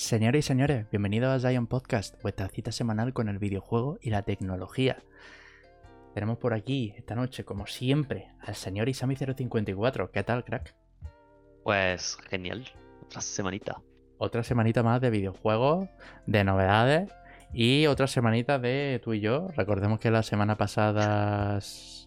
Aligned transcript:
Señores 0.00 0.46
y 0.46 0.48
señores, 0.48 0.86
bienvenidos 0.90 1.44
a 1.44 1.48
Zion 1.48 1.66
Podcast, 1.66 2.20
vuestra 2.22 2.48
cita 2.48 2.72
semanal 2.72 3.12
con 3.12 3.28
el 3.28 3.38
videojuego 3.38 3.98
y 4.00 4.08
la 4.08 4.22
tecnología. 4.22 4.96
Tenemos 6.14 6.38
por 6.38 6.54
aquí 6.54 6.94
esta 6.96 7.14
noche, 7.14 7.44
como 7.44 7.66
siempre, 7.66 8.32
al 8.40 8.54
señor 8.54 8.88
Isami054. 8.88 10.10
¿Qué 10.10 10.22
tal, 10.24 10.42
crack? 10.42 10.74
Pues 11.64 12.16
genial, 12.30 12.64
otra 13.04 13.20
semanita. 13.20 13.82
Otra 14.16 14.42
semanita 14.42 14.82
más 14.82 15.02
de 15.02 15.10
videojuegos, 15.10 15.86
de 16.26 16.44
novedades 16.44 17.12
y 17.52 17.86
otra 17.86 18.06
semanita 18.06 18.58
de 18.58 19.02
tú 19.04 19.12
y 19.12 19.20
yo. 19.20 19.48
Recordemos 19.54 20.00
que 20.00 20.10
la 20.10 20.22
semana 20.22 20.56
pasada 20.56 21.58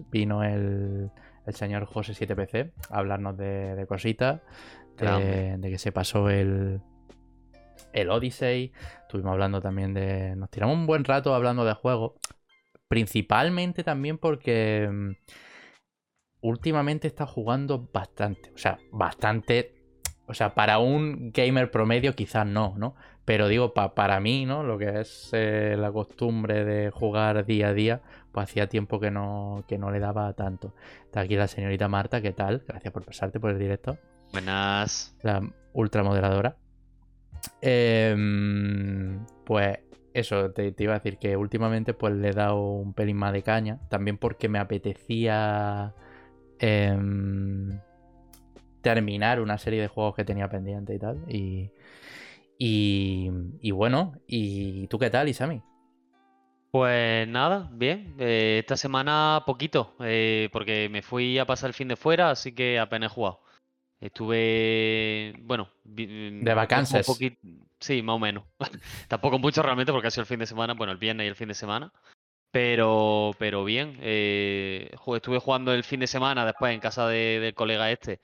vino 0.10 0.44
el, 0.44 1.12
señor 1.50 1.86
José 1.86 2.14
7PC 2.14 2.72
a 2.90 2.98
hablarnos 2.98 3.38
de, 3.38 3.86
cositas, 3.88 4.42
de, 4.98 5.60
que 5.62 5.78
se 5.78 5.92
pasó 5.92 6.32
el, 6.32 6.82
el 7.94 8.10
Odyssey. 8.10 8.72
Estuvimos 9.02 9.32
hablando 9.32 9.62
también 9.62 9.94
de. 9.94 10.36
Nos 10.36 10.50
tiramos 10.50 10.76
un 10.76 10.86
buen 10.86 11.04
rato 11.04 11.34
hablando 11.34 11.66
de 11.66 11.74
juegos. 11.74 12.14
Principalmente 12.88 13.84
también 13.84 14.18
porque 14.18 14.90
mm, 14.92 15.12
últimamente 16.42 17.08
está 17.08 17.26
jugando 17.26 17.90
bastante. 17.94 18.52
O 18.54 18.58
sea, 18.58 18.80
bastante. 18.92 19.76
O 20.28 20.34
sea, 20.34 20.54
para 20.54 20.80
un 20.80 21.32
gamer 21.32 21.70
promedio 21.70 22.16
quizás 22.16 22.46
no, 22.46 22.76
¿no? 22.78 22.96
Pero 23.26 23.48
digo, 23.48 23.74
para 23.74 24.20
mí, 24.20 24.46
¿no? 24.46 24.64
Lo 24.64 24.78
que 24.78 25.02
es 25.02 25.30
eh, 25.34 25.76
la 25.78 25.92
costumbre 25.92 26.66
de 26.66 26.92
jugar 26.92 27.46
día 27.46 27.70
a 27.70 27.74
día, 27.74 28.02
pues 28.32 28.50
hacía 28.50 28.68
tiempo 28.68 29.00
que 29.00 29.12
no, 29.12 29.64
que 29.68 29.78
no 29.78 29.92
le 29.92 30.00
daba 30.00 30.34
tanto. 30.34 30.74
Está 31.06 31.22
aquí 31.22 31.36
la 31.36 31.48
señorita 31.48 31.88
Marta, 31.88 32.22
¿qué 32.22 32.34
tal? 32.34 32.64
Gracias 32.68 32.94
por 32.94 33.06
pasarte 33.06 33.40
por 33.40 33.52
el 33.52 33.60
directo. 33.60 33.98
Buenas. 34.34 35.16
La 35.22 35.42
ultra 35.74 36.04
Em, 37.62 39.26
pues 39.46 39.80
eso, 40.14 40.52
te, 40.52 40.74
iba 40.78 40.94
a 40.94 41.00
decir 41.00 41.18
que 41.18 41.36
últimamente 41.38 41.94
pues 41.94 42.14
le 42.14 42.30
he 42.30 42.34
dado 42.34 42.60
un 42.60 42.94
pelín 42.94 43.18
más 43.18 43.34
de 43.34 43.44
caña. 43.44 43.80
También 43.90 44.18
porque 44.18 44.50
me 44.50 44.60
apetecía 44.60 45.94
em, 46.60 47.80
terminar 48.82 49.42
una 49.42 49.58
serie 49.58 49.82
de 49.82 49.88
juegos 49.88 50.16
que 50.16 50.26
tenía 50.26 50.50
pendiente 50.50 50.94
y 50.94 51.00
tal. 51.00 51.24
Y, 51.28 51.72
y, 52.58 53.72
bueno, 53.72 54.14
¿y 54.28 54.88
tú 54.88 55.00
qué 55.00 55.10
tal, 55.10 55.28
Isami? 55.28 55.62
Pues 56.72 57.28
nada, 57.28 57.70
bien. 57.74 58.16
Eh, 58.20 58.60
esta 58.60 58.78
semana 58.78 59.44
poquito, 59.46 59.96
eh, 60.00 60.50
porque 60.52 60.90
me 60.90 61.02
fui 61.02 61.38
a 61.40 61.46
pasar 61.46 61.70
el 61.70 61.74
fin 61.74 61.88
de 61.88 61.96
fuera, 61.96 62.32
así 62.32 62.54
que 62.54 62.80
apenas 62.80 63.12
he 63.12 63.16
jugado. 63.16 63.42
Estuve, 64.04 65.34
bueno, 65.44 65.70
mm, 65.86 66.44
de 66.44 66.54
vacaciones. 66.54 67.08
Sí, 67.80 68.02
más 68.02 68.16
o 68.18 68.20
menos. 68.20 68.44
Tampoco 69.08 69.40
mucho 69.40 69.62
realmente 69.62 69.94
porque 69.94 70.08
ha 70.08 70.12
sido 70.12 70.24
el 70.24 70.28
fin 70.28 70.40
de 70.40 70.46
semana, 70.46 70.74
bueno, 70.74 70.92
el 70.92 70.98
viernes 70.98 71.24
y 71.24 71.30
el 71.30 71.36
fin 71.36 71.48
de 71.48 71.54
semana. 71.54 71.94
Pero, 72.52 73.32
pero 73.40 73.64
bien, 73.64 73.98
eh, 74.02 74.92
estuve 75.16 75.40
jugando 75.40 75.74
el 75.74 75.86
fin 75.86 76.02
de 76.02 76.08
semana 76.08 76.46
después 76.46 76.74
en 76.74 76.82
casa 76.82 77.08
del 77.08 77.54
colega 77.54 77.92
este 77.92 78.20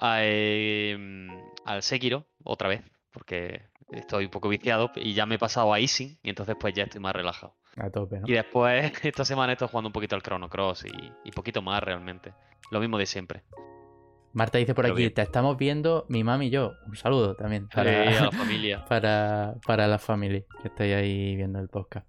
em, 0.00 1.28
al 1.64 1.82
Sekiro 1.82 2.28
otra 2.44 2.68
vez, 2.68 2.84
porque 3.10 3.62
estoy 3.90 4.26
un 4.26 4.30
poco 4.30 4.48
viciado 4.48 4.92
y 4.94 5.12
ya 5.12 5.26
me 5.26 5.34
he 5.34 5.38
pasado 5.38 5.74
a 5.74 5.80
Easing 5.80 6.20
y 6.22 6.30
entonces 6.30 6.54
pues 6.58 6.72
ya 6.72 6.84
estoy 6.84 7.00
más 7.00 7.16
relajado. 7.16 7.56
A 7.76 7.90
tope, 7.90 8.20
¿no? 8.20 8.28
Y 8.28 8.32
después 8.32 8.92
esta 9.02 9.24
semana 9.24 9.54
estoy 9.54 9.66
jugando 9.66 9.88
un 9.88 9.92
poquito 9.92 10.14
al 10.14 10.22
Chrono 10.22 10.48
Cross 10.48 10.84
y, 10.84 11.28
y 11.28 11.32
poquito 11.32 11.62
más 11.62 11.82
realmente. 11.82 12.32
Lo 12.70 12.78
mismo 12.78 12.96
de 12.96 13.06
siempre. 13.06 13.42
Marta 14.36 14.58
dice 14.58 14.74
por 14.74 14.84
aquí, 14.84 15.08
te 15.08 15.22
estamos 15.22 15.56
viendo 15.56 16.04
mi 16.10 16.22
mami 16.22 16.48
y 16.48 16.50
yo. 16.50 16.74
Un 16.86 16.94
saludo 16.94 17.34
también 17.34 17.68
para 17.68 18.04
la 18.04 18.30
familia. 18.32 18.84
Para, 18.84 19.54
para 19.66 19.86
la 19.86 19.98
familia 19.98 20.42
que 20.60 20.68
estáis 20.68 20.94
ahí 20.94 21.34
viendo 21.36 21.58
el 21.58 21.68
podcast. 21.68 22.06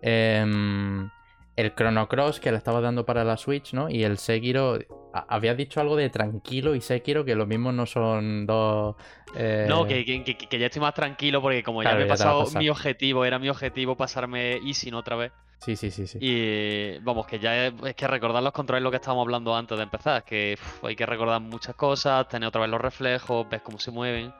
Em, 0.00 1.10
el 1.54 1.74
Chrono 1.74 2.08
Cross 2.08 2.40
que 2.40 2.50
le 2.50 2.56
estaba 2.56 2.80
dando 2.80 3.04
para 3.04 3.24
la 3.24 3.36
Switch, 3.36 3.74
¿no? 3.74 3.90
Y 3.90 4.04
el 4.04 4.16
Sekiro. 4.16 4.78
Habías 5.12 5.54
dicho 5.58 5.78
algo 5.82 5.96
de 5.96 6.08
tranquilo 6.08 6.74
y 6.74 6.80
Sekiro, 6.80 7.26
que 7.26 7.34
lo 7.34 7.44
mismo 7.44 7.72
no 7.72 7.84
son 7.84 8.46
dos. 8.46 8.96
Eh, 9.36 9.66
no, 9.68 9.86
que, 9.86 10.02
ya 10.50 10.66
estoy 10.66 10.80
más 10.80 10.94
tranquilo 10.94 11.42
porque 11.42 11.62
como 11.62 11.82
ya 11.82 11.94
me 11.94 12.04
he 12.04 12.06
pasado 12.06 12.46
mi 12.58 12.70
objetivo, 12.70 13.26
era 13.26 13.38
mi 13.38 13.50
objetivo 13.50 13.98
pasarme 13.98 14.60
Easy 14.66 14.90
otra 14.92 15.16
vez. 15.16 15.32
Sí, 15.58 15.74
sí, 15.74 15.90
sí, 15.90 16.06
sí. 16.06 16.18
Y 16.20 16.98
vamos, 17.00 17.26
que 17.26 17.38
ya 17.38 17.66
es, 17.66 17.74
que 17.96 18.06
recordar 18.06 18.42
los 18.42 18.52
controles 18.52 18.82
lo 18.82 18.90
que 18.90 18.96
estábamos 18.96 19.24
hablando 19.24 19.54
antes 19.54 19.76
de 19.76 19.84
empezar, 19.84 20.24
que 20.24 20.58
hay 20.82 20.96
que 20.96 21.06
recordar 21.06 21.40
muchas 21.40 21.74
cosas, 21.74 22.28
tener 22.28 22.48
otra 22.48 22.60
vez 22.60 22.70
los 22.70 22.80
reflejos, 22.80 23.48
ves 23.48 23.62
cómo 23.62 23.78
se 23.78 23.90
mueven. 23.90 24.32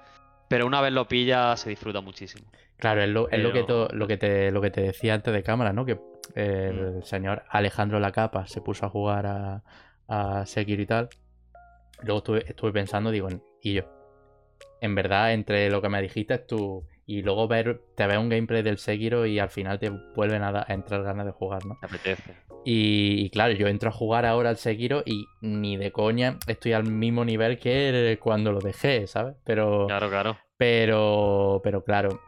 Pero 0.48 0.66
una 0.66 0.80
vez 0.80 0.92
lo 0.92 1.08
pillas, 1.08 1.60
se 1.60 1.70
disfruta 1.70 2.00
muchísimo. 2.00 2.46
Claro, 2.76 3.02
es 3.02 3.08
lo, 3.08 3.26
que, 3.26 3.38
lo, 3.38 3.52
que, 4.06 4.16
te, 4.16 4.50
lo 4.52 4.60
que 4.60 4.70
te 4.70 4.82
decía 4.82 5.14
antes 5.14 5.34
de 5.34 5.42
cámara, 5.42 5.72
¿no? 5.72 5.84
Que 5.84 5.98
el 6.34 6.98
mm. 6.98 7.02
señor 7.02 7.44
Alejandro 7.48 7.98
Lacapa 7.98 8.46
se 8.46 8.60
puso 8.60 8.86
a 8.86 8.90
jugar 8.90 9.26
a, 9.26 9.62
a 10.06 10.46
Sekiro 10.46 10.82
y 10.82 10.86
tal. 10.86 11.08
Luego 12.02 12.18
estuve, 12.18 12.44
estuve 12.46 12.72
pensando, 12.72 13.10
digo, 13.10 13.28
y 13.62 13.72
yo, 13.72 13.95
en 14.80 14.94
verdad, 14.94 15.32
entre 15.32 15.70
lo 15.70 15.82
que 15.82 15.88
me 15.88 16.02
dijiste, 16.02 16.38
tú 16.38 16.84
y 17.06 17.22
luego 17.22 17.46
ver, 17.46 17.80
te 17.94 18.06
ves 18.06 18.18
un 18.18 18.28
gameplay 18.28 18.62
del 18.62 18.78
Sekiro 18.78 19.26
y 19.26 19.38
al 19.38 19.48
final 19.48 19.78
te 19.78 19.90
vuelven 19.90 20.42
a, 20.42 20.66
entrar 20.68 21.04
ganas 21.04 21.24
de 21.24 21.32
jugar, 21.32 21.64
¿no? 21.64 21.78
Te 21.80 21.86
apetece. 21.86 22.34
Y, 22.64 23.30
claro, 23.30 23.52
yo 23.54 23.68
entro 23.68 23.90
a 23.90 23.92
jugar 23.92 24.26
ahora 24.26 24.50
al 24.50 24.56
Sekiro 24.56 25.04
y 25.06 25.26
ni 25.40 25.76
de 25.76 25.92
coña 25.92 26.40
estoy 26.48 26.72
al 26.72 26.82
mismo 26.82 27.24
nivel 27.24 27.60
que 27.60 28.18
cuando 28.20 28.50
lo 28.50 28.60
dejé, 28.60 29.06
¿sabes? 29.06 29.36
Pero. 29.44 29.86
Claro, 29.86 30.10
claro. 30.10 30.36
Pero, 30.56 31.60
pero 31.62 31.84
claro, 31.84 32.20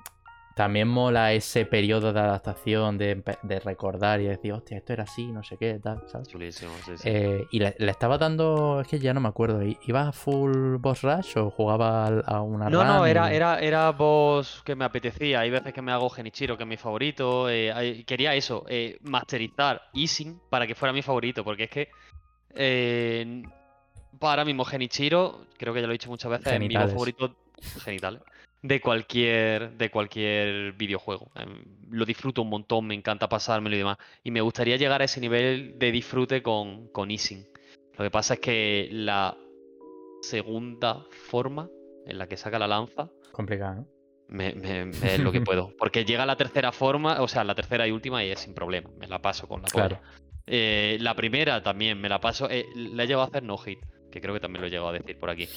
también 0.58 0.88
mola 0.88 1.32
ese 1.34 1.66
periodo 1.66 2.12
de 2.12 2.18
adaptación, 2.18 2.98
de, 2.98 3.22
recordar 3.64 4.20
y 4.20 4.24
decir, 4.24 4.52
hostia, 4.52 4.78
esto 4.78 4.92
era 4.92 5.04
así, 5.04 5.30
no 5.30 5.44
sé 5.44 5.56
qué, 5.56 5.78
tal, 5.80 6.02
¿sabes? 6.08 6.26
Chulísimo, 6.26 6.72
sí, 6.84 6.96
sí. 6.96 7.08
Eh, 7.08 7.46
y 7.52 7.60
le, 7.60 7.76
estaba 7.78 8.18
dando, 8.18 8.80
es 8.80 8.88
que 8.88 8.98
ya 8.98 9.14
no 9.14 9.20
me 9.20 9.28
acuerdo, 9.28 9.62
¿ibas 9.62 10.08
a 10.08 10.10
full 10.10 10.78
boss 10.78 11.02
rush 11.02 11.38
o 11.38 11.50
jugaba 11.52 12.08
a 12.08 12.42
una 12.42 12.68
No, 12.68 12.82
no, 12.82 13.06
era, 13.06 13.32
era, 13.32 13.60
era 13.60 13.92
boss 13.92 14.60
que 14.64 14.74
me 14.74 14.84
apetecía. 14.84 15.38
Hay 15.38 15.50
veces 15.50 15.72
que 15.72 15.80
me 15.80 15.92
hago 15.92 16.10
Genichiro, 16.10 16.56
que 16.56 16.64
es 16.64 16.68
mi 16.68 16.76
favorito. 16.76 17.48
Eh, 17.48 18.02
quería 18.04 18.34
eso, 18.34 18.64
eh, 18.68 18.98
masterizar 19.02 19.80
Easing 19.94 20.40
para 20.50 20.66
que 20.66 20.74
fuera 20.74 20.92
mi 20.92 21.02
favorito, 21.02 21.44
porque 21.44 21.64
es 21.64 21.70
que 21.70 21.88
eh, 22.56 23.44
para 24.18 24.44
mismo 24.44 24.64
Genichiro, 24.64 25.46
creo 25.56 25.72
que 25.72 25.82
ya 25.82 25.86
lo 25.86 25.92
he 25.92 25.98
dicho 25.98 26.10
muchas 26.10 26.32
veces, 26.32 26.52
es 26.52 26.58
mi 26.58 26.74
favorito 26.74 27.36
genital 27.84 28.24
de 28.62 28.80
cualquier, 28.80 29.72
de 29.76 29.90
cualquier 29.90 30.72
videojuego. 30.72 31.30
Em, 31.34 31.62
lo 31.90 32.04
disfruto 32.04 32.42
un 32.42 32.50
montón, 32.50 32.86
me 32.86 32.94
encanta 32.94 33.28
pasármelo 33.28 33.76
y 33.76 33.78
demás. 33.78 33.98
Y 34.22 34.30
me 34.30 34.40
gustaría 34.40 34.76
llegar 34.76 35.00
a 35.00 35.04
ese 35.04 35.20
nivel 35.20 35.78
de 35.78 35.92
disfrute 35.92 36.42
con, 36.42 36.88
con 36.88 37.10
Easing. 37.10 37.46
Lo 37.96 38.04
que 38.04 38.10
pasa 38.10 38.34
es 38.34 38.40
que 38.40 38.88
la 38.92 39.36
segunda 40.22 41.04
forma 41.10 41.68
en 42.06 42.18
la 42.18 42.26
que 42.26 42.36
saca 42.36 42.58
la 42.58 42.66
lanza. 42.66 43.10
Complicada, 43.32 43.76
¿no? 43.76 43.86
Me, 44.28 44.50
es 45.02 45.20
lo 45.20 45.32
que 45.32 45.40
puedo. 45.40 45.72
Porque 45.78 46.04
llega 46.04 46.26
la 46.26 46.36
tercera 46.36 46.70
forma, 46.72 47.22
o 47.22 47.28
sea, 47.28 47.44
la 47.44 47.54
tercera 47.54 47.86
y 47.86 47.92
última 47.92 48.24
y 48.24 48.30
es 48.30 48.40
sin 48.40 48.54
problema. 48.54 48.90
Me 48.98 49.06
la 49.06 49.20
paso 49.20 49.48
con 49.48 49.62
la 49.62 49.68
claro. 49.68 50.00
Eh, 50.46 50.96
la 51.00 51.14
primera 51.14 51.62
también 51.62 52.00
me 52.00 52.08
la 52.08 52.20
paso. 52.20 52.48
Eh, 52.50 52.66
la 52.74 53.04
he 53.04 53.06
llegado 53.06 53.24
a 53.24 53.26
hacer 53.28 53.42
no 53.42 53.56
hit, 53.58 53.80
que 54.10 54.20
creo 54.20 54.34
que 54.34 54.40
también 54.40 54.62
lo 54.62 54.66
he 54.66 54.70
llegado 54.70 54.88
a 54.88 54.92
decir 54.92 55.18
por 55.18 55.30
aquí. 55.30 55.48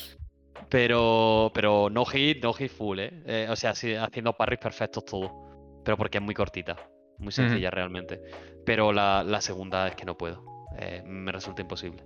Pero, 0.70 1.52
pero 1.54 1.90
no 1.90 2.06
hit, 2.06 2.44
no 2.44 2.54
hit 2.54 2.72
full, 2.72 3.00
¿eh? 3.00 3.12
eh 3.26 3.48
o 3.50 3.56
sea, 3.56 3.72
haciendo 3.72 4.34
parries 4.34 4.60
perfectos 4.60 5.06
todo. 5.06 5.82
Pero 5.84 5.98
porque 5.98 6.20
es 6.20 6.24
muy 6.24 6.34
cortita. 6.34 6.78
Muy 7.18 7.32
sencilla 7.32 7.70
realmente. 7.70 8.22
Pero 8.66 8.92
la, 8.92 9.42
segunda 9.42 9.88
es 9.88 9.96
que 9.96 10.06
no 10.06 10.18
puedo. 10.18 10.44
Eh, 10.80 11.04
me 11.06 11.32
resulta 11.32 11.62
imposible. 11.62 12.04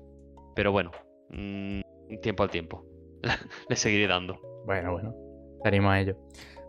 Pero 0.56 0.72
bueno, 0.72 0.92
mm, 1.30 1.82
tiempo 2.22 2.44
al 2.44 2.50
tiempo. 2.50 2.86
Le 3.70 3.76
seguiré 3.76 4.08
dando. 4.08 4.40
Bueno, 4.66 4.94
bueno. 4.94 5.14
Tenemos 5.64 5.92
a 5.92 6.00
ello. 6.00 6.18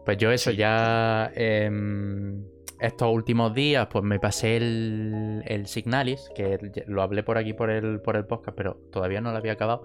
Pues 0.05 0.19
yo 0.19 0.31
eso 0.31 0.51
ya... 0.51 1.31
Em, 1.35 2.45
estos 2.81 3.13
últimos 3.13 3.55
días, 3.55 3.89
pues 3.91 4.05
me 4.05 4.19
pasé 4.19 4.57
el, 4.57 5.43
el, 5.47 5.67
Signalis, 5.67 6.31
que 6.35 6.59
lo 6.87 7.03
hablé 7.03 7.23
por 7.23 7.39
aquí 7.39 7.53
por 7.53 7.71
el, 7.71 8.01
por 8.01 8.17
el 8.17 8.27
podcast, 8.27 8.57
pero 8.57 8.77
todavía 8.93 9.21
no 9.21 9.33
lo 9.33 9.39
había 9.39 9.53
acabado. 9.53 9.83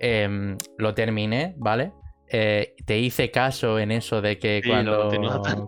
Em, 0.00 0.56
lo 0.78 0.94
terminé, 0.94 1.54
¿vale? 1.56 1.92
Eh, 2.28 2.74
te 2.84 2.98
hice 2.98 3.30
caso 3.30 3.78
en 3.78 3.92
eso 3.92 4.20
de 4.20 4.38
que 4.38 4.60
cuando, 4.66 5.08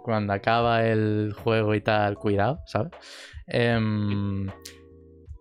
cuando 0.02 0.32
acaba 0.32 0.84
el 0.84 1.32
juego 1.44 1.74
y 1.74 1.80
tal, 1.80 2.16
cuidado, 2.16 2.60
¿sabes? 2.66 2.90
Em, 3.46 4.48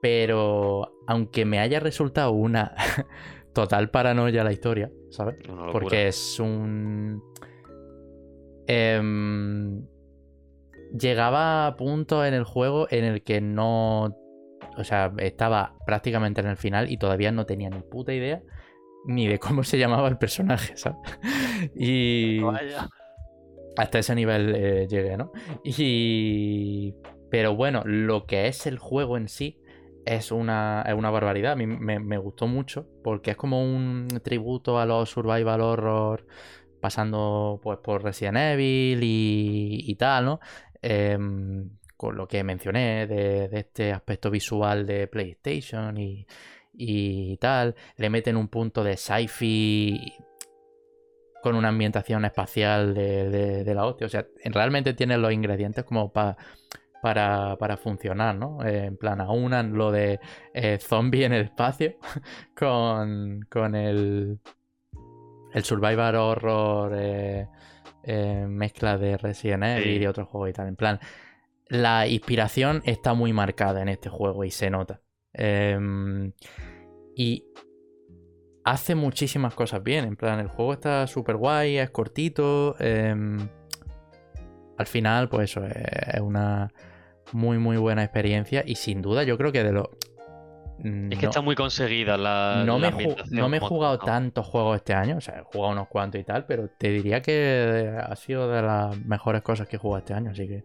pero 0.01 1.01
aunque 1.07 1.45
me 1.45 1.59
haya 1.59 1.79
resultado 1.79 2.31
una 2.31 2.75
total 3.53 3.89
paranoia 3.89 4.43
la 4.43 4.51
historia, 4.51 4.91
¿sabes? 5.09 5.37
Porque 5.71 6.09
es 6.09 6.39
un... 6.39 7.23
Llegaba 10.91 11.67
a 11.67 11.75
punto 11.75 12.25
en 12.25 12.33
el 12.33 12.43
juego 12.43 12.87
en 12.89 13.03
el 13.03 13.23
que 13.23 13.41
no... 13.41 14.15
O 14.77 14.83
sea, 14.83 15.11
estaba 15.17 15.75
prácticamente 15.85 16.41
en 16.41 16.47
el 16.47 16.57
final 16.57 16.91
y 16.91 16.97
todavía 16.97 17.31
no 17.31 17.45
tenía 17.45 17.69
ni 17.69 17.79
puta 17.79 18.13
idea 18.13 18.41
ni 19.07 19.27
de 19.27 19.39
cómo 19.39 19.63
se 19.63 19.79
llamaba 19.79 20.07
el 20.09 20.17
personaje, 20.17 20.73
¿sabes? 20.77 20.99
Y, 21.75 22.41
hasta 23.77 23.99
ese 23.99 24.15
nivel 24.15 24.53
eh, 24.55 24.87
llegué, 24.87 25.17
¿no? 25.17 25.31
Y... 25.63 26.93
Pero 27.29 27.55
bueno, 27.55 27.83
lo 27.85 28.25
que 28.25 28.47
es 28.47 28.67
el 28.67 28.79
juego 28.79 29.17
en 29.17 29.27
sí 29.27 29.59
es 30.05 30.31
una, 30.31 30.83
es 30.87 30.93
una 30.93 31.09
barbaridad. 31.09 31.51
A 31.51 31.55
mí 31.55 31.67
me, 31.67 32.17
gustó 32.17 32.47
mucho 32.47 32.87
porque 33.03 33.31
es 33.31 33.37
como 33.37 33.61
un 33.61 34.07
tributo 34.23 34.79
a 34.79 34.85
los 34.85 35.09
survival 35.09 35.59
horror 35.61 36.25
pasando 36.79 37.59
pues 37.61 37.79
por 37.79 38.03
Resident 38.03 38.37
Evil 38.37 38.99
y, 39.03 39.95
tal, 39.99 40.25
¿no? 40.25 40.39
Em, 40.89 41.69
con 41.97 42.15
lo 42.15 42.29
que 42.29 42.45
mencioné 42.45 43.07
de, 43.07 43.49
este 43.51 43.91
aspecto 43.91 44.31
visual 44.31 44.85
de 44.87 45.07
PlayStation 45.07 45.97
y, 45.97 46.25
y 46.71 47.35
tal. 47.37 47.75
Le 47.97 48.09
meten 48.09 48.37
un 48.37 48.47
punto 48.47 48.85
de 48.85 48.95
sci-fi 48.95 50.13
con 51.43 51.55
una 51.55 51.67
ambientación 51.69 52.23
espacial 52.23 52.93
de, 52.93 53.73
la 53.75 53.85
hostia. 53.85 54.07
O 54.07 54.09
sea, 54.09 54.27
realmente 54.45 54.93
tiene 54.93 55.17
los 55.17 55.33
ingredientes 55.33 55.83
como 55.83 56.13
para 56.13 56.37
para, 57.01 57.77
funcionar, 57.77 58.35
¿no? 58.35 58.65
En 58.65 58.95
plan, 58.95 59.19
aunan 59.19 59.73
lo 59.73 59.91
de 59.91 60.19
eh, 60.53 60.77
zombie 60.79 61.25
en 61.25 61.33
el 61.33 61.43
espacio 61.45 61.97
con, 62.57 63.45
con 63.49 63.75
el, 63.75 64.39
el 65.53 65.63
survival 65.63 66.15
horror 66.15 66.93
eh, 66.95 67.47
mezcla 68.47 68.97
de 68.97 69.17
Resident 69.17 69.63
Evil 69.63 70.01
y 70.01 70.07
otros 70.07 70.27
juegos 70.27 70.49
y 70.49 70.53
tal. 70.53 70.67
En 70.67 70.75
plan, 70.75 70.99
la 71.67 72.07
inspiración 72.07 72.81
está 72.85 73.13
muy 73.13 73.33
marcada 73.33 73.81
en 73.81 73.89
este 73.89 74.09
juego 74.09 74.43
y 74.43 74.51
se 74.51 74.69
nota. 74.69 75.01
Em, 75.33 76.31
y 77.15 77.45
hace 78.63 78.95
muchísimas 78.95 79.53
cosas 79.53 79.83
bien. 79.83 80.05
En 80.05 80.15
plan, 80.15 80.39
el 80.39 80.47
juego 80.47 80.73
está 80.73 81.07
súper 81.07 81.35
guay, 81.35 81.77
es 81.77 81.89
cortito. 81.89 82.75
Em, 82.79 83.47
al 84.77 84.87
final, 84.87 85.29
pues 85.29 85.51
eso, 85.51 85.65
es 85.65 86.21
una 86.21 86.71
muy, 87.33 87.57
muy 87.57 87.77
buena 87.77 88.03
experiencia. 88.03 88.63
Y 88.65 88.75
sin 88.75 89.01
duda, 89.01 89.23
yo 89.23 89.37
creo 89.37 89.51
que 89.51 89.63
de 89.63 89.71
lo. 89.71 89.91
Es 90.83 91.19
que 91.19 91.25
está 91.25 91.41
muy 91.41 91.55
conseguida 91.55 92.17
la. 92.17 92.63
No 92.65 92.77
me, 92.77 92.91
no 93.31 93.49
me 93.49 93.57
he 93.57 93.59
jugado 93.59 93.97
tantos 93.97 94.45
juegos 94.45 94.77
este 94.77 94.93
año, 94.93 95.17
o 95.17 95.21
sea, 95.21 95.39
he 95.39 95.43
jugado 95.43 95.73
unos 95.73 95.87
cuantos 95.87 96.21
y 96.21 96.23
tal, 96.23 96.45
pero 96.45 96.69
te 96.69 96.89
diría 96.89 97.21
que 97.21 97.91
ha 97.99 98.15
sido 98.15 98.49
de 98.49 98.61
las 98.61 98.97
mejores 99.05 99.41
cosas 99.41 99.67
que 99.67 99.77
he 99.77 99.79
jugado 99.79 99.99
este 99.99 100.13
año, 100.13 100.31
así 100.31 100.47
que. 100.47 100.63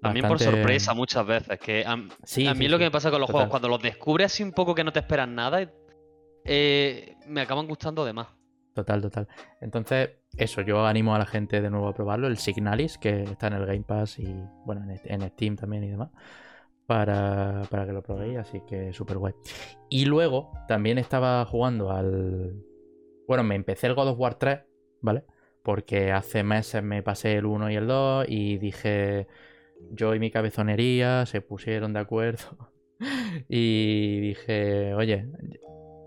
También 0.00 0.28
por 0.28 0.38
sorpresa 0.38 0.94
muchas 0.94 1.26
veces, 1.26 1.58
que 1.58 1.84
a, 1.84 1.96
mí 1.96 2.68
lo 2.68 2.78
que 2.78 2.84
me 2.84 2.90
pasa 2.92 3.10
con 3.10 3.20
los 3.20 3.28
juegos, 3.28 3.48
cuando 3.48 3.68
los 3.68 3.82
descubres 3.82 4.26
así 4.26 4.44
un 4.44 4.52
poco 4.52 4.72
que 4.72 4.84
no 4.84 4.92
te 4.92 5.00
esperan 5.00 5.34
nada, 5.34 5.68
eh, 6.44 7.16
me 7.26 7.40
acaban 7.40 7.66
gustando 7.66 8.04
de 8.04 8.12
más. 8.12 8.28
Total, 8.74 9.02
total. 9.02 9.26
Entonces, 9.60 10.10
eso, 10.36 10.60
yo 10.60 10.86
animo 10.86 11.16
a 11.16 11.18
la 11.18 11.26
gente 11.26 11.60
de 11.60 11.68
nuevo 11.68 11.88
a 11.88 11.94
probarlo, 11.94 12.28
el 12.28 12.38
Signalis, 12.38 12.96
que 12.96 13.24
está 13.24 13.48
en 13.48 13.54
el 13.54 13.66
Game 13.66 13.82
Pass 13.82 14.20
y 14.20 14.32
bueno, 14.64 14.86
en 14.88 15.28
Steam 15.30 15.56
también 15.56 15.82
y 15.82 15.88
demás, 15.88 16.10
para, 16.88 17.68
que 17.70 17.92
lo 17.92 18.02
probéis, 18.02 18.38
así 18.38 18.62
que 18.66 18.94
súper 18.94 19.18
guay. 19.18 19.34
Y 19.90 20.06
luego 20.06 20.50
también 20.66 20.96
estaba 20.96 21.44
jugando 21.44 21.90
al... 21.90 22.64
Bueno, 23.26 23.44
me 23.44 23.56
empecé 23.56 23.88
el 23.88 23.94
God 23.94 24.08
of 24.08 24.18
War 24.18 24.36
3, 24.36 24.60
¿vale? 25.02 25.24
Porque 25.62 26.12
hace 26.12 26.42
meses 26.42 26.82
me 26.82 27.02
pasé 27.02 27.36
el 27.36 27.44
1 27.44 27.70
y 27.70 27.74
el 27.76 27.86
2 27.86 28.24
y 28.30 28.56
dije, 28.56 29.26
yo 29.90 30.14
y 30.14 30.18
mi 30.18 30.30
cabezonería 30.30 31.26
se 31.26 31.42
pusieron 31.42 31.92
de 31.92 32.00
acuerdo 32.00 32.70
y 33.50 34.20
dije, 34.20 34.94
oye, 34.94 35.28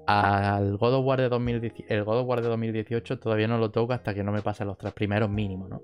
al 0.07 0.77
God 0.77 0.95
of 0.95 1.05
War 1.05 1.21
de 1.21 1.29
2018, 1.29 1.93
el 1.93 2.03
God 2.03 2.21
of 2.21 2.27
War 2.27 2.41
de 2.41 2.47
2018 2.47 3.19
todavía 3.19 3.47
no 3.47 3.59
lo 3.59 3.69
toco 3.69 3.93
hasta 3.93 4.15
que 4.15 4.23
no 4.23 4.31
me 4.31 4.41
pasen 4.41 4.65
los 4.65 4.79
tres 4.79 4.93
primeros 4.93 5.29
mínimos, 5.29 5.69
¿no? 5.69 5.83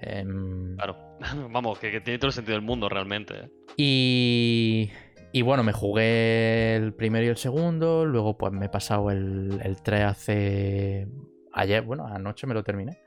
Em, 0.00 0.76
claro, 0.76 0.96
vamos, 1.50 1.78
que, 1.78 2.00
tiene 2.00 2.18
todo 2.18 2.28
el 2.28 2.32
sentido 2.32 2.56
del 2.56 2.64
mundo 2.64 2.88
realmente. 2.88 3.34
¿eh? 3.34 3.50
Y, 3.76 4.90
y 5.32 5.42
bueno, 5.42 5.62
me 5.62 5.72
jugué 5.72 6.76
el 6.76 6.92
primero 6.94 7.24
y 7.24 7.28
el 7.28 7.36
segundo, 7.36 8.04
luego 8.04 8.36
pues 8.36 8.52
me 8.52 8.66
he 8.66 8.70
pasado 8.70 9.10
el, 9.10 9.60
el 9.62 9.82
3 9.82 10.04
hace... 10.04 11.08
Ayer, 11.52 11.82
bueno, 11.82 12.06
anoche 12.06 12.46
me 12.46 12.54
lo 12.54 12.62
terminé. 12.62 12.98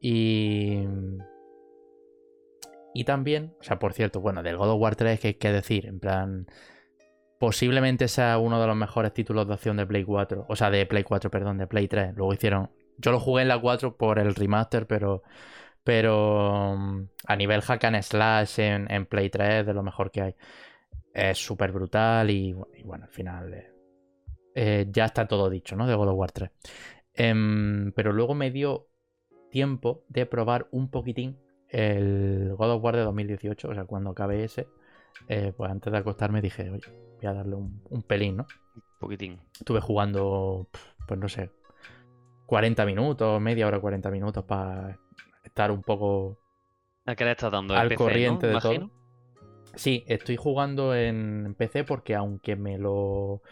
Y... 0.00 0.86
Y 2.94 3.04
también, 3.04 3.54
o 3.58 3.62
sea, 3.62 3.78
por 3.78 3.94
cierto, 3.94 4.20
bueno, 4.20 4.42
del 4.42 4.56
God 4.56 4.70
of 4.70 4.80
War 4.80 4.96
3, 4.96 5.18
que 5.18 5.28
hay 5.28 5.34
que 5.34 5.50
decir? 5.50 5.86
En 5.86 5.98
plan, 5.98 6.46
posiblemente 7.42 8.06
sea 8.06 8.38
uno 8.38 8.60
de 8.60 8.66
los 8.68 8.76
mejores 8.76 9.12
títulos 9.12 9.48
de 9.48 9.54
acción 9.54 9.76
de 9.76 9.86
Play 9.86 10.04
4. 10.04 10.46
O 10.48 10.56
sea, 10.56 10.70
de 10.70 10.86
Play 10.86 11.02
4, 11.02 11.30
perdón, 11.30 11.58
de 11.58 11.66
Play 11.66 11.88
3. 11.88 12.14
Luego 12.14 12.32
hicieron. 12.34 12.70
Yo 12.98 13.10
lo 13.12 13.18
jugué 13.18 13.42
en 13.42 13.48
la 13.48 13.60
4 13.60 13.96
por 13.96 14.18
el 14.18 14.34
remaster, 14.34 14.86
pero. 14.86 15.22
Pero 15.84 16.76
mm, 16.76 17.08
a 17.26 17.36
nivel 17.36 17.62
hack 17.62 17.84
and 17.84 18.02
slash 18.02 18.58
en, 18.58 19.06
Play 19.06 19.30
3 19.30 19.66
de 19.66 19.74
lo 19.74 19.82
mejor 19.82 20.10
que 20.10 20.22
hay. 20.22 20.34
Es 21.12 21.38
súper 21.38 21.72
brutal 21.72 22.30
y, 22.30 22.52
bueno, 22.84 23.04
al 23.04 23.10
final 23.10 23.52
eh, 23.52 23.70
eh, 24.54 24.86
ya 24.90 25.06
está 25.06 25.26
todo 25.26 25.50
dicho, 25.50 25.76
¿no? 25.76 25.86
De 25.86 25.94
God 25.94 26.08
of 26.08 26.18
War 26.18 26.32
3. 26.32 26.50
Em, 27.14 27.92
pero 27.92 28.12
luego 28.12 28.34
me 28.34 28.50
dio 28.50 28.88
tiempo 29.50 30.04
de 30.08 30.24
probar 30.24 30.68
un 30.70 30.90
poquitín 30.90 31.38
el 31.68 32.54
God 32.56 32.72
of 32.72 32.84
War 32.84 32.96
de 32.96 33.02
2018, 33.02 33.68
o 33.68 33.74
sea, 33.74 33.84
cuando 33.84 34.10
acabé 34.10 34.44
ese, 34.44 34.68
eh, 35.28 35.52
pues 35.56 35.70
antes 35.70 35.92
de 35.92 35.98
acostarme 35.98 36.42
dije, 36.42 36.70
oye, 36.70 36.84
voy 37.16 37.26
a 37.26 37.32
darle 37.32 37.56
un, 37.56 38.02
pelín, 38.06 38.36
¿no? 38.36 38.46
Un 38.74 38.82
poquitín. 38.98 39.40
Estuve 39.58 39.80
jugando, 39.80 40.68
pues 41.08 41.18
no 41.18 41.28
sé, 41.28 41.50
40 42.46 42.84
minutos, 42.84 43.40
media 43.40 43.66
hora, 43.66 43.80
40 43.80 44.10
minutos 44.10 44.44
para 44.44 44.98
estar 45.52 45.70
un 45.70 45.82
poco 45.82 46.38
¿A 47.04 47.14
qué 47.14 47.24
le 47.24 47.32
estás 47.32 47.52
dando? 47.52 47.74
al 47.74 47.94
corriente 47.94 48.46
de 48.46 48.58
todo. 48.58 48.90
Sí, 49.74 50.02
estoy 50.06 50.36
jugando 50.36 50.94
en 50.94 51.54
PC 51.58 51.84
porque 51.84 52.14
aunque 52.14 52.56
me 52.56 52.78
lo 52.78 53.42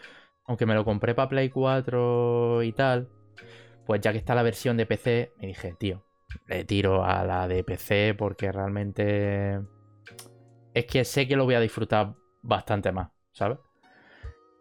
aunque 0.45 0.65
me 0.65 0.73
lo 0.73 0.83
compré 0.83 1.13
para 1.13 1.29
Play 1.29 1.49
4 1.49 2.63
y 2.63 2.73
tal, 2.73 3.07
pues 3.85 4.01
ya 4.01 4.11
que 4.11 4.17
está 4.17 4.35
la 4.35 4.43
versión 4.43 4.77
de 4.77 4.85
PC, 4.85 5.31
me 5.39 5.47
dije, 5.47 5.75
tío, 5.77 6.03
le 6.47 6.65
tiro 6.65 7.03
a 7.03 7.23
la 7.23 7.47
de 7.47 7.63
PC 7.63 8.15
porque 8.17 8.51
realmente 8.51 9.59
es 10.73 10.85
que 10.85 11.05
sé 11.05 11.27
que 11.27 11.35
lo 11.35 11.45
voy 11.45 11.55
a 11.55 11.59
disfrutar 11.59 12.15
bastante 12.41 12.91
más. 12.91 13.09
¿sabes? 13.31 13.59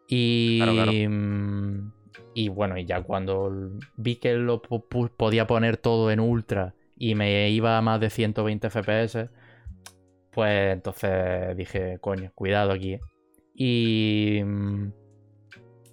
Y, 0.09 1.07
mm, 1.09 1.93
y 2.35 2.49
bueno, 2.49 2.77
y 2.77 2.85
ya 2.85 3.03
cuando 3.03 3.51
vi 3.97 4.17
que 4.17 4.35
lo 4.35 4.61
podía 4.63 5.47
poner 5.47 5.77
todo 5.77 6.11
en 6.11 6.21
ultra 6.21 6.75
y 7.01 7.17
me 7.17 7.51
iba 7.51 7.77
a 7.77 7.83
más 7.83 7.99
de 7.99 8.11
120 8.11 8.71
FPS, 8.71 9.29
pues 10.31 10.73
entonces 10.73 11.57
dije, 11.57 11.99
coño, 12.01 12.31
cuidado 12.35 12.71
aquí. 12.71 13.01
Y, 13.55 14.41
mm, 14.45 14.93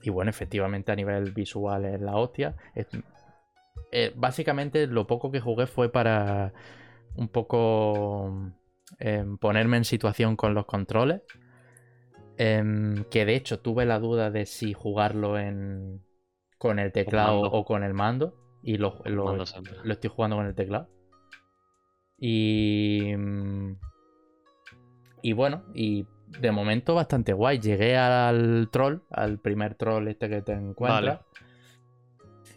y 0.04 0.10
bueno, 0.12 0.30
efectivamente 0.30 0.92
a 0.92 0.96
nivel 0.96 1.32
visual 1.32 1.86
es 1.86 2.00
la 2.00 2.16
hostia. 2.16 2.56
Eh, 3.92 4.14
básicamente 4.16 4.86
lo 4.86 5.08
poco 5.08 5.32
que 5.32 5.40
jugué 5.40 5.66
fue 5.66 5.92
para 5.92 6.54
un 7.16 7.30
poco 7.30 8.54
em, 9.00 9.40
ponerme 9.40 9.78
en 9.78 9.86
situación 9.86 10.36
con 10.36 10.54
los 10.54 10.66
controles 10.66 11.24
Em, 12.38 13.04
que 13.06 13.26
de 13.26 13.36
hecho 13.36 13.60
tuve 13.60 13.86
la 13.86 14.00
duda 14.00 14.30
de 14.30 14.46
si 14.46 14.74
jugarlo 14.74 15.40
en, 15.40 16.04
con 16.60 16.78
el 16.78 16.92
teclado 16.92 17.42
o 17.42 17.66
con 17.66 17.84
el 17.84 17.94
mando. 17.94 18.36
Y 18.62 18.78
lo, 18.78 19.02
lo, 19.06 19.44
estoy 19.44 20.10
jugando 20.10 20.36
con 20.36 20.46
el 20.46 20.54
teclado. 20.54 20.90
Y. 22.18 23.14
Mm, 23.16 23.78
y 25.22 25.34
bueno, 25.34 25.64
y 25.74 26.06
de 26.40 26.52
momento 26.52 26.96
bastante 26.96 27.34
guay. 27.34 27.60
Llegué 27.60 27.98
al 27.98 28.70
troll, 28.72 29.00
al 29.10 29.40
primer 29.40 29.76
troll 29.76 30.08
este 30.08 30.30
que 30.30 30.42
te 30.42 30.54
encuentras. 30.54 31.22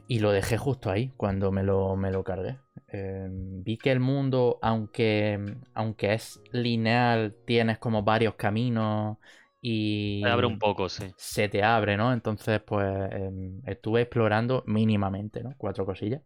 Y 0.06 0.18
lo 0.18 0.32
dejé 0.32 0.58
justo 0.58 0.90
ahí 0.90 1.12
cuando 1.16 1.52
me 1.52 1.62
lo, 1.62 1.94
me 1.96 2.10
lo 2.10 2.24
cargué. 2.24 2.58
Em, 2.88 3.62
vi 3.62 3.76
que 3.76 3.92
el 3.92 4.00
mundo, 4.00 4.58
aunque, 4.60 5.38
aunque 5.74 6.14
es 6.14 6.40
lineal, 6.50 7.36
tienes 7.46 7.78
como 7.78 8.02
varios 8.02 8.34
caminos 8.34 9.18
y... 9.60 10.20
Se 10.24 10.28
abre 10.28 10.46
un 10.46 10.58
poco, 10.58 10.88
sí. 10.88 11.04
Se 11.16 11.48
te 11.48 11.62
abre, 11.62 11.96
¿no? 11.96 12.12
Entonces, 12.12 12.60
pues 12.60 12.88
em, 13.12 13.60
estuve 13.66 14.02
explorando 14.02 14.64
mínimamente, 14.66 15.44
¿no? 15.44 15.54
Cuatro 15.56 15.86
cosillas. 15.86 16.22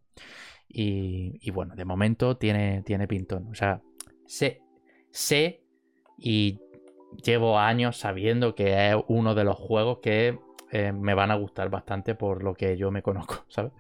Y, 0.69 1.51
bueno, 1.51 1.77
de 1.77 1.85
momento 1.85 2.37
tiene, 2.37 2.83
tiene 2.83 3.07
pintón. 3.07 3.49
O 3.51 3.55
sea, 3.55 3.81
sé, 4.27 4.61
sé 5.11 5.63
y 6.19 6.61
llevo 7.23 7.59
años 7.59 7.97
sabiendo 7.99 8.55
que 8.55 8.91
es 8.91 8.97
uno 9.09 9.35
de 9.35 9.45
los 9.45 9.57
juegos 9.57 9.99
que 10.03 10.39
eh, 10.71 10.93
me 10.93 11.15
van 11.15 11.31
a 11.31 11.37
gustar 11.37 11.71
bastante 11.71 12.15
por 12.15 12.43
lo 12.43 12.55
que 12.55 12.77
yo 12.77 12.91
me 12.91 13.03
conozco, 13.03 13.45
¿sabes? 13.49 13.73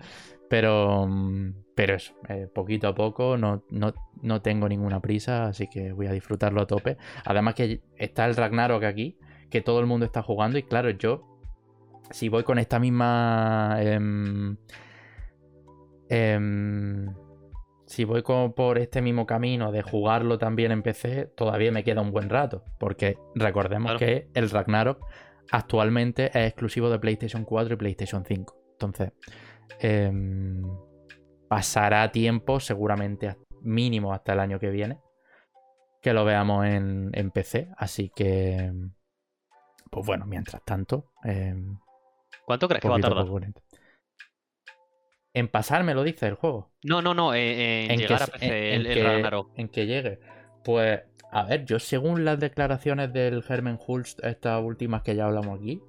Pero, 0.48 1.06
mm, 1.08 1.52
pero 1.74 1.94
eso, 1.94 2.14
eh, 2.28 2.48
poquito 2.52 2.88
a 2.88 2.94
poco, 2.94 3.36
no, 3.36 3.64
no, 3.70 3.94
no, 4.22 4.42
tengo 4.42 4.68
ninguna 4.68 5.00
prisa, 5.00 5.46
así 5.46 5.66
que 5.66 5.92
voy 5.92 6.06
a 6.06 6.12
disfrutarlo 6.12 6.60
a 6.62 6.66
tope. 6.66 6.96
Además 7.24 7.54
que 7.54 7.80
está 7.96 8.26
el 8.26 8.36
Ragnarok 8.36 8.84
aquí, 8.84 9.16
que 9.50 9.60
todo 9.60 9.80
el 9.80 9.86
mundo 9.86 10.06
está 10.06 10.22
jugando. 10.22 10.58
Y 10.58 10.62
claro, 10.62 10.90
yo, 10.90 11.24
si 12.10 12.28
voy 12.28 12.44
con 12.44 12.58
esta 12.58 12.78
misma... 12.78 13.78
Em, 13.80 14.56
em, 16.08 17.14
si 17.86 18.04
voy 18.04 18.22
como 18.22 18.54
por 18.54 18.78
este 18.78 19.02
mismo 19.02 19.26
camino 19.26 19.72
de 19.72 19.82
jugarlo 19.82 20.38
también 20.38 20.72
en 20.72 20.82
PC, 20.82 21.26
todavía 21.36 21.70
me 21.72 21.84
queda 21.84 22.00
un 22.00 22.12
buen 22.12 22.30
rato. 22.30 22.64
Porque 22.78 23.18
recordemos 23.34 23.92
Claro. 23.92 23.98
que 23.98 24.28
el 24.34 24.50
Ragnarok 24.50 25.04
actualmente 25.50 26.26
es 26.26 26.48
exclusivo 26.48 26.88
de 26.90 26.98
PlayStation 26.98 27.44
4 27.44 27.74
y 27.74 27.76
PlayStation 27.76 28.24
5. 28.24 28.56
Entonces, 28.72 29.12
em, 29.80 30.62
pasará 31.48 32.10
tiempo, 32.10 32.58
seguramente 32.60 33.36
mínimo 33.62 34.12
hasta 34.12 34.32
el 34.32 34.40
año 34.40 34.58
que 34.58 34.70
viene, 34.70 34.98
que 36.00 36.12
lo 36.12 36.24
veamos 36.24 36.66
en, 36.66 37.10
en 37.12 37.30
PC. 37.30 37.68
Así 37.76 38.10
que, 38.14 38.72
pues 39.90 40.06
bueno, 40.06 40.26
mientras 40.26 40.62
tanto, 40.64 41.12
em, 41.22 41.78
¿Cuánto 42.46 42.68
crees 42.68 42.82
que 42.82 42.88
va 42.88 42.96
a 42.96 43.00
tardar? 43.00 43.26
En 45.34 45.48
pasarme 45.48 45.94
lo 45.94 46.02
dice 46.04 46.26
el 46.28 46.34
juego. 46.34 46.70
No, 46.84 47.02
no, 47.02 47.12
no, 47.12 47.34
eh, 47.34 47.84
en, 47.86 47.90
En 47.90 47.98
llegar 47.98 48.18
que 48.18 48.24
a 48.24 48.26
PC 48.28 48.46
en- 48.46 48.52
el, 48.52 48.86
en 48.86 48.86
el 48.86 48.94
que- 48.94 49.02
Ragnarok. 49.04 49.50
en 49.56 49.68
que 49.68 49.86
llegue. 49.86 50.20
Pues, 50.64 51.00
a 51.32 51.42
ver, 51.44 51.64
yo 51.64 51.78
según 51.80 52.24
las 52.24 52.38
declaraciones 52.38 53.12
del 53.12 53.44
Hermen 53.48 53.78
Hulst, 53.84 54.24
estas 54.24 54.62
últimas 54.62 55.02
que 55.02 55.16
ya 55.16 55.26
hablamos 55.26 55.58
aquí, 55.58 55.82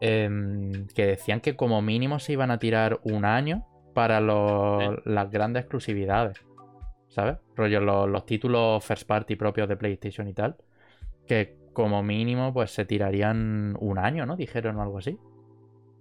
em, 0.00 0.86
que 0.94 1.06
decían 1.06 1.40
que 1.40 1.56
como 1.56 1.82
mínimo 1.82 2.18
se 2.20 2.32
iban 2.32 2.50
a 2.50 2.58
tirar 2.58 3.00
un 3.02 3.24
año 3.24 3.66
para 3.94 4.20
los- 4.20 5.04
las 5.04 5.30
grandes 5.30 5.62
exclusividades. 5.62 6.38
¿Sabes? 7.08 7.38
Rollo, 7.56 7.80
los, 7.80 8.08
los 8.08 8.26
títulos 8.26 8.84
first 8.84 9.08
party 9.08 9.34
propios 9.34 9.68
de 9.68 9.76
PlayStation 9.76 10.28
y 10.28 10.34
tal. 10.34 10.56
Que 11.26 11.56
como 11.72 12.02
mínimo, 12.02 12.52
pues 12.52 12.70
se 12.70 12.84
tirarían 12.84 13.76
un 13.80 13.98
año, 13.98 14.24
¿no? 14.26 14.36
Dijeron 14.36 14.76
o 14.76 14.82
algo 14.82 14.98
así. 14.98 15.18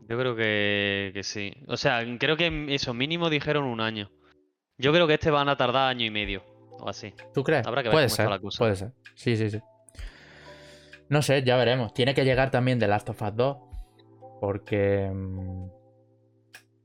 Yo 0.07 0.17
creo 0.17 0.35
que, 0.35 1.11
que 1.13 1.23
sí. 1.23 1.53
O 1.67 1.75
sea, 1.75 2.03
creo 2.17 2.37
que 2.37 2.67
eso 2.69 2.93
mínimo 2.93 3.29
dijeron 3.29 3.65
un 3.65 3.81
año. 3.81 4.09
Yo 4.77 4.93
creo 4.93 5.07
que 5.07 5.15
este 5.15 5.31
van 5.31 5.49
a 5.49 5.57
tardar 5.57 5.89
año 5.89 6.05
y 6.05 6.11
medio 6.11 6.43
o 6.79 6.87
así. 6.87 7.13
¿Tú 7.33 7.43
crees? 7.43 7.65
Habrá 7.67 7.83
que 7.83 7.89
ver 7.89 7.93
puede 7.93 8.05
cómo 8.05 8.13
está 8.13 8.23
ser, 8.23 8.29
la 8.29 8.39
cosa. 8.39 8.57
puede 8.59 8.75
ser. 8.75 8.91
Sí, 9.15 9.35
sí, 9.35 9.49
sí. 9.49 9.59
No 11.09 11.21
sé, 11.21 11.43
ya 11.43 11.57
veremos. 11.57 11.93
Tiene 11.93 12.13
que 12.13 12.23
llegar 12.23 12.51
también 12.51 12.79
The 12.79 12.87
Last 12.87 13.09
of 13.09 13.21
Us 13.21 13.35
2. 13.35 13.57
Porque. 14.39 15.09
mm, 15.13 15.65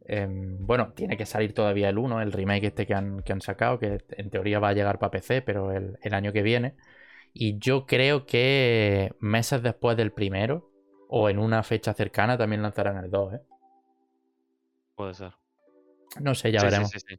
em, 0.07 0.67
bueno, 0.67 0.93
tiene 0.95 1.17
que 1.17 1.26
salir 1.26 1.55
todavía 1.55 1.91
el 1.91 1.99
1, 1.99 2.23
el 2.23 2.33
remake 2.33 2.69
este 2.69 2.87
que 2.87 2.95
han, 2.95 3.23
que 3.23 3.33
han 3.33 3.41
sacado, 3.41 3.79
que 3.79 4.00
en 4.11 4.31
teoría 4.31 4.59
va 4.59 4.71
a 4.71 4.73
llegar 4.73 4.99
para 4.99 5.12
PC, 5.12 5.43
pero 5.43 5.71
el, 5.71 5.97
el 6.02 6.14
año 6.14 6.33
que 6.33 6.43
viene. 6.43 6.75
Y 7.35 7.59
yo 7.59 7.87
creo 7.87 8.26
que 8.26 9.12
meses 9.21 9.62
después 9.62 9.97
del 9.97 10.12
primero, 10.12 10.72
o 11.14 11.28
en 11.28 11.38
una 11.38 11.62
fecha 11.62 11.92
cercana, 11.95 12.38
también 12.38 12.62
lanzarán 12.62 12.97
el 13.04 13.11
2, 13.11 13.35
¿eh? 13.35 13.40
Puede 14.95 15.12
ser. 15.14 15.35
No 16.21 16.35
sé, 16.35 16.52
ya 16.52 16.61
Sí, 16.61 16.66
veremos. 16.66 16.90
sí, 16.90 16.99
sí. 17.07 17.19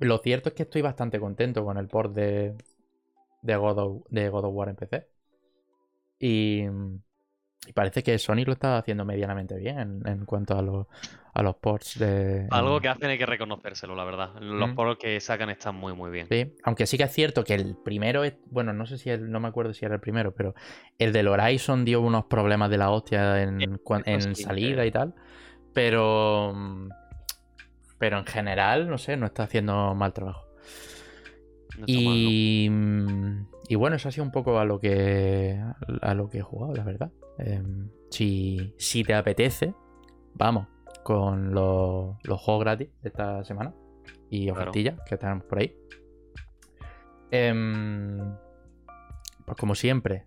Lo 0.00 0.18
cierto 0.18 0.48
es 0.50 0.54
que 0.54 0.64
estoy 0.64 0.82
bastante 0.82 1.20
contento 1.20 1.64
con 1.64 1.78
el 1.78 1.88
port 1.88 2.14
de, 2.14 2.56
de, 3.42 3.56
God, 3.56 3.78
of, 3.78 4.02
de 4.10 4.28
God 4.30 4.44
of 4.46 4.54
War 4.54 4.68
en 4.70 4.76
PC. 4.76 5.08
Y, 6.20 6.64
y 7.66 7.72
parece 7.72 8.02
que 8.02 8.18
Sony 8.18 8.44
lo 8.46 8.52
está 8.52 8.78
haciendo 8.78 9.04
medianamente 9.04 9.54
bien 9.56 10.02
en, 10.04 10.24
cuanto 10.24 10.56
a, 10.56 10.62
los 10.62 10.86
a 11.34 11.42
los 11.42 11.56
ports 11.56 11.98
de... 11.98 12.48
Algo 12.50 12.80
que 12.80 12.88
hacen 12.88 13.10
hay 13.10 13.18
que 13.18 13.26
reconocérselo, 13.26 13.94
la 13.94 14.04
verdad. 14.04 14.30
Los 14.40 14.70
Mm. 14.70 14.74
poros 14.74 14.96
que 14.98 15.20
sacan 15.20 15.50
están 15.50 15.74
muy, 15.76 15.92
muy 15.92 16.10
bien. 16.10 16.26
Sí, 16.28 16.52
aunque 16.64 16.86
sí 16.86 16.96
que 16.96 17.04
es 17.04 17.12
cierto 17.12 17.44
que 17.44 17.54
el 17.54 17.76
primero, 17.84 18.24
es, 18.24 18.34
bueno, 18.50 18.72
no 18.72 18.86
sé 18.86 18.98
si 18.98 19.10
el- 19.10 19.30
no 19.30 19.40
me 19.40 19.48
acuerdo 19.48 19.72
si 19.74 19.84
era 19.84 19.94
el 19.94 20.00
primero, 20.00 20.32
pero 20.34 20.54
el 20.98 21.12
del 21.12 21.28
Horizon 21.28 21.84
dio 21.84 22.00
unos 22.00 22.24
problemas 22.24 22.70
de 22.70 22.78
la 22.78 22.90
hostia 22.90 23.42
en, 23.42 23.60
eso 23.60 23.80
en 24.06 24.34
sí, 24.34 24.42
salida 24.42 24.84
eh. 24.84 24.88
y 24.88 24.90
tal, 24.90 25.14
pero 25.72 26.52
mm, 26.54 26.88
pero 27.98 28.18
en 28.18 28.24
general, 28.26 28.88
no 28.88 28.96
sé, 28.98 29.16
no 29.16 29.26
está 29.26 29.42
haciendo 29.44 29.94
mal 29.94 30.12
trabajo. 30.12 30.42
Mm, 31.88 33.46
y 33.68 33.74
bueno, 33.76 33.96
eso 33.96 34.08
ha 34.08 34.12
sido 34.12 34.24
un 34.24 34.32
poco 34.32 34.58
a 34.58 34.64
lo 34.64 34.78
que 34.80 35.60
a 36.02 36.14
lo 36.14 36.28
que 36.28 36.38
he 36.38 36.42
jugado, 36.42 36.74
la 36.74 36.84
verdad. 36.84 37.10
Em, 37.38 37.88
si, 38.10 38.74
si 38.78 39.04
te 39.04 39.14
apetece, 39.14 39.74
vamos 40.34 40.66
con 41.02 41.54
los, 41.54 42.16
los 42.24 42.40
juegos 42.40 42.64
gratis 42.64 42.88
de 43.02 43.08
esta 43.08 43.42
semana 43.44 43.74
y 44.28 44.46
Claro. 44.46 44.60
ofertillas 44.60 45.00
que 45.08 45.16
tenemos 45.16 45.44
por 45.44 45.58
ahí. 45.58 45.74
Em, 47.30 48.18
pues 49.46 49.56
como 49.58 49.74
siempre, 49.74 50.24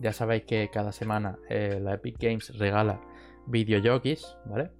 ya 0.00 0.12
sabéis 0.12 0.44
que 0.44 0.70
cada 0.72 0.92
semana 0.92 1.38
eh, 1.48 1.78
la 1.80 1.94
Epic 1.94 2.16
Games 2.18 2.56
regala 2.58 3.00
videojockeys, 3.46 4.36
¿vale? 4.46 4.70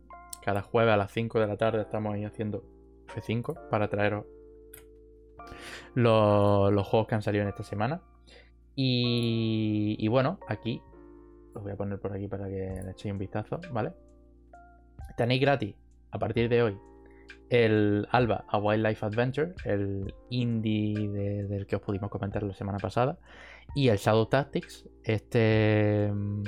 Cada 0.42 0.62
jueves 0.62 0.94
a 0.94 0.96
las 0.96 1.12
5 1.12 1.38
de 1.40 1.46
la 1.46 1.56
tarde 1.56 1.82
estamos 1.82 2.14
ahí 2.14 2.24
haciendo 2.24 2.64
F5 3.14 3.68
para 3.68 3.88
traeros 3.88 4.24
los, 5.94 6.72
los 6.72 6.86
juegos 6.86 7.06
que 7.08 7.14
han 7.14 7.22
salido 7.22 7.42
en 7.42 7.48
esta 7.48 7.62
semana. 7.62 8.00
Y, 8.76 10.06
bueno, 10.08 10.38
aquí 10.48 10.80
os 11.54 11.62
voy 11.62 11.72
a 11.72 11.76
poner 11.76 11.98
por 11.98 12.12
aquí 12.14 12.28
para 12.28 12.46
que 12.46 12.80
le 12.84 12.90
echéis 12.92 13.12
un 13.12 13.18
vistazo, 13.18 13.60
¿vale? 13.72 13.92
Tenéis 15.16 15.40
gratis 15.40 15.74
a 16.12 16.18
partir 16.18 16.48
de 16.48 16.62
hoy 16.62 16.78
el 17.50 18.06
Alba 18.10 18.44
a 18.48 18.58
Wildlife 18.58 19.04
Adventure, 19.04 19.54
el 19.64 20.14
indie 20.30 21.08
de- 21.10 21.44
del 21.46 21.66
que 21.66 21.76
os 21.76 21.82
pudimos 21.82 22.08
comentar 22.10 22.42
la 22.44 22.54
semana 22.54 22.78
pasada, 22.78 23.18
y 23.74 23.88
el 23.88 23.98
Shadow 23.98 24.26
Tactics, 24.26 24.88
este 25.02 26.10
mm, 26.12 26.44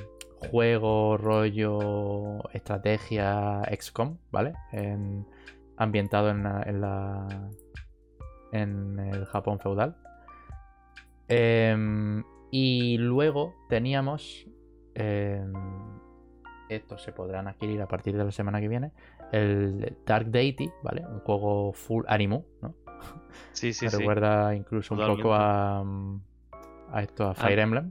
juego 0.50 1.16
rollo 1.16 2.48
estrategia 2.52 3.62
XCOM, 3.78 4.16
¿vale? 4.30 4.54
En- 4.72 5.26
ambientado 5.76 6.30
en 6.30 6.46
en 6.46 6.80
la- 6.80 7.50
en 8.52 8.98
el 8.98 9.24
Japón 9.26 9.58
feudal. 9.58 9.96
Em, 11.28 12.22
y 12.50 12.98
luego 12.98 13.54
teníamos 13.68 14.46
em, 14.94 15.52
estos 16.68 17.02
se 17.02 17.12
podrán 17.12 17.48
adquirir 17.48 17.80
a 17.82 17.88
partir 17.88 18.16
de 18.16 18.24
la 18.24 18.30
semana 18.30 18.60
que 18.60 18.68
viene. 18.68 18.92
El 19.30 19.96
Dark 20.06 20.26
Deity, 20.26 20.70
¿vale? 20.82 21.04
Un 21.06 21.20
juego 21.20 21.72
full 21.72 22.04
Animu, 22.08 22.44
¿no? 22.60 22.74
Sí, 23.52 23.72
sí, 23.72 23.86
Me 23.86 23.90
sí. 23.90 23.96
recuerda 23.98 24.54
incluso 24.54 24.94
un 24.94 25.00
poco 25.06 25.34
a, 25.34 25.80
a 26.92 27.02
esto, 27.02 27.28
a 27.28 27.34
Fire 27.34 27.58
Emblem. 27.58 27.90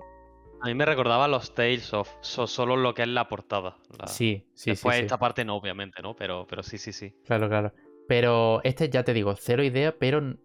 A 0.62 0.68
mí 0.68 0.76
me 0.76 0.86
recordaba 0.86 1.28
los 1.28 1.56
Tales 1.56 1.92
of, 1.94 2.08
so- 2.22 2.46
solo 2.46 2.76
lo 2.76 2.94
que 2.94 3.02
es 3.04 3.08
la 3.08 3.28
portada. 3.28 3.78
la- 4.00 4.08
Sí, 4.08 4.46
sí, 4.54 4.64
sí. 4.64 4.70
Después 4.72 4.98
sí. 4.98 5.02
esta 5.04 5.18
parte 5.18 5.44
no, 5.44 5.56
obviamente, 5.56 6.02
¿no? 6.04 6.16
Pero, 6.16 6.46
pero 6.48 6.62
sí, 6.62 6.78
sí, 6.78 6.92
sí. 6.94 7.16
Claro, 7.26 7.50
claro. 7.50 7.74
Pero 8.08 8.62
este 8.64 8.90
ya 8.90 9.04
te 9.04 9.14
digo, 9.14 9.36
cero 9.36 9.64
idea, 9.64 9.96
pero 9.98 10.36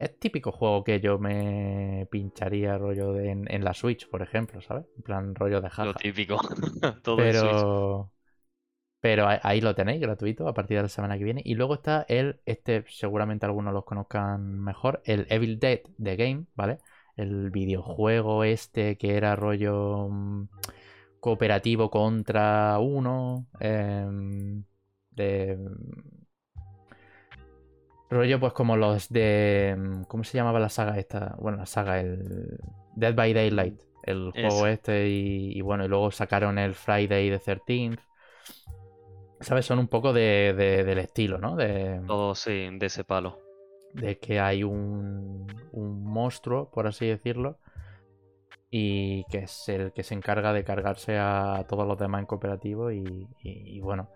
es 0.00 0.18
típico 0.18 0.52
juego 0.52 0.84
que 0.84 1.00
yo 1.00 1.18
me 1.20 2.08
pincharía 2.10 2.78
rollo 2.78 3.12
de- 3.12 3.30
en, 3.30 3.46
en 3.52 3.64
la 3.64 3.74
Switch, 3.74 4.08
por 4.08 4.22
ejemplo, 4.22 4.60
¿sabes? 4.62 4.86
En 4.96 5.02
plan 5.02 5.34
rollo 5.36 5.60
de 5.60 5.70
Lo 5.78 5.92
jaja. 5.92 5.94
típico. 5.94 6.38
Todo. 7.02 7.24
Pero. 7.24 8.12
Pero 9.00 9.26
ahí- 9.28 9.38
ahí 9.42 9.60
lo 9.62 9.74
tenéis, 9.74 10.00
gratuito, 10.00 10.48
a 10.48 10.54
partir 10.54 10.76
de 10.78 10.84
la 10.84 10.88
semana 10.90 11.18
que 11.18 11.24
viene. 11.24 11.42
Y 11.44 11.54
luego 11.54 11.74
está 11.74 12.04
el, 12.08 12.40
este 12.46 12.84
seguramente 12.88 13.46
algunos 13.46 13.74
los 13.74 13.84
conozcan 13.84 14.60
mejor, 14.60 15.02
el 15.06 15.26
Evil 15.30 15.58
Dead 15.60 15.80
The 16.02 16.16
Game, 16.16 16.46
¿vale? 16.54 16.78
El 17.16 17.50
videojuego 17.50 18.44
este 18.44 18.98
que 18.98 19.16
era 19.16 19.36
rollo 19.36 20.08
mm, 20.10 20.48
cooperativo 21.20 21.90
contra 21.90 22.78
uno. 22.80 23.48
em, 23.60 24.64
de. 25.10 25.58
Rollo, 28.10 28.40
pues 28.40 28.52
como 28.52 28.76
los 28.76 29.08
de. 29.08 29.76
mm, 29.78 30.02
¿Cómo 30.04 30.24
se 30.24 30.36
llamaba 30.36 30.58
la 30.60 30.68
saga 30.68 30.98
esta? 30.98 31.36
Bueno, 31.38 31.58
la 31.58 31.66
saga, 31.66 32.00
el. 32.00 32.58
Dead 32.96 33.14
by 33.14 33.32
Daylight. 33.32 33.80
El 34.02 34.32
juego 34.32 34.66
este. 34.66 35.08
Y, 35.08 35.56
y 35.56 35.60
bueno, 35.60 35.84
y 35.84 35.88
luego 35.88 36.10
sacaron 36.10 36.58
el 36.58 36.74
Friday 36.74 37.30
the 37.30 37.38
13th. 37.38 37.98
¿Sabes? 39.40 39.64
Son 39.64 39.78
un 39.78 39.88
poco 39.88 40.12
de, 40.12 40.54
de- 40.56 40.84
del 40.84 40.98
estilo, 40.98 41.38
¿no? 41.38 41.56
De, 41.56 42.00
Todo, 42.06 42.34
sí, 42.34 42.68
de 42.78 42.86
ese 42.86 43.04
palo. 43.04 43.38
de 43.94 44.18
que 44.18 44.38
hay 44.40 44.64
un, 44.64 45.46
un 45.72 46.04
monstruo, 46.04 46.70
por 46.70 46.86
así 46.86 47.06
decirlo, 47.06 47.58
y 48.70 49.24
que 49.24 49.38
es 49.38 49.68
el 49.68 49.92
que 49.92 50.02
se 50.02 50.14
encarga 50.14 50.52
de 50.52 50.62
cargarse 50.64 51.18
a 51.18 51.64
todos 51.68 51.86
los 51.86 51.98
demás 51.98 52.20
en 52.20 52.26
cooperativo. 52.26 52.90
Y, 52.92 53.28
y- 53.42 53.76
y 53.76 53.80
bueno, 53.80 54.08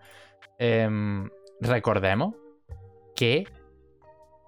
Em, 0.57 1.29
recordemos 1.59 2.35
que 3.15 3.45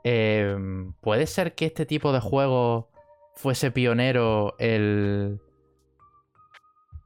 em, 0.10 0.94
puede 1.02 1.28
ser 1.28 1.56
que 1.56 1.66
este 1.66 1.86
tipo 1.86 2.12
de 2.14 2.20
juego 2.20 2.90
fuese 3.36 3.72
pionero 3.72 4.56
el. 4.60 5.40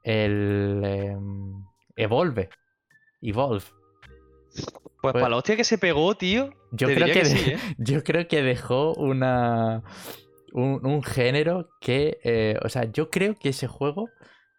El. 0.03 0.81
em, 0.83 1.63
Evolve. 1.95 2.49
Evolve. 3.21 3.65
Pues, 4.53 4.65
Pues- 5.01 5.13
para 5.13 5.29
la 5.29 5.37
hostia 5.37 5.55
que 5.55 5.63
se 5.63 5.77
pegó, 5.77 6.15
tío. 6.15 6.51
Yo 6.71 6.87
te 6.87 6.95
creo 6.95 7.07
diría 7.07 7.13
que, 7.23 7.29
que 7.29 7.35
de- 7.35 7.35
sí, 7.37 7.49
¿eh? 7.51 7.57
yo 7.77 8.03
creo 8.03 8.27
que 8.27 8.41
dejó 8.43 8.93
una 8.93 9.83
un, 10.53 10.85
un 10.85 11.01
género 11.03 11.69
que, 11.79 12.19
eh, 12.23 12.57
o 12.63 12.69
sea, 12.69 12.83
yo 12.85 13.09
creo 13.09 13.35
que 13.35 13.49
ese 13.49 13.67
juego 13.67 14.09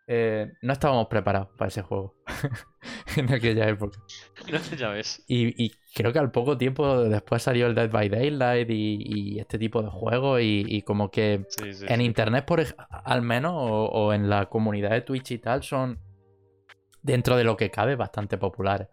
eh, 0.07 0.53
no 0.63 0.73
estábamos 0.73 1.09
preparados 1.09 1.49
para 1.57 1.69
ese 1.69 1.83
juego 1.83 2.17
en 3.17 3.33
aquella 3.33 3.69
época. 3.69 4.01
ya 4.79 4.89
ves. 4.91 5.21
Y, 5.27 5.65
y 5.65 5.73
creo 5.95 6.13
que 6.13 6.19
al 6.19 6.31
poco 6.33 6.59
tiempo 6.59 7.05
después 7.05 7.43
salió 7.43 7.67
el 7.67 7.75
Dead 7.75 7.91
by 7.91 8.09
Daylight 8.09 8.69
y, 8.71 9.35
y 9.35 9.39
este 9.39 9.59
tipo 9.59 9.83
de 9.83 9.89
juegos 9.89 10.41
y, 10.43 10.65
y 10.69 10.83
como 10.83 11.11
que 11.11 11.47
Sí, 11.49 11.73
sí, 11.75 11.89
en 11.89 12.01
sí. 12.01 12.03
internet 12.03 12.45
por 12.45 12.63
al 12.91 13.23
menos 13.23 13.53
o, 13.55 13.87
o 13.87 14.13
en 14.13 14.29
la 14.29 14.47
comunidad 14.49 14.91
de 14.91 15.03
Twitch 15.03 15.33
y 15.33 15.39
tal 15.39 15.63
son 15.63 15.99
dentro 17.03 17.37
de 17.37 17.45
lo 17.45 17.57
que 17.57 17.71
cabe 17.71 17.97
bastante 17.97 18.39
populares. 18.39 18.89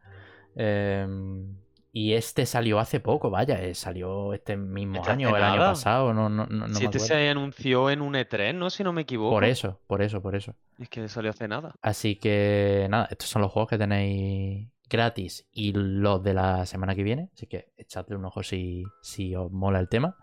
Em, 0.55 1.55
y 1.91 2.13
este 2.13 2.45
salió 2.45 2.79
hace 2.79 2.99
poco, 2.99 3.29
vaya, 3.29 3.61
eh, 3.61 3.73
salió 3.73 4.33
este 4.33 4.55
mismo 4.55 4.97
Este 4.97 5.11
año 5.11 5.35
el 5.35 5.43
año 5.43 5.59
pasado, 5.59 6.13
no, 6.13 6.29
no, 6.29 6.45
no, 6.45 6.67
no 6.67 6.75
si 6.75 6.81
me 6.81 6.85
este 6.85 6.99
se 6.99 7.29
anunció 7.29 7.89
en 7.89 8.01
un 8.01 8.13
E3, 8.13 8.53
¿no? 8.53 8.69
Si 8.69 8.83
no 8.83 8.93
me 8.93 9.01
equivoco. 9.01 9.31
Por 9.33 9.43
eso, 9.43 9.79
por 9.87 10.01
eso, 10.01 10.21
por 10.21 10.35
eso. 10.35 10.55
Es 10.77 10.87
que 10.89 11.07
salió 11.09 11.31
hace 11.31 11.47
nada. 11.47 11.73
Así 11.81 12.15
que 12.15 12.87
nada, 12.89 13.07
estos 13.09 13.29
son 13.29 13.41
los 13.41 13.51
juegos 13.51 13.69
que 13.69 13.77
tenéis 13.77 14.67
gratis 14.89 15.47
y 15.51 15.73
los 15.73 16.23
de 16.23 16.33
la 16.33 16.65
semana 16.65 16.95
que 16.95 17.03
viene. 17.03 17.29
Así 17.33 17.47
que 17.47 17.69
echadle 17.77 18.15
un 18.15 18.25
ojo 18.25 18.43
si, 18.43 18.83
si 19.01 19.35
os 19.35 19.51
mola 19.51 19.79
el 19.79 19.89
tema. 19.89 20.15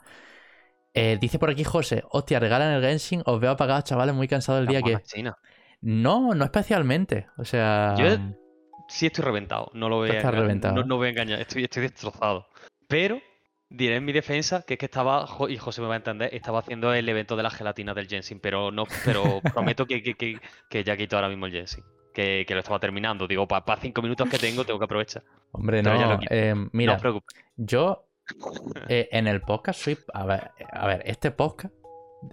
Eh, 0.94 1.18
dice 1.20 1.38
por 1.38 1.50
aquí 1.50 1.62
José, 1.62 2.04
hostia, 2.10 2.40
regalan 2.40 2.72
el 2.72 2.82
Genshin, 2.82 3.22
os 3.26 3.38
veo 3.38 3.50
apagados, 3.50 3.84
chavales, 3.84 4.14
muy 4.14 4.28
cansado 4.28 4.58
el 4.60 4.66
día 4.66 4.80
que... 4.82 4.96
china. 5.02 5.36
No, 5.82 6.34
no 6.34 6.44
especialmente. 6.44 7.26
O 7.36 7.44
sea... 7.44 7.94
Yo- 7.98 8.16
Sí 8.88 9.06
estoy 9.06 9.24
reventado, 9.24 9.70
no 9.74 9.88
lo 9.88 9.96
voy 9.96 10.10
a 10.10 10.30
reventado, 10.30 10.74
no, 10.76 10.82
no 10.84 10.96
voy 10.96 11.08
a 11.08 11.10
engañar, 11.10 11.40
estoy, 11.40 11.64
estoy 11.64 11.82
destrozado. 11.82 12.46
Pero 12.88 13.20
diré 13.68 13.96
en 13.96 14.04
mi 14.04 14.12
defensa 14.12 14.62
que 14.62 14.74
es 14.74 14.78
que 14.78 14.86
estaba, 14.86 15.26
y 15.48 15.56
José 15.56 15.80
me 15.80 15.88
va 15.88 15.94
a 15.94 15.96
entender, 15.96 16.32
estaba 16.32 16.60
haciendo 16.60 16.92
el 16.94 17.08
evento 17.08 17.34
de 17.36 17.42
la 17.42 17.50
gelatina 17.50 17.94
del 17.94 18.06
Jensin, 18.08 18.38
pero 18.40 18.70
no, 18.70 18.84
pero 19.04 19.40
prometo 19.54 19.86
que, 19.86 20.02
que, 20.02 20.14
que, 20.14 20.38
que 20.70 20.84
ya 20.84 20.96
quito 20.96 21.16
ahora 21.16 21.28
mismo 21.28 21.46
el 21.46 21.52
Jensin. 21.52 21.82
Que, 22.14 22.46
que 22.48 22.54
lo 22.54 22.60
estaba 22.60 22.78
terminando. 22.80 23.26
Digo, 23.28 23.46
para 23.46 23.76
cinco 23.78 24.00
minutos 24.00 24.26
que 24.30 24.38
tengo, 24.38 24.64
tengo 24.64 24.78
que 24.78 24.86
aprovechar. 24.86 25.22
Hombre, 25.52 25.82
pero 25.82 25.98
no. 25.98 26.18
eh, 26.30 26.54
No 26.54 26.70
mira, 26.72 26.94
os 26.94 27.00
preocupéis. 27.02 27.44
yo 27.56 28.06
eh, 28.88 29.06
en 29.12 29.26
el 29.26 29.42
podcast 29.42 29.80
soy... 29.82 29.98
A 30.14 30.24
ver, 30.24 30.50
a 30.72 30.86
ver, 30.86 31.02
este 31.04 31.30
podcast 31.30 31.74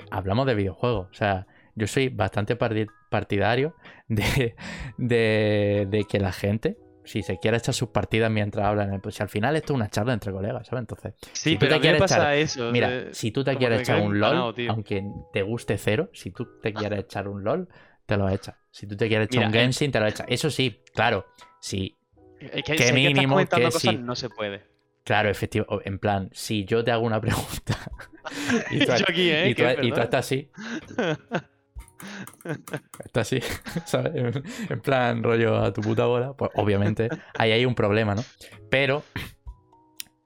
hablamos 0.10 0.46
de 0.46 0.56
videojuegos. 0.56 1.10
O 1.12 1.14
sea, 1.14 1.48
yo 1.76 1.88
soy 1.88 2.10
bastante 2.10 2.56
parti- 2.56 2.88
partidario 3.10 3.76
de, 4.08 4.56
de, 4.98 5.88
de 5.90 6.04
que 6.06 6.20
la 6.20 6.32
gente, 6.32 6.78
si 7.06 7.22
se 7.24 7.38
quiere 7.40 7.58
echar 7.58 7.74
sus 7.74 7.90
partidas 7.90 8.32
mientras 8.32 8.66
hablan, 8.66 9.02
pues 9.02 9.16
si 9.16 9.24
al 9.24 9.30
final 9.30 9.56
esto 9.56 9.74
es 9.74 9.76
una 9.78 9.90
charla 9.90 10.14
entre 10.14 10.32
colegas, 10.32 10.68
¿sabes? 10.68 10.82
Entonces, 10.84 11.14
Sí, 11.34 11.52
si 11.52 11.54
tú 11.56 11.60
pero 11.60 11.76
te 11.76 11.82
quieres 11.82 12.00
pasa 12.00 12.34
echar- 12.34 12.38
eso. 12.38 12.72
mira, 12.72 12.90
eh, 12.92 13.10
si 13.12 13.32
tú 13.32 13.44
te 13.44 13.52
como 13.52 13.60
quieres 13.60 13.82
echar 13.82 14.00
un 14.00 14.20
LOL, 14.20 14.54
tío. 14.56 14.72
aunque 14.72 15.04
te 15.34 15.42
guste 15.42 15.78
cero, 15.78 16.10
si 16.14 16.32
tú 16.32 16.48
te 16.62 16.74
quieres 16.74 17.00
echar 17.00 17.28
un 17.28 17.44
LOL, 17.44 17.68
te 18.06 18.18
lo 18.18 18.30
echas. 18.30 18.56
Si 18.72 18.88
tú 18.88 18.96
te 18.98 19.08
quieres 19.08 19.28
echar 19.28 19.40
Mira, 19.40 19.50
un 19.50 19.56
eh, 19.56 19.60
Genshin, 19.60 19.92
te 19.92 20.00
lo 20.00 20.08
echas. 20.08 20.26
Eso 20.30 20.50
sí, 20.50 20.82
claro, 20.94 21.26
sí, 21.60 21.96
Es 22.40 22.64
que 22.64 22.76
que 22.76 22.84
si 22.84 22.90
que 22.90 22.94
mínimo 22.94 23.38
que 23.38 23.48
cosas, 23.48 23.82
sí. 23.82 23.98
no 23.98 24.16
se 24.16 24.30
puede. 24.30 24.64
Claro, 25.04 25.30
efectivo. 25.30 25.82
En 25.84 26.00
plan, 26.00 26.30
si 26.32 26.64
yo 26.64 26.84
te 26.84 26.92
hago 26.92 27.06
una 27.06 27.20
pregunta 27.20 27.78
y 28.72 28.80
tú, 28.86 28.92
¿eh? 29.10 29.50
y 29.82 29.92
tú- 29.92 30.02
estás 30.02 30.20
así, 30.26 30.50
estás 33.04 33.28
así, 33.34 33.40
¿sabes? 33.86 34.14
En, 34.70 34.82
plan, 34.82 35.24
rollo 35.24 35.58
a 35.58 35.72
tu 35.74 35.82
puta 35.82 36.06
bola, 36.06 36.34
pues 36.34 36.52
obviamente 36.56 37.10
ahí 37.38 37.52
hay 37.52 37.66
un 37.66 37.76
problema, 37.76 38.16
¿no? 38.16 38.24
Pero 38.70 39.04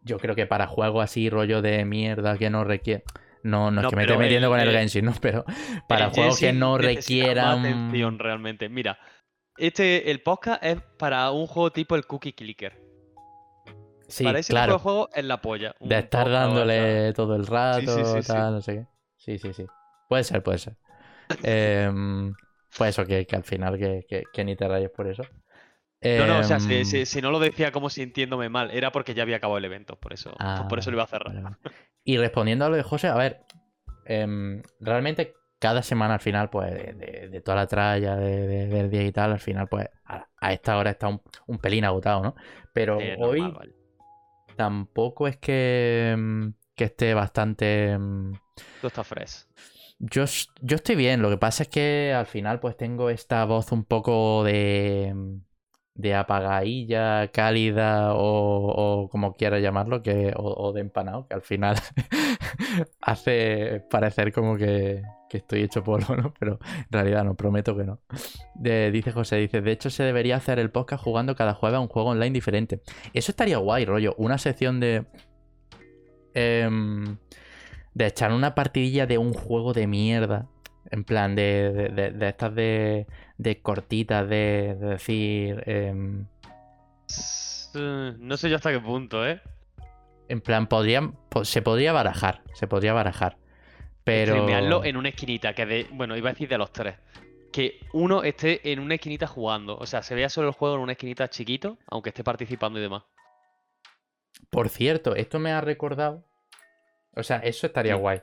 yo 0.03 0.17
creo 0.19 0.35
que 0.35 0.45
para 0.45 0.67
juegos 0.67 1.03
así, 1.03 1.29
rollo 1.29 1.61
de 1.61 1.83
mierda 1.85 2.37
que 2.37 2.49
no 2.49 2.63
requiere. 2.63 3.03
No, 3.43 3.71
no, 3.71 3.81
es 3.81 3.83
No, 3.85 3.89
que 3.91 3.95
me 3.95 4.01
esté 4.03 4.17
metiendo 4.17 4.47
el- 4.47 4.51
con 4.51 4.59
el 4.59 4.69
el- 4.69 4.75
Genshin, 4.77 5.05
¿no? 5.05 5.13
Pero 5.21 5.45
para 5.87 6.09
juegos 6.09 6.39
que 6.39 6.51
no 6.53 6.77
requieran. 6.77 7.59
atención 7.59 8.19
realmente. 8.19 8.67
Mira, 8.67 8.97
este, 9.57 10.11
el 10.11 10.21
podcast 10.21 10.63
es 10.63 10.77
para 10.97 11.31
un 11.31 11.47
juego 11.47 11.71
tipo 11.71 11.95
el 11.95 12.05
Cookie 12.05 12.33
Clicker. 12.33 12.81
Sí, 14.07 14.23
para 14.23 14.39
ese 14.39 14.53
claro. 14.53 14.73
tipo 14.73 14.77
de 14.77 14.83
juego 14.83 15.09
es 15.13 15.25
la 15.25 15.41
polla. 15.41 15.75
De 15.81 15.99
estar 15.99 16.29
dándole 16.29 17.11
todo 17.13 17.35
el 17.35 17.45
rato, 17.45 17.81
sí, 17.81 18.03
sí, 18.05 18.21
sí. 18.21 18.27
tal, 18.27 18.53
no 18.53 18.61
sé 18.61 18.73
qué. 18.75 18.85
Sí, 19.17 19.37
sí, 19.37 19.53
sí. 19.53 19.65
Puede 20.07 20.23
ser, 20.23 20.41
puede 20.43 20.57
ser. 20.59 20.77
Em, 21.43 22.35
pues 22.77 22.89
eso, 22.91 23.05
que, 23.05 23.25
que 23.27 23.35
al 23.35 23.43
final 23.43 23.77
que, 23.77 24.05
que- 24.07 24.29
que 24.33 24.43
ni 24.45 24.55
te 24.55 24.67
rayes 24.67 24.91
por 24.91 25.07
eso. 25.07 25.23
No, 26.11 26.25
no, 26.27 26.39
o 26.39 26.43
sea, 26.43 26.59
si, 26.59 26.83
Em, 26.83 26.85
si- 26.85 27.05
si 27.05 27.21
no 27.21 27.31
lo 27.31 27.39
decía 27.39 27.71
como 27.71 27.89
sintiéndome 27.89 28.49
mal, 28.49 28.71
era 28.71 28.91
porque 28.91 29.13
ya 29.13 29.23
había 29.23 29.37
acabado 29.37 29.57
el 29.57 29.65
evento, 29.65 29.97
por 29.99 30.11
eso, 30.13 30.37
ah, 30.39 30.65
por 30.67 30.79
eso 30.79 30.91
lo 30.91 30.97
iba 30.97 31.03
a 31.03 31.07
cerrar. 31.07 31.37
vale. 31.43 31.57
Y 32.03 32.17
respondiendo 32.17 32.65
a 32.65 32.69
lo 32.69 32.75
de 32.77 32.83
José, 32.83 33.07
a 33.07 33.15
ver, 33.15 33.41
em, 34.05 34.61
realmente 34.79 35.35
cada 35.59 35.83
semana 35.83 36.15
al 36.15 36.19
final, 36.21 36.49
pues, 36.49 36.71
de, 36.73 36.93
de- 36.93 37.29
de 37.29 37.41
toda 37.41 37.57
la 37.57 37.67
tralla 37.67 38.15
de- 38.17 38.47
de- 38.47 38.67
del 38.67 38.89
día 38.89 39.03
y 39.05 39.11
tal, 39.11 39.33
al 39.33 39.39
final, 39.39 39.67
pues, 39.69 39.87
a, 40.05 40.27
a 40.39 40.53
esta 40.53 40.77
hora 40.77 40.91
está 40.91 41.07
un, 41.09 41.21
un 41.47 41.59
pelín 41.59 41.85
agotado, 41.85 42.23
¿no? 42.23 42.35
Pero 42.73 42.99
Eh, 42.99 43.15
hoy 43.17 43.41
normal, 43.41 43.53
vale. 43.53 43.73
tampoco 44.55 45.27
es 45.27 45.37
que, 45.37 46.15
que 46.75 46.85
esté 46.85 47.13
bastante... 47.13 47.97
Tú 48.79 48.87
estás 48.87 49.07
fresh. 49.07 49.45
Yo, 49.99 50.25
yo 50.61 50.75
estoy 50.75 50.95
bien, 50.95 51.21
lo 51.23 51.29
que 51.29 51.37
pasa 51.37 51.63
es 51.63 51.69
que 51.69 52.13
al 52.13 52.27
final 52.27 52.59
pues 52.59 52.77
tengo 52.77 53.09
esta 53.09 53.45
voz 53.45 53.71
un 53.71 53.83
poco 53.83 54.43
de, 54.43 55.39
de 55.95 56.13
apagadilla, 56.15 57.29
cálida 57.31 58.13
o, 58.13 59.03
o 59.03 59.09
como 59.09 59.33
quieras 59.35 59.61
llamarlo, 59.61 60.03
que, 60.03 60.33
o, 60.37 60.71
de 60.73 60.81
empanado, 60.81 61.27
que 61.27 61.33
al 61.33 61.41
final 61.41 61.75
hace 63.01 63.83
parecer 63.89 64.31
como 64.31 64.55
que, 64.55 65.01
que 65.29 65.37
estoy 65.37 65.63
hecho 65.63 65.83
polvo, 65.83 66.15
¿no? 66.15 66.31
Pero 66.39 66.59
en 66.61 66.85
realidad 66.91 67.23
no, 67.23 67.35
prometo 67.35 67.75
que 67.75 67.83
no. 67.83 67.99
Dice 68.55 69.11
José, 69.11 69.37
dice, 69.37 69.61
de 69.61 69.71
hecho 69.71 69.89
se 69.89 70.03
debería 70.03 70.35
hacer 70.37 70.59
el 70.59 70.69
podcast 70.69 71.03
jugando 71.03 71.35
cada 71.35 71.55
jueves 71.55 71.77
a 71.77 71.81
un 71.81 71.87
juego 71.87 72.09
online 72.09 72.31
diferente. 72.31 72.81
Eso 73.13 73.31
estaría 73.31 73.57
guay, 73.57 73.85
rollo, 73.85 74.13
una 74.19 74.37
sección 74.37 74.79
de... 74.79 75.05
em, 76.33 77.17
de 77.97 78.05
echar 78.07 78.31
una 78.31 78.53
partidilla 78.53 79.07
de 79.07 79.17
un 79.17 79.33
juego 79.33 79.73
de 79.73 79.87
mierda. 79.87 80.47
En 80.91 81.03
plan, 81.03 81.35
de, 81.35 81.71
de, 81.73 81.89
de- 81.89 82.11
de 82.11 82.27
estas 82.29 82.53
de, 82.55 83.07
de 83.37 83.61
cortitas, 83.61 84.27
de, 84.29 84.75
de 84.79 84.87
decir. 84.87 85.63
em, 85.65 86.25
eh, 87.75 88.13
No 88.19 88.37
sé 88.37 88.49
yo 88.49 88.55
hasta 88.55 88.71
qué 88.71 88.79
punto, 88.79 89.25
¿eh? 89.27 89.41
en 90.29 90.41
plan, 90.41 90.67
podrían, 90.67 91.13
po- 91.29 91.45
se 91.45 91.61
podría 91.61 91.91
barajar. 91.93 92.41
Se 92.53 92.67
podría 92.67 92.93
barajar. 92.93 93.37
Pero. 94.03 94.83
En 94.83 94.97
una 94.97 95.09
esquinita, 95.09 95.53
que 95.53 95.65
de. 95.65 95.87
Bueno, 95.91 96.15
iba 96.15 96.29
a 96.29 96.33
decir 96.33 96.47
de 96.49 96.57
los 96.57 96.71
tres. 96.71 96.95
Que 97.51 97.79
uno 97.93 98.23
esté 98.23 98.71
en 98.71 98.79
una 98.79 98.95
esquinita 98.95 99.25
jugando. 99.25 99.77
O 99.77 99.85
sea, 99.85 100.03
se 100.03 100.15
vea 100.15 100.29
solo 100.29 100.49
el 100.49 100.53
juego 100.53 100.75
en 100.75 100.81
una 100.81 100.91
esquinita 100.93 101.29
chiquito, 101.29 101.77
aunque 101.89 102.09
esté 102.09 102.23
participando 102.23 102.77
y 102.79 102.81
demás. 102.83 103.03
Por 104.49 104.69
cierto, 104.69 105.15
esto 105.15 105.39
me 105.39 105.51
ha 105.51 105.61
recordado. 105.61 106.23
O 107.15 107.23
sea, 107.23 107.37
eso 107.37 107.67
estaría 107.67 107.95
Sí. 107.95 107.99
guay. 107.99 108.21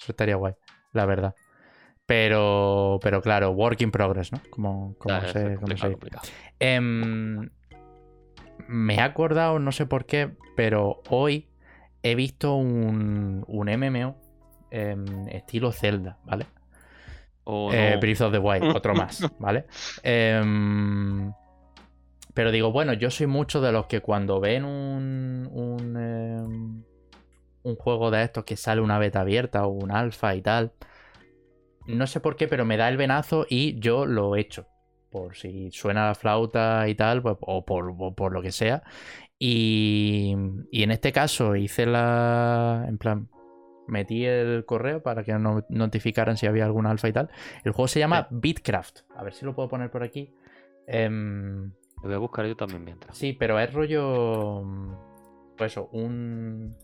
Eso 0.00 0.12
estaría 0.12 0.36
guay, 0.36 0.54
la 0.92 1.06
verdad. 1.06 1.34
Pero. 2.06 2.98
Pero 3.02 3.20
claro, 3.22 3.50
work 3.50 3.80
in 3.82 3.90
progress, 3.90 4.32
¿no? 4.32 4.40
Como, 4.50 4.94
como 4.98 5.18
Claro, 5.18 5.28
se, 5.28 5.54
como 5.56 5.76
se. 5.76 5.96
Em, 6.58 7.48
me 8.68 8.94
he 8.96 9.00
acordado, 9.00 9.58
no 9.58 9.72
sé 9.72 9.86
por 9.86 10.06
qué, 10.06 10.30
pero 10.56 11.02
hoy 11.08 11.48
he 12.02 12.14
visto 12.14 12.54
un, 12.54 13.44
un 13.46 13.68
MMO 13.68 14.16
em, 14.70 15.28
estilo 15.28 15.72
Zelda, 15.72 16.18
¿vale? 16.24 16.46
O 17.44 17.72
Eh. 17.72 17.96
Breath 18.00 18.20
of 18.20 18.32
the 18.32 18.38
Wild, 18.38 18.76
otro 18.76 18.94
más, 18.94 19.20
¿vale? 19.38 19.66
Em, 20.02 21.32
pero 22.34 22.50
digo, 22.52 22.70
bueno, 22.72 22.92
yo 22.92 23.10
soy 23.10 23.26
mucho 23.26 23.60
de 23.60 23.72
los 23.72 23.86
que 23.86 24.00
cuando 24.00 24.40
ven 24.40 24.64
un, 24.64 25.48
un, 25.52 26.84
un 27.62 27.76
juego 27.76 28.10
de 28.10 28.22
estos 28.24 28.44
que 28.44 28.56
sale 28.56 28.80
una 28.80 28.98
beta 28.98 29.20
abierta 29.20 29.66
o 29.66 29.70
un 29.70 29.90
alfa 29.90 30.34
y 30.34 30.42
tal, 30.42 30.72
no 31.86 32.06
sé 32.06 32.20
por 32.20 32.36
qué, 32.36 32.48
pero 32.48 32.64
me 32.64 32.76
da 32.76 32.88
el 32.88 32.96
venazo 32.96 33.46
y 33.48 33.78
yo 33.80 34.06
lo 34.06 34.36
echo. 34.36 34.66
Por 35.10 35.34
si 35.36 35.70
suena 35.72 36.06
la 36.06 36.14
flauta 36.14 36.86
y 36.88 36.94
tal, 36.94 37.20
pues, 37.22 37.36
o, 37.40 37.64
por, 37.64 37.92
o 37.98 38.14
por 38.14 38.32
lo 38.32 38.42
que 38.42 38.52
sea. 38.52 38.82
Y, 39.38 40.36
y 40.70 40.82
en 40.84 40.90
este 40.92 41.12
caso 41.12 41.56
hice 41.56 41.86
la. 41.86 42.84
En 42.88 42.98
plan, 42.98 43.28
metí 43.88 44.24
el 44.24 44.64
correo 44.66 45.02
para 45.02 45.24
que 45.24 45.32
nos 45.34 45.64
notificaran 45.68 46.36
si 46.36 46.46
había 46.46 46.64
algún 46.66 46.86
alfa 46.86 47.08
y 47.08 47.12
tal. 47.12 47.30
El 47.64 47.72
juego 47.72 47.88
se 47.88 47.98
llama 48.00 48.28
Bitcraft. 48.30 49.00
A 49.16 49.24
ver 49.24 49.34
si 49.34 49.44
lo 49.44 49.54
puedo 49.54 49.68
poner 49.68 49.90
por 49.90 50.02
aquí. 50.04 50.32
Em, 50.86 51.72
Lo 52.02 52.08
voy 52.08 52.14
a 52.14 52.18
buscar 52.18 52.46
yo 52.46 52.56
también 52.56 52.84
mientras. 52.84 53.16
sí, 53.16 53.32
pero 53.32 53.58
es 53.60 53.72
rollo. 53.72 54.62
mm, 54.64 54.94
Pues 55.56 55.72
eso, 55.72 55.88
un 55.92 56.74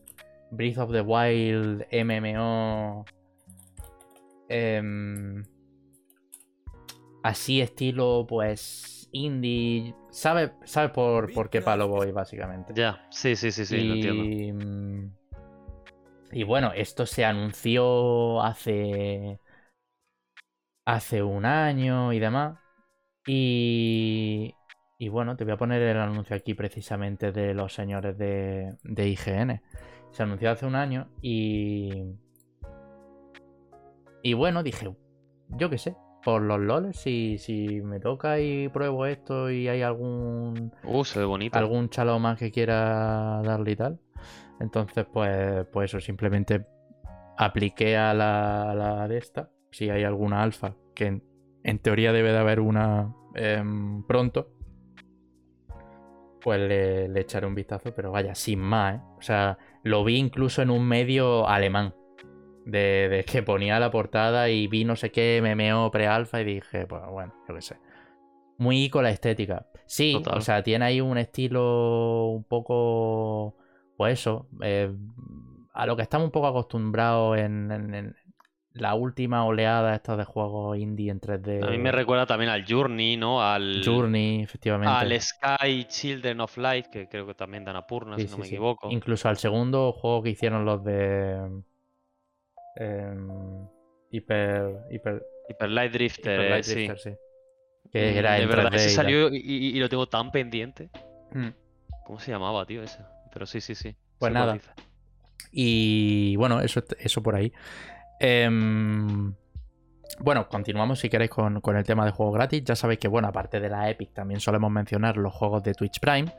Breath 0.57 0.79
of 0.79 0.93
the 0.93 1.01
Wild 1.03 1.87
MMO. 1.91 3.05
em, 4.49 5.43
así 7.23 7.61
estilo, 7.61 8.27
pues, 8.29 9.09
indie. 9.13 9.95
¿Sabes 10.11 10.53
sabe 10.65 10.91
por, 10.91 11.33
por 11.33 11.51
qué 11.51 11.61
palo 11.63 11.89
voy, 11.89 12.13
básicamente? 12.13 12.73
Ya, 12.75 13.07
sí, 13.11 13.37
sí, 13.37 13.51
sí, 13.53 13.65
sí, 13.67 13.85
lo 13.85 13.95
entiendo. 13.95 14.23
y, 14.25 14.53
y 16.33 16.43
bueno, 16.45 16.73
esto 16.75 17.07
se 17.07 17.25
anunció 17.25 18.43
hace. 18.43 19.41
Hace 20.85 21.23
un 21.23 21.45
año 21.45 22.13
y 22.13 22.19
demás. 22.21 22.59
Y. 23.27 24.55
y 24.99 25.09
bueno, 25.09 25.37
te 25.37 25.45
voy 25.45 25.55
a 25.55 25.57
poner 25.57 25.83
el 25.83 25.97
anuncio 25.99 26.37
aquí 26.37 26.55
precisamente 26.55 27.33
de 27.33 27.55
los 27.55 27.75
señores 27.75 28.17
de, 28.19 28.77
de 28.85 29.09
IGN. 29.09 29.63
Se 30.17 30.23
anunció 30.23 30.51
hace 30.51 30.65
un 30.65 30.77
año 30.77 31.09
y. 31.21 32.15
Y 34.23 34.33
bueno, 34.33 34.63
dije, 34.63 34.97
yo 35.51 35.69
qué 35.69 35.77
sé, 35.77 35.95
por 36.25 36.41
los 36.41 36.59
loles, 36.59 36.97
si, 36.97 37.37
si 37.37 37.83
me 37.83 38.01
toca 38.01 38.41
y 38.41 38.71
pruebo 38.71 39.05
esto 39.05 39.51
y 39.51 39.69
hay 39.69 39.83
algún. 39.83 40.73
Uh, 40.85 41.05
se 41.05 41.19
ve 41.19 41.27
bonito. 41.27 41.59
algún 41.59 41.91
chalo 41.91 42.19
más 42.19 42.39
que 42.39 42.51
quiera 42.51 43.43
darle 43.45 43.73
y 43.73 43.77
tal. 43.77 44.01
Entonces, 44.59 45.05
pues, 45.13 45.67
pues 45.71 45.91
eso, 45.91 46.01
simplemente 46.01 46.67
apliqué 47.37 47.99
a 47.99 48.15
la, 48.15 48.71
a 48.71 48.75
la 48.75 49.09
de 49.09 49.19
esta. 49.19 49.51
Si 49.71 49.91
hay 49.91 50.05
alguna 50.05 50.43
alfa, 50.43 50.77
que 50.95 51.09
en, 51.09 51.25
en 51.63 51.79
teoría 51.79 52.15
debe 52.15 52.33
de 52.33 52.39
haber 52.39 52.61
una 52.61 53.15
em, 53.35 54.03
pronto. 54.07 54.51
Pues 56.41 56.59
le, 56.61 57.09
le 57.09 57.21
echaré 57.21 57.47
un 57.47 57.55
vistazo, 57.55 57.93
pero 57.95 58.13
vaya, 58.13 58.35
sin 58.35 58.61
más, 58.61 58.95
¿eh? 58.95 59.03
O 59.19 59.23
sea, 59.23 59.59
lo 59.87 60.05
vi 60.05 60.17
incluso 60.17 60.63
en 60.63 60.71
un 60.71 60.87
medio 60.87 61.49
alemán. 61.49 61.95
De, 62.65 63.09
de 63.09 63.25
que 63.25 63.45
ponía 63.45 63.79
la 63.79 63.93
portada 63.93 64.49
y 64.51 64.67
vi 64.67 64.85
no 64.85 64.97
sé 64.97 65.13
qué, 65.13 65.41
MMO 65.41 65.89
pre-alfa 65.93 66.41
y 66.41 66.45
dije, 66.45 66.85
pues 66.87 67.01
bueno, 67.09 67.33
yo 67.49 67.55
qué 67.55 67.63
sé. 67.63 67.77
Muy 68.59 68.91
con 68.91 69.05
la 69.05 69.11
estética. 69.11 69.67
Sí, 69.87 70.15
Total. 70.15 70.39
o 70.39 70.41
sea, 70.41 70.63
tiene 70.65 70.85
ahí 70.85 71.01
un 71.01 71.17
estilo 71.17 72.27
un 72.27 72.43
poco, 72.43 73.55
pues 73.97 74.15
eso, 74.15 74.49
eh, 74.63 74.91
a 75.75 75.87
lo 75.87 75.95
que 75.95 76.03
estamos 76.03 76.25
un 76.25 76.33
poco 76.33 76.49
acostumbrados 76.49 77.39
en, 77.39 77.71
en- 77.71 77.95
en 77.95 78.17
la 78.77 78.95
última 78.95 79.45
oleada 79.45 79.95
esta 79.95 80.17
de 80.17 80.25
juegos 80.25 80.79
indie 80.79 81.11
en 81.11 81.21
3D. 81.21 81.67
A 81.67 81.71
mí 81.71 81.79
me 81.79 81.93
recuerda 81.93 82.27
también 82.27 82.51
al 82.51 82.65
Journey, 82.67 83.17
¿no? 83.17 83.43
Al, 83.43 83.83
Journey, 83.85 84.43
efectivamente. 84.43 84.93
al 84.93 85.21
Sky 85.21 85.85
Children 85.87 86.41
of 86.41 86.57
Light, 86.59 86.87
que 86.87 87.09
creo 87.09 87.27
que 87.27 87.35
también 87.35 87.65
dan 87.65 87.77
a 87.77 87.87
Purna, 87.87 88.17
Sí, 88.17 88.23
si 88.23 88.29
no 88.31 88.35
sí, 88.37 88.41
me 88.43 88.47
sí. 88.49 88.55
equivoco. 88.55 88.91
Incluso 88.91 89.29
al 89.29 89.37
segundo 89.39 89.93
juego 89.93 90.23
que 90.23 90.31
hicieron 90.31 90.65
los 90.65 90.85
de. 90.85 91.63
em, 92.77 93.67
Hyper. 94.11 94.87
Hyper. 94.91 95.23
Hyper 95.49 95.71
Light 95.71 95.93
Drifter, 95.93 96.33
Hyper 96.35 96.47
eh, 96.47 96.51
Light 96.51 96.65
sí. 96.65 96.75
Drifter, 96.75 96.99
sí. 96.99 97.11
Que 97.93 98.13
Mm, 98.13 98.17
era 98.17 98.33
de 98.35 98.43
en 98.43 98.49
verdad, 98.49 98.71
3D 98.71 98.75
ese 98.77 98.91
y 98.91 98.95
salió 98.95 99.29
y, 99.33 99.79
lo 99.79 99.89
tengo 99.89 100.07
tan 100.09 100.31
pendiente. 100.33 100.91
Mm. 101.33 101.49
¿Cómo 102.05 102.19
se 102.19 102.31
llamaba, 102.33 102.67
tío, 102.67 102.83
ese? 102.83 102.99
Pero 103.33 103.47
sí, 103.47 103.61
sí, 103.61 103.75
sí. 103.75 103.95
Pues 104.19 104.33
nada. 104.33 104.59
Y 105.53 106.37
bueno, 106.37 106.61
eso, 106.61 106.83
eso 106.99 107.23
por 107.23 107.35
ahí. 107.37 107.53
Em, 108.19 109.35
bueno, 110.21 110.49
continuamos 110.49 111.01
si 111.01 111.09
queréis 111.09 111.31
con, 111.31 111.61
con 111.61 111.77
el 111.77 111.85
tema 111.85 112.05
de 112.05 112.11
juegos 112.11 112.35
gratis. 112.35 112.65
Ya 112.65 112.77
sabéis 112.77 113.01
que, 113.01 113.09
bueno, 113.09 113.29
aparte 113.29 113.61
de 113.61 113.69
la 113.69 113.91
Epic, 113.91 114.13
también 114.13 114.41
solemos 114.41 114.71
mencionar 114.71 115.17
los 115.17 115.33
juegos 115.35 115.63
de 115.63 115.75
Twitch 115.75 116.01
Prime. 116.01 116.33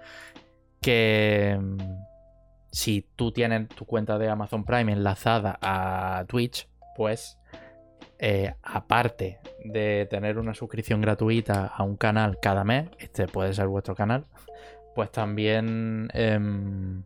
Que 0.81 1.51
em, 1.51 1.77
si 2.71 3.05
tú 3.15 3.31
tienes 3.31 3.69
tu 3.69 3.85
cuenta 3.85 4.17
de 4.17 4.29
Amazon 4.29 4.63
Prime 4.63 4.91
enlazada 4.91 5.57
a 5.61 6.25
Twitch, 6.27 6.67
pues 6.95 7.37
eh, 8.19 8.55
aparte 8.63 9.39
de 9.63 10.07
tener 10.09 10.39
una 10.39 10.53
suscripción 10.53 11.01
gratuita 11.01 11.67
a 11.67 11.83
un 11.83 11.97
canal 11.97 12.39
cada 12.41 12.63
mes, 12.63 12.89
este 12.97 13.27
puede 13.27 13.53
ser 13.53 13.67
vuestro 13.67 13.95
canal, 13.95 14.25
pues 14.95 15.11
también 15.11 16.09
em, 16.13 17.03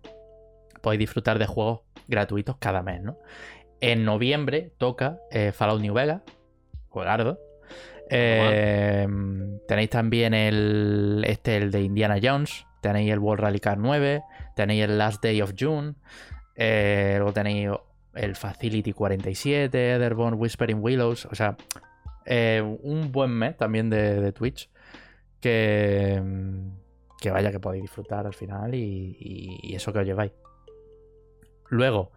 podéis 0.81 0.99
disfrutar 0.99 1.37
de 1.37 1.47
juegos 1.47 1.81
gratuitos 2.07 2.55
cada 2.57 2.81
mes, 2.81 3.01
¿no? 3.01 3.17
En 3.81 4.05
noviembre 4.05 4.71
toca 4.77 5.19
eh, 5.31 5.51
Fallout 5.51 5.81
New 5.81 5.93
Vegas, 5.93 6.21
juegardo. 6.89 7.39
Eh, 8.09 9.07
tenéis 9.67 9.89
también 9.89 10.33
el 10.33 11.23
este 11.27 11.57
el 11.57 11.71
de 11.71 11.81
Indiana 11.81 12.17
Jones, 12.21 12.65
tenéis 12.81 13.11
el 13.11 13.19
World 13.19 13.41
Rally 13.43 13.59
Car 13.59 13.77
9, 13.77 14.21
tenéis 14.55 14.83
el 14.83 14.97
Last 14.97 15.23
Day 15.23 15.41
of 15.41 15.53
June, 15.57 15.93
eh, 16.55 17.15
luego 17.17 17.31
tenéis 17.33 17.69
el 18.13 18.35
Facility 18.35 18.91
47, 18.91 19.93
Etherborn, 19.95 20.35
Whispering 20.37 20.79
Willows, 20.83 21.25
o 21.25 21.35
sea, 21.35 21.55
eh, 22.25 22.61
un 22.83 23.11
buen 23.13 23.31
mes 23.31 23.55
también 23.55 23.89
de, 23.89 24.19
de 24.19 24.31
Twitch 24.33 24.69
que, 25.39 26.21
que 27.21 27.31
vaya 27.31 27.49
que 27.51 27.59
podéis 27.61 27.83
disfrutar 27.83 28.25
al 28.27 28.33
final 28.33 28.75
y, 28.75 29.15
y- 29.17 29.59
y 29.71 29.75
eso 29.75 29.93
que 29.93 29.99
os 29.99 30.05
lleváis. 30.05 30.33
Luego, 31.69 32.11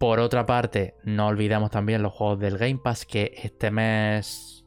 por 0.00 0.18
otra 0.18 0.46
parte, 0.46 0.94
no 1.04 1.26
olvidemos 1.28 1.70
también 1.70 2.02
los 2.02 2.14
juegos 2.14 2.38
del 2.40 2.56
Game 2.56 2.80
Pass, 2.82 3.04
que 3.04 3.34
este 3.44 3.70
mes 3.70 4.64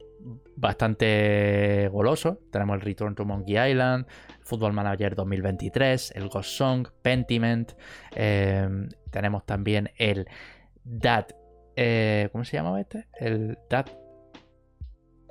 bastante 0.56 1.88
goloso. 1.92 2.38
Tenemos 2.52 2.76
el 2.76 2.82
Return 2.82 3.16
to 3.16 3.26
Monkey 3.26 3.58
Island, 3.72 4.06
Football 4.44 4.74
Manager 4.74 5.16
2023, 5.16 6.12
el 6.16 6.30
Ghost 6.30 6.52
Song, 6.52 6.88
Pentiment. 7.02 7.72
eh, 8.16 8.70
tenemos 9.10 9.44
también 9.44 9.90
el 9.98 10.28
That. 11.02 11.30
eh, 11.76 12.30
¿Cómo 12.32 12.44
se 12.46 12.58
llamaba 12.58 12.80
este? 12.80 13.08
El 13.20 13.58
That. 13.70 13.88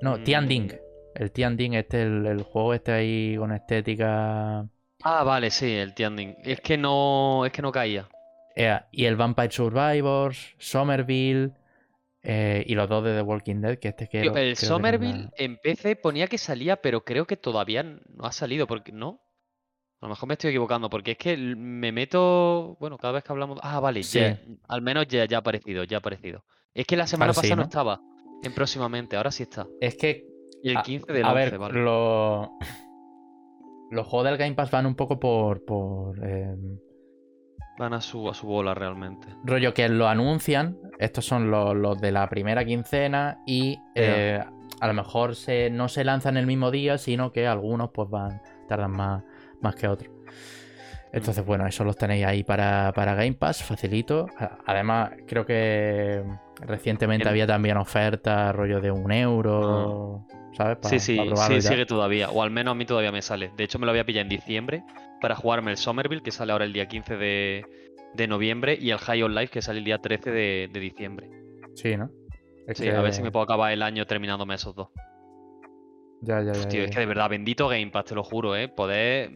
No, 0.01 0.19
Mm. 0.19 0.25
Tian 0.25 0.49
Ding. 0.49 0.73
El 1.15 1.31
Tian 1.31 1.57
Ding, 1.57 1.75
este, 1.75 2.03
el, 2.03 2.27
el 2.27 2.43
juego 2.43 2.75
este 2.75 2.91
ahí 2.91 3.37
con 3.37 3.53
estética. 3.53 4.67
Ah, 5.05 5.23
vale, 5.25 5.51
sí, 5.51 5.71
el 5.73 5.95
Tianding. 5.95 6.37
Es 6.43 6.61
que 6.61 6.77
no, 6.77 7.47
es 7.47 7.53
que 7.53 7.63
no 7.63 7.71
caía. 7.71 8.09
Eh, 8.57 8.79
y 8.91 9.05
el 9.07 9.17
Vampire 9.17 9.51
Survivors, 9.51 10.55
Somerville 10.59 11.53
eh, 12.23 12.65
y 12.67 12.75
los 12.75 12.89
dos 12.89 13.03
de 13.05 13.15
The 13.15 13.23
Walking 13.23 13.57
Dead, 13.63 13.79
que 13.79 13.89
este 13.89 14.07
Tío, 14.07 14.21
quiero. 14.21 14.37
el 14.37 14.51
que 14.57 14.67
Somerville 14.67 15.13
tenga- 15.13 15.31
en 15.37 15.57
PC 15.59 15.97
ponía 15.97 16.27
que 16.27 16.39
salía, 16.39 16.77
pero 16.77 17.05
creo 17.05 17.27
que 17.27 17.37
todavía 17.37 17.83
no 17.83 18.25
ha 18.25 18.33
salido, 18.33 18.67
porque 18.67 18.93
no. 18.93 19.21
A 20.01 20.07
lo 20.07 20.11
mejor 20.11 20.29
me 20.29 20.35
estoy 20.35 20.51
equivocando, 20.51 20.91
porque 20.91 21.13
es 21.13 21.17
que 21.19 21.37
me 21.37 21.93
meto. 21.93 22.77
Bueno, 22.81 22.99
cada 22.99 23.13
vez 23.15 23.25
que 23.25 23.33
hablamos. 23.33 23.59
Ah, 23.63 23.79
vale, 23.81 24.03
Sí. 24.03 24.19
ya, 24.19 24.41
al 24.69 24.83
menos 24.83 25.07
ya, 25.09 25.25
ya 25.27 25.37
ha 25.37 25.41
aparecido, 25.41 25.85
ya 25.85 25.97
ha 25.97 26.01
aparecido. 26.01 26.45
Es 26.75 26.87
que 26.87 26.97
la 26.97 27.07
semana 27.07 27.31
Ahora 27.31 27.35
sí, 27.35 27.41
pasada 27.43 27.57
no 27.57 27.63
¿no? 27.63 27.69
estaba 27.69 28.01
en 28.43 28.53
próximamente, 28.53 29.17
ahora 29.17 29.31
sí 29.31 29.45
está. 29.45 29.67
Es 29.81 29.95
que, 29.97 30.27
Y 30.63 30.71
el 30.71 30.77
a, 30.79 30.83
15 30.83 31.13
del 31.13 31.25
a 31.25 31.33
11, 31.33 31.51
ver, 31.51 31.59
vale. 31.59 31.81
lo- 31.81 32.51
los 33.91 34.07
juegos 34.07 34.25
del 34.29 34.39
Game 34.39 34.55
Pass 34.55 34.71
van 34.71 34.87
un 34.87 34.95
poco 34.95 35.19
por, 35.21 35.65
por 35.65 36.19
eh, 36.27 36.55
Van 37.83 37.95
a 37.95 38.01
su, 38.01 38.29
a 38.29 38.35
su 38.35 38.47
bola 38.47 38.75
realmente. 38.75 39.27
rollo 39.43 39.75
que 39.75 39.89
lo 39.89 40.07
anuncian. 40.07 40.79
Estos 41.01 41.25
son 41.25 41.51
los, 41.51 41.75
los 41.75 42.01
de 42.01 42.13
la 42.13 42.29
primera 42.29 42.65
quincena 42.65 43.41
y 43.45 43.81
eh, 43.97 44.41
a 44.81 44.87
lo 44.87 44.95
mejor 44.95 45.35
se, 45.35 45.69
no 45.69 45.89
se 45.89 46.05
lanzan 46.05 46.37
el 46.37 46.47
mismo 46.47 46.71
día, 46.71 46.97
sino 46.97 47.33
que 47.33 47.49
algunos 47.49 47.91
pues 47.93 48.09
van 48.09 48.41
tardan 48.69 48.93
más, 48.93 49.25
más 49.61 49.75
que 49.75 49.89
otros. 49.89 50.09
Entonces, 51.13 51.45
bueno, 51.45 51.67
eso 51.67 51.83
los 51.83 51.97
tenéis 51.97 52.25
ahí 52.25 52.45
para, 52.45 52.93
para 52.95 53.15
Game 53.17 53.33
Pass, 53.35 53.65
facilito. 53.65 54.27
Además, 54.65 55.11
creo 55.27 55.45
que 55.45 56.23
recientemente 56.61 57.25
En- 57.25 57.31
había 57.31 57.47
también 57.49 57.77
ofertas, 57.79 58.55
rollo 58.55 58.81
de 58.81 58.93
un 58.93 59.11
euro, 59.11 60.25
¿sabes? 60.57 60.79
Pa- 60.79 60.89
Sí, 60.89 61.01
sí, 61.01 61.19
sí, 61.49 61.61
sigue 61.63 61.85
todavía. 61.85 62.31
O 62.31 62.43
al 62.45 62.51
menos 62.53 62.73
a 62.73 62.75
mí 62.77 62.87
todavía 62.87 63.11
me 63.11 63.21
sale. 63.23 63.51
De 63.57 63.65
hecho, 63.65 63.79
me 63.81 63.87
lo 63.87 63.93
voy 63.93 63.99
a 63.99 64.07
pillar 64.07 64.23
en 64.23 64.29
diciembre 64.29 64.85
para 65.23 65.35
jugarme 65.37 65.71
el 65.71 65.79
Somerville, 65.79 66.23
que 66.23 66.31
sale 66.33 66.53
ahora 66.53 66.67
el 66.67 66.73
día 66.75 66.87
15 66.87 67.17
de, 67.17 67.65
de 68.15 68.27
noviembre, 68.29 68.77
y 68.79 68.91
el 68.91 68.99
High 68.99 69.23
on 69.23 69.35
Life, 69.35 69.51
que 69.53 69.63
sale 69.63 69.79
el 69.79 69.85
día 69.87 69.99
13 69.99 70.31
de, 70.31 70.69
de 70.71 70.81
diciembre. 70.81 71.31
Sí, 71.75 71.97
¿no? 71.97 72.11
Es 72.67 72.77
Sí, 72.79 72.85
que- 72.85 72.93
a 72.95 73.01
ver 73.01 73.13
si 73.15 73.23
me 73.23 73.31
puedo 73.33 73.45
acabar 73.45 73.73
el 73.73 73.83
año 73.83 74.07
terminándome 74.07 74.55
esos 74.57 74.75
dos. 74.75 74.89
Ya, 76.21 76.41
ya, 76.41 76.53
ya, 76.53 76.61
Uf, 76.61 76.67
tío, 76.69 76.81
ya, 76.81 76.85
es 76.85 76.91
ya. 76.91 76.95
que 76.95 77.01
de 77.01 77.07
verdad, 77.07 77.31
bendito 77.31 77.69
Game 77.69 77.91
Pass, 77.91 78.05
te 78.07 78.15
lo 78.15 78.23
juro, 78.23 78.55
¿eh? 78.57 78.69
Poder 78.69 79.31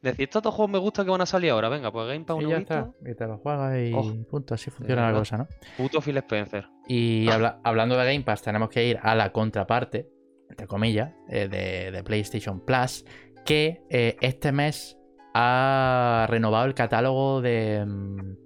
decir, 0.00 0.22
estos 0.24 0.42
dos 0.42 0.54
juegos 0.54 0.70
me 0.72 0.78
gustan 0.78 1.04
que 1.04 1.10
van 1.10 1.20
a 1.20 1.26
salir 1.26 1.50
ahora. 1.50 1.68
Venga, 1.68 1.92
pues 1.92 2.06
Game 2.08 2.24
Pass 2.24 2.36
Y 2.40 2.44
un 2.44 2.50
ya 2.50 2.58
está. 2.58 2.90
Y 3.04 3.14
te 3.14 3.26
lo 3.26 3.36
juegas 3.38 3.76
y 3.78 3.92
Oh, 3.94 4.14
punto. 4.30 4.54
Así 4.54 4.70
funciona 4.70 5.10
la 5.12 5.18
cosa, 5.18 5.36
¿no? 5.36 5.48
Puto 5.76 6.00
Phil 6.00 6.16
Spencer. 6.18 6.66
Y 6.86 7.28
Ah. 7.28 7.34
habla- 7.34 7.60
hablando 7.64 7.96
de 7.98 8.04
Game 8.06 8.24
Pass, 8.24 8.42
tenemos 8.42 8.70
que 8.70 8.86
ir 8.86 8.98
a 9.02 9.14
la 9.14 9.32
contraparte, 9.32 10.08
entre 10.48 10.66
comillas, 10.66 11.12
eh, 11.28 11.48
de, 11.48 11.90
de 11.90 12.02
PlayStation 12.02 12.64
Plus, 12.64 13.04
que 13.44 13.82
eh, 13.90 14.16
este 14.22 14.50
mes 14.52 14.97
ha 15.40 16.26
renovado 16.28 16.66
el 16.66 16.74
catálogo 16.74 17.40
de, 17.40 17.84
mm, 17.86 18.36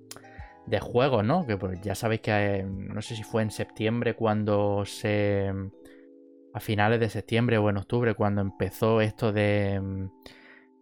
de 0.66 0.80
juegos, 0.80 1.24
¿no? 1.24 1.46
Que 1.46 1.56
pues, 1.56 1.80
ya 1.80 1.94
sabéis 1.94 2.20
que 2.20 2.30
eh, 2.32 2.64
no 2.64 3.00
sé 3.02 3.16
si 3.16 3.22
fue 3.22 3.42
en 3.42 3.50
septiembre 3.50 4.14
cuando 4.14 4.84
se. 4.84 5.52
a 6.54 6.60
finales 6.60 7.00
de 7.00 7.08
septiembre 7.08 7.56
o 7.56 7.70
en 7.70 7.78
octubre, 7.78 8.14
cuando 8.14 8.42
empezó 8.42 9.00
esto 9.00 9.32
de. 9.32 9.80
mm, 9.80 10.10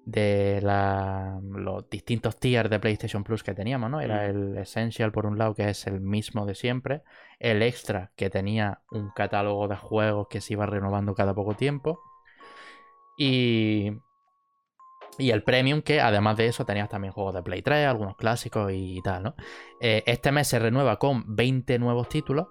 de 0.04 0.60
la- 0.62 1.38
los 1.44 1.88
distintos 1.88 2.36
tiers 2.40 2.68
de 2.70 2.80
PlayStation 2.80 3.22
Plus 3.22 3.44
que 3.44 3.54
teníamos, 3.54 3.90
¿no? 3.90 4.00
Era 4.00 4.26
Mm. 4.26 4.30
el 4.30 4.58
Essential 4.58 5.12
por 5.12 5.26
un 5.26 5.38
lado, 5.38 5.54
que 5.54 5.68
es 5.68 5.86
el 5.86 6.00
mismo 6.00 6.46
de 6.46 6.54
siempre, 6.56 7.02
el 7.38 7.62
Extra, 7.62 8.10
que 8.16 8.30
tenía 8.30 8.80
un 8.90 9.10
catálogo 9.10 9.68
de 9.68 9.76
juegos 9.76 10.26
que 10.28 10.40
se 10.40 10.54
iba 10.54 10.66
renovando 10.66 11.14
cada 11.14 11.34
poco 11.34 11.54
tiempo, 11.54 12.00
y, 13.16 13.92
y 15.18 15.30
el 15.30 15.42
Premium, 15.42 15.82
que 15.82 16.00
además 16.00 16.36
de 16.36 16.46
eso 16.46 16.64
tenías 16.64 16.88
también 16.88 17.12
juegos 17.12 17.34
de 17.34 17.42
Play 17.42 17.62
3, 17.62 17.86
algunos 17.86 18.16
clásicos 18.16 18.72
y 18.72 19.00
tal, 19.02 19.22
¿no? 19.22 19.34
Eh, 19.80 20.02
este 20.06 20.32
mes 20.32 20.48
se 20.48 20.58
renueva 20.58 20.98
con 20.98 21.36
20 21.36 21.78
nuevos 21.78 22.08
títulos, 22.08 22.48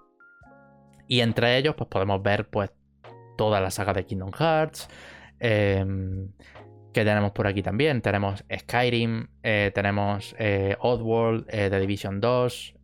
y 1.08 1.20
entre 1.20 1.56
ellos 1.56 1.74
pues 1.76 1.88
podemos 1.88 2.22
ver 2.22 2.48
pues 2.48 2.70
toda 3.36 3.60
la 3.60 3.70
saga 3.70 3.92
de 3.92 4.06
Kingdom 4.06 4.32
Hearts, 4.32 4.88
Em, 5.40 6.28
que 6.92 7.04
tenemos 7.04 7.32
por 7.32 7.46
aquí 7.46 7.62
también. 7.62 8.02
Tenemos 8.02 8.44
Skyrim, 8.54 9.28
eh, 9.42 9.72
tenemos 9.74 10.34
eh, 10.38 10.76
Oddworld, 10.80 11.46
eh, 11.48 11.70
The 11.70 11.80
Division 11.80 12.20
2, 12.20 12.74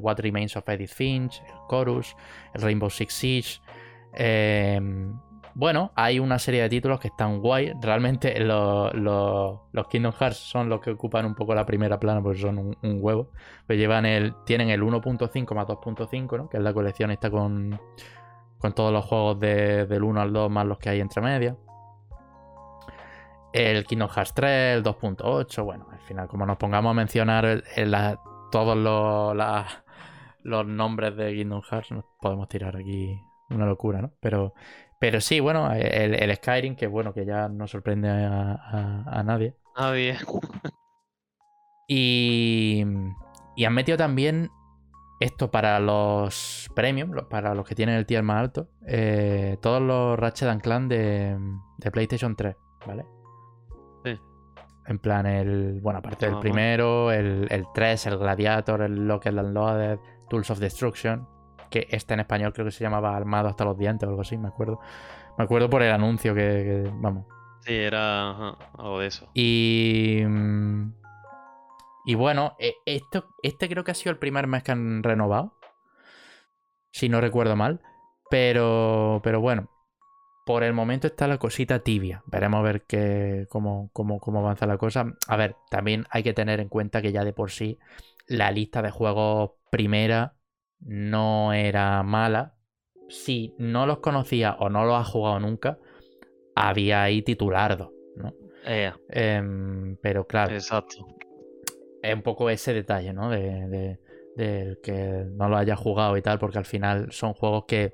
What 0.00 0.20
Remains 0.20 0.56
of 0.56 0.68
Edith 0.68 0.92
Finch, 0.92 1.42
Chorus, 1.68 2.16
el 2.54 2.62
Rainbow 2.62 2.90
Six 2.90 3.12
Siege. 3.12 3.60
Bueno, 5.54 5.92
hay 5.94 6.18
una 6.18 6.38
serie 6.38 6.62
de 6.62 6.68
títulos 6.68 7.00
que 7.00 7.08
están 7.08 7.40
guay. 7.40 7.72
Realmente 7.80 8.38
los 8.40 9.86
Kingdom 9.88 10.12
Hearts 10.12 10.38
son 10.38 10.68
los 10.68 10.80
que 10.80 10.90
ocupan 10.90 11.26
un 11.26 11.34
poco 11.34 11.54
la 11.54 11.66
primera 11.66 11.98
plana 11.98 12.22
porque 12.22 12.40
son 12.40 12.58
un, 12.58 12.98
huevo. 13.00 13.30
Pues 13.66 13.78
llevan 13.78 14.06
el, 14.06 14.34
tienen 14.44 14.70
el 14.70 14.82
1.5 14.82 15.54
más 15.54 15.66
2.5, 15.66 16.36
¿no? 16.36 16.48
que 16.48 16.56
es 16.56 16.62
la 16.62 16.72
colección 16.72 17.10
esta 17.10 17.30
con, 17.30 17.80
con 18.58 18.72
todos 18.72 18.92
los 18.92 19.04
juegos 19.04 19.40
del 19.40 20.02
1 20.02 20.20
al 20.20 20.32
2 20.32 20.50
más 20.50 20.66
los 20.66 20.78
que 20.78 20.90
hay 20.90 21.00
entre 21.00 21.22
medias 21.22 21.56
el 23.52 23.84
Kingdom 23.84 24.08
Hearts 24.08 24.34
3, 24.34 24.76
el 24.76 24.82
2.8, 24.84 25.64
bueno, 25.64 25.86
al 25.90 26.00
final 26.00 26.28
como 26.28 26.46
nos 26.46 26.56
pongamos 26.56 26.90
a 26.90 26.94
mencionar 26.94 27.64
todos 28.50 28.76
los, 28.76 30.66
nombres 30.66 31.16
de 31.16 31.34
Kingdom 31.34 31.62
Hearts, 31.62 31.92
nos 31.92 32.04
podemos 32.20 32.48
tirar 32.48 32.76
aquí 32.76 33.20
una 33.50 33.66
locura, 33.66 34.00
¿no? 34.02 34.12
Pero, 34.20 34.54
pero 35.00 35.20
sí, 35.20 35.40
bueno, 35.40 35.72
el, 35.72 36.36
Skyrim, 36.36 36.76
que 36.76 36.86
bueno, 36.86 37.12
que 37.12 37.24
ya 37.24 37.48
no 37.48 37.66
sorprende 37.66 38.08
a, 38.08 39.22
nadie. 39.24 39.56
Nadie. 39.76 40.16
Y, 41.88 42.84
y 43.56 43.64
han 43.64 43.74
metido 43.74 43.98
también 43.98 44.50
esto 45.20 45.50
para 45.50 45.80
los 45.80 46.70
premium, 46.74 47.12
para 47.28 47.54
los 47.54 47.66
que 47.66 47.74
tienen 47.74 47.96
el 47.96 48.06
tier 48.06 48.22
más 48.22 48.40
alto, 48.40 48.68
eh, 48.86 49.56
todos 49.60 49.82
los 49.82 50.18
Ratchet 50.18 50.60
Clank 50.60 50.88
de, 50.88 51.36
de 51.78 51.90
PlayStation 51.90 52.36
3, 52.36 52.54
¿vale? 52.86 53.04
En 54.86 54.98
plan, 54.98 55.24
el. 55.24 55.78
Bueno, 55.80 56.00
aparte 56.00 56.26
del 56.26 56.40
primero, 56.40 57.12
el, 57.12 57.46
el 57.50 57.66
3, 57.72 58.06
el 58.06 58.18
Gladiator, 58.18 58.82
el 58.82 59.06
Locked 59.06 59.38
and 59.38 59.54
Loaded, 59.54 60.00
Tools 60.28 60.50
of 60.50 60.58
Destruction. 60.58 61.28
Que 61.70 61.86
este 61.90 62.14
en 62.14 62.20
español 62.20 62.52
creo 62.52 62.66
que 62.66 62.72
se 62.72 62.84
llamaba 62.84 63.16
Armado 63.16 63.48
hasta 63.48 63.64
los 63.64 63.78
dientes 63.78 64.06
o 64.06 64.10
algo 64.10 64.22
así, 64.22 64.36
me 64.36 64.48
acuerdo. 64.48 64.80
Me 65.38 65.44
acuerdo 65.44 65.70
por 65.70 65.82
el 65.82 65.92
anuncio 65.92 66.34
que. 66.34 66.90
vamos. 66.94 67.26
Sí, 67.60 67.74
era 67.74 68.56
algo 68.78 68.98
de 69.00 69.06
eso. 69.06 69.30
Y. 69.34 70.22
Y 72.06 72.14
bueno, 72.14 72.56
e, 72.58 72.74
esto, 72.86 73.28
este 73.42 73.68
creo 73.68 73.84
que 73.84 73.90
ha 73.90 73.94
sido 73.94 74.12
el 74.12 74.18
primer 74.18 74.46
mes 74.46 74.62
que 74.62 74.72
han 74.72 75.02
renovado. 75.02 75.56
Si 76.90 77.08
no 77.08 77.20
recuerdo 77.20 77.56
mal. 77.56 77.80
Pero. 78.30 79.20
Pero 79.22 79.40
bueno 79.40 79.70
por 80.50 80.64
el 80.64 80.72
momento 80.72 81.06
está 81.06 81.28
la 81.28 81.38
cosita 81.38 81.78
tibia. 81.78 82.24
Veremos 82.26 82.58
a 82.58 82.62
ver 82.62 82.82
qué, 82.82 83.46
cómo, 83.48 83.88
cómo, 83.92 84.18
cómo 84.18 84.40
avanza 84.40 84.66
la 84.66 84.78
cosa. 84.78 85.06
A 85.28 85.36
ver, 85.36 85.54
también 85.70 86.06
hay 86.10 86.24
que 86.24 86.32
tener 86.32 86.58
en 86.58 86.68
cuenta 86.68 87.00
que 87.00 87.12
ya 87.12 87.22
de 87.22 87.32
por 87.32 87.52
sí 87.52 87.78
la 88.26 88.50
lista 88.50 88.82
de 88.82 88.90
juegos 88.90 89.52
primera 89.70 90.34
no 90.80 91.52
era 91.52 92.02
mala. 92.02 92.54
Si 93.08 93.54
no 93.58 93.86
los 93.86 93.98
conocía 93.98 94.56
o 94.60 94.68
no 94.68 94.84
los 94.84 95.00
has 95.00 95.08
jugado 95.08 95.40
nunca, 95.40 95.78
había 96.54 97.02
ahí 97.02 97.22
titulardo, 97.22 97.92
¿no? 98.16 98.34
Em, 98.64 99.96
pero 99.96 100.26
claro. 100.26 100.54
Exacto. 100.54 101.06
Es 102.02 102.14
un 102.14 102.22
poco 102.22 102.48
ese 102.50 102.72
detalle, 102.72 103.12
¿no? 103.12 103.30
De, 103.30 103.98
de 104.36 104.78
que 104.82 105.26
no 105.32 105.48
lo 105.48 105.56
haya 105.56 105.76
jugado 105.76 106.16
y 106.16 106.22
tal, 106.22 106.38
porque 106.38 106.58
al 106.58 106.64
final 106.64 107.10
son 107.12 107.34
juegos 107.34 107.64
que 107.66 107.92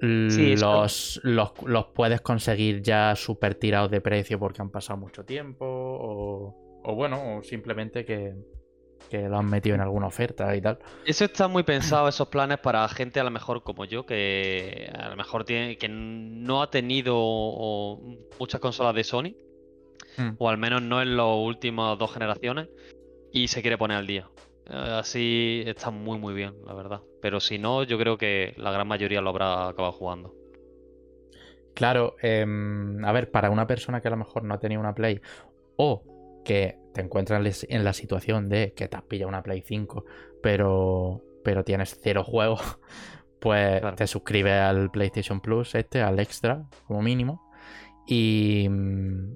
los, 0.00 1.20
los, 1.22 1.52
puedes 1.94 2.20
conseguir 2.20 2.82
ya 2.82 3.14
súper 3.16 3.54
tirados 3.54 3.90
de 3.90 4.00
precio 4.00 4.38
porque 4.38 4.62
han 4.62 4.70
pasado 4.70 4.98
mucho 4.98 5.24
tiempo 5.24 5.64
o, 5.66 6.94
bueno, 6.94 7.38
o 7.38 7.42
simplemente 7.42 8.04
que, 8.04 8.34
que, 9.14 9.28
lo 9.28 9.38
han 9.38 9.46
metido 9.46 9.74
en 9.74 9.80
alguna 9.80 10.06
oferta 10.06 10.54
y 10.56 10.60
tal. 10.60 10.78
Eso 11.04 11.24
está 11.24 11.48
muy 11.48 11.62
pensado, 11.62 12.08
esos 12.08 12.28
planes, 12.28 12.58
para 12.58 12.88
gente 12.88 13.20
a 13.20 13.24
lo 13.24 13.30
mejor 13.30 13.62
como 13.62 13.84
yo, 13.84 14.06
que 14.06 14.90
a 14.92 15.08
lo 15.08 15.16
mejor 15.16 15.44
tiene, 15.44 15.76
que 15.76 15.88
no 15.88 16.62
ha 16.62 16.70
tenido 16.70 17.98
muchas 18.38 18.60
consolas 18.60 18.94
de 18.94 19.04
Sony, 19.04 19.34
hmm. 20.18 20.36
o 20.38 20.48
al 20.48 20.58
menos 20.58 20.82
no 20.82 21.00
en 21.00 21.16
las 21.16 21.26
últimas 21.26 21.98
dos 21.98 22.12
generaciones, 22.12 22.68
y 23.32 23.48
se 23.48 23.62
quiere 23.62 23.78
poner 23.78 23.98
al 23.98 24.06
día. 24.06 24.28
Eh, 24.66 24.98
así 24.98 25.62
está 25.66 25.90
muy 25.90 26.18
muy 26.18 26.34
bien, 26.34 26.54
la 26.66 26.74
verdad. 26.74 27.00
Pero 27.20 27.40
si 27.40 27.58
no, 27.58 27.82
yo 27.82 27.98
creo 27.98 28.18
que 28.18 28.54
la 28.56 28.72
gran 28.72 28.88
mayoría 28.88 29.20
lo 29.20 29.30
habrá 29.30 29.68
acabado 29.68 29.92
jugando. 29.92 30.34
Claro, 31.74 32.14
em, 32.22 33.04
a 33.04 33.12
ver, 33.12 33.30
para 33.30 33.50
una 33.50 33.66
persona 33.66 34.00
que 34.00 34.08
a 34.08 34.12
lo 34.12 34.16
mejor 34.16 34.44
no 34.44 34.54
ha 34.54 34.60
tenido 34.60 34.80
una 34.80 34.94
Play 34.94 35.20
o 35.76 36.02
que 36.44 36.78
te 36.94 37.02
encuentras 37.02 37.64
en 37.68 37.84
la 37.84 37.92
situación 37.92 38.48
de 38.48 38.72
que 38.72 38.88
te 38.88 38.96
has 38.96 39.02
pillado 39.02 39.28
una 39.28 39.42
Play 39.42 39.62
5, 39.62 40.04
pero, 40.42 41.22
pero 41.42 41.64
tienes 41.64 41.98
cero 42.02 42.24
juegos, 42.24 42.62
pues 43.40 43.82
te 43.96 44.06
suscribes 44.06 44.54
al 44.54 44.90
PlayStation 44.90 45.40
Plus, 45.40 45.74
este, 45.74 46.00
al 46.00 46.18
Extra, 46.18 46.66
como 46.86 47.02
mínimo, 47.02 47.50
y, 48.06 48.68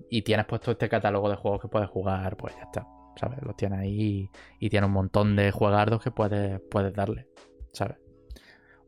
y 0.09 0.23
tienes 0.23 0.47
puesto 0.47 0.71
este 0.71 0.88
catálogo 0.88 1.29
de 1.29 1.37
juegos 1.37 1.61
que 1.61 1.68
puedes 1.68 1.88
jugar, 1.90 2.37
pues 2.37 2.55
ya 2.57 2.62
está. 2.62 2.87
¿sabes? 3.18 3.42
Los 3.42 3.57
tiene 3.57 3.79
ahí 3.79 4.31
y, 4.61 4.71
tiene 4.71 4.87
un 4.87 4.92
montón 4.92 5.37
de 5.37 5.51
juegardos 5.51 6.03
que 6.03 6.11
puedes, 6.11 6.61
puedes 6.71 6.94
darle, 6.94 7.27
¿sabes? 7.73 7.99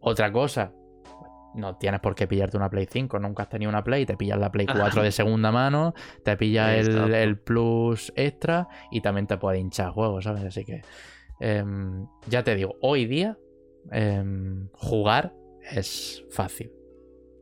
Otra 0.00 0.32
cosa, 0.32 0.72
no 1.54 1.76
tienes 1.76 2.00
por 2.00 2.14
qué 2.14 2.26
pillarte 2.26 2.56
una 2.56 2.70
Play 2.70 2.86
5, 2.90 3.18
nunca 3.18 3.44
has 3.44 3.48
tenido 3.48 3.68
una 3.68 3.84
Play, 3.84 4.06
te 4.06 4.16
pillas 4.16 4.38
la 4.38 4.50
Play 4.50 4.66
4 4.66 5.02
de 5.02 5.12
segunda 5.12 5.50
mano, 5.50 5.94
te 6.24 6.36
pillas 6.36 6.86
el, 6.86 7.38
Plus 7.38 8.12
extra 8.16 8.68
y 8.90 9.00
también 9.00 9.26
te 9.26 9.36
puede 9.36 9.58
hinchar 9.58 9.90
juegos, 9.90 10.24
¿sabes? 10.24 10.44
Así 10.44 10.64
que 10.64 10.82
em, 11.40 12.06
ya 12.26 12.42
te 12.42 12.54
digo, 12.54 12.76
hoy 12.80 13.06
día 13.06 13.38
em, 13.90 14.68
jugar 14.74 15.34
es 15.70 16.24
fácil, 16.30 16.72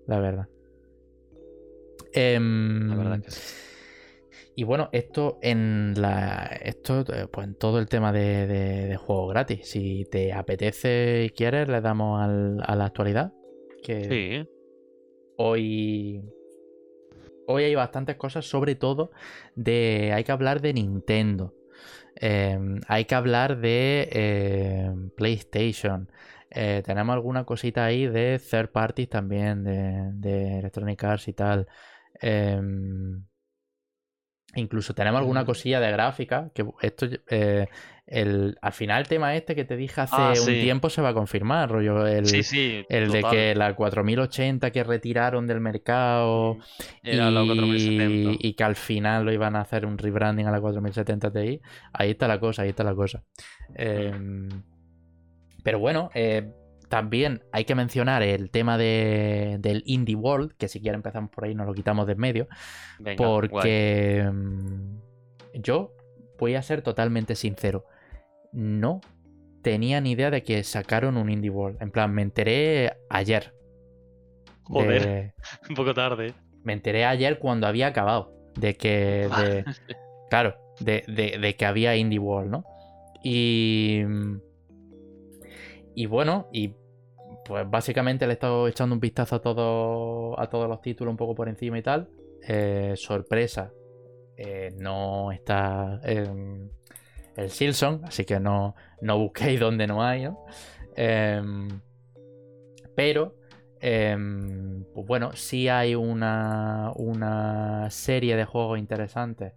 la 0.07 0.21
verdad. 0.21 0.49
Em, 2.13 2.89
la 2.89 2.97
verdad 2.97 3.21
que 3.23 3.31
sí. 3.31 3.69
Y 4.59 4.65
bueno, 4.65 4.89
esto 4.91 5.39
en 5.41 5.95
la. 5.97 6.47
Esto, 6.61 7.05
eh, 7.15 7.29
pues 7.31 7.47
en 7.47 7.55
todo 7.55 7.79
el 7.79 7.87
tema 7.87 8.11
de, 8.11 8.49
de, 8.49 8.97
juegos 8.97 9.31
gratis. 9.31 9.71
Si 9.71 10.05
te 10.11 10.33
apetece 10.33 11.27
y 11.27 11.31
quieres, 11.31 11.69
le 11.69 11.81
damos 11.81 12.21
a 12.21 12.75
la 12.75 12.85
actualidad. 12.85 13.33
Que 13.83 14.05
sí. 14.05 14.49
Hoy. 15.37 16.23
Hoy 17.47 17.65
hay 17.65 17.75
bastantes 17.75 18.17
cosas, 18.17 18.47
sobre 18.47 18.75
todo 18.75 19.11
de. 19.55 20.13
Hay 20.15 20.25
que 20.25 20.33
hablar 20.33 20.61
de 20.61 20.75
Nintendo. 20.75 21.55
Em, 22.17 22.81
hay 22.89 23.05
que 23.05 23.15
hablar 23.15 23.59
de 23.59 24.09
em, 24.11 25.11
PlayStation. 25.11 26.11
Eh, 26.51 26.83
tenemos 26.85 27.15
alguna 27.15 27.45
cosita 27.45 27.85
ahí 27.85 28.07
de 28.07 28.39
third 28.39 28.71
parties 28.71 29.09
también, 29.09 29.65
de, 29.65 30.11
de 30.15 30.59
Electronic 30.59 31.05
Arts 31.05 31.29
y 31.29 31.33
tal. 31.35 31.67
Eh, 32.21 32.61
Incluso 34.55 34.95
tenemos 34.95 35.21
alguna 35.21 35.45
cosilla 35.45 35.79
de 35.79 35.91
gráfica, 35.93 36.51
que 36.55 36.65
esto 36.81 37.07
eh, 37.29 37.69
el, 38.11 38.57
al 38.63 38.73
final 38.73 39.03
el 39.03 39.09
tema 39.09 39.37
este 39.37 39.55
que 39.55 39.65
te 39.65 39.77
dije 39.77 40.01
hace 40.01 40.17
ah, 40.17 40.33
un 40.39 40.47
tiempo 40.47 40.89
se 40.89 41.03
va 41.03 41.11
a 41.11 41.15
confirmar, 41.15 41.71
rollo 41.71 42.07
el, 42.07 42.25
el 42.89 43.11
de 43.11 43.23
que 43.31 43.55
la 43.55 43.75
4080 43.75 44.71
que 44.71 44.83
retiraron 44.83 45.47
del 45.47 45.61
mercado 45.61 46.57
y, 47.03 48.39
y, 48.41 48.55
que 48.55 48.65
al 48.65 48.77
final 48.77 49.27
lo 49.27 49.33
iban 49.33 49.57
a 49.57 49.61
hacer 49.61 49.85
un 49.85 49.99
rebranding 49.99 50.47
a 50.47 50.51
la 50.51 50.61
4070 50.61 51.31
Ti, 51.31 51.61
ahí 51.93 52.11
está 52.11 52.27
la 52.27 52.41
cosa, 52.41 52.63
ahí 52.63 52.71
está 52.71 52.83
la 52.83 52.95
cosa. 52.95 53.23
Em, 53.75 54.49
pero 55.63 55.79
bueno, 55.79 56.11
eh, 56.15 56.51
también 56.89 57.43
hay 57.53 57.65
que 57.67 57.75
mencionar 57.75 58.23
el 58.23 58.51
tema 58.51 58.79
de, 58.79 59.57
del 59.61 59.83
Indie 59.85 60.17
World, 60.17 60.55
que 60.57 60.69
si 60.69 60.81
quiere 60.81 60.97
empezamos 60.97 61.31
por 61.31 61.45
ahí, 61.45 61.55
nos 61.55 61.67
lo 61.67 61.75
quitamos 61.75 62.07
de 62.07 62.15
en 62.15 62.19
medio. 62.19 62.49
porque 63.19 64.27
mm, 64.33 64.97
yo 65.61 65.93
voy 66.39 66.55
a 66.55 66.63
ser 66.63 66.81
totalmente 66.81 67.35
sincero. 67.35 67.85
No 68.53 69.01
tenía 69.63 70.01
ni 70.01 70.13
idea 70.13 70.31
de 70.31 70.43
que 70.43 70.63
sacaron 70.65 71.17
un 71.17 71.31
Indie 71.31 71.51
World. 71.51 71.83
En 71.83 71.91
plan, 71.91 72.13
me 72.13 72.23
enteré 72.23 72.93
ayer. 73.11 73.55
Joder, 74.65 75.35
un 75.69 75.75
poco 75.75 75.95
tarde. 75.95 76.35
Me 76.63 76.73
enteré 76.73 77.05
ayer 77.05 77.39
cuando 77.39 77.67
había 77.67 77.89
acabado. 77.89 78.33
De 78.57 78.77
que. 78.77 79.29
De, 79.39 79.65
claro, 80.31 80.57
de, 80.81 81.05
de 81.07 81.57
que 81.57 81.67
había 81.67 81.97
Indie 81.97 82.19
World, 82.19 82.51
¿no? 82.51 82.65
Y. 83.23 84.03
Y 85.95 86.07
bueno, 86.07 86.49
y 86.53 86.77
pues 87.45 87.69
básicamente 87.69 88.27
le 88.27 88.33
he 88.33 88.35
estado 88.35 88.69
echando 88.69 88.95
un 88.95 89.01
vistazo 89.01 89.37
a, 89.37 89.41
todo, 89.41 90.39
a 90.39 90.49
todos 90.49 90.69
los 90.69 90.81
títulos 90.83 91.11
un 91.11 91.17
poco 91.17 91.35
por 91.35 91.49
encima 91.49 91.79
y 91.79 91.83
tal. 91.83 92.09
Eh, 92.47 92.93
sorpresa, 92.95 93.73
eh, 94.37 94.71
no 94.79 95.33
está 95.33 96.01
el 97.39 97.51
Silson, 97.51 98.03
así 98.05 98.25
que 98.25 98.41
no, 98.41 98.75
no 99.01 99.19
busquéis 99.19 99.61
donde 99.61 99.87
no 99.87 100.03
hay. 100.03 100.29
Em, 100.97 101.81
pero 102.95 103.37
em, 103.81 104.85
pues 104.93 105.07
bueno, 105.07 105.31
sí 105.35 105.69
hay 105.69 105.95
una, 105.95 106.93
una 106.97 107.89
serie 107.91 108.37
de 108.37 108.45
juegos 108.45 108.79
interesantes 108.79 109.53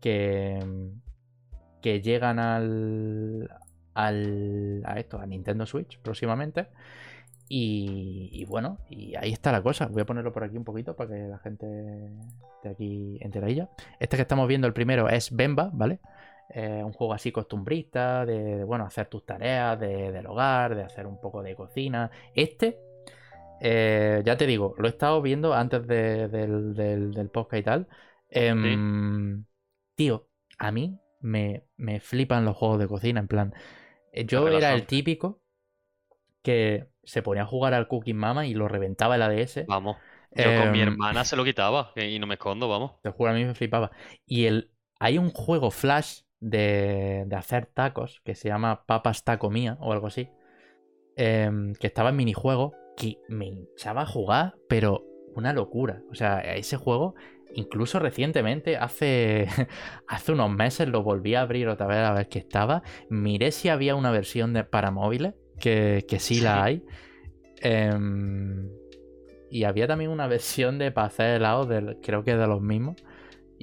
que, 0.00 0.58
que 1.80 2.00
llegan 2.00 2.40
al, 2.40 3.48
al, 3.94 4.82
a 4.84 4.98
esto, 4.98 5.20
a 5.20 5.26
Nintendo 5.26 5.64
Switch 5.64 5.98
próximamente. 6.00 6.66
Y, 7.48 8.30
y 8.32 8.44
bueno, 8.46 8.78
y 8.88 9.14
ahí 9.16 9.30
está 9.30 9.52
la 9.52 9.62
cosa. 9.62 9.86
Voy 9.86 10.02
a 10.02 10.06
ponerlo 10.06 10.32
por 10.32 10.42
aquí 10.42 10.56
un 10.56 10.64
poquito 10.64 10.96
para 10.96 11.10
que 11.10 11.28
la 11.28 11.38
gente 11.38 11.66
de 11.66 12.70
aquí 12.70 13.18
enteradilla. 13.20 13.68
Este 14.00 14.16
que 14.16 14.22
estamos 14.22 14.48
viendo, 14.48 14.66
el 14.66 14.72
primero, 14.72 15.08
es 15.08 15.34
Bemba, 15.36 15.70
¿vale? 15.72 16.00
Eh, 16.54 16.82
un 16.84 16.92
juego 16.92 17.14
así 17.14 17.32
costumbrista, 17.32 18.26
de, 18.26 18.56
de, 18.58 18.64
bueno, 18.64 18.84
hacer 18.84 19.06
tus 19.06 19.24
tareas 19.24 19.80
de- 19.80 20.12
del 20.12 20.26
hogar, 20.26 20.74
de 20.74 20.82
hacer 20.82 21.06
un 21.06 21.18
poco 21.20 21.42
de 21.42 21.54
cocina. 21.56 22.10
Este, 22.34 22.78
eh, 23.60 24.22
ya 24.24 24.36
te 24.36 24.46
digo, 24.46 24.74
lo 24.78 24.86
he 24.86 24.90
estado 24.90 25.22
viendo 25.22 25.54
antes 25.54 25.86
de- 25.86 26.28
del, 26.28 26.74
del- 26.74 27.12
del 27.12 27.30
podcast 27.30 27.60
y 27.60 27.64
tal. 27.64 27.88
Em, 28.28 29.44
Tío, 29.94 30.28
a 30.58 30.72
mí 30.72 30.98
me, 31.20 31.64
me 31.76 32.00
flipan 32.00 32.44
los 32.44 32.56
juegos 32.56 32.78
de 32.78 32.88
cocina, 32.88 33.20
en 33.20 33.28
plan. 33.28 33.54
eh, 34.12 34.24
Yo 34.26 34.48
era 34.48 34.74
el 34.74 34.86
típico 34.86 35.42
que 36.42 36.88
se 37.04 37.22
ponía 37.22 37.42
a 37.42 37.46
jugar 37.46 37.74
al 37.74 37.88
Cooking 37.88 38.16
Mama 38.16 38.46
y 38.46 38.54
lo 38.54 38.68
reventaba 38.68 39.16
el 39.16 39.22
ADS. 39.22 39.64
Vamos. 39.68 39.96
Yo 40.34 40.44
con 40.44 40.72
mi 40.72 40.80
Em, 40.80 40.88
hermana 40.88 41.24
se 41.24 41.36
lo 41.36 41.44
quitaba 41.44 41.92
y 41.96 42.18
no 42.18 42.26
me 42.26 42.34
escondo, 42.34 42.68
vamos. 42.68 43.00
Te 43.02 43.10
juro, 43.10 43.30
a 43.30 43.34
mí 43.34 43.44
me 43.44 43.54
flipaba. 43.54 43.90
Y 44.24 44.46
el, 44.46 44.70
hay 44.98 45.18
un 45.18 45.30
juego 45.30 45.70
Flash 45.70 46.22
de, 46.42 47.24
de 47.26 47.36
hacer 47.36 47.66
tacos 47.66 48.20
que 48.24 48.34
se 48.34 48.48
llama 48.48 48.84
Papas 48.86 49.24
Taco 49.24 49.48
Mía 49.50 49.78
o 49.80 49.92
algo 49.92 50.08
así. 50.08 50.28
em, 51.16 51.74
que 51.74 51.86
estaba 51.88 52.10
en 52.10 52.16
minijuego 52.16 52.74
que 52.96 53.18
me 53.28 53.46
hinchaba 53.46 54.02
a 54.02 54.06
jugar, 54.06 54.54
pero 54.68 55.04
una 55.34 55.52
locura. 55.52 56.02
O 56.10 56.14
sea, 56.14 56.40
ese 56.40 56.76
juego, 56.76 57.14
incluso 57.54 57.98
recientemente, 57.98 58.76
hace, 58.76 59.46
hace 60.08 60.32
unos 60.32 60.50
meses 60.50 60.88
lo 60.88 61.02
volví 61.02 61.34
a 61.34 61.42
abrir 61.42 61.68
otra 61.68 61.86
vez 61.86 61.98
a 61.98 62.12
ver 62.14 62.28
qué 62.28 62.38
estaba. 62.40 62.82
Miré 63.10 63.52
si 63.52 63.68
había 63.68 63.94
una 63.96 64.10
versión 64.10 64.52
de, 64.54 64.64
para 64.64 64.90
móviles, 64.90 65.34
que, 65.60 66.04
que 66.08 66.18
sí 66.20 66.40
la 66.40 66.64
hay. 66.64 66.84
Em, 67.60 68.70
y 69.50 69.64
había 69.64 69.86
también 69.86 70.10
una 70.10 70.26
versión 70.28 70.78
de 70.78 70.92
para 70.92 71.08
hacer 71.08 71.36
helado, 71.36 71.66
del, 71.66 71.98
creo 72.02 72.24
que 72.24 72.36
de 72.36 72.46
los 72.46 72.62
mismos. 72.62 72.96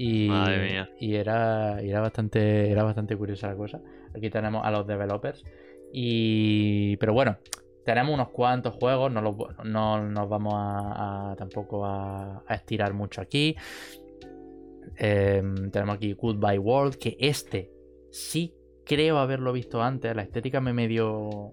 Y, 0.02 0.30
Madre 0.30 0.70
mía. 0.72 0.90
y 0.98 1.16
era, 1.16 1.82
era, 1.82 2.00
bastante, 2.00 2.72
era 2.72 2.84
bastante 2.84 3.18
curiosa 3.18 3.48
la 3.50 3.56
cosa. 3.58 3.82
Aquí 4.16 4.30
tenemos 4.30 4.66
a 4.66 4.72
los 4.72 4.88
developers. 4.88 5.44
Y, 5.92 6.96
pero 6.98 7.12
bueno, 7.14 7.38
tenemos 7.84 8.14
unos 8.14 8.30
cuantos 8.30 8.76
juegos, 8.76 9.12
no, 9.12 9.22
los, 9.22 9.36
no 9.66 10.02
nos 10.08 10.30
vamos 10.30 10.54
a, 10.56 11.32
a- 11.32 11.36
tampoco 11.36 11.86
a, 11.86 12.44
a 12.48 12.56
estirar 12.56 12.94
mucho 12.94 13.20
aquí. 13.20 13.58
Em, 14.96 15.70
tenemos 15.70 15.96
aquí 15.96 16.14
Goodbye 16.14 16.60
World, 16.60 16.96
que 16.96 17.18
este 17.20 17.70
sí 18.10 18.54
creo 18.86 19.18
haberlo 19.18 19.52
visto 19.52 19.82
antes. 19.82 20.16
La 20.16 20.22
estética 20.22 20.62
me 20.62 20.72
medio, 20.72 21.52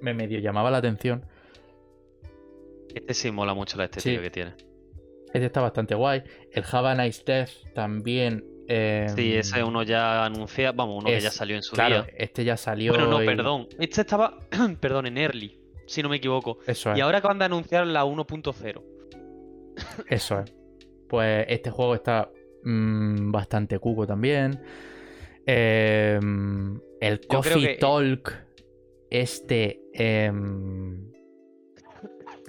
me 0.00 0.12
medio 0.12 0.40
llamaba 0.40 0.72
la 0.72 0.78
atención. 0.78 1.24
Este 2.94 3.14
sí 3.14 3.30
mola 3.30 3.54
mucho 3.54 3.76
la 3.78 3.84
estética 3.84 4.16
Sí. 4.16 4.22
que 4.22 4.30
tiene. 4.30 4.54
Este 5.32 5.46
está 5.46 5.60
bastante 5.60 5.94
guay. 5.94 6.22
El 6.52 6.64
Have 6.70 6.88
a 6.88 6.94
Nice 6.94 7.22
Death 7.26 7.50
también. 7.74 8.44
em, 8.68 9.08
Sí, 9.10 9.34
ese 9.36 9.62
uno 9.62 9.82
ya 9.82 10.24
anuncia, 10.24 10.72
vamos, 10.72 10.96
uno 11.02 11.06
que 11.12 11.20
ya 11.20 11.30
salió 11.30 11.54
en 11.56 11.62
su 11.62 11.74
Claro, 11.74 12.02
día. 12.04 12.14
este 12.16 12.44
ya 12.44 12.56
salió. 12.56 12.92
Bueno, 12.92 13.08
no, 13.08 13.22
y- 13.22 13.26
perdón. 13.26 13.68
Este 13.78 14.00
estaba, 14.00 14.38
perdón, 14.80 15.06
en 15.06 15.18
early, 15.18 15.58
si 15.86 16.02
no 16.02 16.08
me 16.08 16.16
equivoco. 16.16 16.58
Eso 16.66 16.90
es. 16.92 16.98
Y 16.98 17.00
ahora 17.00 17.18
acaban 17.18 17.38
de 17.38 17.44
anunciar 17.44 17.86
la 17.86 18.04
1.0. 18.04 18.82
Eso 20.08 20.40
es. 20.40 20.52
Pues 21.08 21.44
este 21.48 21.70
juego 21.70 21.94
está 21.94 22.30
mm, 22.64 23.30
bastante 23.30 23.78
cuco 23.78 24.06
también. 24.06 24.60
Em, 25.46 26.80
el 27.00 27.20
Coffee 27.26 27.66
que- 27.66 27.74
Talk. 27.76 28.32
Este. 29.10 29.80
em, 29.94 31.12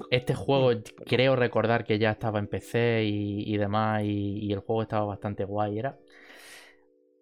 este 0.09 0.33
juego 0.35 0.81
creo 1.05 1.35
recordar 1.35 1.83
que 1.83 1.99
ya 1.99 2.11
estaba 2.11 2.39
en 2.39 2.47
PC 2.47 3.03
y, 3.05 3.53
y 3.53 3.57
demás. 3.57 4.03
Y, 4.03 4.39
y 4.39 4.53
el 4.53 4.59
juego 4.59 4.81
estaba 4.81 5.05
bastante 5.05 5.45
guay. 5.45 5.79
Era. 5.79 5.97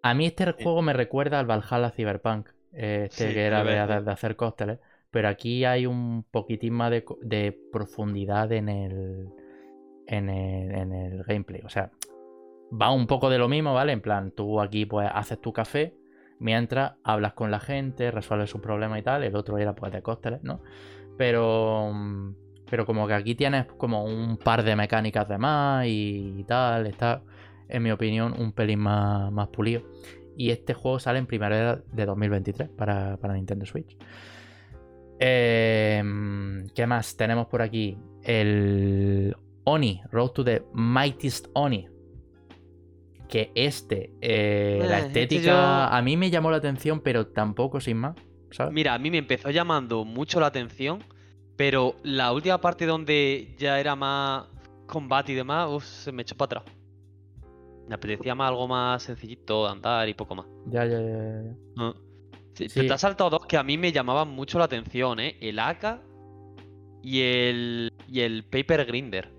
A 0.02 0.14
mí 0.14 0.28
este 0.28 0.52
juego 0.52 0.82
me 0.82 0.94
recuerda 0.94 1.40
al 1.40 1.48
Valhalla 1.48 1.92
Cyberpunk. 1.92 2.50
Este 2.74 3.30
Sí, 3.30 3.34
que 3.34 3.46
era 3.46 3.64
de 3.64 4.12
hacer 4.12 4.36
cócteles. 4.36 4.80
Pero 5.12 5.30
aquí 5.30 5.64
hay 5.64 5.86
un 5.86 6.24
poquitín 6.30 6.74
más 6.74 6.92
de 6.92 7.58
profundidad 7.72 8.52
en 8.52 8.68
el, 8.70 9.30
en 10.08 10.30
el, 10.30 10.72
en 10.76 10.94
el 10.94 11.24
gameplay. 11.24 11.62
O 11.64 11.70
sea, 11.70 11.92
va 12.70 12.92
un 12.92 13.08
poco 13.08 13.30
de 13.30 13.38
lo 13.38 13.48
mismo, 13.48 13.74
¿vale? 13.74 13.94
En 13.94 14.02
plan, 14.02 14.32
tú 14.32 14.60
aquí 14.62 14.86
pues 14.86 15.10
haces 15.14 15.40
tu 15.40 15.54
café, 15.54 15.96
mientras 16.40 16.94
hablas 17.04 17.34
con 17.34 17.52
la 17.52 17.60
gente, 17.60 18.12
resuelves 18.12 18.50
sus 18.50 18.62
problemas 18.62 19.00
y 19.00 19.04
tal. 19.04 19.24
El 19.24 19.36
otro 19.36 19.58
era 19.58 19.74
pues 19.74 19.92
de 19.92 20.02
cócteles, 20.02 20.44
¿no? 20.44 20.62
Pero, 21.18 21.92
mm, 21.94 22.34
pero 22.70 22.86
como 22.86 23.08
que 23.08 23.14
aquí 23.14 23.36
tienes 23.36 23.66
como 23.78 24.04
un 24.04 24.38
par 24.38 24.64
de 24.64 24.76
mecánicas 24.76 25.28
de 25.30 25.38
más 25.38 25.86
y, 25.88 26.44
tal. 26.48 26.88
Está, 26.88 27.22
en 27.70 27.84
mi 27.84 27.92
opinión, 27.92 28.34
un 28.38 28.52
pelín 28.52 28.80
más, 28.80 29.32
más 29.32 29.48
pulido. 29.50 29.84
Y 30.38 30.50
este 30.52 30.74
juego 30.74 31.00
sale 31.00 31.20
en 31.20 31.28
primavera 31.28 31.82
de 31.92 32.06
2023 32.06 32.70
para, 32.70 33.18
para 33.18 33.34
Nintendo 33.36 33.66
Switch. 33.66 33.96
Em, 35.20 36.68
¿Qué 36.76 36.86
más 36.88 37.16
tenemos 37.16 37.48
por 37.48 37.62
aquí? 37.62 37.98
El 38.24 39.36
Oni, 39.64 40.02
Road 40.12 40.30
to 40.32 40.44
the 40.44 40.64
Mightiest 40.74 41.48
Oni. 41.54 41.88
Que 43.30 43.52
este, 43.56 44.12
eh, 44.22 44.84
la 44.88 45.00
Eh, 45.00 45.06
este 45.08 45.22
estética 45.24 45.52
yo- 45.52 45.96
a 45.96 46.02
mí 46.02 46.16
me 46.18 46.30
llamó 46.30 46.52
la 46.52 46.58
atención, 46.58 47.00
pero 47.02 47.28
tampoco 47.28 47.80
sin 47.80 47.98
más. 47.98 48.16
¿sabes? 48.52 48.74
Mira, 48.74 48.94
a 48.94 49.00
mí 49.00 49.10
me 49.12 49.18
empezó 49.18 49.50
llamando 49.50 50.06
mucho 50.06 50.40
la 50.40 50.48
atención, 50.48 51.00
pero 51.56 51.96
la 52.04 52.34
última 52.34 52.60
parte 52.60 52.86
donde 52.86 53.56
ya 53.58 53.80
era 53.80 53.96
más 53.96 54.46
combate 54.88 55.32
y 55.32 55.36
demás, 55.36 55.70
uf, 55.70 55.84
se 55.84 56.12
me 56.12 56.22
echó 56.22 56.36
para 56.36 56.60
atrás. 56.60 56.76
Me 57.88 57.96
apetecía 57.96 58.34
más 58.34 58.50
algo 58.50 58.68
más 58.68 59.04
sencillito, 59.04 59.68
andar 59.68 60.10
y 60.10 60.14
poco 60.14 60.36
más. 60.36 60.46
Ya, 60.68 60.86
ya, 60.86 61.00
ya, 61.00 61.44
ya. 61.44 61.94
Sí, 62.54 62.70
Sí. 62.70 62.70
Pero 62.74 62.88
te 62.88 62.94
has 62.94 63.02
saltado 63.02 63.30
dos 63.30 63.46
que 63.48 63.58
a 63.58 63.64
mí 63.64 63.78
me 63.78 63.92
llamaban 63.92 64.30
mucho 64.30 64.58
la 64.58 64.66
atención, 64.66 65.20
¿eh? 65.20 65.38
El 65.42 65.60
AK 65.60 66.00
y 67.04 67.22
el, 67.22 67.92
y 68.08 68.22
el 68.22 68.46
Paper 68.46 68.86
Grinder. 68.86 69.30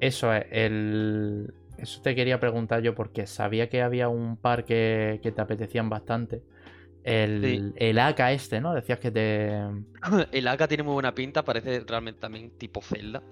Eso 0.00 0.32
es, 0.32 0.46
el... 0.50 1.52
Eso 1.76 2.00
te 2.00 2.14
quería 2.14 2.40
preguntar 2.40 2.80
yo 2.80 2.94
porque 2.94 3.26
sabía 3.26 3.68
que 3.68 3.82
había 3.82 4.08
un 4.08 4.36
par 4.36 4.64
que, 4.64 5.20
que 5.22 5.32
te 5.32 5.40
apetecían 5.40 5.90
bastante. 5.90 6.42
El, 7.04 7.42
Sí. 7.44 7.72
el 7.76 7.98
AK 7.98 8.20
este, 8.32 8.60
¿no? 8.60 8.74
Decías 8.74 8.98
que 8.98 9.10
te... 9.10 9.60
El 10.32 10.48
AK 10.48 10.68
tiene 10.68 10.82
muy 10.84 10.92
buena 10.94 11.14
pinta, 11.14 11.44
parece 11.44 11.80
realmente 11.86 12.20
también 12.20 12.50
tipo 12.58 12.80
Zelda. 12.80 13.22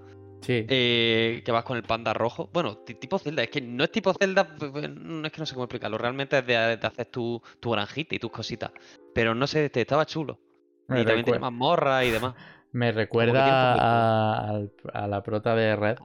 Sí. 0.41 0.65
Eh, 0.69 1.43
que 1.45 1.53
vas 1.53 1.65
con 1.65 1.77
el 1.77 1.83
panda 1.83 2.13
rojo. 2.15 2.49
Bueno, 2.53 2.79
ti- 2.79 2.95
tipo 2.95 3.19
Zelda, 3.19 3.43
es 3.43 3.51
que 3.51 3.61
no 3.61 3.85
es 3.85 3.93
tipo 3.93 4.13
Zelda, 4.15 4.57
p- 4.57 4.71
p- 4.71 4.89
no 4.89 5.27
es 5.27 5.33
que 5.33 5.39
no 5.39 5.45
sé 5.47 5.55
cómo 5.55 5.65
explicarlo. 5.65 5.99
Realmente 5.99 6.39
es 6.39 6.47
de, 6.47 6.55
de 6.79 6.87
hacer 6.87 7.07
tu, 7.07 7.43
tu 7.61 7.71
granjita 7.71 8.15
y 8.15 8.19
tus 8.19 8.31
cositas. 8.31 8.73
Pero 9.15 9.35
no 9.35 9.47
sé, 9.47 9.69
te 9.69 9.83
estaba 9.83 10.07
chulo. 10.07 10.41
me, 10.89 11.03
y 11.03 11.05
también 11.05 11.25
tiene 11.27 11.39
mazmorra 11.41 12.05
y 12.07 12.11
demás. 12.11 12.35
me 12.73 12.91
recuerda 12.91 13.75
a, 13.75 14.61
a 14.95 15.07
la 15.09 15.23
prota 15.23 15.55
de 15.55 15.77
Red, 15.77 15.99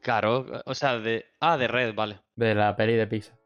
Claro, 0.00 0.46
o 0.66 0.74
sea, 0.74 0.98
de. 0.98 1.24
Ah, 1.40 1.56
de 1.56 1.68
red, 1.68 1.94
vale. 1.94 2.18
de 2.36 2.54
la 2.54 2.74
peli 2.76 2.94
de 2.94 3.06
Pixar. 3.06 3.36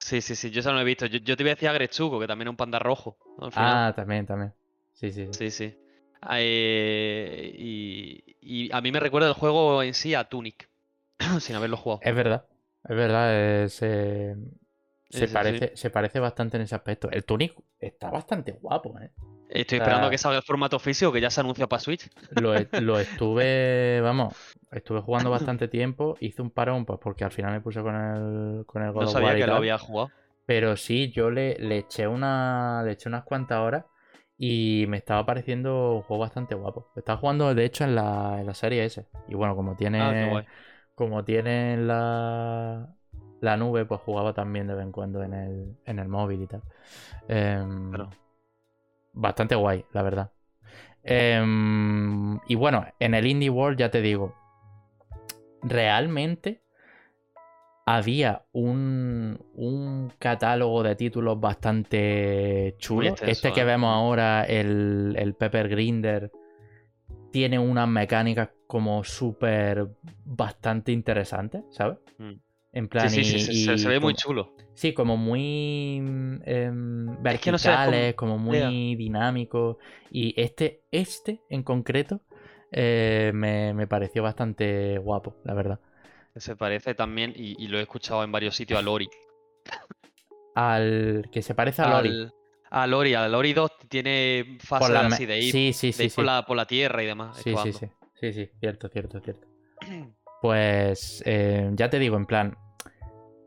Sí, 0.00 0.20
sí, 0.22 0.34
sí, 0.34 0.50
yo 0.50 0.60
eso 0.60 0.70
no 0.70 0.76
lo 0.76 0.80
he 0.82 0.84
visto. 0.84 1.06
Yo, 1.06 1.18
yo 1.18 1.36
te 1.36 1.42
iba 1.42 1.52
a 1.52 1.54
decir 1.54 1.68
a 1.68 1.72
Grechugo, 1.72 2.18
que 2.20 2.26
también 2.26 2.48
es 2.48 2.50
un 2.50 2.56
panda 2.56 2.78
rojo. 2.78 3.16
al 3.38 3.52
final. 3.52 3.70
Ah, 3.72 3.92
también, 3.94 4.26
también. 4.26 4.52
Sí, 4.94 5.12
sí, 5.12 5.26
sí. 5.26 5.32
Sí, 5.32 5.50
sí. 5.50 5.74
Ah, 6.22 6.36
eh, 6.40 7.54
y, 7.56 8.22
y 8.40 8.72
a 8.72 8.80
mí 8.80 8.92
me 8.92 9.00
recuerda 9.00 9.28
el 9.28 9.34
juego 9.34 9.82
en 9.82 9.94
sí 9.94 10.14
a 10.14 10.24
Tunic, 10.24 10.68
sin 11.40 11.56
haberlo 11.56 11.76
jugado. 11.76 12.00
Es 12.02 12.14
verdad, 12.14 12.44
es 12.88 12.96
verdad. 12.96 13.28
eh, 13.64 13.68
se, 13.68 14.36
se 15.08 15.20
Sí, 15.20 15.26
sí, 15.26 15.34
parece, 15.34 15.76
se 15.76 15.90
parece 15.90 16.20
bastante 16.20 16.56
en 16.56 16.62
ese 16.64 16.74
aspecto. 16.74 17.10
El 17.10 17.24
Tunic 17.24 17.54
está 17.78 18.10
bastante 18.10 18.52
guapo, 18.52 18.98
¿eh? 19.00 19.10
Estoy 19.48 19.78
esperando 19.78 20.06
a 20.06 20.10
que 20.10 20.18
salga 20.18 20.38
el 20.38 20.44
formato 20.44 20.78
físico, 20.78 21.12
que 21.12 21.20
ya 21.20 21.30
se 21.30 21.40
anuncia 21.40 21.66
para 21.66 21.80
Switch. 21.80 22.08
Lo, 22.30 22.54
e- 22.54 22.68
lo 22.76 23.00
estuve, 23.00 24.00
vamos, 24.02 24.34
estuve 24.70 25.00
jugando 25.00 25.30
bastante 25.30 25.68
tiempo. 25.68 26.16
Hice 26.20 26.42
un 26.42 26.50
parón, 26.50 26.84
pues 26.84 26.98
porque 27.00 27.24
al 27.24 27.32
final 27.32 27.52
me 27.52 27.60
puse 27.60 27.82
con 27.82 27.94
el, 27.94 28.66
con 28.66 28.82
el 28.82 28.92
God 28.92 29.02
No 29.02 29.06
of 29.08 29.12
sabía 29.12 29.28
War 29.28 29.36
y 29.38 29.40
que 29.40 29.46
lo 29.46 29.54
había 29.54 29.78
jugado. 29.78 30.10
Pero 30.46 30.76
sí, 30.76 31.12
yo 31.12 31.30
le, 31.30 31.56
le 31.58 31.78
eché 31.78 32.06
una, 32.06 32.82
le 32.84 32.92
eché 32.92 33.08
unas 33.08 33.24
cuantas 33.24 33.60
horas 33.60 33.84
y 34.36 34.84
me 34.88 34.96
estaba 34.96 35.24
pareciendo 35.24 35.94
un 35.96 36.02
juego 36.02 36.22
bastante 36.22 36.54
guapo. 36.54 36.88
Estaba 36.96 37.18
jugando, 37.18 37.54
de 37.54 37.64
hecho, 37.64 37.84
en 37.84 37.94
la, 37.94 38.36
en 38.40 38.46
la 38.46 38.54
serie 38.54 38.84
S. 38.84 39.06
Y 39.28 39.34
bueno, 39.34 39.54
como 39.54 39.76
tiene, 39.76 40.00
Ah, 40.00 40.44
como 40.94 41.24
tiene 41.24 41.76
la, 41.76 42.88
la 43.40 43.56
nube, 43.56 43.84
pues 43.84 44.00
jugaba 44.00 44.32
también 44.32 44.66
de 44.66 44.74
vez 44.74 44.84
en 44.84 44.92
cuando 44.92 45.22
en 45.22 45.34
el, 45.34 45.76
en 45.84 45.98
el 45.98 46.08
móvil 46.08 46.42
y 46.42 46.46
tal. 46.46 46.62
Em, 47.28 47.90
Claro. 47.90 48.10
Bastante 49.12 49.54
guay, 49.54 49.84
la 49.92 50.02
verdad. 50.02 50.30
Em, 51.02 52.38
y 52.48 52.54
bueno, 52.54 52.86
en 52.98 53.14
el 53.14 53.26
Indie 53.26 53.50
World 53.50 53.78
ya 53.78 53.90
te 53.90 54.00
digo, 54.02 54.34
realmente 55.62 56.62
había 57.86 58.44
un, 58.52 59.38
un 59.54 60.12
catálogo 60.18 60.82
de 60.82 60.94
títulos 60.96 61.40
bastante 61.40 62.74
chulo. 62.78 63.14
este 63.22 63.52
que 63.52 63.62
¿eh? 63.62 63.64
vemos 63.64 63.92
ahora, 63.92 64.44
el, 64.44 65.14
el 65.18 65.34
Pepper 65.34 65.68
Grinder, 65.68 66.30
tiene 67.32 67.58
unas 67.58 67.88
mecánicas 67.88 68.50
como 68.66 69.02
súper 69.02 69.88
bastante 70.24 70.92
interesantes, 70.92 71.62
¿sabes? 71.70 71.98
Mm. 72.18 72.32
En 72.72 72.88
plan, 72.88 73.10
Sí, 73.10 73.24
sí, 73.24 73.36
y- 73.36 73.38
sí, 73.40 73.78
se, 73.78 73.88
ve 73.88 73.98
muy 73.98 74.14
chulo. 74.14 74.52
Sí, 74.74 74.92
como 74.94 75.16
muy 75.16 76.00
mm, 76.00 76.42
em, 76.44 77.08
Es 77.26 77.40
que 77.40 77.50
no 77.50 77.58
sé, 77.58 77.68
como- 77.70 77.80
verticales, 77.80 78.14
como 78.14 78.38
muy 78.38 78.58
Ya. 78.58 78.68
dinámicos. 78.70 79.76
Y 80.12 80.40
este, 80.40 80.82
este 80.92 81.40
en 81.48 81.64
concreto, 81.64 82.20
eh, 82.72 83.32
me, 83.34 83.74
me 83.74 83.86
pareció 83.86 84.22
bastante 84.22 84.98
guapo, 84.98 85.34
la 85.44 85.54
verdad. 85.54 85.80
Se 86.36 86.56
parece 86.56 86.94
también, 86.94 87.32
y, 87.36 87.62
y 87.62 87.68
lo 87.68 87.78
he 87.78 87.82
escuchado 87.82 88.22
en 88.22 88.32
varios 88.32 88.54
sitios, 88.54 88.78
a 88.78 88.82
Lori. 88.82 89.08
Al 90.54 91.28
que 91.32 91.42
se 91.42 91.54
parece 91.54 91.82
a 91.82 91.86
Lori. 91.88 92.08
Al- 92.10 92.34
a 92.72 92.86
Lori, 92.86 93.14
a 93.14 93.28
Lori 93.28 93.52
2 93.52 93.72
tiene 93.88 94.56
fases 94.60 94.88
por 94.88 94.90
la 94.92 95.06
así 95.06 95.26
de 95.26 95.40
ir, 95.40 95.52
sí, 95.52 95.72
sí, 95.72 95.92
de 95.92 96.04
sí, 96.04 96.04
ir 96.04 96.10
sí. 96.10 96.16
por, 96.16 96.24
la, 96.24 96.46
por 96.46 96.56
la 96.56 96.66
tierra 96.66 97.02
y 97.02 97.06
demás. 97.06 97.36
Sí, 97.38 97.56
sí, 97.56 97.72
sí. 97.72 97.86
Sí, 98.20 98.32
sí, 98.32 98.50
cierto, 98.60 98.88
cierto, 98.88 99.20
cierto. 99.20 99.46
Pues 100.42 101.22
eh, 101.26 101.70
ya 101.74 101.90
te 101.90 101.98
digo, 101.98 102.16
en 102.16 102.24
plan, 102.26 102.56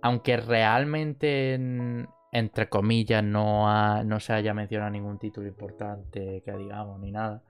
aunque 0.02 0.38
realmente, 0.38 1.54
en- 1.56 2.08
entre 2.32 2.70
comillas, 2.70 3.24
no, 3.24 3.70
ha- 3.70 4.04
no 4.04 4.20
se 4.20 4.34
haya 4.34 4.54
mencionado 4.54 4.92
ningún 4.92 5.18
título 5.20 5.48
importante 5.48 6.42
que 6.46 6.52
digamos 6.54 7.00
ni 7.00 7.12
nada, 7.12 7.42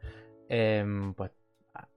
em, 0.49 1.13
pues 1.13 1.31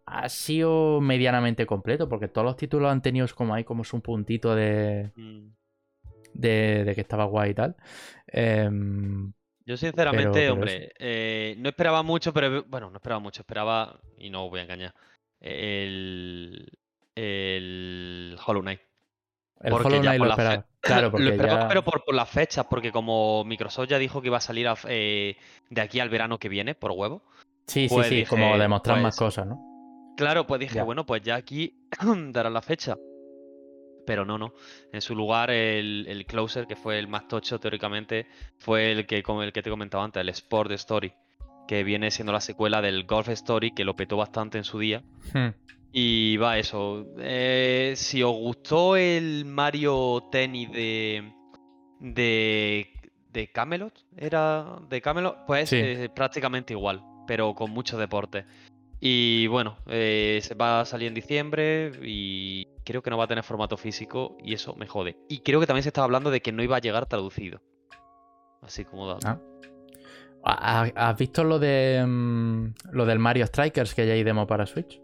ha- 0.07 0.29
sido 0.29 1.01
medianamente 1.01 1.67
completo, 1.67 2.09
porque 2.09 2.29
todos 2.29 2.45
los 2.45 2.57
títulos 2.57 2.91
han 2.91 3.03
tenido 3.03 3.27
como 3.35 3.55
ahí 3.55 3.65
como 3.65 3.83
un 3.93 4.01
puntito 4.01 4.55
de, 4.55 5.11
Mm. 5.17 5.49
de, 6.35 6.85
de 6.85 6.95
que 6.95 7.01
estaba 7.01 7.25
guay 7.25 7.51
y 7.51 7.55
tal. 7.55 7.77
Em, 8.29 9.33
Yo 9.65 9.77
sinceramente, 9.77 10.31
pero 10.41 10.53
hombre, 10.55 10.93
eh, 10.99 11.55
no 11.59 11.69
esperaba 11.69 12.03
mucho, 12.03 12.33
pero 12.33 12.65
bueno, 12.69 12.91
no 12.91 12.97
esperaba 12.97 13.21
mucho, 13.21 13.43
esperaba, 13.43 14.01
y 14.19 14.31
no 14.31 14.45
os 14.45 14.51
voy 14.51 14.61
a 14.61 14.63
engañar, 14.65 14.95
el, 15.41 16.69
el 17.15 18.37
Hollow 18.47 18.63
Knight. 18.63 18.81
el 19.61 19.71
Porque 19.71 19.89
Hollow 19.89 20.01
Knight 20.03 20.19
por 20.19 20.29
lo 20.29 20.37
fe- 20.37 20.43
esperaba. 20.43 20.67
Claro, 20.81 21.11
porque 21.11 21.25
Lo 21.25 21.31
esperaba, 21.31 21.61
ya... 21.63 21.69
pero 21.69 21.83
por, 21.85 22.05
por 22.05 22.15
las 22.15 22.29
fechas, 22.31 22.67
porque 22.71 22.93
como 22.93 23.43
Microsoft 23.45 23.89
ya 23.89 23.99
dijo 23.99 24.21
que 24.23 24.29
iba 24.29 24.37
a 24.37 24.41
salir 24.41 24.69
a- 24.69 24.77
eh, 24.89 25.37
de 25.71 25.81
aquí 25.81 25.99
al 26.01 26.11
verano 26.11 26.39
que 26.39 26.49
viene, 26.49 26.75
por 26.75 26.93
huevo. 26.93 27.23
Sí, 27.67 27.89
sí, 27.89 27.95
pues 27.95 28.07
sí, 28.09 28.25
como 28.27 28.47
dije, 28.47 28.59
demostrar 28.61 29.01
más 29.01 29.17
pues, 29.17 29.19
cosas, 29.19 29.47
¿no? 29.49 29.76
Claro, 30.17 30.47
pues 30.47 30.61
dije, 30.61 30.77
Ya. 30.77 30.85
bueno, 30.85 31.05
pues 31.07 31.23
ya 31.23 31.37
aquí 31.37 31.75
darán 32.31 32.55
la 32.55 32.62
fecha. 32.62 32.97
Pero 34.07 34.25
no, 34.25 34.39
no. 34.39 34.53
En 34.93 35.01
su 35.01 35.14
lugar, 35.17 35.51
el, 35.51 36.07
el 36.09 36.27
Closer, 36.27 36.67
que 36.67 36.77
fue 36.77 36.99
el 36.99 37.09
más 37.09 37.27
tocho 37.27 37.59
teóricamente, 37.59 38.27
fue 38.59 38.93
el 38.93 39.05
que, 39.07 39.23
el 39.27 39.53
que 39.53 39.62
te 39.62 39.71
comentaba 39.71 40.05
antes, 40.05 40.21
el 40.21 40.29
Sport 40.29 40.71
Story, 40.73 41.12
que 41.67 41.83
viene 41.83 42.11
siendo 42.12 42.33
la 42.33 42.41
secuela 42.41 42.81
del 42.81 43.05
Golf 43.05 43.29
Story, 43.31 43.73
que 43.75 43.85
lo 43.85 43.97
petó 43.97 44.17
bastante 44.17 44.59
en 44.59 44.64
su 44.64 44.79
día. 44.79 45.03
Hmm. 45.35 45.49
Y 45.93 46.37
va 46.37 46.57
eso. 46.59 47.07
eh, 47.19 47.95
si 47.97 48.23
os 48.23 48.33
gustó 48.37 48.97
el 48.97 49.45
Mario 49.45 50.29
Tennis 50.31 50.71
de. 50.71 51.33
de. 52.01 52.87
de 53.33 53.51
Camelot, 53.51 54.05
era 54.17 54.79
de 54.89 55.01
Camelot, 55.03 55.47
pues 55.47 55.69
Sí. 55.71 55.83
prácticamente 56.14 56.75
igual, 56.75 57.03
pero 57.27 57.55
con 57.55 57.71
mucho 57.73 57.99
deporte. 57.99 58.45
Y 59.01 59.47
bueno, 59.49 59.76
eh, 59.86 60.40
se 60.42 60.55
va 60.55 60.80
a 60.80 60.84
salir 60.84 61.09
en 61.09 61.14
diciembre 61.14 61.92
y 62.03 62.66
creo 62.84 63.03
que 63.03 63.11
no 63.11 63.18
va 63.18 63.24
a 63.24 63.28
tener 63.28 63.44
formato 63.44 63.76
físico 63.76 64.36
y 64.42 64.55
eso 64.55 64.74
me 64.76 64.86
jode. 64.86 65.16
Y 65.28 65.40
creo 65.40 65.61
que 65.61 65.66
también 65.66 65.82
se 65.82 65.90
estaba 65.90 66.07
hablando 66.07 66.30
de 66.30 66.40
que 66.40 66.53
no 66.53 66.62
iba 66.62 66.76
a 66.76 66.80
llegar 66.80 67.07
traducido. 67.07 67.61
Así 68.62 68.84
como 68.84 69.07
dato. 69.07 69.26
Ah. 69.28 69.38
¿Ha- 70.44 70.90
¿Has 70.94 71.16
visto 71.18 71.44
lo 71.44 71.59
de 71.59 72.05
mm, 72.07 72.74
lo 72.92 73.05
del 73.05 73.18
Mario 73.18 73.47
Strikers 73.47 73.94
que 73.94 74.07
ya 74.07 74.12
hay 74.14 74.22
demo 74.22 74.47
para 74.47 74.64
Switch? 74.66 75.01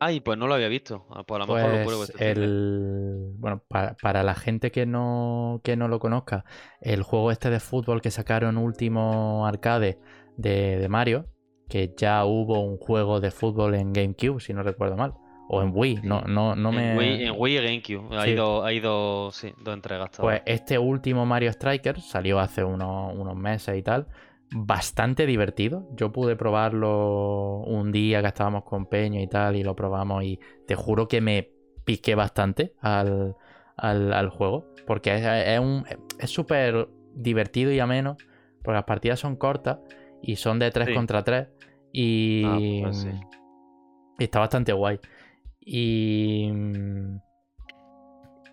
Ay, 0.00 0.20
pues 0.20 0.36
no 0.38 0.46
lo 0.46 0.54
había 0.54 0.68
visto. 0.68 1.06
Ah, 1.10 1.22
Pues 1.24 1.42
a 1.42 1.46
lo 1.46 1.54
mejor 1.54 1.70
lo 1.70 1.84
pruebo 1.84 2.00
Pues 2.00 2.10
este 2.10 2.24
de- 2.24 2.30
el 2.44 3.32
bueno, 3.38 3.62
para, 3.68 3.94
para 3.94 4.22
la 4.22 4.34
gente 4.34 4.70
que 4.70 4.84
no, 4.86 5.60
que 5.62 5.76
no 5.76 5.88
lo 5.88 5.98
conozca, 6.00 6.44
el 6.80 7.02
juego 7.02 7.30
este 7.30 7.50
de 7.50 7.60
fútbol 7.60 8.00
que 8.02 8.10
sacaron 8.10 8.56
último 8.58 9.46
arcade 9.46 9.98
de, 10.36 10.76
de 10.78 10.88
Mario, 10.88 11.26
que 11.68 11.94
ya 11.96 12.24
hubo 12.24 12.60
un 12.60 12.76
juego 12.78 13.20
de 13.20 13.30
fútbol 13.30 13.74
en 13.74 13.92
GameCube, 13.92 14.40
si 14.40 14.52
no 14.54 14.62
recuerdo 14.62 14.96
mal. 14.96 15.14
O 15.48 15.62
en 15.62 15.70
Wii, 15.72 16.00
no, 16.02 16.22
no, 16.22 16.56
no 16.56 16.72
me. 16.72 16.92
En 16.92 16.98
Wii, 16.98 17.24
en 17.24 17.34
Wii 17.36 17.56
y 17.58 17.62
GameCube. 17.62 18.16
Ha 18.16 18.22
Sí. 18.24 18.30
ido, 18.30 18.64
ha 18.64 18.72
ido, 18.72 19.30
sí, 19.30 19.52
dos 19.62 19.74
entregas. 19.74 20.06
hasta 20.06 20.22
Pues 20.22 20.42
este 20.44 20.76
último 20.78 21.24
Mario 21.24 21.52
Strikers 21.52 22.04
salió 22.04 22.40
hace 22.40 22.64
unos, 22.64 23.14
unos 23.14 23.36
meses 23.36 23.76
y 23.78 23.82
tal. 23.82 24.08
Bastante 24.50 25.24
divertido. 25.26 25.88
Yo 25.96 26.10
pude 26.12 26.34
probarlo 26.36 27.58
un 27.66 27.92
día 27.92 28.22
que 28.22 28.28
estábamos 28.28 28.64
con 28.64 28.86
Peña 28.86 29.20
y 29.20 29.26
tal, 29.28 29.56
y 29.56 29.62
lo 29.62 29.74
probamos. 29.76 30.24
Y 30.24 30.38
te 30.66 30.74
juro 30.74 31.08
que 31.08 31.20
me 31.20 31.50
piqué 31.84 32.14
bastante 32.14 32.74
al, 32.80 33.34
al- 33.76 34.12
al 34.12 34.28
juego. 34.30 34.66
Porque 34.86 35.14
es, 35.14 35.22
es 35.24 35.60
un- 35.60 35.84
es 36.18 36.30
súper 36.30 36.88
divertido 37.14 37.70
y 37.72 37.78
ameno. 37.80 38.16
Porque 38.62 38.74
las 38.76 38.84
partidas 38.84 39.20
son 39.20 39.36
cortas 39.36 39.78
y 40.22 40.36
son 40.36 40.58
de 40.58 40.70
3 40.72 40.88
Sí. 40.88 40.94
contra 40.94 41.22
3. 41.22 41.48
Y, 41.98 42.42
Ah, 42.44 42.60
pues 42.80 42.96
sí. 42.98 43.08
y 44.18 44.24
está 44.24 44.40
bastante 44.40 44.72
guay. 44.72 45.00
Y. 45.60 46.50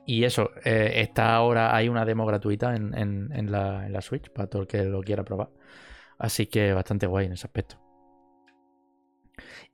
Y 0.06 0.26
eso, 0.26 0.50
eh, 0.66 0.94
está 1.02 1.34
ahora, 1.36 1.76
hay 1.76 1.88
una 1.88 2.04
demo 2.06 2.26
gratuita 2.26 2.76
en, 2.76 2.94
en- 2.98 3.32
en 3.34 3.52
la, 3.52 3.86
en 3.86 3.94
la 3.94 4.02
Switch 4.02 4.30
para 4.32 4.48
todo 4.50 4.64
el 4.64 4.68
que 4.68 4.84
lo 4.84 5.02
quiera 5.02 5.24
probar. 5.24 5.50
Así 6.18 6.48
que 6.48 6.74
bastante 6.74 7.08
guay 7.08 7.28
en 7.28 7.34
ese 7.34 7.48
aspecto. 7.48 7.78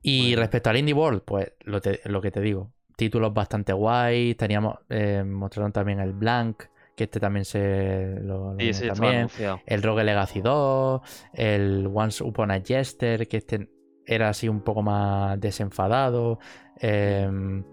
Y 0.02 0.36
respecto 0.36 0.70
al 0.70 0.78
Indie 0.78 0.94
World, 0.94 1.22
pues 1.26 1.54
lo, 1.62 1.82
te- 1.82 2.02
lo 2.06 2.22
que 2.22 2.32
te 2.32 2.42
digo, 2.42 2.72
títulos 2.96 3.34
bastante 3.34 3.74
guay. 3.74 4.36
Teníamos, 4.36 4.76
eh, 4.90 5.24
mostraron 5.26 5.72
también 5.72 6.00
el 6.00 6.14
Blank, 6.14 6.64
que 7.00 7.06
este 7.06 7.22
también 7.22 7.46
se 7.46 8.20
lo, 8.24 8.54
lo 8.54 8.74
Sí, 8.74 8.88
también. 8.88 9.30
El 9.66 9.82
Rogue 9.82 10.04
Legacy 10.04 10.42
2, 10.42 11.02
el 11.32 11.90
Once 11.94 12.22
Upon 12.22 12.52
a 12.52 12.60
Jester, 12.60 13.26
que 13.26 13.38
este 13.38 13.70
era 14.06 14.28
así 14.28 14.50
un 14.50 14.60
poco 14.66 14.82
más 14.82 15.40
desenfadado. 15.40 16.40
em, 16.76 17.64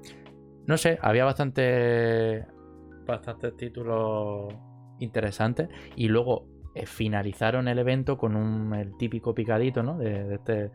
no 0.66 0.76
sé, 0.76 0.96
había 1.02 1.24
bastante 1.24 2.46
bastantes 3.04 3.56
títulos 3.56 4.54
interesantes. 5.00 5.70
Y 5.96 6.06
luego 6.06 6.46
eh, 6.76 6.86
finalizaron 6.86 7.66
el 7.66 7.80
evento 7.80 8.16
con 8.16 8.36
un, 8.36 8.74
el 8.74 8.96
típico 8.96 9.34
picadito, 9.34 9.82
¿no? 9.82 9.98
De, 9.98 10.22
de 10.22 10.34
este. 10.36 10.70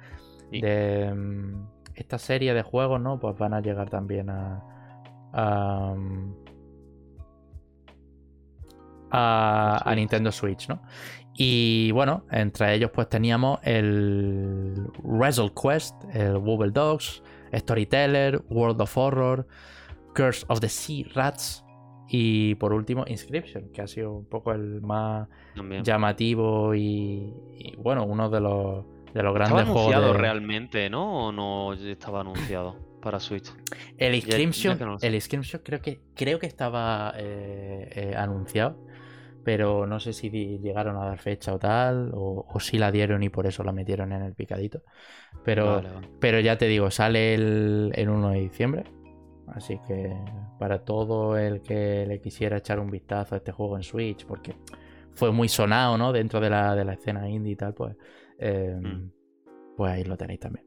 Sí. 0.51 0.59
De 0.59 1.03
em, 1.03 1.67
esta 1.95 2.17
serie 2.17 2.53
de 2.53 2.63
juegos, 2.63 2.99
¿no? 2.99 3.17
Pues 3.17 3.37
van 3.37 3.53
a 3.53 3.61
llegar 3.61 3.89
también 3.89 4.29
a. 4.29 4.61
a, 5.31 5.95
a-. 9.11 9.93
Nintendo 9.95 10.31
Switch, 10.31 10.67
¿no? 10.69 10.81
Y 11.33 11.91
bueno, 11.91 12.25
entre 12.31 12.73
ellos 12.75 12.91
pues 12.93 13.07
teníamos 13.09 13.59
el 13.63 14.75
Wrestle 15.03 15.51
Quest, 15.59 15.95
el 16.13 16.37
Wobble 16.37 16.71
Dogs, 16.71 17.23
Storyteller, 17.53 18.41
World 18.49 18.81
of 18.81 18.97
Horror, 18.97 19.47
Curse 20.13 20.45
of 20.49 20.59
the 20.59 20.69
Sea 20.69 21.05
Rats 21.15 21.63
y 22.09 22.55
por 22.55 22.73
último 22.73 23.05
Inscription, 23.07 23.69
que 23.71 23.81
ha 23.81 23.87
sido 23.87 24.11
un 24.13 24.25
poco 24.25 24.51
el 24.51 24.81
más 24.81 25.29
También. 25.55 25.83
llamativo 25.83 26.75
y, 26.75 27.33
y, 27.57 27.75
bueno, 27.77 28.03
uno 28.05 28.29
de 28.29 28.41
los, 28.41 28.85
de 29.13 29.23
los 29.23 29.31
Estaba 29.33 29.33
grandes 29.33 29.63
juegos. 29.65 29.81
anunciado 29.93 30.13
de- 30.13 30.19
realmente, 30.19 30.89
¿no? 30.89 31.27
¿O 31.27 31.31
no 31.31 31.73
estaba 31.73 32.19
anunciado 32.21 32.75
para 33.01 33.19
Switch? 33.21 33.53
El 33.97 34.11
ya 34.21 34.37
Inscription, 34.37 34.77
no 34.79 34.97
el 35.01 35.15
Inscription 35.15 35.61
creo 35.63 35.81
que 35.81 36.01
creo 36.13 36.37
que 36.39 36.47
estaba 36.47 37.13
eh, 37.17 37.89
eh, 37.95 38.15
anunciado, 38.17 38.77
pero 39.43 39.85
no 39.87 39.99
sé 39.99 40.13
si 40.13 40.29
llegaron 40.59 40.97
a 40.97 41.05
dar 41.05 41.19
fecha 41.19 41.53
o 41.53 41.59
tal, 41.59 42.11
o, 42.13 42.45
o 42.49 42.59
si 42.59 42.77
la 42.77 42.91
dieron 42.91 43.23
y 43.23 43.29
por 43.29 43.47
eso 43.47 43.63
la 43.63 43.71
metieron 43.71 44.11
en 44.13 44.21
el 44.23 44.33
picadito. 44.35 44.83
Pero, 45.43 45.65
Vale, 45.75 45.89
vale. 45.89 46.09
pero 46.19 46.39
ya 46.39 46.57
te 46.57 46.67
digo, 46.67 46.91
sale 46.91 47.33
el, 47.33 47.91
el 47.95 48.09
1 48.09 48.29
de 48.31 48.39
diciembre. 48.41 48.83
Así 49.47 49.79
que 49.87 50.13
para 50.59 50.85
todo 50.85 51.37
el 51.37 51.61
que 51.61 52.05
le 52.07 52.21
quisiera 52.21 52.57
echar 52.57 52.79
un 52.79 52.89
vistazo 52.89 53.35
a 53.35 53.39
este 53.39 53.51
juego 53.51 53.75
en 53.77 53.83
Switch, 53.83 54.25
porque 54.25 54.55
fue 55.13 55.31
muy 55.31 55.49
sonado, 55.49 55.97
¿no? 55.97 56.13
Dentro 56.13 56.39
de 56.39 56.49
la, 56.49 56.75
de 56.75 56.85
la 56.85 56.93
escena 56.93 57.29
indie 57.29 57.53
y 57.53 57.55
tal, 57.57 57.73
pues, 57.73 57.95
eh, 58.39 58.79
Mm. 58.79 59.11
pues 59.75 59.91
ahí 59.91 60.03
lo 60.05 60.17
tenéis 60.17 60.39
también. 60.39 60.65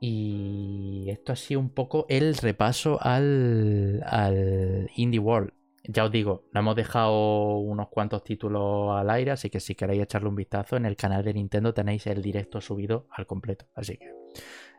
Y 0.00 1.06
esto 1.10 1.32
ha 1.32 1.36
sido 1.36 1.60
un 1.60 1.70
poco 1.70 2.06
el 2.08 2.36
repaso 2.36 2.98
al, 3.00 4.02
al 4.06 4.88
Indie 4.96 5.18
World. 5.18 5.52
Ya 5.90 6.04
os 6.04 6.10
digo, 6.12 6.44
no 6.52 6.60
hemos 6.60 6.76
dejado 6.76 7.56
unos 7.60 7.88
cuantos 7.88 8.22
títulos 8.22 8.94
al 8.94 9.08
aire, 9.08 9.30
así 9.30 9.48
que 9.48 9.58
si 9.58 9.74
queréis 9.74 10.02
echarle 10.02 10.28
un 10.28 10.34
vistazo, 10.34 10.76
en 10.76 10.84
el 10.84 10.96
canal 10.96 11.24
de 11.24 11.32
Nintendo 11.32 11.72
tenéis 11.72 12.06
el 12.06 12.20
directo 12.20 12.60
subido 12.60 13.06
al 13.10 13.26
completo. 13.26 13.64
Así 13.74 13.96
que 13.96 14.12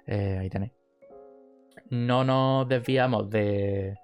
eh, 0.06 0.38
ahí 0.40 0.50
tenéis. 0.52 0.72
No 1.90 2.24
nos 2.24 2.70
desviamos 2.70 3.28
de, 3.28 3.98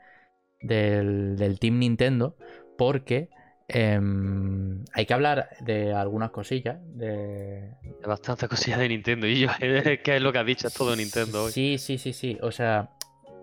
del, 0.60 1.60
Team 1.60 1.78
Nintendo 1.78 2.38
porque 2.76 3.30
em, 3.68 4.84
hay 4.92 5.06
que 5.06 5.14
hablar 5.14 5.50
de 5.60 5.94
algunas 5.94 6.32
cosillas. 6.32 6.80
De, 6.88 7.70
de 7.84 8.08
bastantes 8.08 8.50
cosillas 8.50 8.80
de 8.80 8.90
Nintendo. 8.90 9.28
Y 9.28 9.42
yo, 9.42 9.50
¿qué 9.60 10.16
es 10.16 10.22
lo 10.24 10.34
que 10.34 10.40
has 10.40 10.46
dicho? 10.48 10.68
Es 10.68 10.74
todo 10.74 10.96
Nintendo 10.96 11.44
hoy. 11.44 11.52
Sí, 11.52 11.78
sí, 11.78 12.00
sí, 12.00 12.14
sí. 12.14 12.40
O 12.42 12.52
sea, 12.52 12.90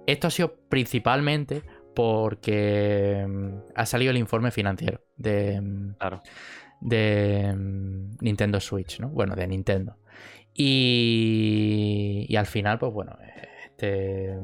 esto 0.08 0.26
ha 0.26 0.30
sido 0.32 0.52
principalmente 0.68 1.62
porque 1.94 3.26
mm, 3.28 3.72
ha 3.74 3.86
salido 3.86 4.10
el 4.10 4.18
informe 4.18 4.50
financiero 4.50 5.00
de, 5.16 5.60
mm, 5.60 5.94
de 6.80 7.54
mm, 7.56 8.16
Nintendo 8.20 8.60
Switch, 8.60 9.00
¿no? 9.00 9.08
Bueno, 9.08 9.34
de 9.34 9.46
Nintendo. 9.46 9.96
Y, 10.54 12.26
y 12.28 12.36
al 12.36 12.46
final, 12.46 12.78
pues 12.78 12.92
bueno, 12.92 13.16
este, 13.64 14.36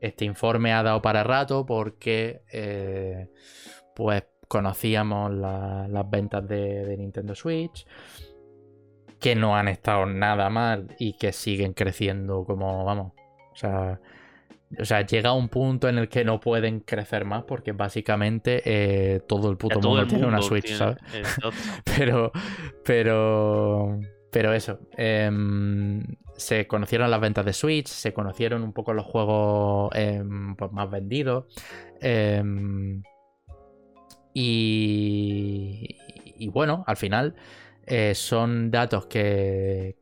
este 0.00 0.24
informe 0.24 0.72
ha 0.72 0.82
dado 0.82 1.02
para 1.02 1.24
rato 1.24 1.64
porque 1.66 2.42
eh, 2.52 3.28
pues 3.94 4.24
conocíamos 4.48 5.32
las 5.32 6.10
ventas 6.10 6.46
de, 6.48 6.84
de, 6.84 6.96
Nintendo 6.96 7.34
Switch 7.34 7.86
que 9.20 9.36
no 9.36 9.56
han 9.56 9.68
estado 9.68 10.06
nada 10.06 10.50
mal 10.50 10.96
y 10.98 11.16
que 11.16 11.32
siguen 11.32 11.72
creciendo 11.72 12.44
como 12.44 12.84
vamos 12.84 13.12
o 13.52 13.56
sea 13.56 14.00
o 14.78 14.84
sea, 14.84 15.04
llega 15.04 15.32
un 15.32 15.48
punto 15.48 15.88
en 15.88 15.98
el 15.98 16.08
que 16.08 16.24
no 16.24 16.40
pueden 16.40 16.80
crecer 16.80 17.24
más 17.24 17.44
porque 17.44 17.72
básicamente 17.72 18.62
eh, 18.64 19.20
todo 19.26 19.50
el 19.50 19.56
puto 19.56 19.80
mundo, 19.80 20.06
tiene 20.06 20.26
una 20.26 20.40
Switch, 20.42 20.72
¿sabes? 20.74 20.98
pero, 21.84 22.30
pero, 22.84 23.98
pero 24.30 24.52
eso. 24.52 24.78
Em, 24.96 26.04
se 26.36 26.66
conocieron 26.66 27.10
las 27.10 27.20
ventas 27.20 27.44
de 27.44 27.52
Switch, 27.52 27.88
se 27.88 28.12
conocieron 28.12 28.62
un 28.62 28.72
poco 28.72 28.94
los 28.94 29.04
juegos 29.06 29.90
pues, 30.56 30.72
más 30.72 30.90
vendidos. 30.90 31.46
Em, 32.00 33.02
y, 34.32 35.96
y 36.38 36.48
bueno, 36.48 36.84
al 36.86 36.96
final 36.96 37.34
eh, 37.92 38.14
son 38.14 38.70
datos 38.70 39.06
que, 39.06 39.96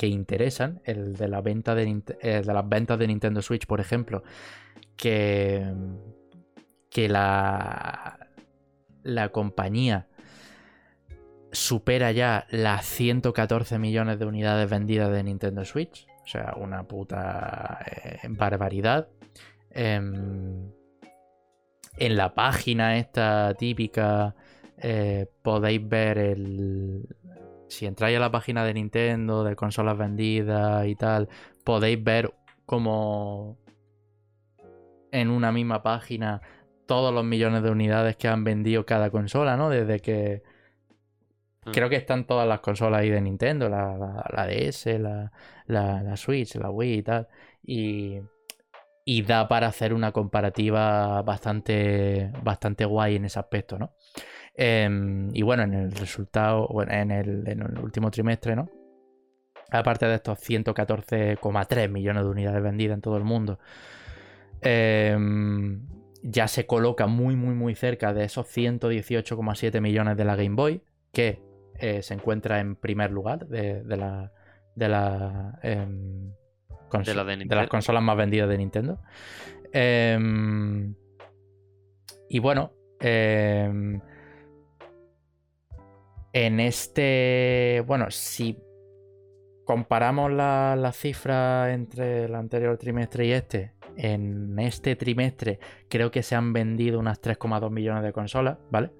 interesan. 0.00 0.80
El 0.82 1.14
de, 1.14 1.28
la 1.28 1.42
venta 1.42 1.74
de, 1.74 1.84
de, 2.22 2.42
las 2.42 2.66
ventas 2.66 2.98
de 2.98 3.06
Nintendo 3.06 3.42
Switch, 3.42 3.66
por 3.66 3.80
ejemplo, 3.80 4.22
que, 4.96 5.62
que 6.88 7.06
la, 7.06 8.30
la 9.02 9.28
compañía 9.28 10.08
supera 11.52 12.12
ya 12.12 12.46
las 12.48 12.86
114 12.86 13.78
millones 13.78 14.18
de 14.18 14.24
unidades 14.24 14.70
vendidas 14.70 15.10
de 15.12 15.22
Nintendo 15.22 15.66
Switch. 15.66 16.06
O 16.24 16.26
sea, 16.26 16.54
una 16.56 16.84
puta 16.84 17.78
eh, 17.84 18.20
barbaridad. 18.30 19.08
Em, 19.68 20.72
en 21.98 22.16
la 22.16 22.34
página 22.34 22.96
esta 22.96 23.52
típica 23.52 24.34
eh, 24.78 25.26
podéis 25.42 25.86
ver 25.86 26.18
el, 26.18 27.06
si 27.74 27.86
entráis 27.86 28.16
a 28.16 28.20
la 28.20 28.30
página 28.30 28.64
de 28.64 28.74
Nintendo, 28.74 29.44
de 29.44 29.56
consolas 29.56 29.98
vendidas 29.98 30.86
y 30.86 30.94
tal, 30.96 31.28
podéis 31.64 32.02
ver 32.02 32.32
como 32.66 33.58
en 35.10 35.30
una 35.30 35.52
misma 35.52 35.82
página 35.82 36.40
todos 36.86 37.12
los 37.14 37.24
millones 37.24 37.62
de 37.62 37.70
unidades 37.70 38.16
que 38.16 38.28
han 38.28 38.44
vendido 38.44 38.84
cada 38.84 39.10
consola, 39.10 39.56
¿no? 39.56 39.70
Desde 39.70 40.00
que... 40.00 40.42
Hmm. 41.64 41.70
Creo 41.72 41.88
que 41.88 41.96
están 41.96 42.26
todas 42.26 42.46
las 42.46 42.60
consolas 42.60 43.00
ahí 43.00 43.10
de 43.10 43.20
Nintendo, 43.20 43.68
la, 43.68 44.24
la, 44.30 44.46
DS, 44.46 44.98
la, 44.98 45.32
la, 45.66 46.16
Switch, 46.16 46.56
la 46.56 46.70
Wii 46.70 46.94
y 46.94 47.02
tal. 47.02 47.28
Y, 47.62 48.20
y 49.04 49.22
da 49.22 49.48
para 49.48 49.68
hacer 49.68 49.94
una 49.94 50.12
comparativa 50.12 51.22
bastante, 51.22 52.30
bastante 52.42 52.84
guay 52.84 53.16
en 53.16 53.24
ese 53.24 53.38
aspecto, 53.38 53.78
¿no? 53.78 53.94
Em, 54.56 55.30
y 55.34 55.42
bueno, 55.42 55.64
en 55.64 55.74
el 55.74 55.92
resultado, 55.92 56.68
en 56.88 57.10
el, 57.10 57.48
en 57.48 57.62
el 57.62 57.78
último 57.80 58.10
trimestre, 58.10 58.54
¿no? 58.54 58.70
Aparte 59.70 60.06
de 60.06 60.14
estos 60.14 60.38
114,3 60.38 61.88
millones 61.88 62.22
de 62.22 62.30
unidades 62.30 62.62
vendidas 62.62 62.94
en 62.94 63.00
todo 63.00 63.16
el 63.16 63.24
mundo, 63.24 63.58
em, 64.60 65.88
ya 66.22 66.46
se 66.46 66.66
coloca 66.66 67.08
muy, 67.08 67.34
muy, 67.34 67.54
muy 67.54 67.74
cerca 67.74 68.14
de 68.14 68.24
esos 68.24 68.46
118,7 68.46 69.80
millones 69.80 70.16
de 70.16 70.24
la 70.24 70.36
Game 70.36 70.54
Boy, 70.54 70.82
que 71.12 71.42
eh, 71.80 72.02
se 72.02 72.14
encuentra 72.14 72.60
en 72.60 72.76
primer 72.76 73.10
lugar 73.10 73.48
de, 73.48 73.82
la, 73.84 74.30
de, 74.76 74.88
la, 74.88 75.58
em, 75.62 76.30
de, 77.04 77.54
las 77.56 77.68
consolas 77.68 78.02
más 78.02 78.16
vendidas 78.16 78.48
de 78.48 78.58
Nintendo. 78.58 79.00
y 82.28 82.38
bueno, 82.38 82.72
en 86.34 86.58
este, 86.58 87.82
bueno, 87.86 88.10
si 88.10 88.58
comparamos 89.64 90.32
las 90.32 90.76
la 90.76 90.92
cifras 90.92 91.72
entre 91.72 92.24
el 92.24 92.34
anterior 92.34 92.76
trimestre 92.76 93.26
y 93.26 93.32
este, 93.32 93.72
en 93.96 94.58
este 94.58 94.96
trimestre 94.96 95.60
creo 95.88 96.10
que 96.10 96.24
se 96.24 96.34
han 96.34 96.52
vendido 96.52 96.98
unas 96.98 97.22
3,2 97.22 97.70
millones 97.70 98.02
de 98.02 98.12
consolas, 98.12 98.58
¿vale? 98.68 98.90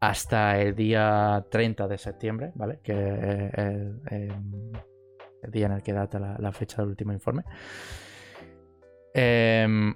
Hasta 0.00 0.60
el 0.60 0.74
día 0.74 1.46
30 1.50 1.88
de 1.88 1.96
septiembre, 1.98 2.52
¿vale? 2.54 2.80
Que 2.82 2.92
es 2.92 3.54
el, 3.56 4.02
día 5.50 5.66
en 5.66 5.72
el 5.72 5.82
que 5.82 5.94
data 5.94 6.18
la, 6.18 6.52
fecha 6.52 6.82
del 6.82 6.90
último 6.90 7.12
informe. 7.14 7.42
Eh, 9.14 9.94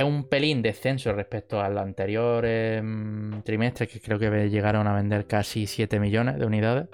es 0.00 0.04
un 0.04 0.24
pelín 0.24 0.62
descenso 0.62 1.12
respecto 1.12 1.60
al 1.60 1.78
anterior 1.78 2.44
em, 2.44 3.42
trimestre, 3.42 3.86
que 3.86 4.00
creo 4.00 4.18
que 4.18 4.50
llegaron 4.50 4.86
a 4.86 4.94
vender 4.94 5.26
casi 5.26 5.66
7 5.66 6.00
millones 6.00 6.38
de 6.38 6.46
unidades. 6.46 6.88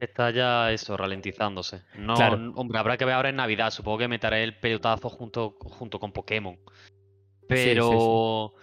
Está 0.00 0.30
ya 0.30 0.70
eso, 0.72 0.96
ralentizándose. 0.96 1.82
No, 1.96 2.14
hombre, 2.54 2.78
habrá 2.78 2.96
que 2.96 3.04
ver 3.04 3.14
ahora 3.14 3.30
en 3.30 3.36
Navidad. 3.36 3.70
Supongo 3.70 3.98
que 3.98 4.08
meteré 4.08 4.44
el 4.44 4.56
pelotazo 4.58 5.08
junto, 5.08 5.56
junto 5.58 5.98
con 5.98 6.12
Pokémon. 6.12 6.56
Pero 7.48 8.54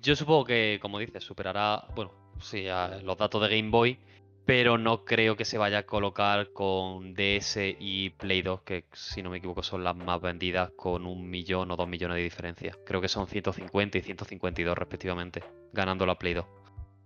yo 0.00 0.16
supongo 0.16 0.44
que, 0.44 0.78
como 0.82 0.98
dices, 0.98 1.24
superará, 1.24 1.86
bueno, 1.94 2.12
sí, 2.40 2.66
los 3.02 3.16
datos 3.16 3.40
de 3.42 3.56
Game 3.56 3.70
Boy 3.70 3.98
pero 4.44 4.76
no 4.76 5.04
creo 5.04 5.36
que 5.36 5.44
se 5.44 5.58
vaya 5.58 5.78
a 5.78 5.82
colocar 5.84 6.52
con 6.52 7.14
DS 7.14 7.76
y 7.78 8.10
Play 8.10 8.42
2, 8.42 8.62
que 8.62 8.84
si 8.92 9.22
no 9.22 9.30
me 9.30 9.38
equivoco 9.38 9.62
son 9.62 9.84
las 9.84 9.96
más 9.96 10.20
vendidas 10.20 10.70
con 10.76 11.06
un 11.06 11.28
millón 11.28 11.70
o 11.70 11.76
dos 11.76 11.88
millones 11.88 12.16
de 12.16 12.22
diferencia. 12.22 12.76
Creo 12.84 13.00
que 13.00 13.08
son 13.08 13.26
150 13.26 13.98
y 13.98 14.02
152 14.02 14.76
respectivamente, 14.76 15.42
ganando 15.72 16.04
la 16.04 16.16
Play 16.16 16.34
2, 16.34 16.44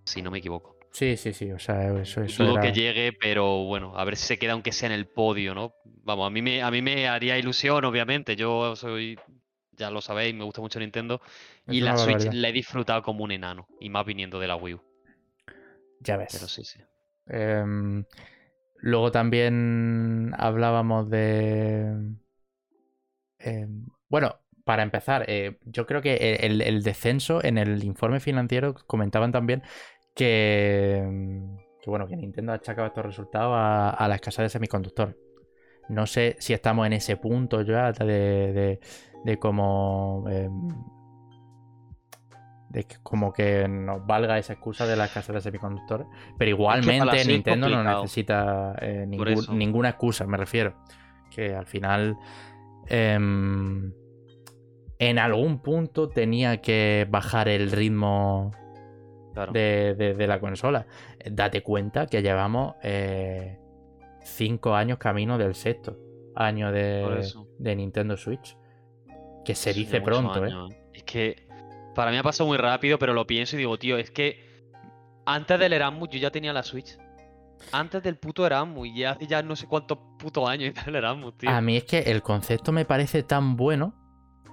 si 0.04 0.22
no 0.22 0.30
me 0.30 0.38
equivoco. 0.38 0.76
Sí, 0.90 1.16
sí, 1.16 1.32
sí, 1.32 1.52
o 1.52 1.58
sea, 1.58 2.00
eso, 2.00 2.22
eso 2.22 2.44
Dudo 2.44 2.60
que 2.60 2.72
llegue, 2.72 3.12
pero 3.12 3.64
bueno, 3.64 3.96
a 3.96 4.04
ver 4.04 4.16
si 4.16 4.26
se 4.26 4.38
queda 4.38 4.54
aunque 4.54 4.72
sea 4.72 4.88
en 4.88 4.94
el 4.94 5.06
podio, 5.06 5.54
¿no? 5.54 5.74
Vamos, 5.84 6.26
a 6.26 6.30
mí 6.30 6.42
me, 6.42 6.62
a 6.62 6.70
mí 6.70 6.82
me 6.82 7.06
haría 7.06 7.38
ilusión, 7.38 7.84
obviamente, 7.84 8.34
yo 8.34 8.74
soy, 8.74 9.18
ya 9.72 9.90
lo 9.90 10.00
sabéis, 10.00 10.34
me 10.34 10.44
gusta 10.44 10.60
mucho 10.60 10.80
Nintendo, 10.80 11.20
y 11.68 11.80
la 11.82 11.96
Switch 11.96 12.32
la 12.32 12.48
he 12.48 12.52
disfrutado 12.52 13.02
como 13.02 13.22
un 13.22 13.30
enano, 13.30 13.68
y 13.78 13.90
más 13.90 14.04
viniendo 14.06 14.40
de 14.40 14.48
la 14.48 14.56
Wii 14.56 14.74
U. 14.74 14.80
Ya 16.00 16.16
ves. 16.16 16.30
Pero 16.32 16.48
sí, 16.48 16.64
sí. 16.64 16.80
Em, 17.28 18.04
luego 18.76 19.10
también 19.10 20.32
hablábamos 20.36 21.10
de... 21.10 22.16
Em, 23.38 23.86
bueno, 24.08 24.36
para 24.64 24.82
empezar, 24.82 25.24
eh, 25.28 25.58
yo 25.64 25.86
creo 25.86 26.02
que 26.02 26.38
el, 26.42 26.82
descenso 26.82 27.42
en 27.42 27.58
el 27.58 27.84
informe 27.84 28.20
financiero 28.20 28.74
comentaban 28.86 29.32
también 29.32 29.62
que, 30.14 31.02
que 31.82 31.90
bueno, 31.90 32.06
que 32.06 32.16
Nintendo 32.16 32.52
ha 32.52 32.56
achacado 32.56 32.88
estos 32.88 33.06
resultados 33.06 33.54
a, 33.56 34.06
la 34.08 34.14
escasez 34.16 34.42
de 34.44 34.48
semiconductores. 34.50 35.16
No 35.88 36.06
sé 36.06 36.36
si 36.38 36.52
estamos 36.52 36.86
en 36.86 36.92
ese 36.92 37.16
punto 37.16 37.62
ya 37.62 37.92
de, 37.92 38.04
de, 38.04 38.80
de 39.24 39.38
cómo 39.38 40.26
em, 40.28 40.68
de 42.70 42.84
que 42.84 42.96
como 43.02 43.32
que 43.32 43.66
nos 43.68 44.06
valga 44.06 44.38
esa 44.38 44.54
excusa 44.54 44.86
de 44.86 44.96
la 44.96 45.06
escasez 45.06 45.34
de 45.34 45.40
semiconductores. 45.40 46.06
Pero 46.36 46.50
igualmente 46.50 47.24
Nintendo 47.24 47.68
no 47.68 47.82
necesita 47.82 48.74
eh, 48.80 49.06
ninguna 49.06 49.90
excusa, 49.90 50.26
me 50.26 50.36
refiero. 50.36 50.74
Que 51.30 51.54
al 51.54 51.66
final 51.66 52.16
em, 52.86 53.92
en 54.98 55.18
algún 55.18 55.60
punto 55.60 56.08
tenía 56.08 56.60
que 56.60 57.06
bajar 57.10 57.48
el 57.48 57.70
ritmo 57.70 58.52
de, 59.52 60.26
la 60.26 60.40
consola. 60.40 60.86
Date 61.30 61.62
cuenta 61.62 62.06
que 62.06 62.22
llevamos 62.22 62.74
eh, 62.82 63.58
cinco 64.22 64.74
años 64.74 64.98
camino 64.98 65.38
del 65.38 65.54
sexto 65.54 65.96
año 66.34 66.70
de, 66.72 67.76
Nintendo 67.76 68.16
Switch. 68.16 68.56
Que 69.44 69.54
se 69.54 69.72
dice 69.72 70.00
pronto, 70.00 70.44
¿eh? 70.44 70.52
Es 70.92 71.04
que 71.04 71.47
Para 71.98 72.12
mí 72.12 72.16
ha 72.16 72.22
pasado 72.22 72.46
muy 72.46 72.56
rápido, 72.58 72.96
pero 72.96 73.12
lo 73.12 73.26
pienso 73.26 73.56
y 73.56 73.58
digo, 73.58 73.76
tío, 73.76 73.98
es 73.98 74.12
que 74.12 74.70
antes 75.26 75.58
del 75.58 75.72
Erasmus 75.72 76.08
yo 76.10 76.20
ya 76.20 76.30
tenía 76.30 76.52
la 76.52 76.62
Switch. 76.62 76.96
Antes 77.72 78.04
del 78.04 78.16
puto 78.16 78.46
Erasmus, 78.46 78.86
y 78.86 79.02
hace 79.02 79.26
ya 79.26 79.42
no 79.42 79.56
sé 79.56 79.66
cuántos 79.66 79.98
putos 80.16 80.48
años 80.48 80.74
del 80.86 80.94
Erasmus, 80.94 81.36
tío. 81.36 81.50
A 81.50 81.60
mí 81.60 81.76
es 81.76 81.82
que 81.82 81.98
el 81.98 82.22
concepto 82.22 82.70
me 82.70 82.84
parece 82.84 83.24
tan 83.24 83.56
bueno 83.56 83.96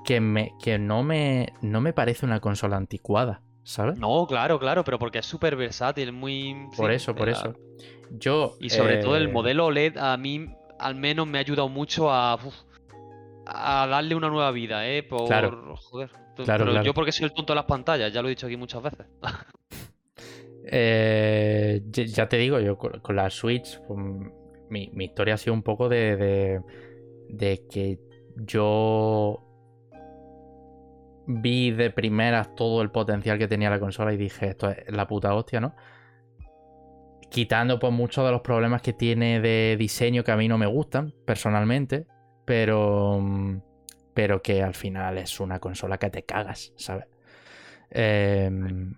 que, 0.05 0.19
me, 0.19 0.53
que 0.59 0.79
no, 0.79 1.03
me, 1.03 1.53
no 1.61 1.81
me 1.81 1.93
parece 1.93 2.25
una 2.25 2.39
consola 2.39 2.77
anticuada, 2.77 3.43
¿sabes? 3.61 3.99
No, 3.99 4.25
claro, 4.25 4.57
claro, 4.57 4.83
pero 4.83 4.97
porque 4.97 5.19
es 5.19 5.27
súper 5.27 5.55
versátil, 5.55 6.13
muy... 6.13 6.55
por 6.75 6.89
sí, 6.89 6.95
eso, 6.95 7.13
por 7.13 7.29
eso. 7.29 7.53
Yo. 8.09 8.55
Y 8.59 8.71
sobre 8.71 8.97
todo 8.97 9.17
el 9.17 9.29
eh, 9.29 9.31
modelo 9.31 9.67
OLED 9.67 9.99
a 9.99 10.17
mí 10.17 10.49
al 10.79 10.95
menos 10.95 11.27
me 11.27 11.37
ha 11.37 11.41
ayudado 11.41 11.69
mucho 11.69 12.11
a, 12.11 12.33
uf, 12.43 12.55
a 13.45 13.85
darle 13.85 14.15
una 14.15 14.29
nueva 14.29 14.49
vida, 14.49 14.87
¿eh? 14.87 15.03
Por... 15.03 15.27
Claro. 15.27 15.75
Joder. 15.75 16.24
Claro, 16.43 16.63
pero 16.65 16.71
claro. 16.71 16.85
yo 16.85 16.93
porque 16.93 17.11
soy 17.11 17.25
el 17.25 17.33
tonto 17.33 17.53
de 17.53 17.55
las 17.55 17.65
pantallas, 17.65 18.11
ya 18.11 18.21
lo 18.21 18.27
he 18.27 18.31
dicho 18.31 18.47
aquí 18.47 18.57
muchas 18.57 18.83
veces. 18.83 19.07
Eh, 20.67 21.83
ya 21.91 22.05
ya 22.05 22.27
te 22.27 22.37
digo, 22.37 22.59
yo 22.59 22.75
con, 22.75 22.99
con 22.99 23.15
la 23.15 23.29
Switch, 23.29 23.79
pues, 23.87 23.99
mi, 24.67 24.89
mi 24.93 25.05
historia 25.05 25.35
ha 25.35 25.37
sido 25.37 25.53
un 25.53 25.61
poco 25.61 25.89
de, 25.89 26.15
de, 26.15 26.61
de 27.29 27.67
que 27.69 27.99
yo 28.35 29.45
vi 31.27 31.71
de 31.71 31.91
primeras 31.91 32.55
todo 32.55 32.81
el 32.81 32.91
potencial 32.91 33.37
que 33.37 33.47
tenía 33.47 33.69
la 33.69 33.79
consola 33.79 34.13
y 34.13 34.17
dije, 34.17 34.47
esto 34.49 34.69
es 34.69 34.91
la 34.91 35.07
puta 35.07 35.33
hostia, 35.33 35.59
¿no? 35.59 35.75
Quitando 37.29 37.79
pues 37.79 37.91
muchos 37.91 38.25
de 38.25 38.31
los 38.31 38.41
problemas 38.41 38.81
que 38.81 38.93
tiene 38.93 39.41
de 39.41 39.75
diseño 39.77 40.23
que 40.23 40.31
a 40.31 40.37
mí 40.37 40.47
no 40.47 40.57
me 40.57 40.67
gustan, 40.67 41.13
personalmente, 41.25 42.05
pero, 42.45 43.19
mm, 43.19 43.57
pero 44.15 44.41
que 44.41 44.63
al 44.63 44.73
final 44.73 45.19
es 45.19 45.39
una 45.39 45.59
consola 45.59 45.99
que 45.99 46.09
te 46.09 46.23
cagas, 46.23 46.73
¿sabes? 46.77 47.05
Em, 47.91 48.95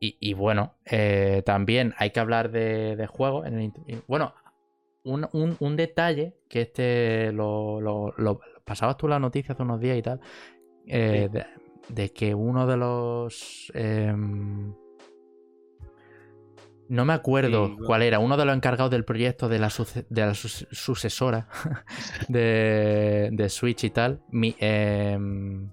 y, 0.00 0.16
y 0.20 0.34
bueno, 0.34 0.76
eh, 0.84 1.42
también 1.44 1.94
hay 1.98 2.10
que 2.10 2.20
hablar 2.20 2.50
de, 2.50 2.96
de 2.96 3.06
juegos. 3.06 3.46
en 3.46 3.58
el 3.58 3.72
bueno, 4.06 4.32
un, 5.04 5.28
un- 5.32 5.56
un 5.60 5.76
detalle 5.76 6.34
que 6.48 6.62
este 6.62 7.32
lo, 7.32 7.80
lo- 7.80 8.14
lo- 8.16 8.40
pasabas 8.64 8.96
tú 8.96 9.08
la 9.08 9.18
noticia 9.18 9.52
hace 9.54 9.62
unos 9.62 9.80
días 9.80 9.98
y 9.98 10.02
tal, 10.02 10.20
eh, 10.86 11.28
de, 11.30 11.46
de 11.88 12.12
que 12.12 12.34
uno 12.34 12.66
de 12.66 12.76
los... 12.76 13.72
em, 16.88 16.96
no 16.96 17.04
me 17.04 17.12
acuerdo 17.12 17.66
Sí, 17.66 17.72
bueno. 17.72 17.86
cuál 17.86 18.02
era, 18.02 18.18
uno 18.18 18.36
de 18.36 18.44
los 18.44 18.54
encargados 18.56 18.90
del 18.90 19.04
proyecto 19.04 19.48
de 19.48 19.58
la, 19.58 19.70
de 20.10 20.34
sucesora 20.34 21.48
de, 22.28 23.28
de 23.32 23.48
Switch 23.48 23.84
y 23.84 23.90
tal. 23.90 24.20
mi- 24.30 24.56
em, 24.58 25.70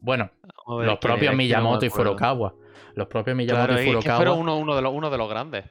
bueno, 0.00 0.30
ver 0.78 0.86
los 0.86 0.98
propios 0.98 1.32
no 1.32 1.36
Miyamoto 1.38 1.86
y. 1.86 1.90
Furukawa. 1.90 2.54
Los 2.94 3.06
propios 3.08 3.36
Miyamoto 3.36 3.66
Claro, 3.66 3.80
y 3.80 3.84
es 3.84 3.86
que 3.86 3.92
Furukawa. 3.92 4.16
fueron 4.16 4.38
uno, 4.38 4.58
uno 4.58 4.76
de 4.76 4.82
los, 4.82 4.92
uno 4.92 5.10
de 5.10 5.18
los 5.18 5.28
grandes. 5.28 5.64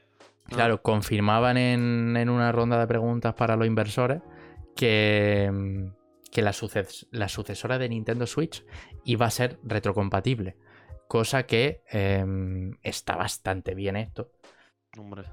¿no? 0.49 0.55
Claro, 0.55 0.82
confirmaban 0.82 1.57
en, 1.57 2.15
en 2.18 2.30
una 2.30 2.51
ronda 2.51 2.80
de 2.80 2.88
preguntas 2.88 3.34
para 3.34 3.55
los 3.57 3.68
inversores 3.68 4.22
que, 4.76 5.89
que 6.32 6.41
la, 6.41 6.51
suces- 6.53 7.07
la 7.11 7.28
sucesora 7.28 7.78
de 7.78 7.89
Nintendo 7.89 8.26
Switch 8.28 8.63
iba 9.03 9.26
a 9.26 9.30
ser 9.32 9.59
retrocompatible. 9.63 10.55
Cosa 11.07 11.43
que 11.47 11.82
em, 11.89 12.76
está 12.84 13.15
bastante 13.15 13.76
bien 13.76 13.95
esto. 13.95 14.32
Hombre. 14.97 15.23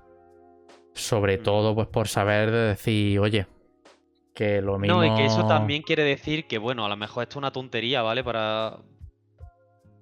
Sobre 0.92 1.38
Mm. 1.38 1.42
todo, 1.42 1.74
pues 1.74 1.88
por 1.88 2.08
saber 2.08 2.50
de 2.50 2.58
decir, 2.68 3.18
oye, 3.18 3.46
que 4.34 4.60
lo 4.62 4.78
mismo. 4.78 4.96
No, 4.96 5.04
y 5.04 5.14
que 5.16 5.26
eso 5.26 5.46
también 5.46 5.82
quiere 5.82 6.02
decir 6.04 6.46
que, 6.46 6.58
bueno, 6.58 6.84
a 6.84 6.88
lo 6.88 6.96
mejor 6.96 7.22
esto 7.24 7.34
es 7.34 7.36
una 7.38 7.50
tontería, 7.52 8.02
¿vale? 8.02 8.22
Para. 8.24 8.78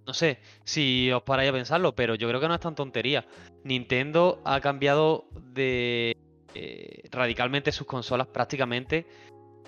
No 0.05 0.15
sé 0.15 0.39
si 0.65 1.11
os 1.13 1.23
paráis 1.23 1.51
a 1.51 1.53
pensarlo, 1.53 1.95
pero 1.95 2.15
yo 2.17 2.29
creo 2.29 2.41
que 2.41 2.49
no 2.49 2.55
es 2.55 2.61
tan 2.61 2.75
tontería. 2.75 3.25
Nintendo 3.63 4.41
ha 4.45 4.61
cambiado 4.61 5.27
de 5.55 6.17
eh, 6.55 7.03
radicalmente 7.11 7.71
sus 7.71 7.87
consolas 7.87 8.27
prácticamente 8.27 9.07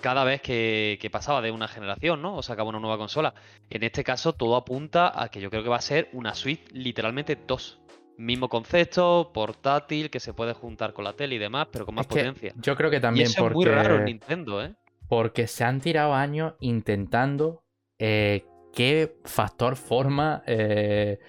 cada 0.01 0.25
vez 0.25 0.41
que, 0.41 0.97
que 1.01 1.09
pasaba 1.09 1.41
de 1.41 1.51
una 1.51 1.69
generación, 1.69 2.21
¿no? 2.21 2.35
O 2.35 2.43
sacaba 2.43 2.67
una 2.69 2.79
nueva 2.81 2.97
consola. 2.97 3.33
En 3.69 3.81
este 3.83 4.03
caso, 4.03 4.33
todo 4.33 4.57
apunta 4.57 5.11
a 5.19 5.29
que 5.29 5.39
yo 5.39 5.49
creo 5.49 5.63
que 5.63 5.69
va 5.69 5.77
a 5.77 5.81
ser 5.81 6.09
una 6.11 6.35
Switch 6.35 6.61
literalmente 6.73 7.37
2. 7.47 7.79
Mismo 8.17 8.47
concepto, 8.49 9.31
portátil, 9.33 10.09
que 10.09 10.19
se 10.19 10.33
puede 10.33 10.53
juntar 10.53 10.93
con 10.93 11.03
la 11.05 11.13
tele 11.13 11.35
y 11.35 11.39
demás, 11.39 11.67
pero 11.71 11.85
con 11.85 11.95
más 11.95 12.05
Es 12.05 12.07
que 12.07 12.31
potencia. 12.33 12.53
yo 12.55 12.75
creo 12.75 12.89
que 12.89 12.99
Y 12.99 12.99
también 13.01 13.27
eso 13.27 13.41
porque... 13.41 13.51
es 13.51 13.53
muy 13.53 13.65
raro 13.65 13.95
en 13.97 14.05
Nintendo, 14.05 14.63
¿eh? 14.63 14.75
Porque 15.07 15.47
se 15.47 15.63
han 15.63 15.81
tirado 15.81 16.13
años 16.13 16.55
intentando 16.59 17.63
eh, 17.99 18.45
qué 18.73 19.17
factor 19.25 19.75
forma 19.75 20.43
eh, 20.47 21.19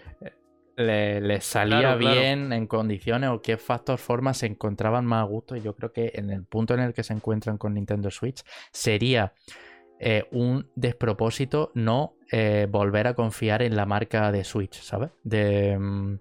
le, 0.76 1.20
le 1.20 1.40
salía 1.40 1.96
Claro, 1.96 1.98
claro. 1.98 2.20
bien 2.20 2.52
en 2.52 2.66
condiciones 2.66 3.30
o 3.30 3.42
qué 3.42 3.56
factor 3.58 3.98
forma 3.98 4.34
se 4.34 4.46
encontraban 4.46 5.04
más 5.06 5.20
a 5.22 5.24
gusto. 5.24 5.56
Y 5.56 5.62
yo 5.62 5.74
creo 5.74 5.92
que 5.92 6.12
en 6.14 6.30
el 6.30 6.44
punto 6.44 6.74
en 6.74 6.80
el 6.80 6.94
que 6.94 7.02
se 7.02 7.12
encuentran 7.14 7.58
con 7.58 7.74
Nintendo 7.74 8.10
Switch 8.10 8.42
sería 8.72 9.34
eh, 9.98 10.24
un 10.32 10.70
despropósito 10.74 11.70
no 11.74 12.16
eh, 12.30 12.66
volver 12.70 13.06
a 13.06 13.14
confiar 13.14 13.62
en 13.62 13.76
la 13.76 13.86
marca 13.86 14.30
de 14.32 14.44
Switch, 14.44 14.80
¿sabes? 14.82 15.10
De, 15.22 15.78
mm, 15.78 16.18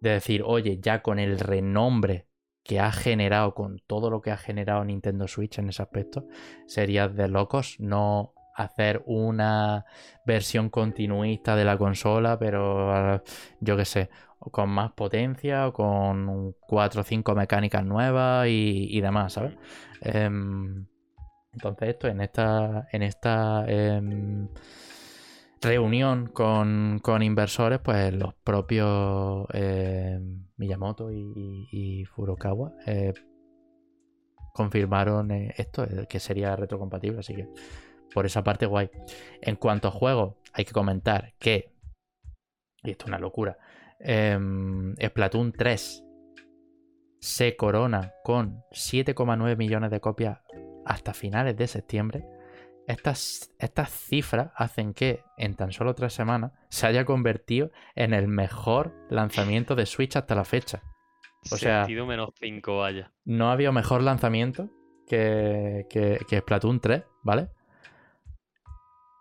de 0.00 0.10
decir, 0.10 0.42
oye, 0.44 0.78
ya 0.80 1.02
con 1.02 1.18
el 1.18 1.38
renombre 1.38 2.26
que 2.62 2.80
ha 2.80 2.92
generado, 2.92 3.54
con 3.54 3.80
todo 3.86 4.10
lo 4.10 4.20
que 4.20 4.30
ha 4.32 4.36
generado 4.36 4.84
Nintendo 4.84 5.28
Switch 5.28 5.58
en 5.58 5.68
ese 5.68 5.82
aspecto, 5.82 6.26
sería 6.66 7.08
de 7.08 7.28
locos 7.28 7.76
no 7.78 8.34
hacer 8.54 9.02
una 9.06 9.84
versión 10.24 10.70
continuista 10.70 11.54
de 11.54 11.64
la 11.64 11.76
consola, 11.76 12.38
pero 12.38 13.14
eh, 13.14 13.20
yo 13.60 13.76
qué 13.76 13.84
sé, 13.84 14.10
con 14.38 14.70
más 14.70 14.92
potencia 14.92 15.68
o 15.68 15.72
con 15.72 16.54
cuatro 16.60 17.02
o 17.02 17.04
cinco 17.04 17.34
mecánicas 17.34 17.84
nuevas 17.84 18.48
y, 18.48 18.88
y 18.90 19.00
demás, 19.00 19.34
¿sabes? 19.34 19.56
Em, 20.00 20.86
entonces 21.52 21.88
esto 21.90 22.08
en 22.08 22.20
esta 22.20 22.88
en 22.92 23.02
esta 23.02 23.64
em, 23.66 24.48
reunión 25.60 26.26
con, 26.28 27.00
con 27.02 27.22
inversores, 27.22 27.80
pues 27.80 28.12
los 28.14 28.34
propios 28.34 29.46
em, 29.52 30.46
Miyamoto 30.56 31.10
y, 31.10 32.04
Furukawa 32.04 32.72
eh, 32.86 33.12
confirmaron 34.52 35.30
eh, 35.30 35.54
esto, 35.56 35.84
eh, 35.84 36.06
que 36.08 36.20
sería 36.20 36.56
retrocompatible, 36.56 37.20
así 37.20 37.34
que 37.34 37.48
por 38.14 38.26
esa 38.26 38.42
parte 38.42 38.66
guay. 38.66 38.90
En 39.40 39.56
cuanto 39.56 39.88
a 39.88 39.90
juegos, 39.90 40.36
hay 40.52 40.64
que 40.64 40.72
comentar 40.72 41.34
que, 41.38 41.72
y 42.82 42.90
esto 42.90 43.04
es 43.04 43.08
una 43.08 43.18
locura, 43.18 43.58
em, 44.00 44.94
Splatoon 44.96 45.52
3 45.52 46.02
se 47.18 47.56
corona 47.56 48.12
con 48.22 48.62
7,9 48.70 49.56
millones 49.56 49.90
de 49.90 50.00
copias 50.00 50.38
hasta 50.84 51.12
finales 51.12 51.56
de 51.56 51.66
septiembre. 51.66 52.24
Estas, 52.86 53.52
estas 53.58 53.90
cifras 53.90 54.52
hacen 54.54 54.94
que 54.94 55.24
en 55.36 55.54
tan 55.56 55.72
solo 55.72 55.94
tres 55.94 56.12
semanas 56.12 56.52
se 56.68 56.86
haya 56.86 57.04
convertido 57.04 57.70
en 57.96 58.14
el 58.14 58.28
mejor 58.28 58.94
lanzamiento 59.10 59.74
de 59.74 59.86
Switch 59.86 60.16
hasta 60.16 60.34
la 60.36 60.44
fecha. 60.44 60.82
O 61.50 61.56
sea- 61.56 61.86
menos 61.86 62.30
5, 62.38 62.78
vaya. 62.78 63.12
No 63.24 63.50
había 63.50 63.72
mejor 63.72 64.02
lanzamiento 64.02 64.70
que, 65.08 65.86
que, 65.90 66.20
que 66.28 66.38
Splatoon 66.38 66.80
3, 66.80 67.04
¿vale? 67.22 67.48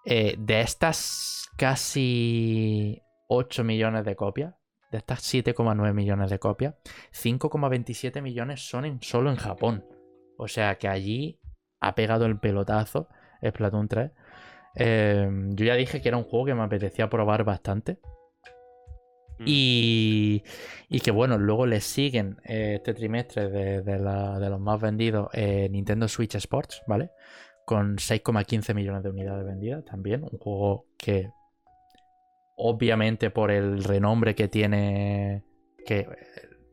Eh, 0.06 0.36
de 0.38 0.62
estas 0.62 1.50
casi 1.58 3.02
8 3.28 3.64
millones 3.64 4.06
de 4.06 4.16
copias, 4.16 4.54
de 4.92 5.00
estas 5.00 5.34
7,9 5.34 5.94
millones 5.94 6.30
de 6.30 6.38
copias, 6.38 6.76
5,27 7.12 8.22
millones 8.22 8.68
son 8.68 8.86
en, 8.86 9.02
solo 9.02 9.32
en 9.32 9.38
Japón. 9.38 9.84
O 10.38 10.48
sea 10.48 10.76
que 10.78 10.88
allí 10.88 11.40
ha 11.80 11.96
pegado 11.96 12.26
el 12.26 12.40
pelotazo 12.40 13.08
Splatoon 13.50 13.88
3. 13.88 14.12
Eh, 14.76 15.30
yo 15.52 15.66
ya 15.66 15.76
dije 15.76 16.02
que 16.02 16.08
era 16.10 16.18
un 16.18 16.24
juego 16.26 16.46
que 16.46 16.54
me 16.56 16.64
apetecía 16.64 17.10
probar 17.10 17.44
bastante. 17.44 18.00
Mm. 19.40 19.44
Y, 19.46 20.44
y 20.90 21.00
que 21.02 21.12
bueno, 21.12 21.38
luego 21.38 21.66
le 21.66 21.82
siguen 21.82 22.38
eh, 22.46 22.76
este 22.76 22.94
trimestre 22.94 23.50
de, 23.50 23.82
de 23.82 24.00
la- 24.00 24.40
de 24.40 24.50
los 24.50 24.60
más 24.60 24.80
vendidos 24.80 25.28
eh, 25.34 25.68
Nintendo 25.70 26.08
Switch 26.08 26.36
Sports, 26.36 26.82
¿vale? 26.88 27.12
Con 27.66 27.98
6,15 27.98 28.74
millones 28.74 29.04
de 29.04 29.10
unidades 29.10 29.46
vendidas 29.46 29.84
también. 29.86 30.24
Un 30.24 30.38
juego 30.40 30.86
que 30.98 31.30
obviamente 32.58 33.30
por 33.32 33.52
el 33.52 33.84
renombre 33.84 34.36
que 34.36 34.48
tiene, 34.48 35.44
que 35.86 36.08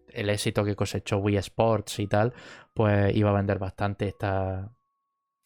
el 0.08 0.30
éxito 0.30 0.64
que 0.64 0.76
cosechó 0.76 1.18
Wii 1.18 1.36
Sports 1.38 1.98
y 1.98 2.06
tal, 2.06 2.32
pues 2.74 3.14
iba 3.16 3.30
a 3.30 3.34
vender 3.34 3.58
bastante 3.58 4.06
esta 4.06 4.70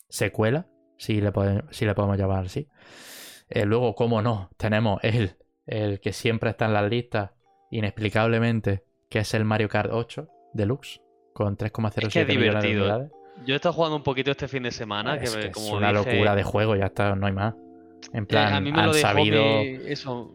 secuela, 0.09 0.67
si 0.99 1.21
le, 1.21 1.33
pode- 1.33 1.65
si 1.71 1.85
le 1.85 1.95
podemos 1.95 2.19
llamar 2.19 2.47
así. 2.47 2.69
Eh, 3.49 3.65
luego, 3.65 3.95
como 3.95 4.23
no, 4.23 4.51
tenemos 4.57 4.99
el, 5.03 5.37
el 5.67 6.01
que 6.01 6.13
siempre 6.13 6.51
está 6.51 6.67
en 6.67 6.73
las 6.75 6.89
listas, 6.91 7.31
inexplicablemente, 7.71 8.85
que 9.09 9.21
es 9.21 9.35
el 9.35 9.45
Mario 9.45 9.69
Kart 9.69 9.91
8 9.93 10.29
Deluxe, 10.53 11.01
con 11.33 11.57
3,07 11.57 12.07
Es 12.07 12.13
que 12.13 12.21
es 12.23 12.29
millones 12.29 12.63
de 12.63 12.69
unidades. 12.81 13.11
Yo 13.47 13.55
he 13.55 13.57
estado 13.57 13.73
jugando 13.75 13.97
un 13.97 14.03
poquito 14.03 14.31
este 14.31 14.49
fin 14.49 14.63
de 14.63 14.71
semana, 14.73 15.17
es, 15.17 15.31
que, 15.35 15.41
que 15.41 15.47
es 15.49 15.57
una 15.71 15.93
dije, 15.93 16.11
locura 16.13 16.35
de 16.35 16.43
juego, 16.43 16.77
ya 16.77 16.87
está, 16.87 17.15
no 17.15 17.27
hay 17.27 17.33
más. 17.33 17.55
En 18.13 18.23
Eh, 18.25 18.27
plan, 18.27 18.55
a 18.55 18.61
mí 18.61 18.73
me 18.73 18.81
han 18.81 18.87
lo 18.87 18.93
dejó 18.95 19.09
sabido. 19.09 19.43
mi, 19.45 19.67
eso, 19.93 20.33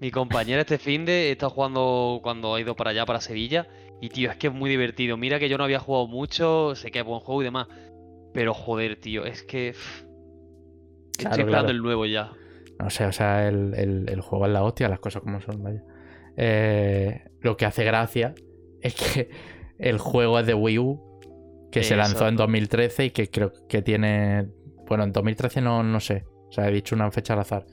mi 0.00 0.10
compañera 0.10 0.60
este 0.62 0.78
fin 0.78 1.04
de 1.04 1.32
está 1.32 1.50
jugando 1.50 2.20
cuando 2.22 2.54
ha 2.54 2.60
ido 2.60 2.74
para 2.74 2.90
allá, 2.90 3.04
para 3.06 3.20
Sevilla. 3.20 3.66
Y 4.00 4.08
tío, 4.08 4.30
es 4.30 4.36
que 4.36 4.48
es 4.48 4.52
muy 4.52 4.68
divertido. 4.70 5.16
Mira 5.16 5.38
que 5.38 5.48
yo 5.48 5.56
no 5.58 5.64
había 5.64 5.78
jugado 5.80 6.06
mucho, 6.06 6.74
sé 6.74 6.90
que 6.90 6.98
es 7.00 7.04
buen 7.04 7.20
juego 7.20 7.42
y 7.42 7.44
demás. 7.44 7.68
Pero 8.34 8.52
joder, 8.52 8.96
tío, 9.00 9.24
es 9.24 9.42
que. 9.42 9.72
pff, 9.72 10.02
Estoy 11.12 11.26
Claro, 11.26 11.36
esperando 11.42 11.48
claro. 11.68 11.70
el 11.70 11.82
nuevo 11.82 12.06
ya. 12.06 12.32
No 12.80 12.90
sé, 12.90 13.06
o 13.06 13.12
sea, 13.12 13.46
el, 13.48 13.72
el- 13.74 14.08
el 14.10 14.20
juego 14.20 14.46
es 14.46 14.52
la 14.52 14.62
hostia, 14.64 14.88
las 14.88 14.98
cosas 14.98 15.22
como 15.22 15.40
son, 15.40 15.62
vaya. 15.62 15.82
Eh, 16.36 17.22
lo 17.40 17.56
que 17.56 17.64
hace 17.66 17.84
gracia 17.84 18.34
es 18.82 18.94
que 18.96 19.30
el 19.78 19.98
juego 19.98 20.38
es 20.40 20.46
de 20.46 20.54
Wii 20.54 20.78
U, 20.80 21.20
que 21.70 21.84
se 21.84 21.94
lanzó 21.96 22.26
en 22.26 22.34
Exacto. 22.34 22.42
2013 22.42 23.04
y 23.06 23.10
que 23.10 23.30
creo 23.30 23.52
que 23.68 23.80
tiene. 23.82 24.48
Bueno, 24.88 25.04
en 25.04 25.12
2013 25.12 25.60
no, 25.60 25.82
no 25.84 26.00
sé. 26.00 26.24
O 26.48 26.52
sea, 26.52 26.68
he 26.68 26.72
dicho 26.72 26.94
una 26.96 27.10
fecha 27.12 27.34
al 27.34 27.40
azar. 27.40 27.64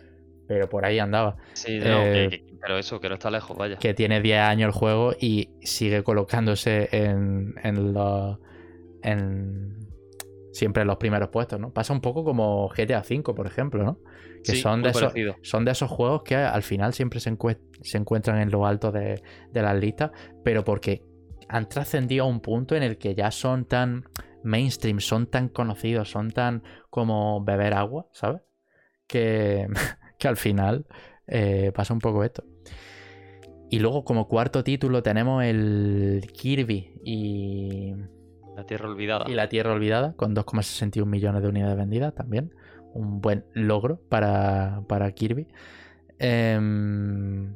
Pero 0.47 0.69
por 0.69 0.85
ahí 0.85 0.99
andaba. 0.99 1.37
Sí, 1.53 1.79
no, 1.79 2.01
Eh, 2.05 2.27
que- 2.29 2.45
que- 2.45 2.53
pero 2.61 2.77
eso, 2.77 2.99
que 3.01 3.09
no 3.09 3.15
está 3.15 3.31
lejos, 3.31 3.57
vaya. 3.57 3.77
Que 3.77 3.95
tiene 3.95 4.21
10 4.21 4.39
años 4.39 4.67
el 4.67 4.73
juego 4.79 5.13
y 5.19 5.49
sigue 5.61 6.03
colocándose 6.03 6.89
en, 6.91 7.55
en 7.63 7.93
los. 7.93 8.37
En, 9.01 9.87
siempre 10.51 10.81
en 10.81 10.87
los 10.87 10.97
primeros 10.97 11.29
puestos, 11.29 11.59
¿no? 11.59 11.71
Pasa 11.71 11.93
un 11.93 12.01
poco 12.01 12.23
como 12.23 12.69
GTA 12.69 12.99
V, 12.99 13.33
por 13.33 13.47
ejemplo, 13.47 13.83
¿no? 13.83 13.99
Que 14.43 14.53
Sí, 14.53 14.61
son, 14.61 14.81
de 14.81 14.89
esos, 14.89 15.13
son 15.41 15.65
de 15.65 15.71
esos 15.71 15.89
juegos 15.89 16.23
que 16.23 16.35
al 16.35 16.63
final 16.63 16.93
siempre 16.93 17.19
se 17.19 17.29
encuentran 17.97 18.39
en 18.39 18.51
lo 18.51 18.65
alto 18.65 18.91
de, 18.91 19.21
de 19.51 19.61
las 19.61 19.79
listas, 19.79 20.11
pero 20.43 20.63
porque 20.63 21.03
han 21.47 21.67
trascendido 21.67 22.25
a 22.25 22.27
un 22.27 22.39
punto 22.39 22.75
en 22.75 22.83
el 22.83 22.97
que 22.97 23.13
ya 23.13 23.29
son 23.29 23.65
tan 23.65 24.05
mainstream, 24.43 24.99
son 24.99 25.27
tan 25.27 25.49
conocidos, 25.49 26.09
son 26.09 26.31
tan 26.31 26.63
como 26.89 27.43
beber 27.43 27.73
agua, 27.73 28.07
¿sabes? 28.13 28.41
Que, 29.07 29.67
que 30.17 30.27
al 30.27 30.37
final 30.37 30.85
eh, 31.27 31.71
pasa 31.73 31.93
un 31.93 31.99
poco 31.99 32.23
esto. 32.23 32.43
Y 33.69 33.79
luego 33.79 34.03
como 34.03 34.27
cuarto 34.27 34.63
título 34.63 35.01
tenemos 35.01 35.43
el 35.43 36.27
Kirby 36.33 36.93
y, 37.05 37.93
La 38.61 38.65
tierra 38.67 38.89
olvidada. 38.89 39.25
y 39.29 39.33
la 39.33 39.49
Tierra 39.49 39.73
Olvidada, 39.73 40.13
con 40.13 40.35
2,61 40.35 41.05
millones 41.05 41.41
de 41.41 41.47
unidades 41.49 41.77
vendidas 41.77 42.13
también. 42.15 42.53
Un 42.93 43.21
buen 43.21 43.45
logro 43.53 43.99
para, 44.09 44.81
para 44.87 45.11
Kirby. 45.11 45.47
Em, 46.19 47.55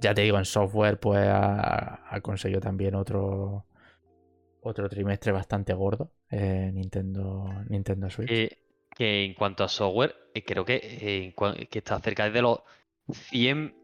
ya 0.00 0.14
te 0.14 0.22
digo, 0.22 0.38
en 0.38 0.44
software, 0.44 0.98
pues 0.98 1.20
ha, 1.26 2.02
ha 2.14 2.20
conseguido 2.20 2.60
también 2.60 2.94
otro, 2.94 3.66
otro 4.60 4.88
trimestre 4.88 5.32
bastante 5.32 5.72
gordo. 5.74 6.10
eh, 6.30 6.70
Nintendo, 6.74 7.46
Nintendo 7.68 8.10
Switch. 8.10 8.28
Que, 8.28 8.58
que 8.96 9.24
en 9.24 9.34
cuanto 9.34 9.62
a 9.64 9.68
software, 9.68 10.14
eh, 10.34 10.44
creo 10.44 10.64
que, 10.64 10.80
eh, 10.82 11.34
que 11.70 11.78
está 11.78 12.00
cerca 12.00 12.28
de 12.28 12.42
los 12.42 12.58
100, 13.12 13.74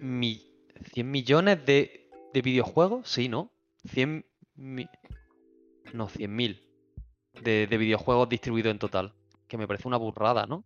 mi- 0.00 0.42
100 0.92 1.10
millones 1.10 1.64
de, 1.64 2.08
de 2.34 2.42
videojuegos, 2.42 3.08
sí, 3.08 3.28
¿no? 3.28 3.50
100 3.88 4.26
mi- 4.56 4.86
no, 5.94 6.08
100.000 6.08 6.60
de, 7.42 7.66
de 7.66 7.76
videojuegos 7.78 8.28
distribuidos 8.28 8.70
en 8.72 8.78
total. 8.78 9.14
Que 9.48 9.56
me 9.58 9.66
parece 9.66 9.86
una 9.88 9.96
burrada, 9.96 10.46
¿no? 10.46 10.64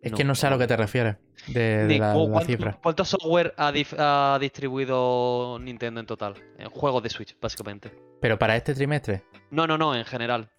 es 0.00 0.12
no, 0.12 0.16
que 0.16 0.22
no 0.24 0.34
sé 0.36 0.46
a 0.46 0.50
lo 0.50 0.58
que 0.58 0.68
te 0.68 0.76
refieres 0.76 1.16
de, 1.48 1.86
de 1.88 1.98
la, 1.98 2.14
la 2.14 2.14
¿cuánto- 2.14 2.46
cifra. 2.46 2.78
¿Cuánto 2.80 3.04
software 3.04 3.52
ha, 3.56 4.38
distribuido 4.40 5.58
Nintendo 5.60 5.98
en 6.00 6.06
total? 6.06 6.34
En 6.56 6.68
juegos 6.70 7.02
de 7.02 7.10
Switch, 7.10 7.36
básicamente. 7.40 7.90
Pero 8.20 8.38
para 8.38 8.56
este 8.56 8.74
trimestre, 8.74 9.22
No, 9.50 9.66
no, 9.66 9.76
no, 9.76 9.94
en 9.96 10.04
general. 10.04 10.50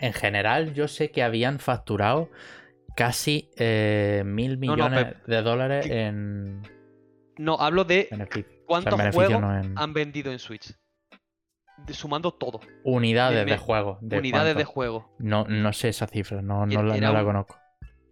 en 0.00 0.12
general, 0.14 0.72
yo 0.74 0.88
sé 0.88 1.10
que 1.10 1.22
habían 1.22 1.58
facturado 1.58 2.30
casi 2.96 3.50
eh, 3.56 4.22
mil 4.24 4.58
No, 4.58 4.76
no, 4.76 4.88
millones 4.88 5.14
de 5.26 5.42
dólares 5.42 5.86
en 5.90 6.62
No, 7.36 7.56
hablo 7.60 7.84
de 7.84 8.08
beneficio. 8.10 8.50
O 8.50 8.50
sea, 8.50 8.56
en 8.56 8.64
cuántos 8.66 8.98
beneficio, 8.98 9.26
juegos 9.40 9.64
en 9.66 9.78
han 9.78 9.92
vendido 9.92 10.32
en 10.32 10.38
Switch. 10.38 10.74
Sumando 11.88 12.32
todo. 12.32 12.60
unidades 12.84 13.44
de 13.46 13.56
juego. 13.58 13.98
de 14.00 14.18
unidades 14.18 14.56
de 14.56 14.64
juego. 14.64 15.14
No, 15.18 15.44
no 15.48 15.72
sé 15.72 15.88
esa 15.88 16.06
cifra, 16.06 16.42
no, 16.42 16.66
no, 16.66 16.82
la, 16.82 16.96
no 16.96 17.12
la 17.12 17.24
conozco, 17.24 17.56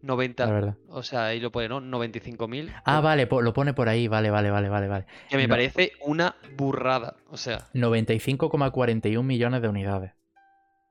la 0.03 0.09
90. 0.09 0.47
verdad. 0.47 0.77
O 0.89 1.03
sea, 1.03 1.27
ahí 1.27 1.41
lo 1.41 1.51
pone, 1.53 1.69
¿no? 1.69 1.81
95.000. 1.81 2.73
Ah, 2.85 3.01
vale, 3.01 3.29
lo 3.31 3.53
pone 3.53 3.75
por 3.75 3.89
ahí, 3.89 4.09
vale, 4.09 4.31
vale, 4.31 4.51
vale, 4.51 4.69
vale, 4.69 4.89
vale. 4.89 5.07
Que 5.29 5.37
me 5.37 5.47
no. 5.47 5.51
parece 5.53 5.93
una 6.03 6.35
burrada. 6.57 7.17
O 7.29 7.37
sea, 7.37 7.69
95,41 7.75 9.23
millones 9.23 9.63
de 9.63 9.69
unidades. 9.69 10.13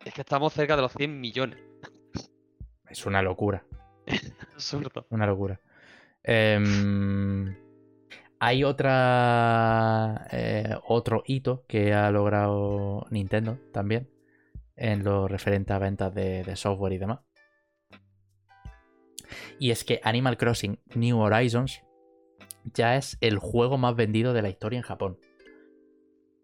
es 0.05 0.13
que 0.13 0.21
estamos 0.21 0.53
cerca 0.53 0.75
de 0.75 0.82
los 0.84 0.93
100 0.93 1.19
millones. 1.19 1.59
Es 2.89 3.05
una 3.05 3.21
locura, 3.21 3.63
Absurdo. 4.55 5.05
una 5.09 5.25
locura. 5.27 5.59
Em, 6.23 7.55
hay 8.39 8.63
otra 8.63 10.27
eh, 10.31 10.75
otro 10.87 11.23
hito 11.25 11.65
que 11.67 11.93
ha 11.93 12.09
logrado 12.11 13.05
Nintendo 13.11 13.57
también 13.73 14.09
en 14.75 15.03
lo 15.03 15.27
referente 15.27 15.73
a 15.73 15.79
ventas 15.79 16.13
de, 16.13 16.43
de 16.43 16.55
software 16.55 16.93
y 16.93 16.97
demás. 16.97 17.19
Y 19.59 19.71
es 19.71 19.83
que 19.83 19.99
Animal 20.03 20.37
Crossing 20.37 20.79
New 20.95 21.19
Horizons 21.19 21.83
ya 22.63 22.95
es 22.95 23.17
el 23.21 23.37
juego 23.37 23.77
más 23.77 23.95
vendido 23.95 24.33
de 24.33 24.41
la 24.41 24.49
historia 24.49 24.77
en 24.77 24.83
Japón. 24.83 25.19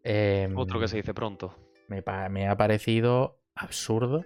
Em, 0.03 0.55
Otro 0.57 0.79
que 0.79 0.87
se 0.87 0.97
dice 0.97 1.13
pronto. 1.13 1.55
me, 1.87 2.47
ha 2.47 2.57
parecido 2.57 3.39
absurdo. 3.55 4.25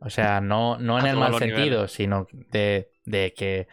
O 0.00 0.10
sea, 0.10 0.40
no, 0.42 0.78
no 0.78 0.98
en 0.98 1.06
el 1.06 1.16
mal 1.16 1.34
sentido, 1.34 1.88
sino 1.88 2.26
de, 2.50 2.90
de 3.04 3.32
que 3.34 3.68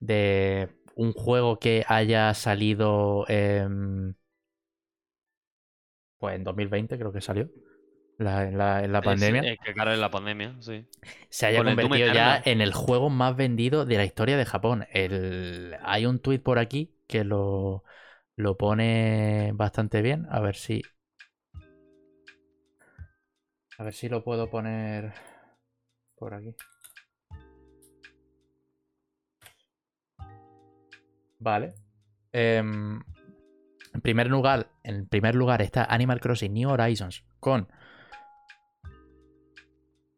de 0.00 0.68
un 0.98 1.12
juego 1.14 1.58
que 1.60 1.84
haya 1.88 2.34
salido 2.34 3.24
en, 3.28 4.16
pues 6.18 6.36
en 6.36 6.44
2020 6.44 6.98
creo 6.98 7.12
que 7.12 7.20
salió, 7.20 7.50
la- 8.18 8.44
en 8.48 8.58
la, 8.58 8.84
en 8.84 8.92
la 8.92 9.02
pandemia, 9.02 9.42
Es, 9.42 9.58
que 9.64 9.74
cara 9.74 9.94
en 9.94 10.00
la 10.00 10.10
pandemia, 10.10 10.56
sí. 10.60 10.84
se 11.30 11.46
haya 11.46 11.58
con 11.58 11.66
convertido 11.66 12.12
ya 12.12 12.40
en 12.44 12.60
el 12.60 12.72
juego 12.72 13.10
más 13.10 13.36
vendido 13.36 13.84
de 13.86 13.96
la 13.96 14.04
historia 14.04 14.36
de 14.36 14.44
Japón. 14.44 14.86
El, 14.92 15.76
hay 15.82 16.06
un 16.06 16.18
tuit 16.20 16.42
por 16.42 16.58
aquí 16.58 16.94
que 17.06 17.24
lo, 17.24 17.84
lo 18.36 18.56
pone 18.56 19.52
bastante 19.54 20.02
bien. 20.02 20.26
A 20.30 20.40
ver 20.40 20.56
si. 20.56 20.82
A 23.78 23.82
ver 23.84 23.94
si 23.94 24.10
lo 24.10 24.22
puedo 24.22 24.50
poner 24.50 25.14
por 26.16 26.34
aquí. 26.34 26.54
Vale. 31.38 31.74
Em, 32.32 33.00
en 33.94 34.00
primer 34.02 34.28
lugar, 34.28 34.70
en 34.82 35.06
primer 35.06 35.34
lugar 35.34 35.62
está 35.62 35.84
Animal 35.84 36.20
Crossing 36.20 36.52
New 36.52 36.68
Horizons 36.70 37.24
con 37.40 37.68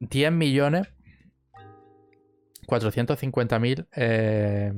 10 0.01 0.33
millones 0.33 0.89
450 2.67 3.59
mil 3.59 3.87
eh, 3.95 4.73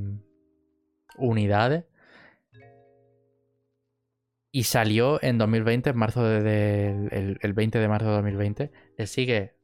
unidades 1.16 1.84
y 4.50 4.64
salió 4.64 5.22
en 5.22 5.38
2020 5.38 5.90
en 5.90 5.96
marzo 5.96 6.24
de, 6.24 6.88
el, 7.10 7.38
el 7.40 7.52
20 7.52 7.78
de 7.78 7.88
marzo 7.88 8.08
de 8.08 8.14
2020 8.14 8.72
le 8.98 9.06
sigue 9.06 9.54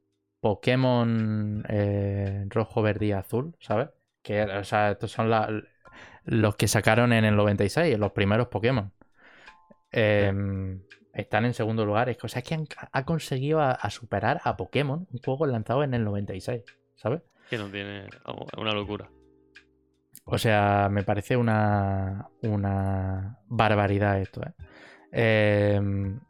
Pokémon 0.40 1.64
eh, 1.68 2.44
rojo 2.48 2.82
verde 2.82 3.14
azul 3.14 3.56
¿sabes? 3.60 3.88
que 4.22 4.42
o 4.42 4.64
sea 4.64 4.92
estos 4.92 5.10
son 5.10 5.30
la- 5.30 5.50
los 6.28 6.56
que 6.56 6.68
sacaron 6.68 7.12
en 7.12 7.24
el 7.24 7.36
96 7.36 7.98
los 7.98 8.12
primeros 8.12 8.48
Pokémon 8.48 8.92
Em, 9.90 10.82
están 11.12 11.44
en 11.44 11.54
segundo 11.54 11.84
lugar. 11.84 12.08
Es 12.08 12.16
que, 12.16 12.26
o 12.26 12.28
sea, 12.28 12.40
es 12.40 12.48
que 12.48 12.54
han, 12.54 12.66
ha 12.92 13.04
conseguido 13.04 13.60
a, 13.60 13.72
a 13.72 13.90
superar 13.90 14.40
a 14.44 14.56
Pokémon, 14.56 15.06
un 15.10 15.18
juego 15.18 15.46
lanzado 15.46 15.82
en 15.82 15.94
el 15.94 16.04
96, 16.04 16.62
¿sabes? 16.96 17.22
Que 17.48 17.58
no 17.58 17.68
tiene. 17.68 18.06
una 18.56 18.72
locura. 18.72 19.10
O 20.24 20.36
sea, 20.36 20.88
me 20.90 21.04
parece 21.04 21.36
una, 21.36 22.28
una 22.42 23.38
barbaridad 23.46 24.20
esto, 24.20 24.42
¿eh? 24.42 24.52
Em, 25.10 26.20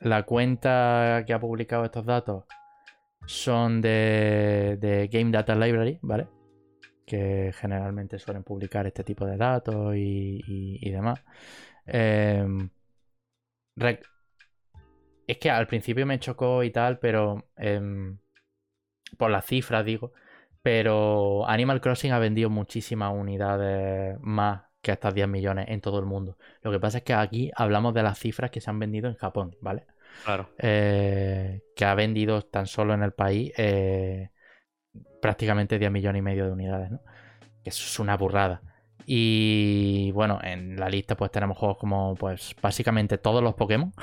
la 0.00 0.24
cuenta 0.24 1.22
que 1.24 1.32
ha 1.32 1.38
publicado 1.38 1.84
estos 1.84 2.04
datos 2.04 2.44
son 3.26 3.80
de, 3.80 4.76
de 4.80 5.08
Game 5.08 5.30
Data 5.30 5.54
Library, 5.54 6.00
¿vale? 6.02 6.26
Que 7.06 7.52
generalmente 7.58 8.18
suelen 8.18 8.44
publicar 8.44 8.86
este 8.86 9.04
tipo 9.04 9.26
de 9.26 9.36
datos 9.36 9.94
y, 9.96 10.40
y- 10.46 10.78
y 10.88 10.90
demás. 10.90 11.20
Em, 11.86 12.70
es 15.26 15.38
que 15.38 15.50
al 15.50 15.66
principio 15.66 16.06
me 16.06 16.18
chocó 16.18 16.62
y 16.62 16.70
tal, 16.70 16.98
pero 16.98 17.48
em, 17.56 18.18
por 19.18 19.30
las 19.30 19.46
cifras 19.46 19.84
digo, 19.84 20.12
pero 20.62 21.46
Animal 21.48 21.80
Crossing 21.80 22.12
ha 22.12 22.18
vendido 22.18 22.50
muchísimas 22.50 23.12
unidades 23.14 24.18
más 24.20 24.62
que 24.82 24.92
estas 24.92 25.14
10 25.14 25.28
millones 25.28 25.66
en 25.68 25.80
todo 25.80 25.98
el 25.98 26.06
mundo. 26.06 26.36
Lo 26.62 26.70
que 26.70 26.80
pasa 26.80 26.98
es 26.98 27.04
que 27.04 27.14
aquí 27.14 27.50
hablamos 27.56 27.94
de 27.94 28.02
las 28.02 28.18
cifras 28.18 28.50
que 28.50 28.60
se 28.60 28.70
han 28.70 28.78
vendido 28.78 29.08
en 29.08 29.14
Japón, 29.16 29.56
¿vale? 29.60 29.86
Claro. 30.24 30.48
Eh, 30.58 31.62
que 31.76 31.84
ha 31.84 31.94
vendido 31.94 32.42
tan 32.42 32.66
solo 32.66 32.94
en 32.94 33.02
el 33.02 33.12
país 33.12 33.52
eh, 33.58 34.30
prácticamente 35.20 35.78
10 35.78 35.90
millones 35.90 36.20
y 36.20 36.22
medio 36.22 36.46
de 36.46 36.52
unidades, 36.52 36.90
¿no? 36.90 37.00
Que 37.62 37.70
eso 37.70 37.84
es 37.84 37.98
una 37.98 38.16
burrada. 38.16 38.62
Y 39.06 40.10
bueno, 40.12 40.38
en 40.42 40.76
la 40.76 40.88
lista 40.88 41.16
pues 41.16 41.30
tenemos 41.30 41.58
juegos 41.58 41.78
como 41.78 42.14
pues 42.14 42.54
básicamente 42.60 43.18
todos 43.18 43.42
los 43.42 43.54
Pokémon. 43.54 43.92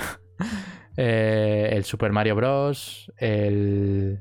Eh, 0.97 1.69
el 1.71 1.85
Super 1.85 2.11
Mario 2.11 2.35
Bros. 2.35 3.13
El, 3.15 4.19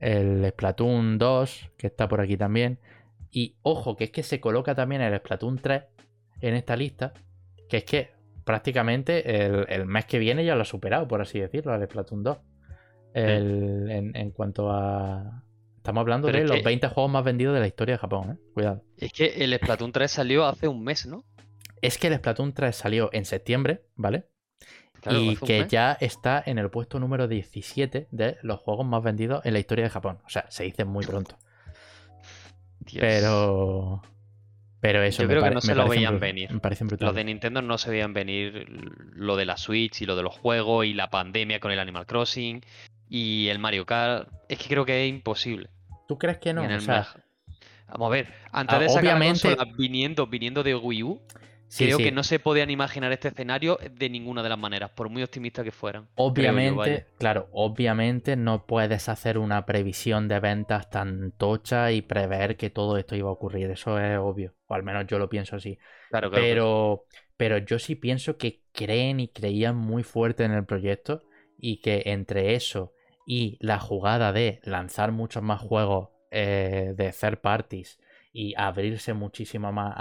el 0.00 0.44
Splatoon 0.50 1.16
2, 1.16 1.70
que 1.76 1.86
está 1.86 2.08
por 2.08 2.20
aquí 2.20 2.36
también. 2.36 2.80
Y 3.30 3.54
ojo, 3.62 3.96
que 3.96 4.04
es 4.04 4.10
que 4.10 4.24
se 4.24 4.40
coloca 4.40 4.74
también 4.74 5.00
el 5.00 5.16
Splatoon 5.18 5.58
3 5.58 5.84
en 6.40 6.54
esta 6.54 6.74
lista. 6.74 7.12
Que 7.68 7.78
es 7.78 7.84
que 7.84 8.10
prácticamente 8.44 9.44
el, 9.72 9.86
mes 9.86 10.06
que 10.06 10.18
viene 10.18 10.44
ya 10.44 10.56
lo 10.56 10.62
ha 10.62 10.64
superado, 10.64 11.06
por 11.06 11.20
así 11.20 11.38
decirlo, 11.38 11.72
el 11.72 11.84
Splatoon 11.84 12.24
2. 12.24 12.38
en, 13.14 14.30
cuanto 14.32 14.72
a, 14.72 15.44
Estamos 15.90 16.02
hablando 16.02 16.28
de 16.28 16.44
los 16.44 16.62
20 16.62 16.86
juegos 16.86 17.10
más 17.10 17.24
vendidos 17.24 17.52
de 17.52 17.58
la 17.58 17.66
historia 17.66 17.96
de 17.96 17.98
Japón, 17.98 18.30
¿eh? 18.30 18.36
Cuidado. 18.54 18.84
Es 18.96 19.12
que 19.12 19.26
el 19.42 19.52
Splatoon 19.56 19.90
3 19.90 20.08
salió 20.08 20.46
hace 20.46 20.68
un 20.68 20.84
mes, 20.84 21.04
¿no? 21.04 21.24
Es 21.82 21.98
que 21.98 22.06
el 22.06 22.14
Splatoon 22.14 22.52
3 22.52 22.76
salió 22.76 23.10
en 23.12 23.24
septiembre, 23.24 23.82
¿vale? 23.96 24.26
y 25.10 25.34
que 25.34 25.66
ya 25.68 25.96
está 25.98 26.42
en 26.46 26.58
el 26.58 26.70
puesto 26.70 27.00
número 27.00 27.26
17 27.26 28.06
de 28.08 28.36
los 28.42 28.60
juegos 28.60 28.86
más 28.86 29.02
vendidos 29.02 29.44
en 29.44 29.54
la 29.54 29.58
historia 29.58 29.82
de 29.84 29.90
Japón. 29.90 30.18
O 30.24 30.28
sea, 30.28 30.48
se 30.48 30.62
dice 30.62 30.84
muy 30.84 31.04
pronto. 31.04 31.36
Pero. 32.94 34.02
Pero 34.80 35.02
eso 35.02 35.22
Yo 35.22 35.28
creo 35.28 35.42
que 35.42 35.50
no 35.50 35.60
se 35.60 35.74
lo 35.74 35.88
veían 35.88 36.20
venir. 36.20 36.52
Me 36.52 36.60
parece 36.60 36.84
brutal. 36.84 37.06
Los 37.06 37.16
de 37.16 37.24
Nintendo 37.24 37.62
no 37.62 37.78
se 37.78 37.90
veían 37.90 38.14
venir 38.14 38.66
lo 38.68 39.34
de 39.34 39.44
la 39.44 39.56
Switch 39.56 40.02
y 40.02 40.06
lo 40.06 40.14
de 40.14 40.22
los 40.22 40.38
juegos 40.38 40.86
y 40.86 40.94
la 40.94 41.10
pandemia 41.10 41.58
con 41.58 41.72
el 41.72 41.80
Animal 41.80 42.06
Crossing 42.06 42.64
y 43.08 43.48
el 43.48 43.58
Mario 43.58 43.86
Kart. 43.86 44.28
Es 44.48 44.58
que 44.58 44.68
creo 44.68 44.86
que 44.86 45.04
es 45.04 45.10
imposible. 45.10 45.68
¿Tú 46.10 46.18
crees 46.18 46.38
que 46.38 46.52
no? 46.52 46.64
o 46.64 46.80
sea, 46.80 47.06
Vamos 47.86 48.08
a 48.08 48.10
ver, 48.10 48.26
antes 48.50 48.80
de 48.80 48.88
sacar 48.88 49.04
obviamente... 49.04 49.56
viniendo, 49.78 50.26
viniendo 50.26 50.64
de 50.64 50.74
Wii 50.74 51.04
U, 51.04 51.20
creo 51.78 51.98
que 51.98 52.10
no 52.10 52.24
se 52.24 52.40
podían 52.40 52.68
imaginar 52.68 53.12
este 53.12 53.28
escenario 53.28 53.78
de 53.92 54.10
ninguna 54.10 54.42
de 54.42 54.48
las 54.48 54.58
maneras, 54.58 54.90
por 54.90 55.08
muy 55.08 55.22
optimista 55.22 55.62
que 55.62 55.70
fueran. 55.70 56.08
Obviamente, 56.16 57.06
claro, 57.16 57.48
obviamente 57.52 58.34
no 58.34 58.66
puedes 58.66 59.08
hacer 59.08 59.38
una 59.38 59.64
previsión 59.66 60.26
de 60.26 60.40
ventas 60.40 60.90
tan 60.90 61.30
tocha 61.30 61.92
y 61.92 62.02
prever 62.02 62.56
que 62.56 62.70
todo 62.70 62.96
esto 62.96 63.14
iba 63.14 63.28
a 63.28 63.32
ocurrir. 63.32 63.70
Eso 63.70 63.96
es 64.00 64.18
obvio. 64.18 64.56
O 64.66 64.74
al 64.74 64.82
menos 64.82 65.06
yo 65.06 65.16
lo 65.20 65.28
pienso 65.28 65.54
así. 65.54 65.78
Claro, 66.10 66.28
claro. 66.28 66.44
Pero, 66.44 67.04
pero 67.36 67.58
yo 67.58 67.78
sí 67.78 67.94
pienso 67.94 68.36
que 68.36 68.64
creen 68.72 69.20
y 69.20 69.28
creían 69.28 69.76
muy 69.76 70.02
fuerte 70.02 70.42
en 70.42 70.54
el 70.54 70.64
proyecto 70.64 71.22
y 71.56 71.80
que 71.80 72.02
entre 72.06 72.56
eso 72.56 72.94
y 73.32 73.56
la 73.60 73.78
jugada 73.78 74.32
de 74.32 74.58
lanzar 74.64 75.12
muchos 75.12 75.40
más 75.40 75.60
juegos 75.60 76.08
eh, 76.32 76.94
de 76.96 77.12
third 77.12 77.38
parties 77.38 78.00
y 78.32 78.54
abrirse 78.56 79.14
muchísimo 79.14 79.70
más 79.70 79.94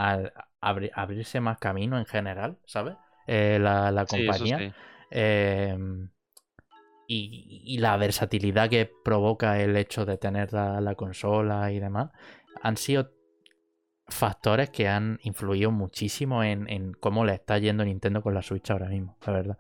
abrirse 0.60 1.40
más 1.40 1.60
camino 1.60 2.00
en 2.00 2.08
general, 2.08 2.58
¿sabes? 2.66 2.96
Eh, 3.28 3.60
la, 3.62 4.08
compañía. 4.10 4.74
Em, 5.12 6.10
y, 7.06 7.78
la 7.78 7.98
versatilidad 7.98 8.68
que 8.68 8.92
provoca 9.06 9.62
el 9.62 9.78
hecho 9.78 10.08
de 10.08 10.18
tener 10.18 10.52
la, 10.52 10.96
consola 10.96 11.72
y 11.72 11.78
demás 11.80 12.10
han 12.64 12.78
sido 12.78 13.12
factores 14.08 14.72
que 14.72 14.88
han 14.88 15.20
influido 15.22 15.70
muchísimo 15.70 16.44
en, 16.44 16.94
cómo 16.94 17.26
le 17.26 17.36
está 17.36 17.60
yendo 17.60 17.86
Nintendo 17.86 18.24
con 18.24 18.34
la 18.34 18.42
Switch 18.42 18.72
ahora 18.72 18.88
mismo, 18.88 19.20
la 19.24 19.34
verdad. 19.34 19.58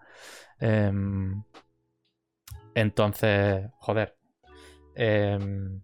Entonces, 2.75 3.69
joder. 3.79 4.15
Em, 4.95 5.81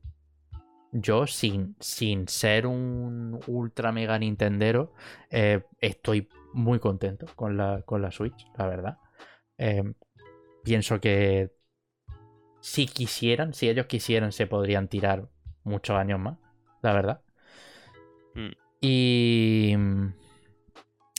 yo, 0.91 1.27
sin, 1.27 1.75
sin 1.79 2.27
ser 2.27 2.67
un 2.67 3.39
ultra 3.47 3.91
mega 3.91 4.17
Nintendero, 4.17 4.93
eh, 5.29 5.63
estoy 5.79 6.29
muy 6.53 6.79
contento 6.79 7.25
con 7.35 7.57
la, 7.57 7.81
con 7.85 8.01
la 8.01 8.11
Switch, 8.11 8.47
la 8.57 8.67
verdad. 8.67 8.97
Em, 9.57 9.93
pienso 10.63 10.99
que 11.01 11.51
si 12.61 12.87
quisieran, 12.87 13.53
si 13.53 13.69
ellos 13.69 13.85
quisieran, 13.87 14.31
se 14.31 14.47
podrían 14.47 14.87
tirar 14.87 15.29
muchos 15.63 15.95
años 15.97 16.19
más, 16.19 16.37
la 16.81 16.93
verdad. 16.93 17.21
Mm. 18.33 18.51
Y. 18.81 19.75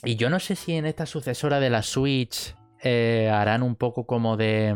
Y 0.03 0.15
yo 0.15 0.29
no 0.29 0.39
sé 0.39 0.55
si 0.55 0.73
en 0.73 0.85
esta 0.85 1.05
sucesora 1.05 1.59
de 1.59 1.69
la 1.69 1.81
Switch 1.81 2.55
eh, 2.83 3.29
harán 3.31 3.63
un 3.63 3.75
poco 3.75 4.05
como 4.05 4.37
de. 4.37 4.75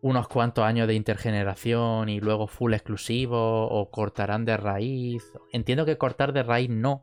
Unos 0.00 0.28
cuantos 0.28 0.64
años 0.64 0.86
de 0.86 0.94
intergeneración 0.94 2.08
y 2.08 2.20
luego 2.20 2.46
full 2.46 2.72
exclusivo 2.74 3.66
o 3.68 3.90
cortarán 3.90 4.44
de 4.44 4.56
raíz. 4.56 5.32
Entiendo 5.52 5.84
que 5.84 5.98
cortar 5.98 6.32
de 6.32 6.42
raíz 6.42 6.70
no, 6.70 7.02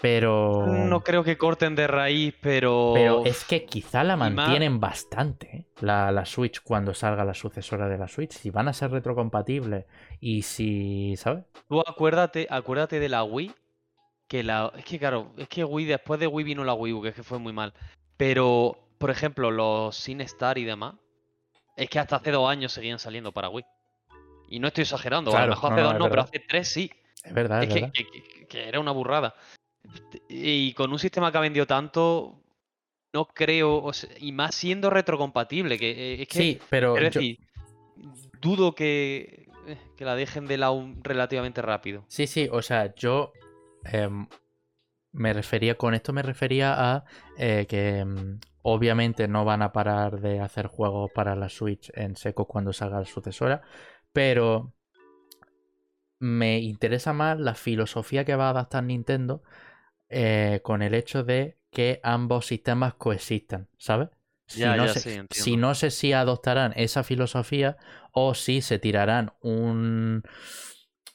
pero... 0.00 0.66
No 0.66 1.02
creo 1.02 1.24
que 1.24 1.38
corten 1.38 1.74
de 1.74 1.86
raíz, 1.86 2.34
pero... 2.40 2.92
Pero 2.94 3.24
es 3.24 3.44
que 3.44 3.64
quizá 3.64 4.04
la 4.04 4.16
mantienen 4.16 4.78
bastante, 4.78 5.56
¿eh? 5.56 5.66
la, 5.80 6.12
la, 6.12 6.26
Switch, 6.26 6.60
cuando 6.62 6.92
salga 6.92 7.24
la 7.24 7.34
sucesora 7.34 7.88
de 7.88 7.96
la 7.96 8.08
Switch. 8.08 8.32
Si 8.32 8.50
van 8.50 8.68
a 8.68 8.74
ser 8.74 8.90
retrocompatibles 8.90 9.86
y 10.20 10.42
si... 10.42 11.16
¿Sabes? 11.16 11.44
Tú 11.68 11.80
acuérdate, 11.80 12.46
acuérdate 12.50 13.00
de 13.00 13.08
la 13.08 13.24
Wii, 13.24 13.54
que 14.28 14.42
la... 14.42 14.70
Es 14.76 14.84
que 14.84 14.98
claro, 14.98 15.32
es 15.38 15.48
que 15.48 15.64
Wii, 15.64 15.86
después 15.86 16.20
de 16.20 16.26
Wii 16.26 16.44
vino 16.44 16.64
la 16.64 16.74
Wii 16.74 16.92
U, 16.92 17.02
que 17.02 17.08
es 17.08 17.14
que 17.14 17.22
fue 17.22 17.38
muy 17.38 17.54
mal. 17.54 17.72
Pero, 18.18 18.76
por 18.98 19.10
ejemplo, 19.10 19.50
los 19.50 19.96
Sin 19.96 20.20
Star 20.20 20.58
y 20.58 20.64
demás 20.64 20.94
es 21.76 21.90
que 21.90 21.98
hasta 21.98 22.16
hace 22.16 22.30
dos 22.30 22.48
años 22.48 22.72
seguían 22.72 22.98
saliendo 22.98 23.32
para 23.32 23.50
Wii. 23.50 23.64
Y 24.48 24.58
no 24.60 24.68
estoy 24.68 24.82
exagerando, 24.82 25.36
a 25.36 25.42
lo 25.42 25.50
mejor 25.50 25.72
hace 25.72 25.82
dos 25.82 25.98
no, 25.98 26.08
pero 26.08 26.22
hace 26.22 26.40
tres 26.40 26.68
sí. 26.68 26.90
Es 27.22 27.34
verdad, 27.34 27.62
es, 27.62 27.92
Que, 28.48 28.68
era 28.68 28.80
una 28.80 28.92
burrada. 28.92 29.34
Y 30.28 30.72
con 30.74 30.92
un 30.92 30.98
sistema 30.98 31.30
que 31.30 31.38
ha 31.38 31.40
vendido 31.40 31.66
tanto, 31.66 32.40
no 33.12 33.26
creo, 33.26 33.90
y 34.20 34.32
más 34.32 34.54
siendo 34.54 34.88
retrocompatible, 34.88 35.78
que 35.78 35.90
eh, 35.90 36.22
es 36.22 36.28
que, 36.28 36.38
sí, 36.38 36.60
pero 36.70 36.94
decir, 36.94 37.38
dudo 38.40 38.74
que, 38.74 39.48
eh, 39.66 39.78
que 39.96 40.04
la 40.04 40.14
dejen 40.14 40.46
de 40.46 40.58
lado 40.58 40.88
relativamente 41.02 41.60
rápido. 41.62 42.04
Sí, 42.08 42.26
sí, 42.26 42.48
o 42.50 42.62
sea, 42.62 42.94
yo 42.94 43.32
em, 43.84 44.26
me 45.12 45.32
refería, 45.32 45.76
con 45.76 45.94
esto 45.94 46.12
me 46.12 46.22
refería 46.22 46.74
a 46.76 47.04
eh, 47.36 47.66
que 47.68 47.98
em, 47.98 48.38
Obviamente 48.68 49.28
no 49.28 49.44
van 49.44 49.62
a 49.62 49.70
parar 49.70 50.20
de 50.20 50.40
hacer 50.40 50.66
juegos 50.66 51.12
para 51.14 51.36
la 51.36 51.48
Switch 51.48 51.92
en 51.94 52.16
seco 52.16 52.48
cuando 52.48 52.72
salga 52.72 52.98
la 52.98 53.06
sucesora, 53.06 53.62
pero 54.12 54.74
me 56.18 56.58
interesa 56.58 57.12
más 57.12 57.38
la 57.38 57.54
filosofía 57.54 58.24
que 58.24 58.34
va 58.34 58.48
a 58.48 58.50
adaptar 58.50 58.82
Nintendo 58.82 59.44
eh, 60.08 60.62
con 60.64 60.82
el 60.82 60.94
hecho 60.94 61.22
de 61.22 61.60
que 61.70 62.00
ambos 62.02 62.46
sistemas 62.46 62.94
coexistan, 62.94 63.68
¿sabes? 63.78 64.08
Si, 64.48 64.64
no 64.64 64.88
sé, 64.88 65.26
si 65.30 65.56
no 65.56 65.76
sé 65.76 65.92
si 65.92 66.12
adoptarán 66.12 66.72
esa 66.74 67.04
filosofía 67.04 67.76
o 68.10 68.34
si 68.34 68.62
se 68.62 68.80
tirarán 68.80 69.32
un, 69.42 70.24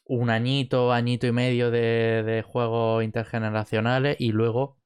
un 0.06 0.30
añito, 0.30 0.93
añito 0.93 1.28
y 1.28 1.34
medio 1.34 1.70
de, 1.70 2.45
juegos 2.47 3.04
intergeneracionales 3.04 4.16
y 4.20 4.32
luego, 4.32 4.78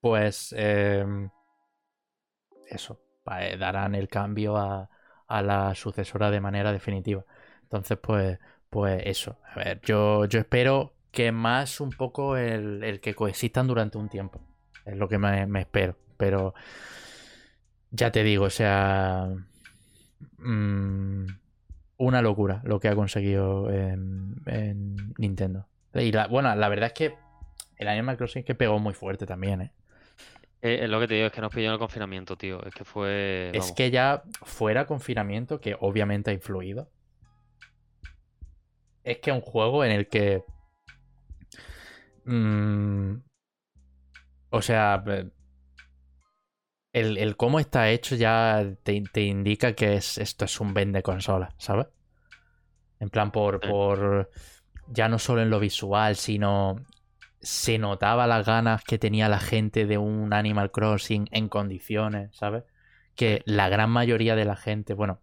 pues, 0.00 0.54
em, 0.56 1.30
eso, 2.74 3.00
eh, 3.38 3.56
darán 3.58 3.94
el 3.94 4.08
cambio 4.08 4.56
a, 4.56 4.88
la 5.28 5.74
sucesora 5.74 6.30
de 6.30 6.40
manera 6.40 6.72
definitiva. 6.72 7.24
Entonces, 7.62 7.98
pues, 7.98 8.38
pues 8.70 9.02
eso. 9.04 9.38
A 9.52 9.58
ver, 9.58 9.80
yo, 9.82 10.26
yo 10.26 10.38
espero 10.38 10.94
que 11.10 11.32
más 11.32 11.80
un 11.80 11.90
poco 11.90 12.36
el, 12.36 13.00
que 13.00 13.14
coexistan 13.14 13.66
durante 13.66 13.98
un 13.98 14.08
tiempo. 14.08 14.40
Es 14.84 14.96
lo 14.96 15.08
que 15.08 15.18
me, 15.18 15.60
espero. 15.60 15.96
Pero 16.16 16.54
ya 17.90 18.12
te 18.12 18.22
digo, 18.22 18.44
o 18.44 18.50
sea. 18.50 19.28
Mm, 20.38 21.26
una 21.96 22.22
locura 22.22 22.60
lo 22.64 22.80
que 22.80 22.88
ha 22.88 22.94
conseguido 22.94 23.70
en, 23.70 25.14
Nintendo. 25.18 25.66
Y 25.94 26.12
la, 26.12 26.26
bueno, 26.26 26.54
la 26.54 26.68
verdad 26.68 26.88
es 26.88 26.92
que 26.92 27.14
el 27.76 27.88
Animal 27.88 28.16
Crossing 28.16 28.44
que 28.44 28.54
pegó 28.54 28.78
muy 28.78 28.94
fuerte 28.94 29.26
también, 29.26 29.62
¿eh? 29.62 29.72
Eh, 30.64 30.84
es 30.84 30.88
lo 30.88 30.98
que 30.98 31.06
te 31.06 31.14
digo, 31.14 31.26
es 31.26 31.32
que 31.32 31.42
nos 31.42 31.52
pilló 31.52 31.66
en 31.66 31.74
el 31.74 31.78
confinamiento, 31.78 32.36
tío. 32.36 32.64
Es 32.64 32.74
que 32.74 32.84
fue. 32.84 33.50
Es 33.52 33.72
que 33.72 33.90
ya 33.90 34.22
fuera 34.44 34.86
confinamiento, 34.86 35.60
que 35.60 35.76
obviamente 35.78 36.30
ha 36.30 36.32
influido. 36.32 36.90
Es 39.02 39.18
que 39.18 39.30
un 39.30 39.42
juego 39.42 39.84
en 39.84 39.90
el 39.92 40.08
que. 40.08 40.42
Mm, 42.24 43.16
o 44.48 44.62
sea. 44.62 45.04
El, 46.94 47.36
cómo 47.36 47.60
está 47.60 47.90
hecho 47.90 48.14
ya 48.14 48.64
te, 48.84 49.20
indica 49.20 49.74
que 49.74 49.96
es, 49.96 50.16
esto 50.16 50.46
es 50.46 50.60
un 50.60 50.72
vende 50.72 51.02
consola, 51.02 51.52
¿sabes? 51.58 51.88
En 53.00 53.10
plan, 53.10 53.30
por, 53.30 53.60
por. 53.60 54.30
Ya 54.88 55.10
no 55.10 55.18
solo 55.18 55.42
en 55.42 55.50
lo 55.50 55.60
visual, 55.60 56.16
sino 56.16 56.76
se 57.44 57.78
notaba 57.78 58.26
las 58.26 58.46
ganas 58.46 58.84
que 58.84 58.98
tenía 58.98 59.28
la 59.28 59.40
gente 59.40 59.86
de 59.86 59.98
un 59.98 60.32
Animal 60.32 60.70
Crossing 60.72 61.28
en 61.32 61.48
condiciones, 61.48 62.34
¿sabes? 62.36 62.64
Que 63.14 63.42
la 63.46 63.68
gran 63.68 63.90
mayoría 63.90 64.36
de 64.36 64.44
la 64.46 64.56
gente, 64.56 64.94
bueno, 64.94 65.20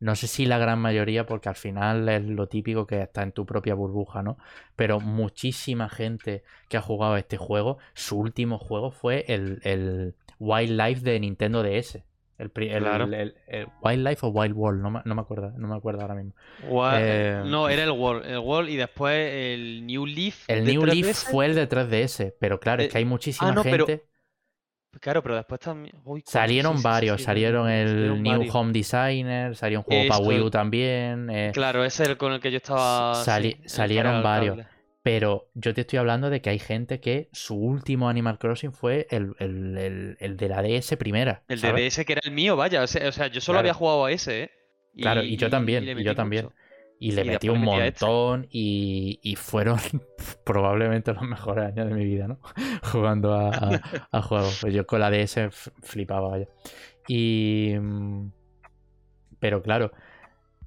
No 0.00 0.16
sé 0.16 0.26
si 0.28 0.46
la 0.46 0.58
gran 0.58 0.80
mayoría, 0.80 1.26
porque 1.26 1.48
al 1.48 1.56
final 1.56 2.08
es 2.08 2.24
lo 2.24 2.48
típico 2.48 2.86
que 2.86 3.02
está 3.02 3.22
en 3.22 3.32
tu 3.32 3.46
propia 3.46 3.74
burbuja, 3.74 4.22
¿no? 4.22 4.38
Pero 4.76 5.00
muchísima 5.00 5.88
gente 5.88 6.44
que 6.68 6.76
ha 6.76 6.82
jugado 6.82 7.16
este 7.16 7.36
juego, 7.38 7.78
su 7.94 8.18
último 8.18 8.58
juego 8.58 8.90
fue 8.90 9.24
el, 9.28 9.60
el 9.64 10.16
Wildlife 10.40 11.02
de 11.02 11.20
Nintendo 11.20 11.62
DS. 11.62 12.02
El, 12.38 12.50
Wildlife 13.82 14.26
o 14.26 14.30
Wild 14.30 14.56
World, 14.56 14.82
no 14.82 14.90
me, 14.90 15.00
no 15.04 15.14
me, 15.14 15.20
acuerdo, 15.20 15.52
no 15.56 15.68
me 15.68 15.76
acuerdo 15.76 16.00
ahora 16.00 16.14
mismo. 16.14 16.32
Eh, 16.94 17.42
no, 17.46 17.68
era 17.68 17.84
el 17.84 17.90
World, 17.90 18.26
el 18.26 18.38
World 18.38 18.70
y 18.70 18.76
después 18.76 19.14
el 19.32 19.86
New 19.86 20.06
Leaf. 20.06 20.44
El 20.48 20.64
New 20.64 20.84
Leaf 20.84 21.24
fue 21.30 21.46
el 21.46 21.54
de 21.54 21.68
3DS, 21.68 22.34
pero 22.40 22.58
claro, 22.58 22.82
es 22.82 22.88
que 22.90 22.98
hay 22.98 23.04
muchísima 23.04 23.54
ah, 23.56 23.62
gente. 23.62 24.04
Claro, 25.00 25.22
pero 25.22 25.36
después 25.36 25.60
también. 25.60 25.94
salieron 26.26 26.82
varios, 26.82 27.22
salieron 27.22 27.68
el 27.68 28.22
New 28.22 28.46
Home 28.52 28.72
Designer, 28.72 29.56
salió 29.56 29.78
un 29.78 29.84
juego 29.84 30.08
para 30.08 30.24
Wii 30.24 30.40
U 30.40 30.50
también. 30.50 31.30
Eh, 31.30 31.50
claro, 31.54 31.84
ese 31.84 32.02
es 32.02 32.08
el 32.10 32.16
con 32.16 32.32
el 32.32 32.40
que 32.40 32.50
yo 32.50 32.58
estaba. 32.58 33.14
salieron 33.14 34.22
varios. 34.22 34.58
Pero 35.02 35.50
yo 35.54 35.74
te 35.74 35.80
estoy 35.80 35.98
hablando 35.98 36.30
de 36.30 36.40
que 36.40 36.50
hay 36.50 36.60
gente 36.60 37.00
que 37.00 37.28
su 37.32 37.56
último 37.56 38.08
Animal 38.08 38.38
Crossing 38.38 38.72
fue 38.72 39.08
el, 39.10 39.34
de 39.36 40.48
la 40.48 40.62
DS 40.62 40.96
primera. 40.96 41.42
El 41.48 41.60
de 41.60 41.72
DS 41.72 42.04
que 42.04 42.12
era 42.12 42.22
el 42.24 42.30
mío, 42.30 42.56
vaya. 42.56 42.82
O 42.82 42.86
sea, 42.86 43.26
yo 43.26 43.40
solo 43.40 43.58
había 43.58 43.74
jugado 43.74 44.04
a 44.04 44.12
ese, 44.12 44.44
¿eh? 44.44 44.50
claro, 44.96 45.22
y 45.22 45.36
yo 45.36 45.50
también, 45.50 45.98
y, 45.98 46.04
yo 46.04 46.14
también. 46.14 46.50
Y 47.00 47.10
le 47.12 47.24
metí 47.24 47.48
un 47.48 47.62
montón 47.62 48.46
y, 48.48 49.34
fueron 49.36 49.78
probablemente 50.44 51.12
los 51.12 51.22
mejores 51.22 51.64
años 51.64 51.88
de 51.88 51.94
mi 51.94 52.04
vida, 52.04 52.28
¿no? 52.28 52.38
Jugando 52.92 53.34
a, 53.34 53.80
a, 54.12 54.22
juegos. 54.22 54.58
Pues 54.60 54.72
yo 54.72 54.86
con 54.86 55.00
la 55.00 55.10
DS 55.10 55.48
flipaba, 55.82 56.28
vaya. 56.28 56.46
Y... 57.08 57.74
Mm, 57.76 58.30
pero 59.40 59.60
claro, 59.60 59.90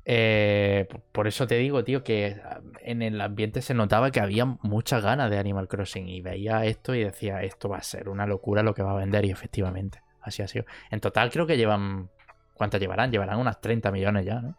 eh, 0.05 0.87
por 1.11 1.27
eso 1.27 1.47
te 1.47 1.55
digo, 1.55 1.83
tío, 1.83 2.03
que 2.03 2.37
en 2.81 3.01
el 3.01 3.19
ambiente 3.19 3.61
se 3.61 3.73
notaba 3.73 4.11
que 4.11 4.19
había 4.19 4.45
muchas 4.45 5.03
ganas 5.03 5.29
de 5.29 5.39
Animal 5.39 5.67
Crossing 5.67 6.07
y 6.07 6.21
veía 6.21 6.63
esto 6.65 6.93
y 6.93 7.03
decía, 7.03 7.41
esto 7.41 7.69
va 7.69 7.77
a 7.77 7.83
ser 7.83 8.09
una 8.09 8.27
locura 8.27 8.63
lo 8.63 8.73
que 8.73 8.83
va 8.83 8.91
a 8.91 8.95
vender 8.95 9.25
y 9.25 9.31
efectivamente, 9.31 10.01
así 10.21 10.43
ha 10.43 10.47
sido. 10.47 10.65
En 10.91 10.99
total 10.99 11.31
creo 11.31 11.47
que 11.47 11.57
llevan... 11.57 12.09
¿Cuántas 12.53 12.79
llevarán? 12.79 13.11
Llevarán 13.11 13.37
unas 13.37 13.59
30 13.59 13.91
millones 13.91 14.25
ya, 14.25 14.39
¿no? 14.39 14.55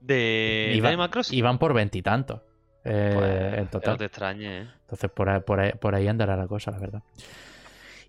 de, 0.00 0.80
Animal 0.84 1.10
Crossing. 1.10 1.38
Y 1.38 1.42
van 1.42 1.58
por 1.58 1.74
veintitantos. 1.74 2.40
Eh, 2.84 3.12
pues, 3.14 3.58
en 3.58 3.68
total. 3.68 3.94
No 3.94 3.98
te 3.98 4.04
extrañe, 4.04 4.58
¿eh? 4.62 4.68
Entonces 4.82 5.10
por 5.10 5.28
ahí, 5.28 5.40
por, 5.40 5.94
ahí, 5.94 6.08
andará 6.08 6.36
la 6.36 6.46
cosa, 6.46 6.70
la 6.70 6.78
verdad. 6.78 7.02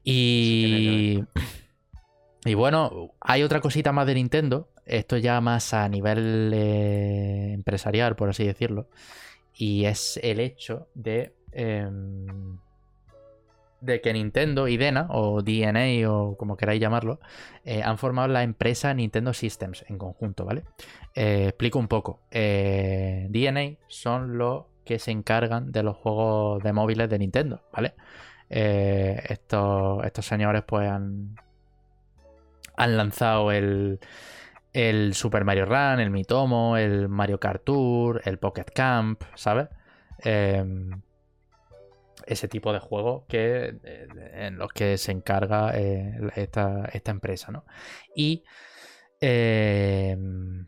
Y. 0.03 1.23
Y 2.45 2.53
bueno, 2.53 3.11
hay 3.19 3.43
otra 3.43 3.59
cosita 3.59 3.91
más 3.91 4.07
de 4.07 4.13
Nintendo. 4.15 4.69
Esto 4.89 5.17
ya 5.17 5.39
más 5.39 5.73
a 5.73 5.87
nivel 5.87 6.51
eh, 6.53 7.51
empresarial, 7.53 8.15
por 8.15 8.29
así 8.29 8.45
decirlo. 8.45 8.87
Y 9.53 9.85
es 9.85 10.19
el 10.23 10.39
hecho 10.39 10.87
de. 10.95 11.33
Em, 11.51 12.57
de 13.81 14.01
que 14.01 14.11
Nintendo 14.11 14.67
y 14.67 14.75
Dena, 14.75 15.07
o 15.09 15.41
DNA, 15.41 16.11
o 16.11 16.35
como 16.35 16.57
queráis 16.57 16.81
llamarlo, 16.81 17.21
eh, 17.63 17.81
han 17.81 17.97
formado 17.97 18.27
la 18.27 18.43
empresa 18.43 18.93
Nintendo 18.93 19.33
Systems 19.33 19.85
en 19.87 19.97
conjunto, 19.97 20.43
¿vale? 20.43 20.63
Eh, 21.15 21.45
explico 21.47 21.79
un 21.79 21.87
poco. 21.87 22.19
DNA 22.31 23.77
son 23.87 24.37
los 24.37 24.65
que 24.83 24.99
se 24.99 25.11
encargan 25.11 25.71
de 25.71 25.83
los 25.83 25.95
juegos 25.95 26.61
de 26.61 26.73
móviles 26.73 27.09
de 27.09 27.19
Nintendo, 27.19 27.61
¿vale? 27.71 27.93
estos, 28.49 30.03
estos 30.03 30.25
señores 30.25 30.63
pues 30.65 30.89
han, 30.89 31.35
han 32.75 32.97
lanzado 32.97 33.51
el, 33.51 33.99
el 34.73 35.13
Super 35.13 35.43
Mario 35.45 35.65
Run, 35.65 35.99
el 35.99 36.09
Mitomo, 36.09 36.77
el 36.77 37.09
Mario 37.09 37.39
Kart 37.39 37.63
Tour, 37.63 38.21
el 38.25 38.37
Pocket 38.39 38.65
Camp, 38.73 39.23
¿sabes? 39.35 39.67
ese 42.25 42.47
tipo 42.47 42.71
de 42.71 42.79
juegos 42.79 43.23
que, 43.27 43.79
eh, 43.83 44.07
en 44.33 44.57
los 44.57 44.71
que 44.71 44.97
se 44.97 45.11
encarga 45.11 45.71
eh, 45.75 46.13
esta, 46.35 46.89
empresa, 47.05 47.51
¿no? 47.51 47.65
Y... 48.15 48.43
40 49.19 49.27
em, 49.27 50.67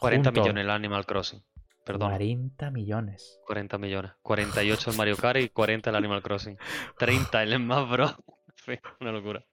millones 0.00 0.64
el 0.64 0.70
Animal 0.70 1.04
Crossing. 1.04 1.42
Perdón. 1.84 2.10
40 2.10 2.70
millones. 2.70 3.40
40 3.46 3.78
millones. 3.78 4.12
48 4.22 4.90
el 4.90 4.96
Mario 4.96 5.16
Kart 5.16 5.40
y 5.40 5.48
40 5.48 5.90
el 5.90 5.96
Animal 5.96 6.22
Crossing. 6.22 6.56
30 6.98 7.42
el 7.42 7.58
más 7.58 7.90
Bro. 7.90 8.16
Una 9.00 9.12
locura. 9.12 9.44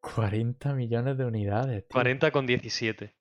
40 0.00 0.72
millones 0.74 1.18
de 1.18 1.24
unidades. 1.24 1.84
40 1.90 2.30
con 2.30 2.46
17. 2.46 3.15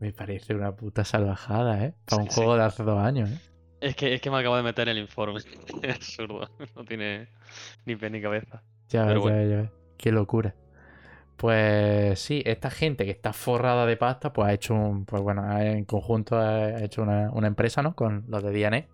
Me 0.00 0.12
parece 0.12 0.54
una 0.54 0.74
puta 0.74 1.04
salvajada, 1.04 1.84
¿eh? 1.84 1.94
Para 2.06 2.22
un 2.22 2.28
juego 2.28 2.56
de 2.56 2.64
hace 2.64 2.82
dos 2.82 2.98
años, 2.98 3.30
¿eh? 3.30 3.38
Es 3.80 3.96
que, 3.96 4.14
es 4.14 4.20
que 4.20 4.30
me 4.30 4.38
acabo 4.38 4.56
de 4.56 4.62
meter 4.62 4.88
el 4.88 4.98
informe. 4.98 5.40
Es 5.82 5.94
absurdo. 5.94 6.48
No 6.74 6.84
tiene 6.84 7.28
ni 7.86 7.96
pie 7.96 8.10
ni 8.10 8.20
cabeza. 8.20 8.62
Ya 8.88 9.04
ves, 9.04 9.22
ya 9.22 9.42
ya 9.44 9.56
ves. 9.62 9.70
Qué 9.96 10.12
locura. 10.12 10.54
Pues 11.36 12.18
sí, 12.18 12.42
esta 12.44 12.70
gente 12.70 13.04
que 13.06 13.10
está 13.10 13.32
forrada 13.32 13.86
de 13.86 13.96
pasta, 13.96 14.32
pues 14.32 14.48
ha 14.48 14.52
hecho 14.52 14.74
un. 14.74 15.04
Pues 15.06 15.22
bueno, 15.22 15.58
en 15.58 15.84
conjunto 15.84 16.38
ha 16.38 16.82
hecho 16.82 17.02
una, 17.02 17.46
empresa, 17.46 17.82
¿no? 17.82 17.94
Con 17.94 18.24
los 18.28 18.42
de 18.42 18.52
DNA. 18.52 18.86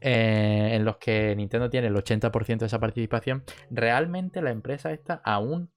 Eh, 0.00 0.70
en 0.72 0.84
los 0.84 0.98
que 0.98 1.34
Nintendo 1.36 1.68
tiene 1.70 1.88
el 1.88 1.94
80% 1.94 2.58
de 2.58 2.66
esa 2.66 2.78
participación. 2.78 3.44
Realmente 3.70 4.40
la 4.40 4.50
empresa 4.50 4.92
esta 4.92 5.20
aún 5.24 5.70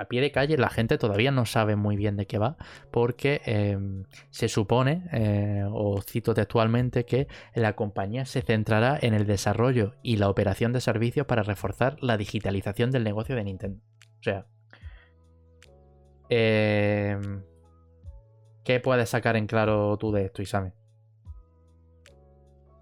a 0.00 0.06
pie 0.06 0.22
de 0.22 0.32
calle 0.32 0.56
la 0.56 0.70
gente 0.70 0.96
todavía 0.96 1.30
no 1.30 1.44
sabe 1.44 1.76
muy 1.76 1.96
bien 1.96 2.16
de 2.16 2.26
qué 2.26 2.38
va, 2.38 2.56
porque 2.90 3.42
em, 3.44 4.04
se 4.30 4.48
supone, 4.48 5.04
eh, 5.12 5.64
o 5.70 6.00
cito 6.00 6.32
textualmente, 6.32 7.04
que 7.04 7.28
la 7.54 7.74
compañía 7.74 8.24
se 8.24 8.40
centrará 8.40 8.98
en 9.00 9.12
el 9.12 9.26
desarrollo 9.26 9.94
y 10.02 10.16
la 10.16 10.30
operación 10.30 10.72
de 10.72 10.80
servicios 10.80 11.26
para 11.26 11.42
reforzar 11.42 12.02
la 12.02 12.16
digitalización 12.16 12.90
del 12.90 13.04
negocio 13.04 13.36
de 13.36 13.44
Nintendo. 13.44 13.82
O 14.20 14.22
sea, 14.22 14.46
em, 16.30 17.42
¿qué 18.64 18.80
puedes 18.80 19.10
sacar 19.10 19.36
en 19.36 19.46
claro 19.46 19.98
tú 19.98 20.12
de 20.12 20.24
esto, 20.24 20.40
Isame? 20.40 20.72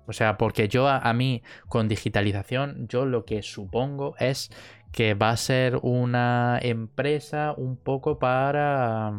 O 0.09 0.15
sea, 0.15 0.39
porque 0.39 0.69
yo 0.69 0.89
a, 0.89 1.13
mí 1.13 1.43
con 1.69 1.87
digitalización, 1.87 2.89
yo 2.89 3.05
lo 3.05 3.27
que 3.27 3.43
supongo 3.43 4.15
es 4.19 4.51
que 4.93 5.15
va 5.15 5.31
a 5.31 5.37
ser 5.37 5.79
una 5.83 6.59
empresa 6.61 7.55
un 7.57 7.77
poco 7.77 8.19
para... 8.19 9.13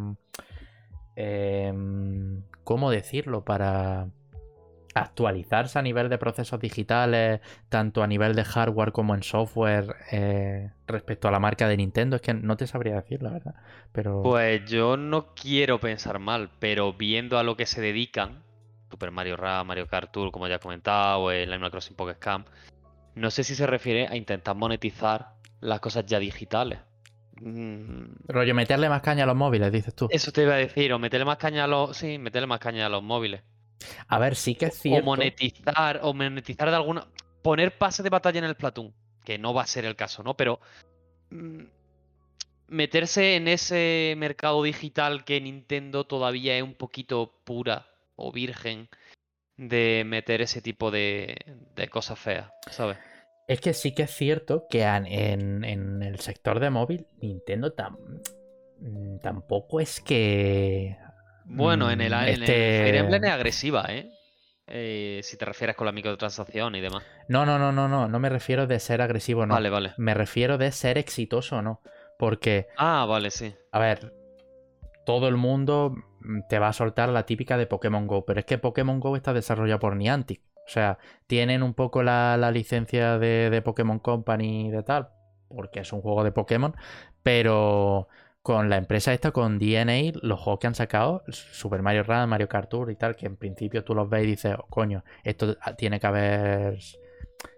Em, 1.16 2.44
¿Cómo 2.64 2.92
decirlo? 2.92 3.44
Para 3.44 4.08
actualizarse 4.94 5.80
a 5.80 5.82
nivel 5.82 6.10
de 6.10 6.18
procesos 6.18 6.60
digitales, 6.60 7.42
tanto 7.70 8.04
a 8.04 8.08
nivel 8.08 8.36
de 8.36 8.44
hardware 8.44 8.92
como 8.92 9.16
en 9.16 9.24
software, 9.24 9.96
eh, 10.12 10.72
respecto 10.88 11.28
a 11.28 11.32
la 11.32 11.40
marca 11.40 11.68
de 11.68 11.78
Nintendo. 11.78 12.16
Es 12.16 12.22
que 12.22 12.34
no 12.34 12.58
te 12.58 12.68
sabría 12.68 12.96
decir, 12.96 13.22
la 13.24 13.32
verdad. 13.32 13.56
Pero... 13.92 14.22
Pues 14.22 14.66
yo 14.70 14.98
no 14.98 15.34
quiero 15.34 15.80
pensar 15.80 16.20
mal, 16.20 16.50
pero 16.60 16.94
viendo 16.94 17.38
a 17.38 17.44
lo 17.44 17.56
que 17.56 17.66
se 17.66 17.82
dedican, 17.82 18.44
Super 18.90 19.12
Mario 19.12 19.38
Run, 19.38 19.68
Mario 19.68 19.88
Kart 19.88 20.12
Tour, 20.12 20.32
como 20.32 20.48
ya 20.48 20.56
he 20.56 20.60
comentado, 20.60 21.32
el 21.32 21.52
Animal 21.52 21.72
Crossing 21.72 21.96
Pocket 21.96 22.18
Camp, 22.20 22.48
no 23.20 23.32
sé 23.32 23.44
si 23.44 23.56
se 23.56 23.68
refiere 23.68 24.08
a 24.08 24.16
intentar 24.16 24.56
monetizar 24.56 25.34
las 25.60 25.80
cosas 25.80 26.06
ya 26.06 26.20
digitales. 26.20 26.80
Mm. 27.42 28.28
Rollo, 28.28 28.54
meterle 28.54 28.90
más 28.90 29.02
caña 29.02 29.24
a 29.24 29.28
los 29.28 29.36
móviles, 29.36 29.72
dices 29.72 29.94
tú. 29.96 30.08
Eso 30.12 30.32
te 30.32 30.44
iba 30.44 30.54
a 30.54 30.58
decir, 30.58 30.92
o 30.94 31.00
meterle 31.00 31.26
más 31.26 31.38
caña 31.38 31.64
a 31.64 31.68
los. 31.68 31.96
Sí, 31.96 32.18
meterle 32.18 32.48
más 32.48 32.60
caña 32.60 32.86
a 32.86 32.90
los 32.90 33.04
móviles. 33.04 33.42
A 34.08 34.20
ver, 34.20 34.36
sí 34.36 34.56
que 34.56 34.66
es 34.66 34.76
cierto. 34.78 35.04
O 35.04 35.06
monetizar, 35.06 36.00
o 36.04 36.14
monetizar 36.14 36.70
de 36.70 36.76
alguna. 36.76 37.08
Poner 37.42 37.78
pase 37.78 38.04
de 38.04 38.10
batalla 38.10 38.40
en 38.40 38.46
el 38.46 38.56
Platoon. 38.56 38.94
Que 39.24 39.38
no 39.38 39.54
va 39.54 39.64
a 39.64 39.68
ser 39.68 39.86
el 39.86 39.96
caso, 39.96 40.24
¿no? 40.24 40.36
Pero. 40.36 40.60
Mm, 41.30 41.64
meterse 42.68 43.36
en 43.36 43.48
ese 43.48 44.14
mercado 44.18 44.62
digital 44.64 45.24
que 45.24 45.42
Nintendo 45.42 46.06
todavía 46.06 46.56
es 46.58 46.64
un 46.64 46.76
poquito 46.76 47.40
pura 47.44 47.88
o 48.16 48.32
virgen 48.32 48.90
de 49.58 50.04
meter 50.06 50.42
ese 50.42 50.62
tipo 50.62 50.92
de, 50.92 51.36
de 51.76 51.88
cosas 51.90 52.20
feas, 52.20 52.52
¿sabes? 52.70 52.98
Es 53.50 53.62
que 53.62 53.74
sí 53.74 53.96
que 53.96 54.04
es 54.04 54.12
cierto 54.12 54.68
que 54.70 54.84
en, 54.84 55.64
el 55.64 56.20
sector 56.20 56.60
de 56.60 56.70
móvil, 56.70 57.08
Nintendo 57.20 57.74
mm, 58.80 59.18
tampoco 59.24 59.80
es 59.80 60.00
que. 60.02 60.96
Bueno, 61.46 61.90
en 61.90 62.00
el, 62.00 62.14
este... 62.14 62.84
Fire 62.84 62.96
Emblem 62.98 63.26
es 63.26 63.32
agresiva, 63.32 63.86
¿eh? 63.90 64.12
¿eh? 64.68 65.22
Si 65.24 65.36
te 65.36 65.46
refieres 65.46 65.76
con 65.76 65.88
la 65.88 65.92
microtransacción 65.92 66.76
y 66.76 66.82
demás. 66.82 67.04
No, 67.28 67.44
no, 67.44 67.58
no, 67.58 67.72
no, 67.72 67.88
no. 67.88 68.08
No 68.08 68.20
me 68.20 68.30
refiero 68.30 68.68
de 68.68 68.80
ser 68.80 69.02
agresivo, 69.02 69.48
no. 69.48 69.56
Vale, 69.56 69.72
vale. 69.72 69.94
Me 69.98 70.14
refiero 70.14 70.60
de 70.60 70.72
ser 70.72 71.00
exitoso, 71.00 71.64
¿no? 71.64 71.82
Porque. 72.20 72.68
Ah, 72.78 73.08
vale, 73.10 73.32
sí. 73.32 73.56
A 73.72 73.80
ver, 73.80 74.14
todo 75.08 75.28
el 75.28 75.38
mundo 75.38 75.96
te 76.50 76.60
va 76.60 76.68
a 76.68 76.74
soltar 76.74 77.10
la 77.10 77.26
típica 77.26 77.58
de 77.58 77.66
Pokémon 77.66 78.06
Go, 78.06 78.26
pero 78.26 78.42
es 78.42 78.46
que 78.46 78.60
Pokémon 78.60 79.00
Go 79.00 79.16
está 79.16 79.34
desarrollado 79.34 79.80
por 79.80 79.96
Niantic. 79.96 80.44
O 80.70 80.72
sea, 80.72 81.00
tienen 81.26 81.64
un 81.64 81.74
poco 81.74 82.04
la, 82.04 82.38
licencia 82.52 83.18
de, 83.18 83.60
Pokémon 83.64 83.98
Company 83.98 84.68
y 84.68 84.70
de 84.70 84.84
tal, 84.84 85.10
porque 85.48 85.80
es 85.80 85.92
un 85.92 86.02
juego 86.02 86.24
de 86.24 86.32
Pokémon, 86.32 86.76
pero, 87.24 88.08
con 88.44 88.70
la 88.70 88.78
empresa 88.78 89.12
esta, 89.12 89.32
con 89.32 89.58
DNA, 89.58 90.20
los 90.22 90.40
juegos 90.40 90.60
que 90.60 90.68
han 90.68 90.76
sacado, 90.76 91.24
Super 91.30 91.82
Mario 91.82 92.04
Run, 92.04 92.30
Mario 92.30 92.48
Kart 92.48 92.70
Tour 92.70 92.92
y 92.92 92.96
tal, 92.96 93.16
que 93.16 93.26
en 93.26 93.36
principio 93.36 93.84
tú 93.84 93.96
los 93.96 94.08
ves 94.08 94.26
y 94.26 94.28
dices, 94.28 94.56
oh, 94.60 94.68
coño, 94.70 95.04
esto 95.24 95.58
tiene 95.76 96.00
que 96.00 96.06
haber. 96.06 96.80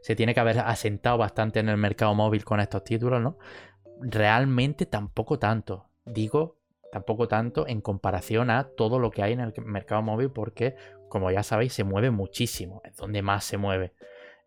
Se 0.01 0.16
tiene 0.16 0.34
que 0.34 0.39
haber 0.39 0.59
asentado 0.59 1.18
bastante 1.18 1.59
en 1.59 1.68
el 1.68 1.78
mercado 1.78 2.16
móvil 2.16 2.45
con 2.45 2.62
estos 2.62 2.86
títulos, 2.86 3.22
¿no? 3.22 3.38
Realmente 3.99 4.86
tampoco 4.86 5.38
tanto. 5.38 5.89
Digo, 6.05 6.61
tampoco 6.92 7.28
tanto 7.28 7.68
en 7.68 7.82
comparación 7.82 8.50
a 8.50 8.70
todo 8.76 9.00
lo 9.00 9.12
que 9.12 9.24
hay 9.24 9.34
en 9.34 9.39
el 9.39 9.54
mercado 9.66 10.02
móvil, 10.02 10.32
porque, 10.32 10.76
como 11.10 11.32
ya 11.32 11.44
sabéis, 11.44 11.74
se 11.74 11.84
mueve 11.84 12.12
muchísimo. 12.12 12.82
Es 12.84 12.96
donde 12.98 13.22
más 13.22 13.44
se 13.44 13.58
mueve. 13.58 13.94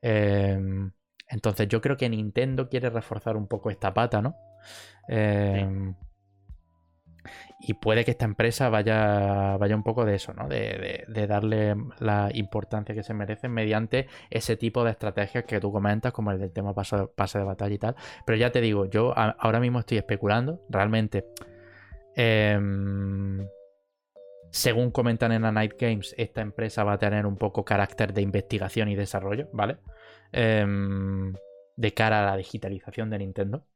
Em, 0.03 0.93
entonces, 1.29 1.69
yo 1.69 1.81
creo 1.81 1.97
que 1.97 2.09
Nintendo 2.09 2.69
quiere 2.69 2.91
reforzar 2.91 3.37
un 3.37 3.49
poco 3.49 3.71
esta 3.71 3.95
pata, 3.95 4.21
¿no? 4.23 4.37
Eh, 5.09 5.95
y 7.61 7.75
puede 7.75 8.05
que 8.05 8.11
esta 8.11 8.25
empresa 8.25 8.69
vaya, 8.69 9.57
vaya 9.57 9.75
un 9.75 9.83
poco 9.83 10.05
de 10.05 10.17
eso, 10.17 10.35
¿no? 10.35 10.49
De, 10.49 11.05
darle 11.27 11.75
la 11.99 12.31
importancia 12.35 12.95
que 12.95 13.03
se 13.03 13.15
merece 13.15 13.49
mediante 13.49 14.07
ese 14.31 14.57
tipo 14.57 14.85
de 14.85 14.91
estrategias 14.91 15.45
que 15.45 15.61
tú 15.61 15.73
comentas, 15.73 16.13
como 16.13 16.31
el 16.31 16.39
del 16.39 16.53
tema 16.53 16.75
pase, 16.75 17.39
de 17.39 17.45
batalla 17.45 17.75
y 17.75 17.79
tal. 17.79 17.97
Pero 18.27 18.37
ya 18.37 18.53
te 18.53 18.61
digo, 18.61 18.87
yo 18.87 19.15
ahora 19.17 19.61
mismo 19.61 19.81
estoy 19.81 19.99
especulando, 19.99 20.61
realmente. 20.69 21.25
Em, 22.17 23.47
según 24.51 24.91
comentan 24.91 25.33
en 25.33 25.43
la 25.43 25.53
Night 25.53 25.75
Games, 25.79 26.15
esta 26.17 26.41
empresa 26.41 26.85
va 26.85 26.95
a 26.95 26.99
tener 26.99 27.27
un 27.27 27.37
poco 27.37 27.65
carácter 27.65 28.13
de 28.13 28.23
investigación 28.23 28.89
y 28.89 28.95
desarrollo, 28.95 29.49
¿vale? 29.53 29.79
Em, 30.33 31.35
de 31.77 31.95
cara 31.95 32.23
a 32.23 32.31
la 32.31 32.37
digitalización 32.37 33.11
de 33.11 33.19
Nintendo. 33.19 33.67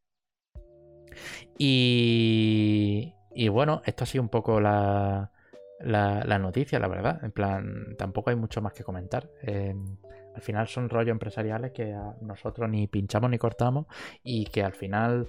Y, 1.59 3.13
bueno, 3.51 3.83
esto 3.85 4.05
ha 4.05 4.07
sido 4.07 4.23
un 4.23 4.29
poco 4.29 4.61
la, 4.61 5.33
la, 5.81 6.39
noticia, 6.39 6.79
la 6.79 6.89
verdad. 6.89 7.25
En 7.25 7.33
plan, 7.33 7.97
tampoco 7.97 8.31
hay 8.31 8.37
mucho 8.37 8.63
más 8.63 8.73
que 8.73 8.85
comentar. 8.85 9.29
Em, 9.43 9.97
al 10.35 10.43
final 10.43 10.69
son 10.69 10.89
rollos 10.89 11.11
empresariales 11.11 11.73
que 11.73 11.93
nosotros 12.21 12.69
ni 12.71 12.87
pinchamos 12.87 13.31
ni 13.31 13.39
cortamos 13.39 13.87
y 14.23 14.45
que 14.47 14.63
al 14.63 14.75
final 14.75 15.29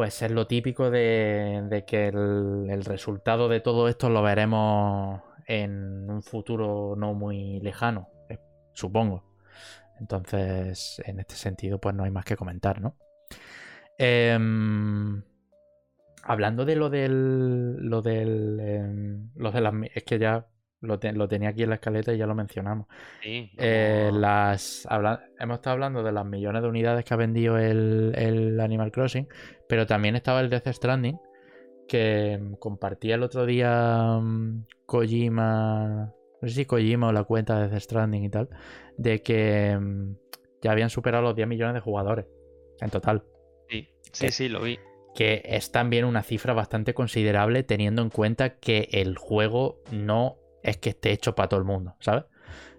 pues 0.00 0.22
es 0.22 0.30
lo 0.30 0.46
típico 0.46 0.90
de, 0.90 1.84
que 1.86 2.08
el, 2.08 2.84
resultado 2.86 3.50
de 3.50 3.60
todo 3.60 3.86
esto 3.86 4.08
lo 4.08 4.22
veremos 4.22 5.20
en 5.44 6.08
un 6.08 6.22
futuro 6.22 6.94
no 6.96 7.12
muy 7.12 7.60
lejano, 7.60 8.08
eh, 8.30 8.38
supongo. 8.72 9.22
Entonces, 10.00 11.02
en 11.04 11.20
este 11.20 11.34
sentido, 11.34 11.78
pues 11.82 11.94
no 11.94 12.04
hay 12.04 12.10
más 12.10 12.24
que 12.24 12.34
comentar, 12.34 12.80
¿no? 12.80 12.96
Eh, 13.98 14.38
hablando 16.22 16.64
de 16.64 16.76
lo 16.76 16.88
del. 16.88 17.76
Lo 17.86 18.00
del. 18.00 18.58
Em, 18.58 19.30
de 19.34 19.60
las. 19.60 19.74
Es 19.94 20.04
que 20.04 20.18
ya 20.18 20.46
lo, 20.80 21.28
tenía 21.28 21.50
aquí 21.50 21.62
en 21.62 21.68
la 21.68 21.74
escaleta 21.76 22.12
y 22.12 22.18
ya 22.18 22.26
lo 22.26 22.34
mencionamos. 22.34 22.86
Sí, 23.22 23.50
eh, 23.58 24.10
las, 24.12 24.86
hemos 25.38 25.56
estado 25.56 25.74
hablando 25.74 26.02
de 26.02 26.12
las 26.12 26.24
millones 26.24 26.62
de 26.62 26.68
unidades 26.68 27.04
que 27.04 27.14
ha 27.14 27.16
vendido 27.16 27.58
el, 27.58 28.58
Animal 28.60 28.90
Crossing, 28.90 29.28
pero 29.68 29.86
también 29.86 30.16
estaba 30.16 30.40
el 30.40 30.48
Death 30.48 30.68
Stranding, 30.68 31.18
que 31.86 32.32
em, 32.32 32.56
compartía 32.56 33.16
el 33.16 33.22
otro 33.22 33.46
día 33.46 34.16
um, 34.18 34.64
Kojima. 34.86 36.14
No 36.40 36.48
sé 36.48 36.54
si 36.54 36.64
Kojima 36.64 37.08
o 37.08 37.12
la 37.12 37.24
cuenta 37.24 37.60
de 37.60 37.68
Death 37.68 37.82
Stranding 37.82 38.24
y 38.24 38.30
tal, 38.30 38.48
de 38.96 39.22
que 39.22 39.78
ya 40.62 40.72
habían 40.72 40.90
superado 40.90 41.22
los 41.22 41.36
10 41.36 41.48
millones 41.48 41.74
de 41.74 41.80
jugadores 41.80 42.26
en 42.80 42.90
total. 42.90 43.24
Sí, 43.68 43.88
sí, 44.12 44.30
sí, 44.30 44.48
lo 44.48 44.62
vi 44.62 44.78
que 45.14 45.42
es 45.44 45.72
también 45.72 46.04
una 46.04 46.22
cifra 46.22 46.54
bastante 46.54 46.94
considerable 46.94 47.62
teniendo 47.62 48.02
en 48.02 48.10
cuenta 48.10 48.58
que 48.58 48.88
el 48.92 49.18
juego 49.18 49.82
no 49.90 50.39
es 50.62 50.76
que 50.78 50.90
esté 50.90 51.12
hecho 51.12 51.34
para 51.34 51.48
todo 51.48 51.60
el 51.60 51.66
mundo, 51.66 51.96
¿sabes? 52.00 52.24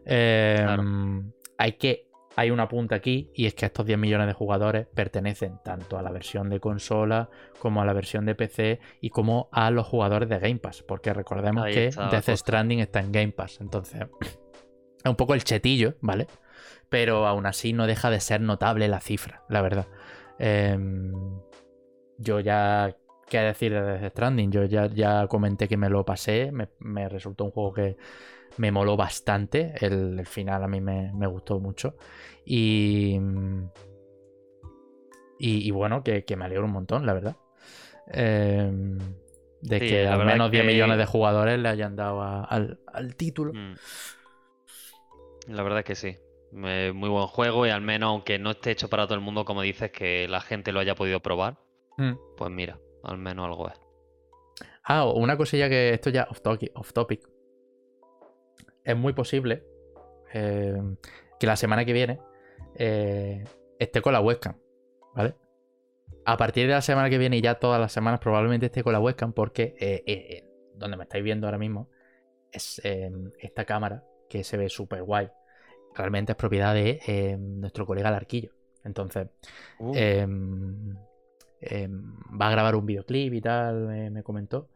Em, 0.06 1.32
hay 1.58 1.74
que 1.74 2.12
hay 2.36 2.50
una 2.50 2.68
punta 2.68 2.96
aquí 2.96 3.30
y 3.36 3.46
es 3.46 3.54
que 3.54 3.66
estos 3.66 3.86
10 3.86 4.00
millones 4.00 4.28
de 4.28 4.34
jugadores 4.34 4.88
pertenecen 4.88 5.60
tanto 5.64 5.98
a 5.98 6.02
la 6.02 6.12
versión 6.12 6.50
de 6.50 6.60
consola 6.60 7.30
como 7.60 7.82
a 7.82 7.86
la 7.86 7.94
versión 7.94 8.26
de 8.26 8.36
PC 8.36 8.80
y 9.02 9.10
como 9.10 9.50
a 9.52 9.70
los 9.70 9.86
jugadores 9.86 10.30
de 10.30 10.40
Game 10.40 10.60
Pass, 10.60 10.82
porque 10.82 11.14
recordemos 11.14 11.66
que 11.66 11.90
Death 11.90 12.30
Stranding 12.30 12.80
está 12.80 13.02
en 13.02 13.12
Game 13.12 13.32
Pass, 13.34 13.60
entonces 13.60 14.08
es 15.04 15.10
un 15.10 15.16
poco 15.16 15.34
el 15.34 15.44
chetillo, 15.44 15.96
¿vale? 16.02 16.28
Pero 16.90 17.28
aún 17.28 17.46
así 17.46 17.74
no 17.74 17.86
deja 17.88 18.10
de 18.10 18.20
ser 18.20 18.42
notable 18.42 18.88
la 18.88 19.02
cifra, 19.02 19.44
la 19.50 19.62
verdad. 19.62 19.88
Eh, 20.40 20.78
yo 22.18 22.40
ya, 22.40 22.96
¿qué 23.32 23.40
decir 23.40 23.72
de 23.72 23.82
Death 23.82 24.12
Stranding? 24.12 24.52
Yo 24.52 24.66
ya, 24.66 24.88
ya 24.88 25.26
comenté 25.28 25.70
que 25.70 25.78
me 25.78 25.90
lo 25.90 26.04
pasé, 26.04 26.52
me, 26.52 27.08
resultó 27.08 27.46
un 27.46 27.52
juego 27.52 27.74
que 27.74 27.98
me 28.58 28.72
moló 28.72 28.98
bastante, 28.98 29.74
el, 29.80 30.26
final 30.28 30.64
a 30.64 30.68
mí 30.68 30.82
me, 30.82 31.28
gustó 31.28 31.60
mucho 31.62 31.96
y, 32.46 33.18
y, 35.40 35.72
bueno, 35.72 36.04
que, 36.04 36.26
me 36.36 36.46
alegro 36.46 36.66
un 36.66 36.74
montón, 36.74 37.06
la 37.06 37.14
verdad. 37.14 37.38
Em, 38.08 38.98
de 39.62 39.80
que 39.80 40.08
al 40.08 40.26
menos 40.26 40.52
10 40.52 40.66
millones 40.66 40.98
de 40.98 41.06
jugadores 41.06 41.58
le 41.58 41.70
hayan 41.70 41.96
dado 41.96 42.22
al, 42.22 43.16
título. 43.16 43.54
Mm. 43.54 43.76
La 45.48 45.64
verdad 45.64 45.80
es 45.80 45.86
que 45.86 45.96
sí. 45.96 46.18
Muy 46.52 47.08
buen 47.08 47.28
juego 47.28 47.66
y 47.66 47.70
al 47.70 47.80
menos 47.80 48.10
aunque 48.10 48.38
no 48.40 48.52
esté 48.52 48.72
hecho 48.72 48.90
para 48.90 49.06
todo 49.06 49.16
el 49.16 49.22
mundo, 49.22 49.46
como 49.46 49.62
dices, 49.62 49.90
que 49.92 50.28
la 50.28 50.42
gente 50.42 50.74
lo 50.74 50.82
haya 50.82 50.96
podido 50.96 51.22
probar. 51.22 51.60
Mm. 51.98 52.14
Pues 52.36 52.52
mira, 52.52 52.78
al 53.04 53.18
menos 53.18 53.46
algo 53.46 53.70
es. 53.70 53.80
Ah, 54.84 55.06
una 55.06 55.38
cosilla 55.38 55.70
que 55.70 55.94
esto 55.94 56.10
ya 56.10 56.28
off 56.30 56.42
topic. 56.42 56.72
Off 56.76 56.94
topic. 56.94 57.28
Es 58.84 58.98
muy 58.98 59.14
posible 59.14 59.64
eh, 60.34 60.82
que 61.40 61.48
la 61.48 61.56
semana 61.56 61.86
que 61.86 61.94
viene 61.94 62.20
eh, 62.76 63.44
esté 63.80 64.02
con 64.02 64.14
la 64.14 64.22
webcam, 64.22 64.58
¿vale? 65.14 65.36
A 66.26 66.38
partir 66.38 66.68
de 66.68 66.74
la 66.74 66.82
semana 66.82 67.10
que 67.10 67.18
viene 67.18 67.38
y 67.38 67.42
ya 67.42 67.56
todas 67.56 67.80
las 67.80 67.92
semanas 67.92 68.20
probablemente 68.20 68.68
esté 68.68 68.84
con 68.84 68.94
la 68.94 69.00
webcam 69.00 69.34
porque 69.34 69.76
eh, 69.80 70.46
donde 70.76 70.98
me 70.98 71.04
estáis 71.04 71.24
viendo 71.24 71.48
ahora 71.48 71.58
mismo 71.58 71.90
es 72.52 72.82
esta 72.84 73.66
cámara 73.66 74.04
que 74.30 74.44
se 74.44 74.58
ve 74.58 74.70
súper 74.70 75.04
guay. 75.04 75.30
Realmente 75.96 76.34
es 76.34 76.36
propiedad 76.36 76.74
de 76.74 77.38
nuestro 77.40 77.86
colega 77.86 78.12
Larquillo. 78.12 78.52
Entonces, 78.84 79.28
uh. 79.80 79.94
Em, 81.62 82.16
va 82.40 82.48
a 82.48 82.52
grabar 82.52 82.76
un 82.76 82.86
videoclip 82.86 83.34
y 83.34 83.42
tal, 83.42 83.88
me, 84.12 84.24
comentó. 84.24 84.70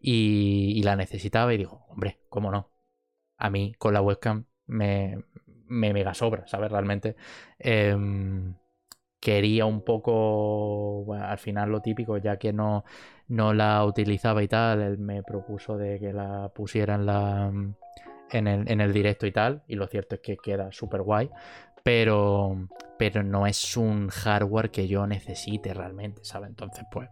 Y, 0.00 0.82
la 0.82 0.96
necesitaba 0.96 1.54
y 1.54 1.58
dijo, 1.58 1.86
hombre, 1.88 2.20
¿cómo 2.28 2.50
no? 2.50 2.70
A 3.38 3.50
mí 3.50 3.74
con 3.78 3.94
la 3.94 4.02
webcam 4.02 4.46
me, 4.66 5.24
me 5.66 5.92
mega 5.92 6.14
sobra, 6.14 6.46
¿sabes? 6.46 6.70
Realmente 6.70 7.16
em, 7.58 8.54
quería 9.20 9.66
un 9.66 9.82
poco, 9.84 11.14
al 11.14 11.38
final 11.38 11.70
lo 11.70 11.80
típico, 11.82 12.16
ya 12.18 12.38
que 12.38 12.52
no, 12.52 12.84
no 13.28 13.54
la 13.54 13.84
utilizaba 13.84 14.42
y 14.42 14.48
tal, 14.48 14.80
él 14.82 14.98
me 14.98 15.22
propuso 15.22 15.76
de 15.76 16.00
que 16.00 16.12
la 16.12 16.50
pusiera 16.54 16.94
en 16.94 17.06
la... 17.06 17.52
En 18.32 18.46
el, 18.46 18.70
en 18.70 18.80
el, 18.80 18.92
directo 18.92 19.26
y 19.26 19.32
tal, 19.32 19.64
y 19.66 19.74
lo 19.74 19.88
cierto 19.88 20.14
es 20.14 20.20
que 20.20 20.36
queda 20.36 20.70
súper 20.70 21.02
guay, 21.02 21.28
pero, 21.82 22.68
pero 22.98 23.22
no 23.22 23.46
es 23.46 23.76
un 23.76 24.08
hardware 24.08 24.70
que 24.70 24.88
yo 24.88 25.06
necesite 25.06 25.74
realmente, 25.74 26.24
¿sabes? 26.24 26.50
Entonces, 26.50 26.84
pues, 26.90 27.08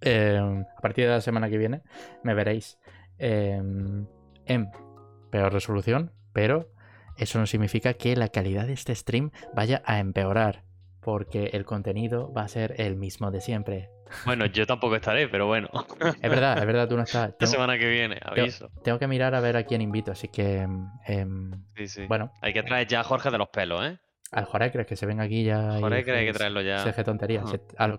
em, 0.00 0.60
a 0.62 0.80
partir 0.80 1.04
de 1.04 1.10
la 1.10 1.20
semana 1.20 1.48
que 1.48 1.58
viene 1.58 1.82
me 2.22 2.34
veréis 2.34 2.78
em, 3.18 4.06
en 4.46 4.70
peor 5.30 5.52
resolución, 5.52 6.12
pero 6.32 6.70
eso 7.16 7.38
no 7.38 7.46
significa 7.46 7.94
que 7.94 8.14
la 8.14 8.28
calidad 8.28 8.66
de 8.66 8.74
este 8.74 8.94
stream 8.94 9.32
vaya 9.54 9.82
a 9.84 9.98
empeorar, 9.98 10.62
porque 11.00 11.50
el 11.52 11.64
contenido 11.64 12.32
va 12.32 12.42
a 12.42 12.48
ser 12.48 12.74
el 12.78 12.96
mismo 12.96 13.30
de 13.30 13.40
siempre. 13.40 13.90
Bueno, 14.24 14.46
yo 14.46 14.66
tampoco 14.66 14.96
estaré, 14.96 15.28
pero 15.28 15.46
bueno. 15.46 15.68
Es 16.22 16.30
verdad, 16.30 16.58
es 16.58 16.66
verdad, 16.66 16.88
tú 16.88 16.96
no 16.96 17.02
estás. 17.02 17.34
La 17.40 17.46
semana 17.46 17.78
que 17.78 17.88
viene, 17.88 18.18
aviso. 18.22 18.70
Tengo, 18.82 18.98
que 18.98 19.06
mirar 19.06 19.34
a 19.34 19.40
ver 19.40 19.56
a 19.56 19.64
quién 19.64 19.80
invito, 19.80 20.12
así 20.12 20.28
que. 20.28 20.66
Em, 21.06 21.50
sí, 21.76 21.88
sí. 21.88 22.06
Bueno. 22.06 22.32
Hay 22.40 22.52
que 22.52 22.62
traer 22.62 22.86
ya 22.86 23.00
a 23.00 23.04
Jorge 23.04 23.30
de 23.30 23.38
los 23.38 23.48
pelos, 23.48 23.84
¿eh? 23.84 23.98
Al 24.30 24.44
Jorge, 24.44 24.70
crees 24.70 24.86
que 24.86 24.96
se 24.96 25.06
venga 25.06 25.24
aquí 25.24 25.44
ya. 25.44 25.78
Jorge, 25.80 26.12
hay 26.12 26.26
que 26.26 26.32
traerlo 26.32 26.60
ya. 26.60 26.78
Se 26.78 27.04
tontería. 27.04 27.42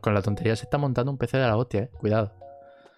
con 0.02 0.14
la 0.14 0.22
tontería 0.22 0.56
se 0.56 0.64
está 0.64 0.78
montando 0.78 1.12
un 1.12 1.18
PC 1.18 1.38
de 1.38 1.48
la 1.48 1.58
hostia, 1.58 1.82
eh. 1.82 1.90
Cuidado. 2.00 2.34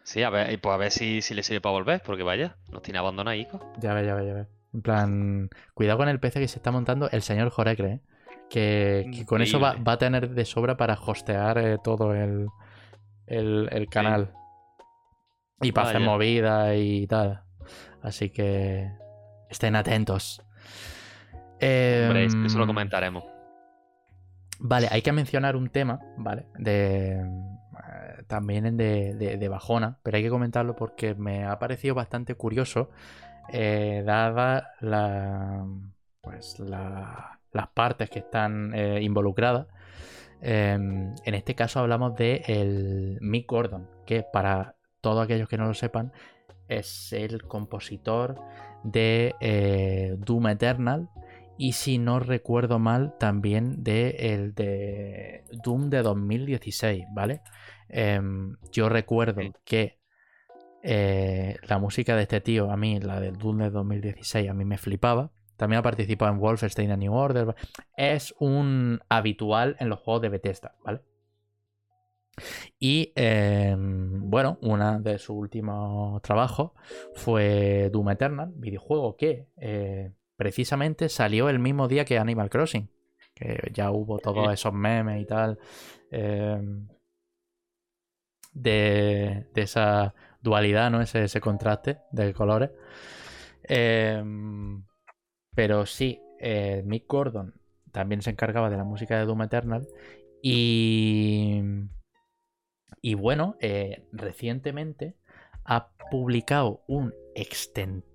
Sí, 0.04 0.24
a 0.24 0.30
ver, 0.30 0.60
pues 0.60 0.74
a 0.74 0.78
ver 0.78 0.92
si, 0.92 1.22
si 1.22 1.34
le 1.34 1.44
sirve 1.44 1.62
para 1.62 1.74
volver, 1.74 2.02
porque 2.04 2.24
vaya, 2.24 2.58
nos 2.72 2.82
tiene 2.82 3.00
abandonado 3.00 3.38
Ya 3.80 3.94
ve, 3.94 4.06
ya 4.06 4.16
ve, 4.16 4.26
ya 4.26 4.34
ve. 4.34 4.48
En 4.74 4.82
plan, 4.82 5.50
cuidado 5.74 6.00
con 6.00 6.10
el 6.10 6.20
PC 6.20 6.40
que 6.40 6.48
se 6.48 6.58
está 6.58 6.72
montando 6.72 7.10
el 7.12 7.22
señor 7.22 7.50
Jorecre, 7.50 7.92
¿eh? 7.92 8.02
Que, 8.52 9.24
con 9.26 9.42
eso 9.42 9.60
va, 9.60 9.78
a 9.84 9.98
tener 9.98 10.30
de 10.30 10.46
sobra 10.46 10.76
para 10.76 10.96
hostear 10.96 11.58
eh, 11.58 11.78
todo 11.82 12.14
el, 12.14 12.50
el, 13.26 13.88
canal. 13.90 14.34
Y 15.62 15.72
para 15.72 15.90
hacer 15.90 16.02
movida 16.02 16.76
y 16.76 17.08
tal. 17.08 17.44
Así 18.02 18.30
que 18.30 18.92
estén 19.50 19.76
atentos. 19.76 20.44
eso 21.60 22.58
lo 22.58 22.64
em, 22.64 22.68
comentaremos. 22.68 23.24
Vale, 24.60 24.90
hay 24.92 25.02
que 25.02 25.14
mencionar 25.14 25.56
un 25.56 25.70
tema, 25.70 26.00
¿vale? 26.18 26.48
De, 26.58 27.24
también 28.28 28.76
de, 28.76 29.16
de, 29.16 29.48
bajona, 29.48 29.98
pero 30.04 30.18
hay 30.18 30.24
que 30.24 30.30
comentarlo 30.30 30.76
porque 30.76 31.16
me 31.16 31.46
ha 31.46 31.58
parecido 31.58 31.96
bastante 31.96 32.36
curioso, 32.36 32.90
eh, 33.50 34.04
dada 34.06 34.74
la, 34.82 35.66
pues 36.22 36.60
las 37.54 37.68
partes 37.70 38.10
que 38.10 38.20
están 38.20 38.74
eh, 38.74 39.02
involucradas. 39.02 39.68
Em, 40.42 41.14
en 41.24 41.36
este 41.36 41.56
caso 41.56 41.80
hablamos 41.80 42.16
de 42.16 42.44
el 42.48 43.18
Mick 43.22 43.48
Gordon, 43.48 43.88
que 44.06 44.24
para 44.24 44.76
todos 45.02 45.24
aquellos 45.24 45.48
que 45.48 45.58
no 45.58 45.68
lo 45.68 45.74
sepan, 45.74 46.12
es 46.68 47.14
el 47.14 47.44
compositor 47.44 48.42
de 48.84 49.36
eh, 49.40 50.16
Doom 50.18 50.48
Eternal 50.48 51.10
y 51.58 51.74
si 51.74 52.00
no 52.00 52.20
recuerdo 52.20 52.80
mal 52.80 53.16
también 53.20 53.84
de 53.84 54.16
el 54.34 54.56
de 54.56 55.44
Doom 55.64 55.90
de 55.90 56.02
2016, 56.02 57.06
¿vale? 57.14 57.42
Em, 57.88 58.56
yo 58.72 58.90
recuerdo 58.90 59.42
que 59.64 60.00
eh, 60.84 61.58
la 61.68 61.78
música 61.78 62.16
de 62.16 62.24
este 62.24 62.42
tío, 62.42 62.72
a 62.72 62.78
mí, 62.78 63.00
la 63.00 63.20
del 63.20 63.38
Doom 63.38 63.60
de 63.60 63.70
2016, 63.70 64.50
a 64.50 64.54
mí 64.54 64.66
me 64.66 64.78
flipaba. 64.78 65.32
También 65.62 65.82
ha 65.82 65.84
participado 65.84 66.34
en 66.34 66.40
Wolfenstein 66.40 66.90
A 66.90 66.98
New 66.98 67.14
Order. 67.14 67.56
Es 67.96 68.34
un 68.40 69.00
habitual 69.10 69.76
en 69.80 69.90
los 69.90 70.00
juegos 70.00 70.24
de 70.24 70.30
Bethesda, 70.30 70.74
¿vale? 70.84 71.02
Y 72.80 73.14
em, 73.16 74.28
bueno, 74.28 74.58
uno 74.64 75.00
de 75.00 75.20
sus 75.20 75.36
últimos 75.36 76.20
trabajos 76.24 76.72
fue 77.14 77.92
Doom 77.94 78.10
Eternal, 78.10 78.52
videojuego 78.56 79.16
que 79.16 79.50
eh, 79.58 80.12
precisamente 80.36 81.10
salió 81.10 81.48
el 81.48 81.60
mismo 81.60 81.88
día 81.88 82.06
que 82.06 82.18
Animal 82.18 82.50
Crossing. 82.50 82.90
Que 83.36 83.70
ya 83.72 83.92
hubo 83.92 84.18
todos 84.18 84.52
esos 84.52 84.74
memes 84.74 85.22
y 85.22 85.26
tal. 85.26 85.60
Em, 86.10 86.88
de, 88.52 89.46
esa 89.54 90.16
dualidad, 90.42 90.90
¿no? 90.90 91.02
Ese, 91.02 91.26
ese 91.26 91.40
contraste 91.40 92.00
de 92.12 92.34
colores. 92.34 92.72
Em, 93.62 94.84
pero 95.56 95.86
sí, 95.86 96.22
eh, 96.40 96.84
Mick 96.86 97.08
Gordon 97.08 97.54
también 97.92 98.22
se 98.22 98.32
encargaba 98.32 98.70
de 98.70 98.78
la 98.78 98.84
música 98.84 99.18
de 99.18 99.26
Doom 99.26 99.44
Eternal. 99.44 99.88
Y. 100.42 101.62
Y 103.04 103.16
bueno, 103.16 103.56
eh, 103.60 104.08
recientemente 104.12 105.16
ha 105.66 105.90
publicado 106.12 106.84
un 106.88 107.14
extenso 107.36 108.12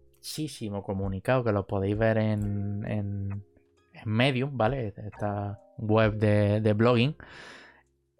comunicado 0.84 1.44
que 1.44 1.52
lo 1.52 1.66
podéis 1.66 1.96
ver 1.96 2.18
en, 2.18 2.84
en, 2.86 3.44
Medium, 4.04 4.56
¿vale? 4.56 4.92
Esta 4.96 5.60
web 5.78 6.14
de, 6.14 6.72
blogging. 6.74 7.16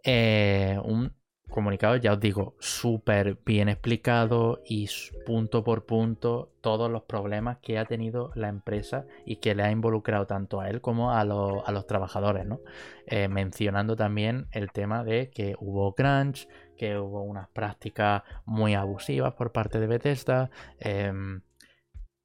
Eh, 0.05 0.79
un 0.85 1.13
comunicado, 1.57 1.97
ya 1.97 2.13
os 2.13 2.21
digo, 2.21 2.55
súper 2.61 3.39
bien 3.47 3.71
explicado 3.71 4.61
y 4.67 4.91
punto 5.25 5.65
por 5.65 5.87
punto 5.87 6.53
todos 6.61 6.91
los 6.91 7.05
problemas 7.05 7.57
que 7.63 7.79
ha 7.79 7.87
tenido 7.87 8.31
la 8.35 8.49
empresa 8.49 9.07
y 9.25 9.37
que 9.37 9.55
le 9.55 9.63
ha 9.63 9.71
involucrado 9.71 10.27
tanto 10.27 10.61
a 10.61 10.69
él 10.69 10.83
como 10.83 11.13
a, 11.13 11.25
los 11.25 11.87
trabajadores, 11.87 12.45
¿no? 12.45 12.61
Eh, 13.07 13.29
mencionando 13.29 13.97
también 13.97 14.49
el 14.53 14.71
tema 14.71 15.03
de 15.03 15.31
que 15.31 15.57
hubo 15.59 15.95
crunch, 15.95 16.47
que 16.77 16.99
hubo 16.99 17.23
unas 17.23 17.49
prácticas 17.49 18.23
muy 18.45 18.75
abusivas 18.75 19.33
por 19.33 19.53
parte 19.53 19.81
de 19.81 19.87
Bethesda. 19.87 20.51
Em, 20.79 21.41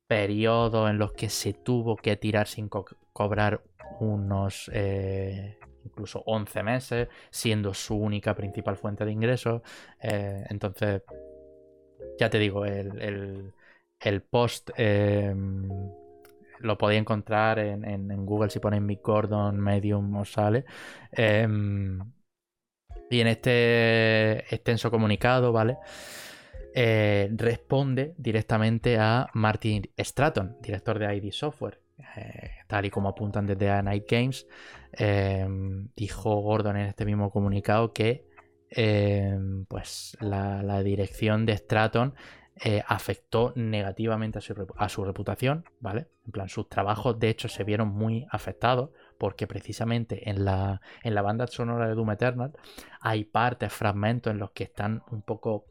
periodos 0.08 0.90
en 0.90 0.98
los 0.98 1.14
que 1.14 1.30
se 1.30 1.54
tuvo 1.54 1.96
que 1.96 2.18
tirar 2.18 2.48
sin 2.48 2.68
cobrar 2.68 3.62
unos 4.02 4.70
eh, 4.74 5.58
incluso 5.86 6.24
11 6.26 6.64
meses, 6.64 7.08
siendo 7.30 7.74
su 7.74 7.96
única 7.96 8.36
principal 8.36 8.78
fuente 8.78 9.06
de 9.06 9.12
ingresos. 9.12 9.62
Eh, 10.00 10.44
entonces, 10.50 11.04
ya 12.20 12.30
te 12.30 12.40
digo, 12.40 12.66
el, 12.66 13.54
post 14.30 14.72
em, 14.78 15.70
lo 16.60 16.78
podéis 16.78 17.02
encontrar 17.02 17.60
en, 17.60 18.26
Google 18.26 18.50
si 18.50 18.60
ponéis 18.60 18.84
Mick 18.84 19.02
Gordon, 19.04 19.60
Medium 19.60 20.16
os 20.18 20.32
sale. 20.32 20.66
Em, 21.12 22.00
y 23.10 23.20
en 23.20 23.28
este 23.28 24.40
extenso 24.56 24.90
comunicado, 24.90 25.52
¿vale? 25.52 25.78
Eh, 26.74 27.30
responde 27.36 28.14
directamente 28.18 28.98
a 28.98 29.30
Martin 29.34 29.90
Stratton, 29.98 30.58
director 30.62 30.98
de 30.98 31.16
ID 31.16 31.32
Software. 31.32 31.81
Eh, 32.16 32.52
tal 32.68 32.86
y 32.86 32.90
como 32.90 33.10
apuntan 33.10 33.46
desde 33.46 33.70
A 33.70 33.82
Night 33.82 34.06
Games, 34.10 34.48
em, 34.94 35.90
dijo 35.96 36.36
Gordon 36.42 36.78
en 36.78 36.88
este 36.88 37.06
mismo 37.06 37.32
comunicado 37.32 37.94
que 37.94 38.26
em, 38.70 39.66
pues 39.66 40.18
la, 40.22 40.82
dirección 40.82 41.46
de 41.46 41.58
Stratton 41.58 42.14
eh, 42.64 42.84
afectó 42.88 43.54
negativamente 43.56 44.40
a 44.40 44.90
su, 44.90 45.04
reputación, 45.04 45.66
¿vale? 45.80 46.08
En 46.26 46.32
plan, 46.32 46.48
sus 46.48 46.70
trabajos 46.70 47.20
de 47.20 47.30
hecho 47.30 47.48
se 47.50 47.64
vieron 47.64 47.90
muy 47.90 48.26
afectados 48.30 48.92
porque 49.18 49.48
precisamente 49.48 50.30
en 50.30 50.46
la, 50.46 50.82
en 51.04 51.16
la 51.16 51.22
banda 51.22 51.48
sonora 51.48 51.88
de 51.88 51.96
Doom 51.96 52.12
Eternal 52.12 52.54
hay 53.02 53.26
partes, 53.26 53.74
fragmentos 53.74 54.32
en 54.32 54.40
los 54.40 54.52
que 54.52 54.64
están 54.64 55.04
un 55.12 55.22
poco 55.22 55.66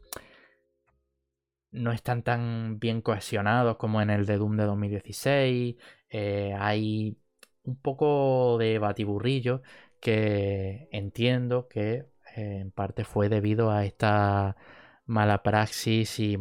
no 1.71 1.91
están 1.91 2.23
tan 2.23 2.79
bien 2.79 3.01
cohesionados 3.01 3.77
como 3.77 4.01
en 4.01 4.09
el 4.09 4.25
de 4.25 4.37
Doom 4.37 4.57
de 4.57 4.65
2016. 4.65 5.75
Eh, 6.09 6.55
hay 6.59 7.17
un 7.63 7.75
poco 7.77 8.57
de 8.57 8.79
batiburrillo 8.79 9.61
que 10.01 10.89
entiendo 10.91 11.67
que 11.67 12.05
eh, 12.35 12.59
en 12.61 12.71
parte 12.71 13.03
fue 13.05 13.29
debido 13.29 13.71
a 13.71 13.85
esta 13.85 14.57
mala 15.05 15.43
praxis 15.43 16.19
y 16.19 16.37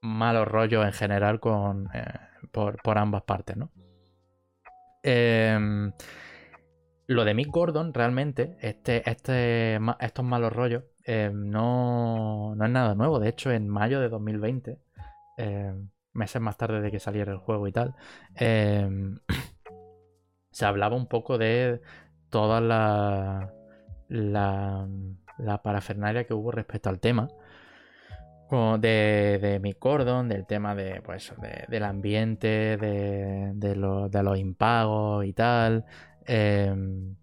malos 0.00 0.48
rollos 0.48 0.84
en 0.84 0.92
general 0.92 1.40
con, 1.40 1.88
eh, 1.94 2.04
por, 2.52 2.98
ambas 2.98 3.22
partes, 3.22 3.56
¿no? 3.56 3.70
Em, 5.02 5.92
lo 7.06 7.24
de 7.24 7.34
Mick 7.34 7.48
Gordon, 7.50 7.92
realmente, 7.92 8.56
este, 8.60 9.08
este, 9.08 9.78
estos 10.00 10.24
malos 10.24 10.52
rollos, 10.52 10.84
eh, 11.04 11.30
no, 11.32 12.54
no, 12.56 12.64
es 12.64 12.70
nada 12.70 12.94
nuevo. 12.94 13.20
De 13.20 13.28
hecho, 13.28 13.50
en 13.50 13.68
mayo 13.68 14.00
de 14.00 14.08
2020, 14.08 14.78
eh, 15.38 15.74
meses 16.12 16.40
más 16.40 16.56
tarde 16.56 16.80
de 16.80 16.90
que 16.90 17.00
saliera 17.00 17.32
el 17.32 17.38
juego 17.38 17.68
y 17.68 17.72
tal, 17.72 17.94
eh, 18.36 18.88
se 20.50 20.64
hablaba 20.64 20.96
un 20.96 21.06
poco 21.06 21.38
de 21.38 21.80
toda 22.30 22.60
la, 22.60 23.52
la, 24.08 24.88
parafernalia 25.62 26.24
que 26.24 26.34
hubo 26.34 26.50
respecto 26.50 26.88
al 26.88 27.00
tema. 27.00 27.28
De, 28.78 29.40
de 29.42 29.58
Mick 29.58 29.80
Gordon, 29.80 30.28
del 30.28 30.46
tema 30.46 30.76
de, 30.76 31.02
pues, 31.02 31.34
del 31.66 31.82
ambiente, 31.82 32.76
de, 32.76 33.50
de, 33.52 33.74
de 33.74 34.22
los 34.22 34.38
impagos 34.38 35.24
y 35.24 35.32
tal. 35.32 35.84
Em, 36.24 37.16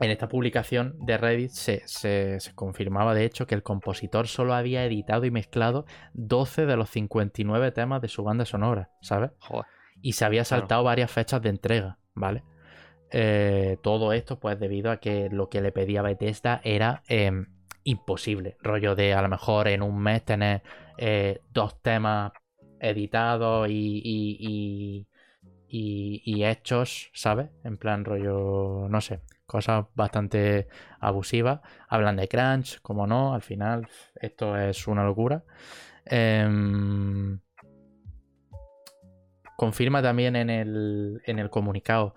en 0.00 0.10
esta 0.10 0.28
publicación 0.28 0.96
de 0.98 1.18
Reddit 1.18 1.50
se, 1.50 2.38
confirmaba 2.54 3.14
de 3.14 3.24
hecho 3.24 3.46
que 3.46 3.54
el 3.54 3.62
compositor 3.62 4.28
solo 4.28 4.54
había 4.54 4.84
editado 4.84 5.24
y 5.26 5.30
mezclado 5.30 5.84
12 6.14 6.66
de 6.66 6.76
los 6.76 6.90
59 6.90 7.72
temas 7.72 8.00
de 8.00 8.08
su 8.08 8.24
banda 8.24 8.44
sonora, 8.44 8.90
¿sabes? 9.02 9.30
Y 10.02 10.12
se 10.12 10.24
había 10.24 10.44
saltado 10.44 10.84
varias 10.84 11.10
fechas 11.10 11.42
de 11.42 11.50
entrega, 11.50 11.98
¿vale? 12.14 12.42
Eh, 13.12 13.76
todo 13.82 14.12
esto 14.12 14.38
pues 14.38 14.58
debido 14.58 14.90
a 14.90 14.98
que 14.98 15.28
lo 15.30 15.48
que 15.48 15.60
le 15.60 15.72
pedía 15.72 16.00
Bethesda 16.00 16.60
era 16.64 17.02
em, 17.08 17.46
imposible. 17.84 18.56
Rollo 18.62 18.94
de 18.94 19.14
a 19.14 19.22
lo 19.22 19.28
mejor 19.28 19.68
en 19.68 19.82
un 19.82 19.98
mes 19.98 20.24
tener 20.24 20.62
eh, 20.96 21.40
dos 21.52 21.82
temas 21.82 22.32
editados 22.78 23.68
y 23.68 25.06
y, 25.72 26.44
hechos, 26.44 27.10
¿sabes? 27.14 27.50
En 27.64 27.76
plan 27.76 28.04
rollo, 28.04 28.88
no 28.88 29.00
sé, 29.00 29.20
cosas 29.50 29.86
bastante 29.94 30.68
abusivas. 31.00 31.60
Hablan 31.88 32.16
de 32.16 32.28
crunch, 32.28 32.80
como 32.80 33.06
no, 33.06 33.34
al 33.34 33.42
final 33.42 33.88
esto 34.14 34.56
es 34.56 34.86
una 34.86 35.04
locura. 35.04 35.42
Em, 36.04 37.40
confirma 39.56 40.00
también 40.02 40.36
en 40.36 40.50
el, 40.50 41.20
en 41.26 41.38
el 41.38 41.50
comunicado 41.50 42.14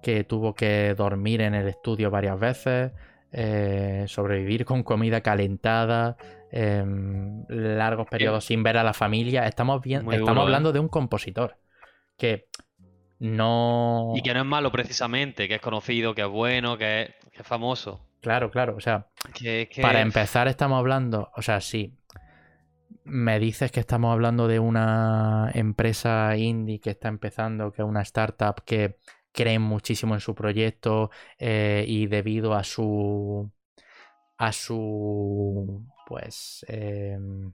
que 0.00 0.22
tuvo 0.22 0.54
que 0.54 0.94
dormir 0.94 1.40
en 1.40 1.54
el 1.54 1.66
estudio 1.66 2.10
varias 2.10 2.38
veces, 2.38 2.92
eh, 3.32 4.04
sobrevivir 4.06 4.64
con 4.64 4.84
comida 4.84 5.20
calentada, 5.20 6.16
em, 6.52 7.44
largos 7.48 8.06
periodos 8.08 8.44
sin 8.44 8.62
ver 8.62 8.76
a 8.78 8.84
la 8.84 8.94
familia. 8.94 9.46
Estamos, 9.46 9.82
bien, 9.82 10.10
estamos 10.12 10.44
hablando 10.44 10.70
¿eh? 10.70 10.74
de 10.74 10.78
un 10.78 10.88
compositor 10.88 11.56
que 12.16 12.48
no. 13.18 14.12
Y 14.16 14.22
que 14.22 14.34
no 14.34 14.40
es 14.40 14.46
malo 14.46 14.70
precisamente, 14.70 15.48
que 15.48 15.56
es 15.56 15.60
conocido, 15.60 16.14
que 16.14 16.22
es 16.22 16.28
bueno, 16.28 16.76
que 16.76 17.14
es, 17.32 17.46
famoso. 17.46 18.00
Claro, 18.20 18.50
claro. 18.50 18.76
O 18.76 18.80
sea, 18.80 19.08
para 19.80 20.00
empezar, 20.00 20.48
estamos 20.48 20.78
hablando. 20.78 21.30
O 21.36 21.42
sea, 21.42 21.60
sí. 21.60 21.94
Me 23.04 23.38
dices 23.38 23.70
que 23.70 23.80
estamos 23.80 24.12
hablando 24.12 24.48
de 24.48 24.58
una 24.58 25.50
empresa 25.54 26.36
indie 26.36 26.80
que 26.80 26.90
está 26.90 27.08
empezando, 27.08 27.70
que 27.72 27.82
es 27.82 27.88
una 27.88 28.02
startup 28.02 28.64
que 28.64 28.98
creen 29.32 29.62
muchísimo 29.62 30.14
en 30.14 30.20
su 30.20 30.34
proyecto 30.34 31.10
eh, 31.38 31.84
y 31.86 32.06
debido 32.06 32.54
a 32.54 32.64
su 32.64 33.48
a 34.38 34.52
su, 34.52 35.86
pues, 36.06 36.64
em, 36.68 37.52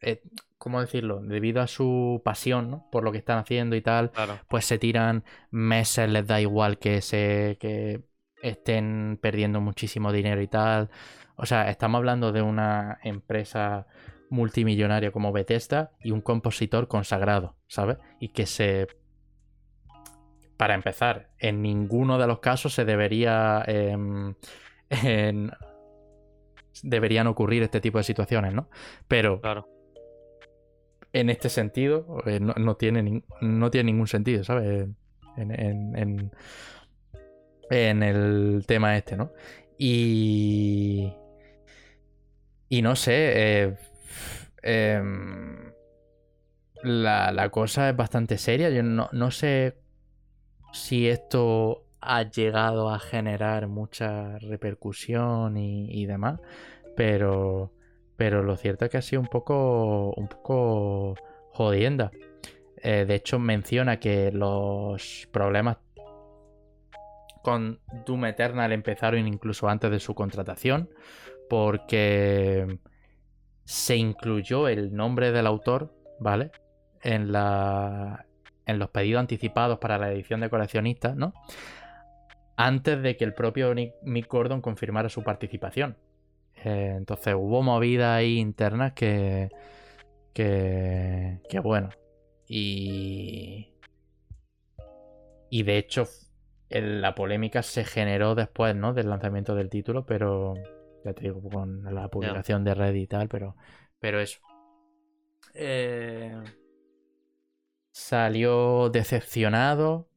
eh, 0.00 0.22
¿cómo 0.64 0.80
decirlo? 0.80 1.20
Debido 1.22 1.60
a 1.62 1.66
su 1.68 2.22
pasión 2.24 2.70
¿no? 2.70 2.88
por 2.90 3.04
lo 3.04 3.12
que 3.12 3.18
están 3.18 3.38
haciendo 3.38 3.76
y 3.76 3.82
tal, 3.82 4.10
Claro. 4.12 4.40
pues 4.48 4.64
se 4.64 4.78
tiran 4.78 5.24
meses, 5.50 6.08
les 6.10 6.26
da 6.26 6.40
igual 6.40 6.78
que 6.78 7.02
se 7.02 7.58
que 7.60 8.02
estén 8.42 9.18
perdiendo 9.22 9.60
muchísimo 9.60 10.12
dinero 10.12 10.40
y 10.42 10.48
tal. 10.48 10.90
O 11.36 11.46
sea, 11.46 11.70
estamos 11.70 11.98
hablando 11.98 12.32
de 12.32 12.42
una 12.42 12.98
empresa 13.04 13.86
multimillonaria 14.30 15.12
como 15.12 15.32
Bethesda 15.32 15.92
y 16.02 16.10
un 16.12 16.20
compositor 16.22 16.88
consagrado, 16.88 17.56
¿sabes? 17.68 17.98
Y 18.20 18.28
que 18.30 18.46
se 18.46 18.86
para 20.56 20.74
empezar, 20.74 21.30
en 21.38 21.62
ninguno 21.62 22.18
de 22.18 22.26
los 22.26 22.38
casos 22.38 22.74
se 22.74 22.84
debería 22.84 23.62
em, 23.66 24.34
en- 24.90 25.50
deberían 26.82 27.26
ocurrir 27.26 27.62
este 27.62 27.80
tipo 27.80 27.98
de 27.98 28.04
situaciones, 28.04 28.52
¿no? 28.54 28.68
Pero 29.08 29.40
Claro. 29.40 29.68
En 31.14 31.30
este 31.30 31.48
sentido 31.48 32.18
eh, 32.26 32.40
no, 32.40 32.76
tiene 32.76 33.22
no 33.40 33.70
tiene 33.70 33.92
ningún 33.92 34.08
sentido, 34.08 34.44
¿sabes? 34.44 34.88
En 37.70 38.02
el 38.02 38.64
tema 38.66 38.96
este, 38.96 39.16
¿no? 39.16 39.32
Y. 39.78 41.12
Y 42.68 42.82
no 42.82 42.96
sé. 42.96 43.12
eh, 43.62 43.76
em, 44.62 45.72
la, 46.82 47.32
la 47.32 47.48
cosa 47.50 47.88
es 47.90 47.96
bastante 47.96 48.36
seria. 48.38 48.70
Yo 48.70 48.82
no, 48.82 49.08
no 49.12 49.30
sé 49.30 49.78
si 50.72 51.08
esto 51.08 51.86
ha 52.00 52.22
llegado 52.24 52.90
a 52.90 52.98
generar 52.98 53.68
mucha 53.68 54.38
repercusión 54.40 55.56
y, 55.56 55.90
y 55.90 56.06
demás. 56.06 56.40
Pero. 56.96 57.72
Pero 58.16 58.42
lo 58.42 58.56
cierto 58.56 58.84
es 58.84 58.90
que 58.90 58.98
ha 58.98 59.02
sido 59.02 59.20
un 59.20 59.28
poco. 59.28 60.12
un 60.16 60.28
poco 60.28 61.16
jodienda. 61.52 62.10
Eh, 62.82 63.04
de 63.06 63.14
hecho, 63.14 63.38
menciona 63.38 63.98
que 63.98 64.30
los 64.30 65.28
problemas 65.32 65.78
con 67.42 67.80
Doom 68.06 68.24
Eternal 68.26 68.72
empezaron 68.72 69.28
incluso 69.28 69.68
antes 69.68 69.90
de 69.90 70.00
su 70.00 70.14
contratación, 70.14 70.88
porque 71.48 72.78
se 73.64 73.96
incluyó 73.96 74.68
el 74.68 74.94
nombre 74.94 75.30
del 75.30 75.46
autor, 75.46 75.94
¿vale? 76.18 76.50
En, 77.02 77.32
la, 77.32 78.26
en 78.66 78.78
los 78.78 78.90
pedidos 78.90 79.20
anticipados 79.20 79.78
para 79.78 79.98
la 79.98 80.10
edición 80.10 80.40
de 80.40 80.50
coleccionistas, 80.50 81.16
¿no? 81.16 81.34
Antes 82.56 83.02
de 83.02 83.16
que 83.16 83.24
el 83.24 83.34
propio 83.34 83.74
Nick, 83.74 83.94
Mick 84.02 84.28
Gordon 84.28 84.60
confirmara 84.60 85.08
su 85.08 85.22
participación. 85.22 85.96
Eh, 86.64 86.94
entonces 86.96 87.34
hubo 87.36 87.62
movidas 87.62 88.16
ahí 88.16 88.38
internas 88.38 88.94
que. 88.94 89.50
que. 90.32 91.40
que 91.48 91.60
bueno. 91.60 91.90
Y. 92.48 93.68
Y 95.50 95.62
de 95.62 95.78
hecho, 95.78 96.08
la 96.70 97.14
polémica 97.14 97.62
se 97.62 97.84
generó 97.84 98.34
después, 98.34 98.74
¿no? 98.74 98.94
Del 98.94 99.10
lanzamiento 99.10 99.54
del 99.54 99.70
título, 99.70 100.06
pero. 100.06 100.54
Ya 101.04 101.12
te 101.12 101.24
digo, 101.24 101.42
con 101.50 101.84
la 101.94 102.08
publicación 102.08 102.64
de 102.64 102.74
Reddit 102.74 103.02
y 103.02 103.06
tal, 103.06 103.28
pero. 103.28 103.56
Pero 104.00 104.20
eso. 104.20 104.40
Eh, 105.52 106.34
salió 107.92 108.88
decepcionado. 108.88 110.08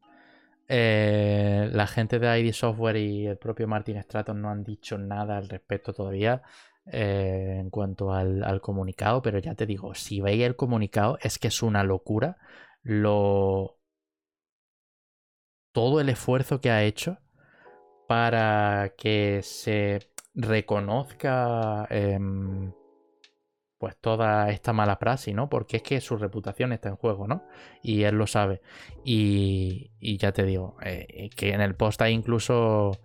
Eh, 0.70 1.70
la 1.72 1.88
gente 1.88 2.20
de 2.20 2.40
ID 2.40 2.52
Software 2.52 2.98
y 2.98 3.26
el 3.26 3.38
propio 3.38 3.68
Martin 3.68 4.02
Stratton 4.04 4.42
no 4.42 4.50
han 4.50 4.64
dicho 4.64 4.98
nada 4.98 5.38
al 5.38 5.48
respecto 5.48 5.94
todavía 5.94 6.42
eh, 6.92 7.58
en 7.60 7.70
cuanto 7.70 8.14
al, 8.14 8.62
comunicado, 8.62 9.22
pero 9.22 9.40
ya 9.40 9.56
te 9.56 9.66
digo, 9.66 9.94
si 9.96 10.22
veis 10.22 10.44
el 10.44 10.56
comunicado 10.56 11.18
es 11.22 11.40
que 11.40 11.50
es 11.50 11.62
una 11.64 11.84
locura 11.84 12.38
lo 12.84 13.78
todo 15.74 16.00
el 16.02 16.10
esfuerzo 16.10 16.60
que 16.62 16.72
ha 16.72 16.84
hecho 16.84 17.18
para 18.08 18.94
que 18.98 19.42
se 19.44 20.12
reconozca 20.34 21.88
em, 21.90 22.72
pues 23.78 23.96
toda 23.98 24.50
esta 24.50 24.74
mala 24.74 25.00
praxis, 25.00 25.36
¿no? 25.36 25.50
Porque 25.50 25.78
es 25.78 25.84
que 25.84 26.02
su 26.02 26.18
reputación 26.18 26.74
está 26.74 26.90
en 26.90 26.96
juego, 26.96 27.28
¿no? 27.28 27.44
Y 27.82 28.04
él 28.04 28.16
lo 28.16 28.28
sabe. 28.28 28.62
Y, 29.04 29.92
y 30.00 30.18
ya 30.18 30.32
te 30.32 30.44
digo, 30.44 30.78
eh, 30.84 31.30
que 31.36 31.54
en 31.54 31.62
el 31.62 31.76
post 31.76 32.02
hay 32.02 32.14
incluso 32.14 33.00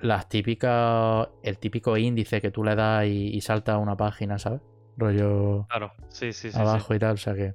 las 0.00 0.28
típicas, 0.28 1.28
el 1.42 1.58
típico 1.58 1.96
índice 1.96 2.40
que 2.40 2.50
tú 2.50 2.62
le 2.64 2.74
das 2.74 3.06
y, 3.06 3.28
y 3.34 3.40
salta 3.40 3.74
a 3.74 3.78
una 3.78 3.96
página, 3.96 4.38
¿sabes? 4.38 4.60
Rollo 4.96 5.66
Claro. 5.68 5.92
Sí, 6.08 6.32
sí, 6.32 6.50
sí. 6.50 6.58
abajo 6.58 6.94
y 6.94 6.98
tal, 6.98 7.14
o 7.14 7.18
sea 7.18 7.34
que, 7.34 7.54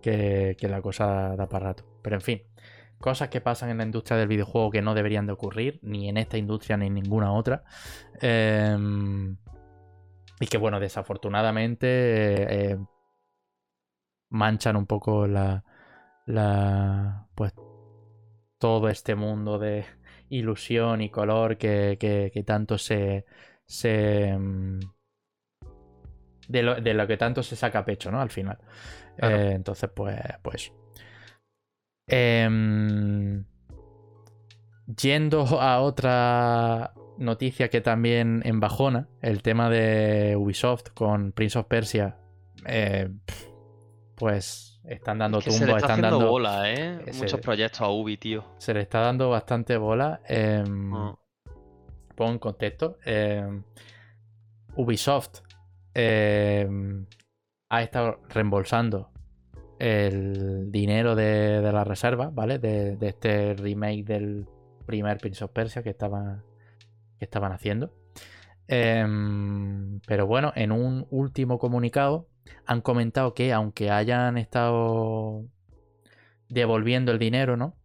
que, 0.00 0.56
que 0.58 0.68
la 0.68 0.82
cosa 0.82 1.36
da 1.36 1.48
para 1.48 1.68
rato. 1.68 1.84
Pero 2.02 2.16
en 2.16 2.22
fin, 2.22 2.42
cosas 2.98 3.28
que 3.28 3.40
pasan 3.40 3.70
en 3.70 3.78
la 3.78 3.84
industria 3.84 4.16
del 4.16 4.28
videojuego 4.28 4.70
que 4.70 4.82
no 4.82 4.94
deberían 4.94 5.26
de 5.26 5.32
ocurrir, 5.32 5.78
ni 5.82 6.08
en 6.08 6.16
esta 6.16 6.38
industria 6.38 6.76
ni 6.76 6.86
en 6.86 6.94
ninguna 6.94 7.32
otra. 7.32 7.64
Em, 8.20 9.36
y 10.42 10.46
que 10.48 10.58
bueno, 10.58 10.80
desafortunadamente 10.80 11.86
eh, 11.86 12.72
eh, 12.72 12.78
manchan 14.30 14.74
un 14.74 14.86
poco 14.86 15.28
la, 15.28 15.62
la, 16.26 17.28
pues 17.36 17.52
todo 18.58 18.88
este 18.88 19.14
mundo 19.14 19.60
de 19.60 19.84
ilusión 20.30 21.00
y 21.00 21.10
color 21.10 21.58
que, 21.58 21.96
que- 22.00 22.32
que 22.34 22.42
tanto 22.42 22.76
se, 22.76 23.24
se 23.66 24.30
em, 24.30 24.80
de 26.48 26.62
lo, 26.64 26.74
de 26.80 26.94
lo 26.94 27.06
que 27.06 27.16
tanto 27.16 27.44
se 27.44 27.54
saca 27.54 27.84
pecho, 27.84 28.10
¿no? 28.10 28.20
Al 28.20 28.30
final. 28.30 28.58
Claro. 29.16 29.36
Eh, 29.36 29.52
entonces, 29.52 29.90
pues, 29.94 30.18
pues. 30.42 30.72
Em, 32.08 33.44
yendo 35.00 35.44
a 35.60 35.80
otra 35.80 36.94
noticia 37.18 37.68
que 37.70 37.80
también 37.80 38.42
embajona, 38.44 39.08
el 39.20 39.42
tema 39.42 39.68
de 39.70 40.34
Ubisoft 40.36 40.90
con 40.94 41.32
Prince 41.32 41.58
of 41.58 41.66
Persia, 41.66 42.16
eh, 42.66 43.08
pues 44.16 44.80
están 44.84 45.18
dando 45.18 45.38
Es 45.38 45.44
que 45.44 45.50
se 45.52 45.60
le 45.60 45.64
tumbos, 45.66 45.82
está 45.82 45.94
están 45.94 46.10
dando. 46.10 46.30
bola, 46.30 46.70
¿eh? 46.72 47.00
ese- 47.06 47.20
Muchos 47.22 47.40
proyectos 47.40 47.80
a 47.80 47.88
Ubi, 47.88 48.16
tío. 48.16 48.44
Se 48.58 48.74
le 48.74 48.80
está 48.80 49.00
dando 49.00 49.30
bastante 49.30 49.76
bola. 49.76 50.20
em, 50.28 50.92
Ah. 50.94 51.16
pongo 52.16 52.32
en 52.32 52.38
contexto. 52.38 52.98
eh, 53.04 53.62
Ubisoft 54.76 55.40
eh, 55.94 56.66
ha 57.68 57.82
estado 57.82 58.20
reembolsando 58.30 59.10
el 59.78 60.70
dinero 60.72 61.14
de, 61.14 61.60
de 61.60 61.72
la 61.72 61.84
reserva, 61.84 62.30
¿vale? 62.32 62.58
De, 62.58 62.96
de 62.96 63.08
este 63.08 63.54
remake 63.54 64.04
del 64.04 64.46
primer 64.86 65.18
Prince 65.18 65.44
of 65.44 65.50
Persia 65.50 65.82
que 65.82 65.90
estaban, 65.90 66.42
que 67.22 67.26
estaban 67.26 67.52
haciendo. 67.52 67.94
Em, 68.66 70.00
pero 70.08 70.26
bueno, 70.26 70.52
en 70.56 70.72
un 70.72 71.06
último 71.10 71.60
comunicado 71.60 72.28
han 72.66 72.80
comentado 72.80 73.32
que 73.32 73.52
aunque 73.52 73.92
hayan 73.92 74.38
estado 74.38 75.44
devolviendo 76.48 77.12
el 77.12 77.20
dinero, 77.20 77.56
¿no? 77.56 77.76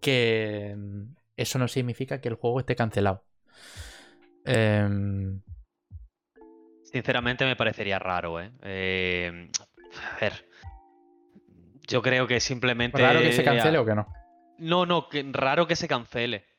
Que 0.00 0.76
mm, 0.78 1.16
eso 1.36 1.58
no 1.58 1.66
significa 1.66 2.20
que 2.20 2.28
el 2.28 2.36
juego 2.36 2.60
esté 2.60 2.76
cancelado. 2.76 3.24
Em, 4.44 5.42
Sinceramente 6.84 7.44
me 7.44 7.56
parecería 7.56 7.98
raro, 7.98 8.40
¿eh? 8.40 8.52
Eh, 8.62 9.50
A 10.14 10.20
ver. 10.20 10.46
Yo 11.88 12.02
creo 12.02 12.28
que 12.28 12.38
simplemente. 12.38 13.02
¿Raro 13.02 13.18
que 13.18 13.32
se 13.32 13.42
cancele 13.42 13.78
o 13.78 13.84
que 13.84 13.96
no? 13.96 14.06
No, 14.58 14.86
no, 14.86 15.08
que 15.08 15.28
raro 15.32 15.66
que 15.66 15.74
se 15.74 15.88
cancele. 15.88 16.51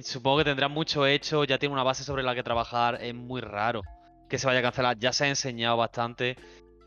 Supongo 0.00 0.38
que 0.38 0.44
tendrá 0.44 0.68
mucho 0.68 1.06
hecho, 1.06 1.44
ya 1.44 1.58
tiene 1.58 1.72
una 1.72 1.82
base 1.82 2.04
sobre 2.04 2.22
la 2.22 2.34
que 2.34 2.42
trabajar, 2.42 2.98
es 3.02 3.14
muy 3.14 3.40
raro 3.40 3.82
que 4.28 4.38
se 4.38 4.46
vaya 4.46 4.60
a 4.60 4.62
cancelar. 4.62 4.98
Ya 4.98 5.12
se 5.12 5.24
ha 5.24 5.28
enseñado 5.28 5.76
bastante. 5.76 6.36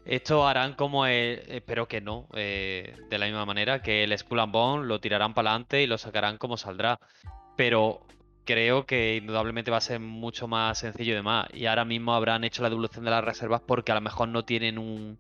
Esto 0.06 0.48
harán 0.48 0.74
como, 0.76 1.06
el- 1.06 1.44
espero 1.50 1.88
que 1.88 2.02
no, 2.02 2.28
eh, 2.34 2.96
de 3.10 3.18
la 3.18 3.26
misma 3.26 3.46
manera, 3.46 3.82
que 3.82 4.04
el 4.04 4.18
Skull 4.18 4.40
and 4.40 4.54
Bone 4.54 4.88
lo 4.88 5.00
tirarán 5.00 5.34
para 5.34 5.52
adelante 5.52 5.82
y 5.84 5.88
lo 5.88 5.98
sacarán 5.98 6.38
como 6.38 6.58
saldrá. 6.58 7.00
Pero 7.58 8.02
creo 8.46 8.86
que 8.86 9.18
indudablemente 9.18 9.72
va 9.72 9.78
a 9.78 9.82
ser 9.82 10.00
mucho 10.00 10.48
más 10.48 10.80
sencillo 10.80 11.14
y 11.14 11.16
demás. 11.16 11.48
Y 11.54 11.66
ahora 11.68 11.86
mismo 11.86 12.14
habrán 12.14 12.44
hecho 12.44 12.64
la 12.64 12.70
devolución 12.70 13.06
de 13.06 13.12
las 13.12 13.24
reservas 13.24 13.62
porque 13.66 13.92
a 13.92 13.96
lo 13.96 14.02
mejor 14.02 14.30
no 14.30 14.46
tienen 14.46 14.78
un, 14.78 15.18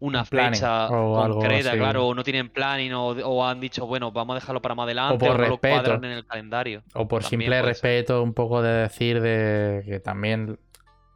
una 0.00 0.24
fecha 0.24 0.88
o 0.88 1.14
concreta, 1.14 1.76
claro, 1.76 2.06
o 2.08 2.14
no 2.14 2.22
tienen 2.24 2.48
planning, 2.48 2.92
o, 2.94 3.08
o 3.10 3.46
han 3.46 3.60
dicho, 3.60 3.86
bueno, 3.86 4.10
vamos 4.12 4.34
a 4.34 4.40
dejarlo 4.40 4.60
para 4.62 4.74
más 4.74 4.84
adelante, 4.84 5.18
por 5.26 5.28
o 5.36 5.38
no 5.38 5.44
lo 5.44 5.50
respeto. 5.50 5.74
cuadran 5.82 6.04
en 6.04 6.12
el 6.12 6.24
calendario. 6.26 6.82
O 6.94 7.06
por 7.06 7.22
También 7.22 7.40
simple 7.42 7.56
ser. 7.56 7.64
respeto, 7.66 8.22
un 8.22 8.32
poco 8.34 8.62
de 8.62 8.70
decir 8.72 9.20
de 9.20 9.82
que 9.86 10.00
también 10.00 10.58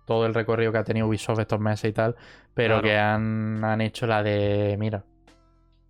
todo 0.06 0.26
el 0.26 0.34
recorrido 0.34 0.70
que 0.70 0.78
ha 0.78 0.84
tenido 0.84 1.06
Ubisoft 1.06 1.38
estos 1.40 1.60
meses 1.60 1.88
y 1.90 1.92
tal, 1.94 2.14
pero 2.52 2.74
Claro. 2.80 2.82
que 2.88 2.98
han, 2.98 3.64
han 3.64 3.80
hecho 3.80 4.06
la 4.06 4.22
de, 4.22 4.76
mira, 4.78 5.04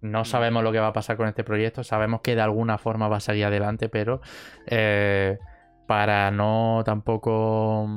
no 0.01 0.21
Mm. 0.21 0.25
sabemos 0.25 0.63
lo 0.63 0.71
que 0.71 0.79
va 0.79 0.89
a 0.89 0.93
pasar 0.93 1.17
con 1.17 1.27
este 1.27 1.43
proyecto, 1.43 1.83
sabemos 1.83 2.21
que 2.21 2.37
de 2.37 2.43
alguna 2.43 2.79
forma 2.79 3.09
va 3.09 3.17
a 3.17 3.21
salir 3.21 3.45
adelante, 3.45 3.89
pero 3.89 4.21
eh, 4.67 5.37
para 5.89 6.31
no 6.31 6.83
tampoco 6.85 7.89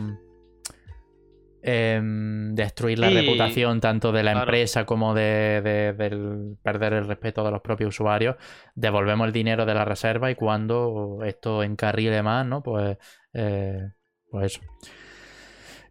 em, 1.70 2.56
destruir 2.56 2.98
la 2.98 3.10
reputación 3.10 3.82
tanto 3.82 4.14
de 4.14 4.24
la 4.24 4.32
claro. 4.32 4.46
empresa 4.46 4.86
como 4.86 5.14
de, 5.14 5.62
de- 5.62 5.94
del 5.94 6.56
perder 6.64 6.94
el 6.94 7.08
respeto 7.08 7.44
de 7.44 7.52
los 7.52 7.62
propios 7.62 7.90
usuarios, 7.90 8.38
devolvemos 8.74 9.28
el 9.28 9.34
dinero 9.34 9.66
de 9.66 9.74
la 9.74 9.84
reserva 9.84 10.32
y 10.32 10.36
cuando 10.36 11.20
esto 11.26 11.64
encarrile 11.64 12.24
más, 12.24 12.46
¿no? 12.46 12.64
Pues, 12.64 12.98
eh, 13.34 13.90
pues 14.32 14.54
eso. 14.56 14.62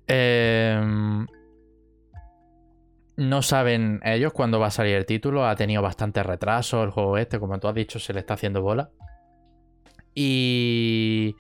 Em, 0.06 1.26
no 3.18 3.42
saben 3.42 4.00
ellos 4.04 4.32
cuándo 4.32 4.58
va 4.60 4.68
a 4.68 4.70
salir 4.70 4.94
el 4.94 5.06
título. 5.06 5.46
Ha 5.46 5.56
tenido 5.56 5.82
bastante 5.82 6.22
retraso 6.22 6.82
el 6.84 6.90
juego 6.90 7.18
este. 7.18 7.38
Como 7.38 7.58
tú 7.58 7.68
has 7.68 7.74
dicho, 7.74 7.98
se 7.98 8.12
le 8.14 8.20
está 8.20 8.34
haciendo 8.34 8.62
bola. 8.62 8.90
Y. 10.14 11.34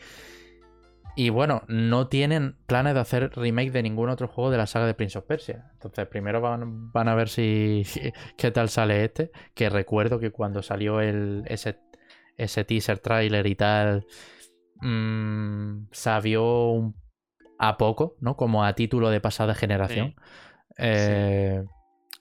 Y 1.16 1.30
bueno, 1.30 1.62
no 1.66 2.08
tienen 2.08 2.56
planes 2.66 2.92
de 2.94 3.00
hacer 3.00 3.30
remake 3.34 3.70
de 3.72 3.82
ningún 3.82 4.10
otro 4.10 4.28
juego 4.28 4.50
de 4.50 4.58
la 4.58 4.66
saga 4.66 4.86
de 4.86 4.94
Prince 4.94 5.18
of 5.18 5.24
Persia. 5.24 5.70
Entonces, 5.72 6.06
primero 6.06 6.40
van, 6.42 6.92
van 6.92 7.08
a 7.08 7.14
ver 7.14 7.28
si. 7.30 7.84
qué 8.36 8.50
tal 8.50 8.68
sale 8.68 9.04
este. 9.04 9.30
Que 9.54 9.70
recuerdo 9.70 10.18
que 10.20 10.30
cuando 10.30 10.62
salió 10.62 11.00
el, 11.00 11.42
ese, 11.46 11.78
ese 12.36 12.64
teaser 12.64 12.98
trailer 12.98 13.46
y 13.46 13.54
tal. 13.54 14.06
mm, 14.82 15.88
sabió 15.90 16.68
un- 16.70 16.94
a 17.58 17.78
poco, 17.78 18.16
¿no? 18.20 18.36
Como 18.36 18.64
a 18.64 18.74
título 18.74 19.08
de 19.08 19.20
pasada 19.22 19.54
generación. 19.54 20.14
Eh, 20.76 21.64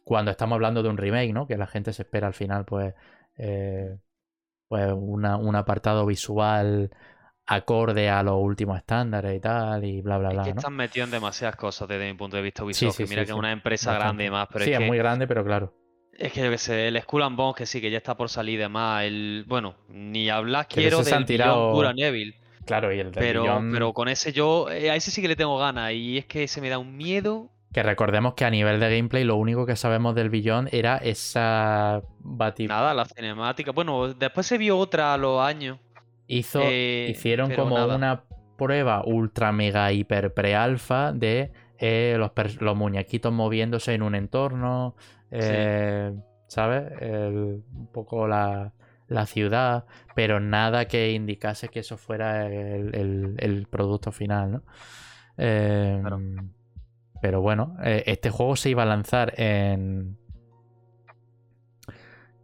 Cuando 0.06 0.32
estamos 0.32 0.56
hablando 0.56 0.82
de 0.84 0.90
un 0.90 0.98
remake, 0.98 1.34
¿no? 1.34 1.48
Que 1.48 1.58
la 1.58 1.68
gente 1.68 1.92
se 1.92 2.04
espera 2.04 2.28
al 2.28 2.34
final, 2.34 2.64
pues. 2.64 2.94
eh, 3.38 3.98
pues 4.70 4.94
una- 4.96 5.36
un 5.38 5.56
apartado 5.58 6.06
visual 6.06 6.90
acorde 7.48 8.10
a 8.10 8.24
los 8.24 8.36
últimos 8.42 8.78
estándares 8.78 9.36
y 9.36 9.40
tal, 9.40 9.84
y 9.84 10.02
bla, 10.02 10.18
bla, 10.18 10.30
Es 10.30 10.34
bla, 10.36 10.44
que 10.44 10.54
¿no? 10.54 10.60
están 10.60 10.76
metidos 10.76 11.08
en 11.08 11.12
demasiadas 11.12 11.56
cosas 11.56 11.88
desde 11.88 12.12
mi 12.12 12.18
punto 12.18 12.38
de 12.38 12.44
vista 12.44 12.62
Sí, 12.62 12.66
Ubisoft. 12.66 12.96
sí, 12.98 13.04
que 13.04 13.10
mira 13.10 13.22
sí, 13.22 13.26
que 13.28 13.32
es 13.32 13.36
sí. 13.36 13.40
una 13.40 13.52
empresa 13.52 13.92
Bastante. 13.92 14.04
grande 14.06 14.24
y 14.24 14.26
demás, 14.28 14.48
pero 14.52 14.66
sí, 14.66 14.72
es 14.72 14.76
es 14.78 14.80
que, 14.82 14.88
muy 14.88 14.98
grande, 14.98 15.28
pero 15.28 15.44
claro. 15.46 15.74
es 16.18 16.32
que 16.34 16.44
yo 16.44 16.50
qué 16.50 16.58
sé, 16.58 16.88
el 16.88 17.02
Skull 17.02 17.22
and 17.24 17.36
Bones 17.38 17.56
que 17.56 17.66
sí, 17.66 17.82
que 17.82 17.92
ya 17.92 17.98
está 17.98 18.16
por 18.18 18.30
salir 18.30 18.56
y 18.56 18.58
demás. 18.58 19.04
El, 19.04 19.46
bueno, 19.48 19.76
ni 19.90 20.30
hablar 20.30 20.68
Que 20.68 20.78
de 20.78 20.82
quiero 20.84 21.04
se 21.04 21.14
han 21.14 21.22
del 21.22 21.28
tirado- 21.28 21.74
Pura 21.74 21.94
Neville. 21.94 22.36
Claro, 22.66 22.92
y 22.92 23.00
el 23.00 23.12
de 23.12 23.20
Pero, 23.20 23.44
Beyond, 23.44 23.74
pero 23.74 23.94
con 23.94 24.08
ese 24.08 24.34
yo, 24.34 24.72
eh, 24.72 24.90
a 24.90 24.96
ese 24.96 25.12
sí 25.12 25.22
que 25.22 25.28
le 25.28 25.36
tengo 25.36 25.56
ganas. 25.60 25.92
Y 25.94 26.18
es 26.18 26.26
que 26.26 26.48
se 26.48 26.62
me 26.62 26.70
da 26.70 26.80
un 26.80 26.98
miedo. 26.98 27.52
que 27.72 27.84
recordemos 27.84 28.34
que 28.34 28.44
a 28.46 28.50
nivel 28.50 28.80
de 28.80 28.90
gameplay 28.96 29.24
lo 29.24 29.36
único 29.36 29.66
que 29.68 29.76
sabemos 29.76 30.16
del 30.16 30.30
Beyond 30.32 30.70
era 30.74 30.98
esa 30.98 32.02
bati... 32.20 32.66
Nada, 32.68 32.94
la 32.96 33.06
cinemática. 33.06 33.72
Bueno, 33.72 34.14
después 34.16 34.48
se 34.48 34.58
vio 34.58 34.78
otra 34.80 35.14
a 35.14 35.18
los 35.18 35.42
años. 35.42 35.78
Hizo, 36.28 36.60
eh, 36.64 37.08
hicieron 37.12 37.52
como 37.54 37.76
nada. 37.78 37.96
una 37.96 38.24
prueba 38.58 39.04
ultra 39.06 39.52
mega 39.52 39.92
hiper 39.92 40.34
pre-alfa 40.34 41.12
de 41.14 41.52
eh, 41.78 42.18
los, 42.18 42.76
muñequitos 42.76 43.32
moviéndose 43.34 43.94
en 43.94 44.02
un 44.02 44.16
entorno, 44.16 44.96
eh, 45.32 46.14
¿sabes? 46.48 46.92
El- 47.02 47.64
un 47.76 47.88
poco 47.92 48.28
la, 48.28 48.74
la 49.08 49.26
ciudad, 49.26 49.86
pero 50.16 50.40
nada 50.40 50.86
que 50.88 51.12
indicase 51.12 51.68
que 51.68 51.80
eso 51.82 51.98
fuera 51.98 52.48
el, 52.48 52.96
el- 52.96 53.36
el 53.38 53.68
producto 53.68 54.12
final, 54.12 54.52
¿no? 54.54 54.64
Eh, 55.38 55.98
Claro. 56.02 56.22
Pero 57.22 57.42
bueno, 57.42 57.76
este 57.84 58.30
juego 58.30 58.56
se 58.56 58.70
iba 58.70 58.84
a 58.84 58.86
lanzar 58.86 59.34
en... 59.38 60.18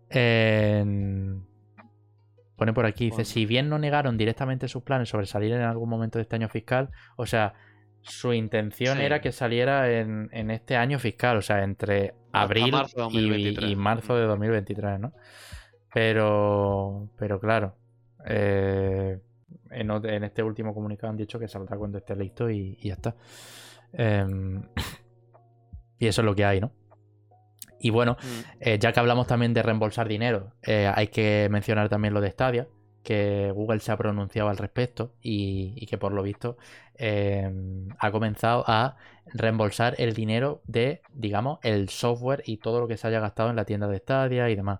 En... 0.09 1.45
Pone 2.61 2.73
por 2.73 2.85
aquí, 2.85 3.05
dice, 3.05 3.25
si 3.25 3.47
bien 3.47 3.69
no 3.69 3.79
negaron 3.79 4.19
directamente 4.19 4.67
sus 4.67 4.83
planes 4.83 5.09
sobre 5.09 5.25
salir 5.25 5.51
en 5.51 5.63
algún 5.63 5.89
momento 5.89 6.19
de 6.19 6.21
este 6.21 6.35
año 6.35 6.47
fiscal, 6.47 6.91
o 7.15 7.25
sea, 7.25 7.55
su 8.01 8.33
intención 8.33 8.99
Sí. 8.99 9.03
era 9.03 9.19
que 9.19 9.31
saliera 9.31 9.89
en, 9.89 10.29
en 10.31 10.51
este 10.51 10.75
año 10.75 10.99
fiscal, 10.99 11.37
o 11.37 11.41
sea, 11.41 11.63
entre 11.63 12.13
abril 12.31 12.71
marzo 12.71 12.97
y- 12.97 13.01
2023. 13.01 13.71
y, 13.71 13.75
marzo 13.75 14.15
de 14.15 14.25
2023, 14.25 14.99
¿no? 14.99 15.11
Pero, 15.91 17.09
pero 17.17 17.39
claro, 17.39 17.77
eh, 18.27 19.19
en, 19.71 20.23
este 20.23 20.43
último 20.43 20.75
comunicado 20.75 21.09
han 21.09 21.17
dicho 21.17 21.39
que 21.39 21.47
saldrá 21.47 21.77
cuando 21.77 21.97
esté 21.97 22.15
listo 22.15 22.47
y, 22.47 22.77
y 22.79 22.89
ya 22.89 22.93
está. 22.93 23.15
Em, 23.91 24.61
y 25.97 26.05
eso 26.05 26.21
es 26.21 26.25
lo 26.25 26.35
que 26.35 26.45
hay, 26.45 26.61
¿no? 26.61 26.71
Y 27.81 27.89
bueno, 27.89 28.17
Mm, 28.21 28.39
eh, 28.59 28.77
ya 28.79 28.91
que 28.93 28.99
hablamos 28.99 29.27
también 29.27 29.53
de 29.53 29.63
reembolsar 29.63 30.07
dinero, 30.07 30.53
eh, 30.63 30.91
hay 30.93 31.07
que 31.07 31.47
mencionar 31.51 31.89
también 31.89 32.13
lo 32.13 32.21
de 32.21 32.31
Stadia, 32.31 32.67
que 33.03 33.51
Google 33.53 33.79
se 33.79 33.91
ha 33.91 33.97
pronunciado 33.97 34.49
al 34.49 34.57
respecto 34.57 35.13
y, 35.21 35.73
y 35.75 35.87
que 35.87 35.97
por 35.97 36.13
lo 36.13 36.21
visto 36.23 36.57
eh, 36.95 37.49
ha 37.97 38.11
comenzado 38.11 38.63
a 38.67 38.95
reembolsar 39.33 39.95
el 39.97 40.13
dinero 40.13 40.61
de, 40.65 41.01
digamos, 41.13 41.59
el 41.63 41.89
software 41.89 42.43
y 42.45 42.57
todo 42.57 42.79
lo 42.79 42.87
que 42.87 42.97
se 42.97 43.07
haya 43.07 43.19
gastado 43.19 43.49
en 43.49 43.55
la 43.55 43.65
tienda 43.65 43.87
de 43.87 43.97
Stadia 43.97 44.49
y 44.49 44.55
demás. 44.55 44.79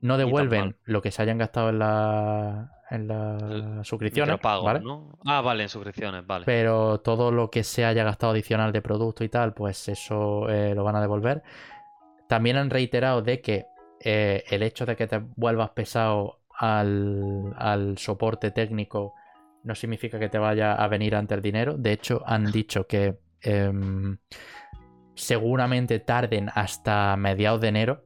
No 0.00 0.18
devuelven 0.18 0.76
lo 0.84 1.00
que 1.02 1.12
se 1.12 1.22
hayan 1.22 1.38
gastado 1.38 1.70
en 1.70 1.78
la, 1.78 2.72
en 2.90 3.06
las 3.08 3.86
suscripciones, 3.86 4.34
micropago, 4.34 4.64
¿vale? 4.64 4.80
¿no? 4.80 5.18
Ah, 5.24 5.40
vale, 5.40 5.62
en 5.64 5.68
suscripciones, 5.68 6.26
vale. 6.26 6.44
pero 6.44 7.00
todo 7.00 7.30
lo 7.30 7.50
que 7.50 7.62
se 7.64 7.84
haya 7.84 8.04
gastado 8.04 8.32
adicional 8.32 8.72
de 8.72 8.82
producto 8.82 9.22
y 9.24 9.28
tal, 9.28 9.54
pues 9.54 9.88
eso 9.88 10.48
eh, 10.48 10.74
lo 10.74 10.84
van 10.84 10.96
a 10.96 11.00
devolver. 11.00 11.42
También 12.32 12.56
han 12.56 12.70
reiterado 12.70 13.20
de 13.20 13.42
que 13.42 13.66
eh, 14.00 14.42
el 14.48 14.62
hecho 14.62 14.86
de 14.86 14.96
que 14.96 15.06
te 15.06 15.18
vuelvas 15.36 15.68
pesado 15.72 16.40
al, 16.56 17.94
soporte 17.98 18.50
técnico 18.50 19.12
no 19.64 19.74
significa 19.74 20.18
que 20.18 20.30
te 20.30 20.38
vaya 20.38 20.72
a 20.72 20.88
venir 20.88 21.14
ante 21.14 21.34
el 21.34 21.42
dinero. 21.42 21.76
De 21.76 21.92
hecho, 21.92 22.22
han 22.24 22.50
dicho 22.50 22.86
que 22.86 23.18
em, 23.42 24.16
seguramente 25.14 25.98
tarden 25.98 26.48
hasta 26.54 27.14
mediados 27.18 27.60
de 27.60 27.68
enero 27.68 28.02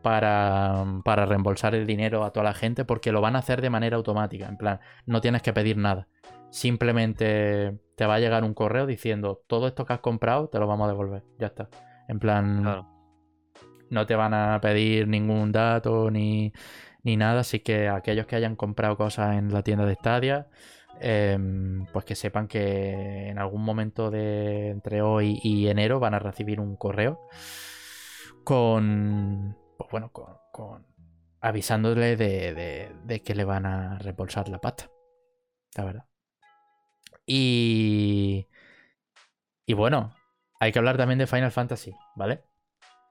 para, 0.00 0.82
reembolsar 1.26 1.74
el 1.74 1.86
dinero 1.86 2.24
a 2.24 2.32
toda 2.32 2.44
la 2.44 2.54
gente 2.54 2.86
porque 2.86 3.12
lo 3.12 3.20
van 3.20 3.36
a 3.36 3.40
hacer 3.40 3.60
de 3.60 3.68
manera 3.68 3.98
automática. 3.98 4.46
En 4.46 4.56
plan, 4.56 4.80
no 5.04 5.20
tienes 5.20 5.42
que 5.42 5.52
pedir 5.52 5.76
nada. 5.76 6.08
Simplemente 6.48 7.78
te 7.94 8.06
va 8.06 8.14
a 8.14 8.20
llegar 8.20 8.42
un 8.42 8.54
correo 8.54 8.86
diciendo 8.86 9.42
todo 9.46 9.66
esto 9.66 9.84
que 9.84 9.92
has 9.92 10.00
comprado 10.00 10.48
te 10.48 10.58
lo 10.58 10.66
vamos 10.66 10.86
a 10.86 10.92
devolver. 10.92 11.24
Ya 11.38 11.48
está. 11.48 11.68
En 12.08 12.18
plan. 12.18 12.95
No 13.90 14.06
te 14.06 14.14
van 14.16 14.34
a 14.34 14.60
pedir 14.60 15.08
ningún 15.08 15.52
dato 15.52 16.10
ni, 16.10 16.52
ni 17.02 17.16
nada. 17.16 17.40
Así 17.40 17.60
que 17.60 17.88
aquellos 17.88 18.26
que 18.26 18.36
hayan 18.36 18.56
comprado 18.56 18.96
cosas 18.96 19.36
en 19.36 19.52
la 19.52 19.62
tienda 19.62 19.84
de 19.86 19.94
Stadia, 19.94 20.48
em, 21.00 21.86
pues 21.92 22.04
que 22.04 22.14
sepan 22.14 22.48
que 22.48 23.28
en 23.28 23.38
algún 23.38 23.62
momento 23.64 24.10
de 24.10 24.70
entre 24.70 25.02
hoy 25.02 25.40
y 25.42 25.68
enero 25.68 26.00
van 26.00 26.14
a 26.14 26.18
recibir 26.18 26.60
un 26.60 26.76
correo 26.76 27.20
con, 28.44 29.56
pues 29.76 29.90
bueno, 29.90 30.10
con, 30.12 30.36
con- 30.52 30.86
avisándole 31.40 32.16
de, 32.16 32.90
de- 33.04 33.22
que 33.22 33.34
le 33.34 33.44
van 33.44 33.66
a 33.66 33.98
reembolsar 33.98 34.48
la 34.48 34.60
pasta. 34.60 34.90
La 35.76 35.84
verdad. 35.84 36.06
Y, 37.26 38.46
y 39.66 39.74
bueno, 39.74 40.14
hay 40.60 40.72
que 40.72 40.78
hablar 40.78 40.96
también 40.96 41.18
de 41.18 41.26
Final 41.26 41.52
Fantasy, 41.52 41.92
¿vale? 42.14 42.42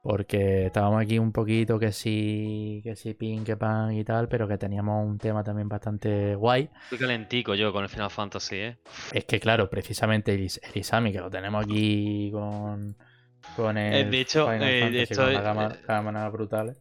Porque 0.07 0.67
estábamos 0.67 1.01
aquí 1.01 1.17
un 1.17 1.31
poquito 1.31 1.79
que 1.79 1.91
sí, 1.91 2.79
que 2.83 2.95
sí, 2.95 3.15
pin, 3.15 3.43
que 3.43 3.57
pan 3.57 3.91
y 3.91 4.03
tal, 4.03 4.27
pero 4.27 4.47
que 4.47 4.55
teníamos 4.55 5.03
un 5.03 5.17
tema 5.17 5.43
también 5.43 5.67
bastante 5.67 6.35
guay. 6.35 6.69
Estoy 6.83 6.99
calentico 6.99 7.55
yo 7.55 7.73
con 7.73 7.81
el 7.81 7.89
Final 7.89 8.11
Fantasy, 8.11 8.55
¿eh? 8.55 8.77
Es 9.11 9.25
que, 9.25 9.39
claro, 9.39 9.67
precisamente 9.67 10.35
el, 10.35 10.41
el 10.41 10.71
Isami, 10.75 11.11
que 11.11 11.19
lo 11.21 11.31
tenemos 11.31 11.65
aquí 11.65 12.29
con, 12.31 12.95
con 13.55 13.79
Eh, 13.79 14.01
el 14.01 14.11
de 14.11 14.21
hecho, 14.21 14.45
Final 14.45 14.69
eh, 14.69 14.79
Fantasy, 14.81 15.01
estoy- 15.01 15.25
con 15.25 15.33
la 15.33 15.41
gama, 15.41 16.27
eh, 16.27 16.29
brutales. 16.29 16.77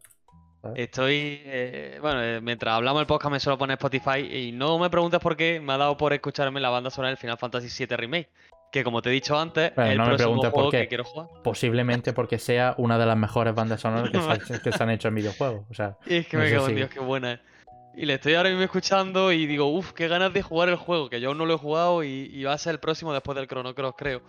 Estoy. 0.75 1.41
eh, 1.45 1.99
bueno, 2.03 2.43
mientras 2.43 2.75
hablamos 2.75 3.01
el 3.01 3.07
podcast 3.07 3.33
me 3.33 3.41
suelo 3.41 3.57
poner 3.57 3.75
Spotify 3.77 4.21
y 4.21 4.53
no 4.53 4.79
me 4.79 4.91
preguntes 4.91 5.21
por 5.21 5.35
qué 5.35 5.61
me 5.61 5.73
ha 5.73 5.79
dado 5.79 5.97
por 5.97 6.13
escucharme 6.13 6.61
la 6.61 6.69
banda 6.71 6.91
sonora 6.91 7.09
del 7.09 7.17
Final 7.19 7.39
Fantasy 7.39 7.69
VII 7.87 7.97
Remake. 7.97 8.29
Que 8.75 8.83
como 8.85 9.01
te 9.03 9.09
he 9.11 9.13
dicho 9.13 9.39
antes, 9.39 9.71
es 9.71 9.79
el 9.79 9.97
no 9.97 10.03
me 10.05 10.09
próximo 10.09 10.17
preguntes 10.17 10.51
por 10.51 10.55
juego 10.55 10.71
qué. 10.73 10.79
que 10.81 10.89
quiero 10.89 11.05
jugar. 11.05 11.29
Posiblemente 11.45 12.13
porque 12.13 12.39
sea 12.39 12.75
una 12.77 12.99
de 12.99 13.07
las 13.07 13.17
mejores 13.17 13.55
bandas 13.55 13.81
sonoras 13.81 14.11
que, 14.11 14.21
se, 14.21 14.55
ha- 14.55 14.59
que 14.63 14.73
se 14.73 14.83
han 14.83 14.91
hecho 14.91 15.09
en 15.09 15.15
videojuegos. 15.15 15.65
O 15.71 15.75
sea, 15.75 15.97
Y 16.07 16.17
es 16.17 16.27
que 16.27 16.37
me 16.37 16.51
cago 16.51 16.69
en. 16.69 16.75
Dios, 16.77 16.91
qué 16.91 16.99
buena 17.01 17.33
es. 17.35 17.41
Y 17.97 18.07
le 18.07 18.15
estoy 18.15 18.35
ahora 18.35 18.49
mismo 18.51 18.65
escuchando 18.65 19.31
y 19.31 19.47
digo, 19.47 19.67
uff, 19.67 19.93
qué 19.93 20.09
ganas 20.09 20.33
de 20.33 20.43
jugar 20.43 20.69
el 20.69 20.75
juego, 20.77 21.09
que 21.09 21.21
yo 21.21 21.29
aún 21.29 21.39
no 21.39 21.47
lo 21.47 21.55
he 21.55 21.59
jugado 21.59 22.03
y, 22.03 22.29
y 22.33 22.43
va 22.43 22.53
a 22.53 22.59
ser 22.59 22.73
el 22.73 22.81
próximo 22.81 23.13
después 23.13 23.37
del 23.37 23.47
Chrono 23.47 23.73
Cross, 23.77 23.95
creo. 23.97 24.23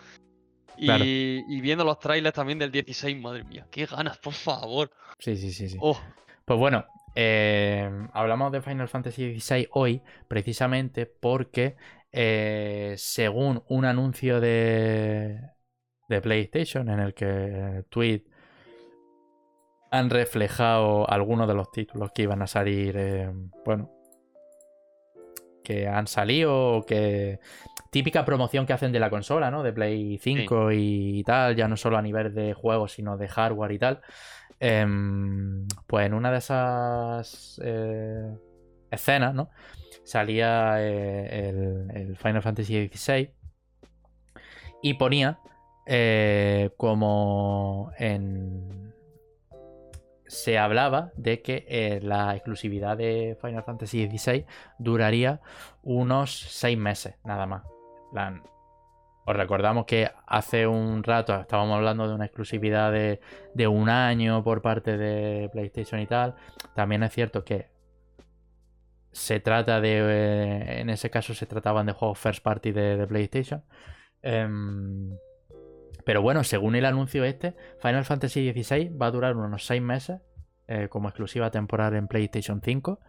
Y, 0.78 0.86
Claro. 0.86 1.04
y 1.06 1.62
viendo 1.62 1.84
los 1.84 1.98
trailers 1.98 2.36
también 2.36 2.60
del 2.60 2.72
16, 2.72 3.20
madre 3.20 3.44
mía, 3.46 3.66
qué 3.72 3.88
ganas, 3.88 4.20
por 4.20 4.34
favor. 4.34 4.92
sí, 5.18 5.36
sí, 5.38 5.52
sí. 5.52 5.70
sí. 5.70 5.78
Oh, 5.82 6.00
Pues 6.46 6.60
bueno, 6.60 6.86
eh, 7.16 7.90
hablamos 8.14 8.52
de 8.52 8.62
Final 8.62 8.88
Fantasy 8.90 9.40
XVI 9.40 9.68
hoy 9.72 10.02
precisamente 10.28 11.08
porque 11.08 11.76
eh, 12.18 12.96
según 12.98 13.62
un 13.68 13.84
anuncio 13.84 14.40
de, 14.40 15.42
de 16.08 16.22
PlayStation 16.22 16.90
en 16.90 17.02
el 17.02 17.14
que 17.14 17.26
en 17.26 17.76
el 17.76 17.86
tweet 17.86 18.24
han 19.92 20.10
reflejado 20.10 21.10
algunos 21.10 21.46
de 21.46 21.54
los 21.56 21.72
títulos 21.72 22.12
que 22.16 22.22
iban 22.22 22.42
a 22.42 22.48
salir, 22.48 22.96
eh, 22.98 23.30
bueno, 23.66 23.92
que 25.62 25.90
han 25.90 26.08
salido, 26.08 26.86
que 26.88 27.40
típica 27.92 28.24
promoción 28.24 28.66
que 28.66 28.72
hacen 28.72 28.94
de 28.94 29.00
la 29.02 29.10
consola, 29.10 29.52
¿no? 29.52 29.62
De 29.62 29.74
Play 29.74 30.18
5 30.18 30.72
y 30.72 31.22
tal, 31.26 31.58
ya 31.58 31.68
no 31.68 31.76
solo 31.76 31.98
a 31.98 32.02
nivel 32.02 32.34
de 32.34 32.54
juegos, 32.54 32.94
sino 32.94 33.18
de 33.18 33.28
hardware 33.28 33.72
y 33.74 33.80
tal. 33.80 34.02
Em, 34.58 35.68
pues 35.86 36.06
en 36.06 36.14
una 36.14 36.32
de 36.32 36.38
esas 36.38 37.60
eh, 37.62 38.38
escenas, 38.96 39.34
¿no? 39.34 39.50
Salía 40.04 40.76
eh, 40.80 41.50
el, 41.94 42.16
Final 42.18 42.42
Fantasy 42.42 42.88
XVI 42.88 43.32
y 44.82 44.94
ponía 44.96 45.40
eh, 45.86 46.72
como 46.78 47.92
en... 47.98 48.94
Se 50.28 50.58
hablaba 50.58 51.12
de 51.16 51.42
que 51.42 52.00
la 52.02 52.36
exclusividad 52.36 52.98
de 52.98 53.38
Final 53.40 53.64
Fantasy 53.64 54.08
XVI 54.10 54.46
duraría 54.80 55.40
unos 55.84 56.40
seis 56.40 56.78
meses, 56.78 57.16
nada 57.24 57.46
más. 57.46 57.64
Plan, 58.12 58.42
os 59.28 59.36
recordamos 59.36 59.86
que 59.86 60.12
hace 60.28 60.68
un 60.68 61.04
rato 61.04 61.36
estábamos 61.36 61.76
hablando 61.76 62.08
de 62.08 62.14
una 62.14 62.26
exclusividad 62.26 62.92
de, 62.92 63.68
un 63.68 63.90
año 63.90 64.44
por 64.44 64.62
parte 64.62 64.98
de 64.98 65.50
PlayStation 65.50 66.00
y 66.00 66.06
tal. 66.06 66.36
También 66.76 67.02
es 67.02 67.12
cierto 67.12 67.44
que 67.44 67.70
se 69.16 69.40
trata 69.40 69.80
de. 69.80 70.00
Eh, 70.00 70.82
en 70.82 70.90
ese 70.90 71.10
caso 71.10 71.34
se 71.34 71.46
trataban 71.46 71.86
de 71.86 71.94
juegos 71.94 72.20
first 72.20 72.44
party 72.44 72.74
de, 72.74 73.08
PlayStation. 73.08 73.64
Em, 74.22 75.18
pero 76.04 76.22
bueno, 76.22 76.44
según 76.44 76.76
el 76.76 76.84
anuncio 76.84 77.24
este, 77.24 77.56
Final 77.80 78.04
Fantasy 78.04 78.52
XVI 78.52 78.90
va 78.90 79.08
a 79.08 79.12
durar 79.12 79.38
unos 79.38 79.66
6 79.66 79.82
meses 79.82 80.20
eh, 80.68 80.90
como 80.90 81.08
exclusiva 81.08 81.50
temporal 81.50 81.96
en 81.96 82.10
PlayStation 82.10 82.62
5 82.62 83.00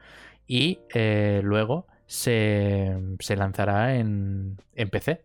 y 0.46 0.78
eh, 0.94 1.40
luego 1.42 1.88
se, 2.06 2.96
lanzará 3.36 3.96
en, 3.96 4.58
en 4.76 4.90
PC. 4.90 5.24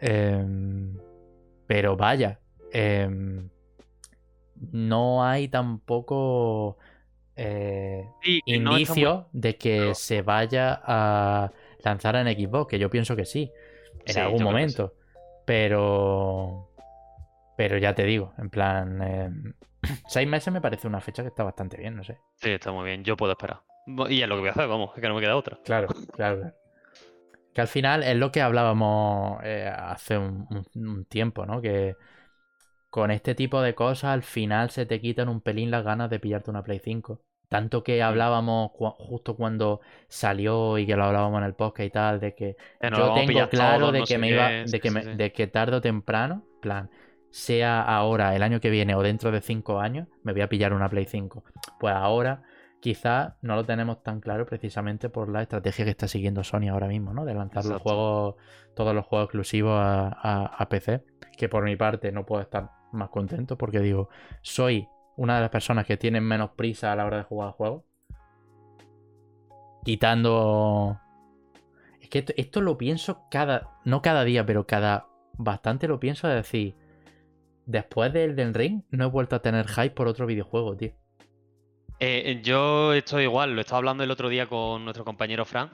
Em, 0.00 0.96
pero 1.66 1.96
vaya, 1.96 2.38
em, 2.72 3.48
no 4.70 5.24
hay 5.24 5.48
tampoco 5.48 6.78
eh, 7.38 8.04
indicio 8.46 9.28
de 9.32 9.56
que 9.56 9.94
se 9.94 10.22
vaya 10.22 10.80
a 10.84 11.52
lanzar 11.84 12.16
en 12.16 12.26
Xbox, 12.26 12.68
que 12.70 12.78
yo 12.78 12.90
pienso 12.90 13.14
que 13.14 13.24
sí, 13.24 13.50
en 14.04 14.18
algún 14.18 14.42
momento. 14.42 14.94
Pero, 15.46 16.70
pero 17.56 17.78
ya 17.78 17.94
te 17.94 18.04
digo, 18.04 18.34
en 18.38 18.50
plan, 18.50 19.02
em, 19.02 19.54
seis 20.08 20.28
meses 20.28 20.52
me 20.52 20.60
parece 20.60 20.86
una 20.88 21.00
fecha 21.00 21.22
que 21.22 21.28
está 21.28 21.44
bastante 21.44 21.76
bien, 21.76 21.96
no 21.96 22.04
sé. 22.04 22.18
Sí, 22.36 22.50
está 22.50 22.72
muy 22.72 22.84
bien, 22.84 23.04
yo 23.04 23.16
puedo 23.16 23.32
esperar. 23.32 23.60
Y 24.10 24.20
es 24.20 24.28
lo 24.28 24.34
que 24.34 24.40
voy 24.40 24.48
a 24.48 24.52
hacer, 24.52 24.68
vamos, 24.68 24.90
es 24.94 25.00
que 25.00 25.08
no 25.08 25.14
me 25.14 25.20
queda 25.20 25.36
otra. 25.36 25.58
Claro, 25.64 25.88
claro. 26.12 26.52
Que 27.54 27.60
al 27.60 27.68
final 27.68 28.02
es 28.02 28.16
lo 28.16 28.30
que 28.32 28.42
hablábamos 28.42 29.40
eh, 29.44 29.72
hace 29.74 30.18
un, 30.18 31.06
tiempo, 31.08 31.46
¿no? 31.46 31.62
Que 31.62 31.94
con 32.90 33.10
este 33.10 33.34
tipo 33.34 33.62
de 33.62 33.74
cosas 33.74 34.10
al 34.10 34.22
final 34.22 34.70
se 34.70 34.86
te 34.86 35.00
quitan 35.00 35.28
un 35.28 35.40
pelín 35.40 35.70
las 35.70 35.84
ganas 35.84 36.10
de 36.10 36.20
pillarte 36.20 36.50
una 36.50 36.62
Play 36.62 36.80
5. 36.82 37.22
Tanto 37.48 37.82
que 37.82 38.02
hablábamos 38.02 38.70
justo 38.72 39.36
cuando 39.36 39.80
salió 40.08 40.76
y 40.76 40.86
que 40.86 40.96
lo 40.96 41.04
hablábamos 41.04 41.38
en 41.38 41.44
el 41.44 41.54
podcast 41.54 41.86
y 41.86 41.90
tal, 41.90 42.20
de 42.20 42.34
que 42.34 42.56
yo 42.82 43.14
tengo 43.14 43.48
claro 43.48 43.90
de 43.90 44.02
que 44.02 44.18
me 44.18 44.28
iba, 44.28 44.48
de 44.50 44.80
que, 44.80 44.90
de 44.90 45.32
que 45.32 45.46
tarde 45.46 45.76
o 45.76 45.80
temprano, 45.80 46.44
plan, 46.60 46.90
sea 47.30 47.82
ahora, 47.82 48.36
el 48.36 48.42
año 48.42 48.60
que 48.60 48.68
viene 48.68 48.94
o 48.94 49.02
dentro 49.02 49.30
de 49.30 49.40
5 49.40 49.80
años, 49.80 50.08
me 50.22 50.32
voy 50.32 50.42
a 50.42 50.48
pillar 50.48 50.72
una 50.74 50.88
Play 50.88 51.06
5. 51.06 51.42
Pues 51.80 51.94
ahora 51.94 52.42
Quizás 52.80 53.34
no 53.42 53.56
lo 53.56 53.64
tenemos 53.64 54.04
tan 54.04 54.20
claro 54.20 54.46
precisamente 54.46 55.08
por 55.08 55.28
la 55.28 55.42
estrategia 55.42 55.84
que 55.84 55.90
está 55.90 56.06
siguiendo 56.06 56.44
Sony 56.44 56.68
ahora 56.70 56.86
mismo, 56.86 57.12
¿no? 57.12 57.24
De 57.24 57.34
lanzar 57.34 57.64
los 57.64 57.82
juegos, 57.82 58.36
todos 58.76 58.94
los 58.94 59.04
juegos 59.04 59.26
exclusivos 59.26 59.74
a, 59.80 60.66
PC. 60.70 61.02
Que 61.36 61.48
por 61.48 61.64
mi 61.64 61.74
parte 61.74 62.12
no 62.12 62.24
puedo 62.24 62.42
estar 62.42 62.70
más 62.92 63.08
contento 63.08 63.58
porque 63.58 63.80
digo, 63.80 64.10
soy 64.42 64.88
una 65.18 65.34
de 65.34 65.40
las 65.42 65.50
personas 65.50 65.84
que 65.84 65.96
tienen 65.96 66.22
menos 66.22 66.50
prisa 66.50 66.92
a 66.92 66.96
la 66.96 67.04
hora 67.04 67.18
de 67.18 67.22
jugar 67.24 67.50
juegos. 67.50 67.82
Quitando. 69.84 70.98
Es 72.00 72.08
que 72.08 72.24
esto, 72.36 72.60
lo 72.60 72.78
pienso 72.78 73.26
cada. 73.30 73.80
No 73.84 74.00
cada 74.00 74.24
día, 74.24 74.46
pero 74.46 74.66
cada. 74.66 75.08
Bastante 75.36 75.88
lo 75.88 75.98
pienso 75.98 76.28
de 76.28 76.36
decir. 76.36 76.76
Después 77.66 78.12
del 78.12 78.30
Elden 78.30 78.54
Ring, 78.54 78.82
no 78.90 79.04
he 79.04 79.08
vuelto 79.08 79.36
a 79.36 79.42
tener 79.42 79.68
hype 79.68 79.90
por 79.90 80.06
otro 80.06 80.24
videojuego, 80.24 80.76
tío. 80.76 80.92
Eh, 82.00 82.40
yo 82.44 82.94
estoy 82.94 83.24
igual, 83.24 83.54
lo 83.54 83.60
estaba 83.60 83.78
hablando 83.78 84.04
el 84.04 84.10
otro 84.12 84.28
día 84.28 84.46
con 84.46 84.84
nuestro 84.84 85.04
compañero 85.04 85.44
Fran, 85.44 85.70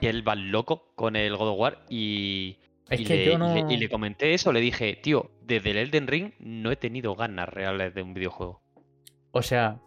que 0.00 0.08
él 0.08 0.26
va 0.26 0.34
loco 0.34 0.92
con 0.94 1.16
el 1.16 1.36
God 1.36 1.48
of 1.50 1.58
War 1.58 1.84
y, 1.90 2.56
le, 2.88 3.88
comenté 3.90 4.32
eso, 4.32 4.52
le 4.52 4.60
dije, 4.60 4.96
tío, 4.96 5.30
desde 5.42 5.72
el 5.72 5.76
Elden 5.76 6.06
Ring 6.06 6.32
no 6.38 6.70
he 6.70 6.76
tenido 6.76 7.14
ganas 7.14 7.48
reales 7.48 7.94
de 7.94 8.02
un 8.02 8.14
videojuego. 8.14 8.65
O 9.36 9.42
sea, 9.42 9.80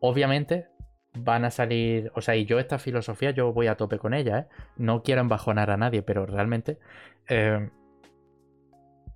obviamente 0.00 0.66
van 1.14 1.44
a 1.44 1.52
salir, 1.52 2.10
o 2.16 2.20
sea, 2.20 2.34
y 2.34 2.46
yo 2.46 2.58
esta 2.58 2.80
filosofía 2.80 3.30
yo 3.30 3.52
voy 3.52 3.68
a 3.68 3.76
tope 3.76 3.96
con 3.96 4.12
ella, 4.12 4.38
¿eh? 4.40 4.46
No 4.76 5.04
quiero 5.04 5.20
embajonar 5.20 5.70
a 5.70 5.76
nadie, 5.76 6.02
pero 6.02 6.26
realmente 6.26 6.80
eh, 7.28 7.70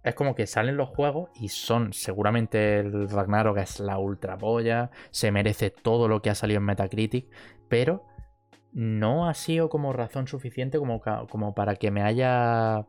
es 0.04 0.14
como 0.14 0.36
que 0.36 0.46
salen 0.46 0.76
los 0.76 0.88
juegos 0.88 1.30
y 1.34 1.48
son 1.48 1.92
seguramente 1.92 2.78
el 2.78 3.10
Ragnarok 3.10 3.58
es 3.58 3.80
la 3.80 3.98
ultra 3.98 4.38
polla, 4.38 4.92
se 5.10 5.32
merece 5.32 5.70
todo 5.70 6.06
lo 6.06 6.22
que 6.22 6.30
ha 6.30 6.36
salido 6.36 6.58
en 6.58 6.66
Metacritic, 6.66 7.26
pero 7.68 8.04
no 8.72 9.28
ha 9.28 9.34
sido 9.34 9.68
como 9.68 9.92
razón 9.92 10.28
suficiente 10.28 10.78
como, 10.78 11.02
como 11.28 11.54
para 11.56 11.74
que 11.74 11.90
me 11.90 12.02
haya 12.02 12.86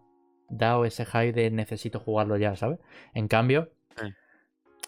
dado 0.47 0.85
ese 0.85 1.05
hype 1.05 1.33
de 1.33 1.49
necesito 1.49 1.99
jugarlo 1.99 2.37
ya, 2.37 2.55
¿sabes? 2.55 2.77
En 3.15 3.27
cambio, 3.27 3.71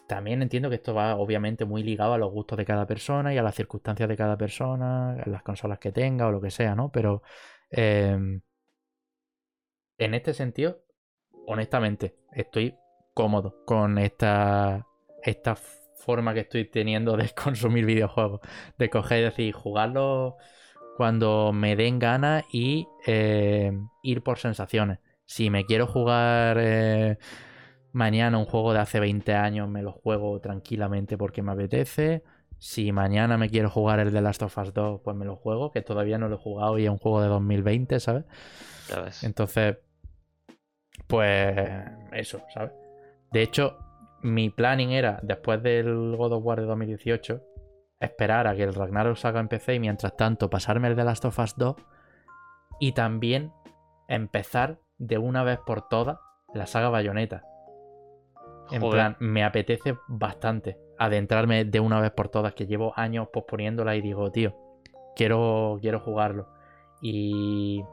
también 0.07 0.41
entiendo 0.41 0.69
que 0.69 0.76
esto 0.76 0.94
va 0.94 1.15
obviamente 1.15 1.65
muy 1.65 1.84
ligado 1.84 2.14
a 2.14 2.18
los 2.18 2.32
gustos 2.32 2.57
de 2.57 2.65
cada 2.65 2.86
persona 2.86 3.34
y 3.34 3.38
a 3.38 3.44
las 3.44 3.56
circunstancias 3.56 4.07
de 4.07 4.18
cada 4.18 4.38
persona, 4.38 5.14
a 5.14 5.30
las 5.30 5.44
consolas 5.44 5.80
que 5.80 5.91
tenga 5.91 6.27
o 6.27 6.32
lo 6.32 6.41
que 6.41 6.52
sea, 6.52 6.76
¿no? 6.76 6.91
Pero 6.91 7.23
em, 7.69 8.41
en 9.98 10.14
este 10.14 10.34
sentido, 10.34 10.84
honestamente, 11.48 12.15
estoy 12.34 12.76
cómodo 13.14 13.64
con 13.65 13.98
esta, 13.98 14.86
esta 15.23 15.56
forma 15.56 16.34
que 16.34 16.41
estoy 16.41 16.65
teniendo 16.65 17.18
de 17.18 17.30
consumir 17.44 17.86
videojuegos. 17.86 18.41
De 18.77 18.90
coger 18.90 19.19
y 19.19 19.23
decir, 19.23 19.53
jugarlo 19.53 20.38
cuando 20.98 21.52
me 21.52 21.76
den 21.76 21.99
ganas 21.99 22.45
y 22.52 22.88
eh, 23.06 23.72
ir 24.03 24.22
por 24.22 24.38
sensaciones. 24.38 24.99
Si 25.26 25.49
me 25.49 25.65
quiero 25.65 25.88
jugar 25.88 26.57
eh, 26.60 27.18
mañana 27.96 28.38
un 28.38 28.46
juego 28.46 28.74
de 28.74 28.80
hace 28.80 29.00
20 29.00 29.34
años, 29.36 29.70
me 29.70 29.82
lo 29.82 29.94
juego 29.94 30.42
tranquilamente 30.42 31.18
porque 31.18 31.42
me 31.42 31.54
apetece. 31.54 32.24
Si 32.58 32.92
mañana 32.92 33.38
me 33.38 33.50
quiero 33.50 33.70
jugar 33.70 34.00
el 34.00 34.12
de 34.12 34.22
Last 34.22 34.42
of 34.42 34.58
Us 34.58 34.74
2, 34.74 35.00
pues 35.02 35.16
me 35.16 35.24
lo 35.24 35.38
juego, 35.38 35.72
que 35.72 35.82
todavía 35.82 36.18
no 36.18 36.28
lo 36.28 36.36
he 36.36 36.38
jugado 36.40 36.78
y 36.78 36.84
es 36.84 36.90
un 36.90 36.98
juego 36.98 37.22
de 37.22 37.30
2020, 37.30 38.00
¿sabes? 38.02 38.26
Entonces, 39.24 39.78
pues 41.08 41.58
eso, 42.12 42.42
¿sabes? 42.54 42.74
De 43.32 43.42
hecho, 43.42 43.78
mi 44.22 44.50
planning 44.50 44.92
era, 44.92 45.20
después 45.24 45.64
del 45.64 46.18
God 46.18 46.34
of 46.34 46.46
War 46.46 46.60
de 46.60 46.68
2018, 46.68 47.42
esperar 48.02 48.48
a 48.48 48.56
que 48.56 48.64
el 48.64 48.74
Ragnarok 48.74 49.16
salga 49.16 49.40
en 49.40 49.48
PC 49.48 49.76
y 49.76 49.80
mientras 49.80 50.18
tanto 50.18 50.50
pasarme 50.50 50.90
el 50.90 50.98
de 50.98 51.06
Last 51.06 51.24
of 51.24 51.40
Us 51.40 51.56
2 51.56 51.76
y 52.82 52.92
también 52.92 53.54
empezar 54.10 54.82
de 54.98 55.18
una 55.18 55.44
vez 55.44 55.60
por 55.66 55.88
todas 55.88 56.18
la 56.54 56.68
saga 56.68 56.90
Bayonetta. 56.90 57.55
En 58.72 58.82
plan, 58.90 59.16
me 59.20 59.44
apetece 59.44 59.98
bastante 60.08 60.78
adentrarme 60.98 61.66
de 61.66 61.80
una 61.80 62.00
vez 62.00 62.12
por 62.12 62.30
todas, 62.30 62.54
que 62.54 62.66
llevo 62.66 62.94
años 62.96 63.28
posponiéndola 63.32 63.96
y 63.96 64.02
digo, 64.02 64.32
tío, 64.32 64.56
quiero, 65.16 65.78
quiero 65.82 66.00
jugarlo. 66.00 66.48
Y 67.02 67.84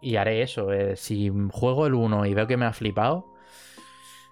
y 0.00 0.16
haré 0.16 0.42
eso. 0.42 0.72
Eh, 0.72 0.96
si 0.96 1.32
juego 1.50 1.86
el 1.86 1.94
1 1.94 2.26
y 2.26 2.34
veo 2.34 2.46
que 2.46 2.56
me 2.56 2.66
ha 2.66 2.72
flipado, 2.72 3.26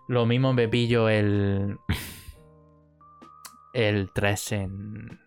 lo 0.08 0.26
mismo 0.26 0.52
me 0.52 0.68
pillo 0.68 1.08
el. 1.08 1.78
el 3.72 4.10
3 4.14 4.52
en. 4.52 5.20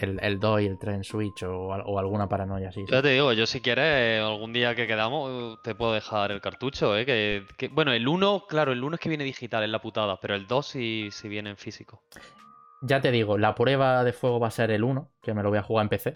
El, 0.00 0.18
el 0.22 0.40
2 0.40 0.60
y 0.62 0.66
el 0.66 0.78
3 0.78 0.94
en 0.96 1.04
Switch 1.04 1.42
o, 1.42 1.72
alguna 1.98 2.28
paranoia 2.28 2.68
así. 2.68 2.84
Ya 2.88 3.02
te 3.02 3.08
digo, 3.08 3.32
yo 3.32 3.46
si 3.46 3.60
quieres, 3.60 4.22
algún 4.22 4.52
día 4.52 4.74
que 4.74 4.86
quedamos, 4.86 5.60
te 5.62 5.74
puedo 5.74 5.92
dejar 5.92 6.32
el 6.32 6.40
cartucho, 6.40 6.96
¿eh? 6.96 7.04
Que, 7.04 7.68
bueno, 7.72 7.92
el 7.92 8.06
1, 8.06 8.44
claro, 8.48 8.72
el 8.72 8.82
1 8.82 8.94
es 8.94 9.00
que 9.00 9.08
viene 9.08 9.24
digital, 9.24 9.62
en 9.62 9.72
la 9.72 9.80
putada, 9.80 10.18
pero 10.20 10.34
el 10.34 10.46
2 10.46 10.66
sí, 10.66 11.08
sí 11.10 11.28
viene 11.28 11.50
en 11.50 11.56
físico. 11.56 12.02
Ya 12.82 13.00
te 13.00 13.10
digo, 13.10 13.38
la 13.38 13.54
prueba 13.54 14.04
de 14.04 14.12
fuego 14.12 14.40
va 14.40 14.48
a 14.48 14.50
ser 14.50 14.70
el 14.70 14.84
1, 14.84 15.10
que 15.22 15.34
me 15.34 15.42
lo 15.42 15.48
voy 15.48 15.58
a 15.58 15.62
jugar 15.62 15.84
en 15.84 15.88
PC 15.88 16.14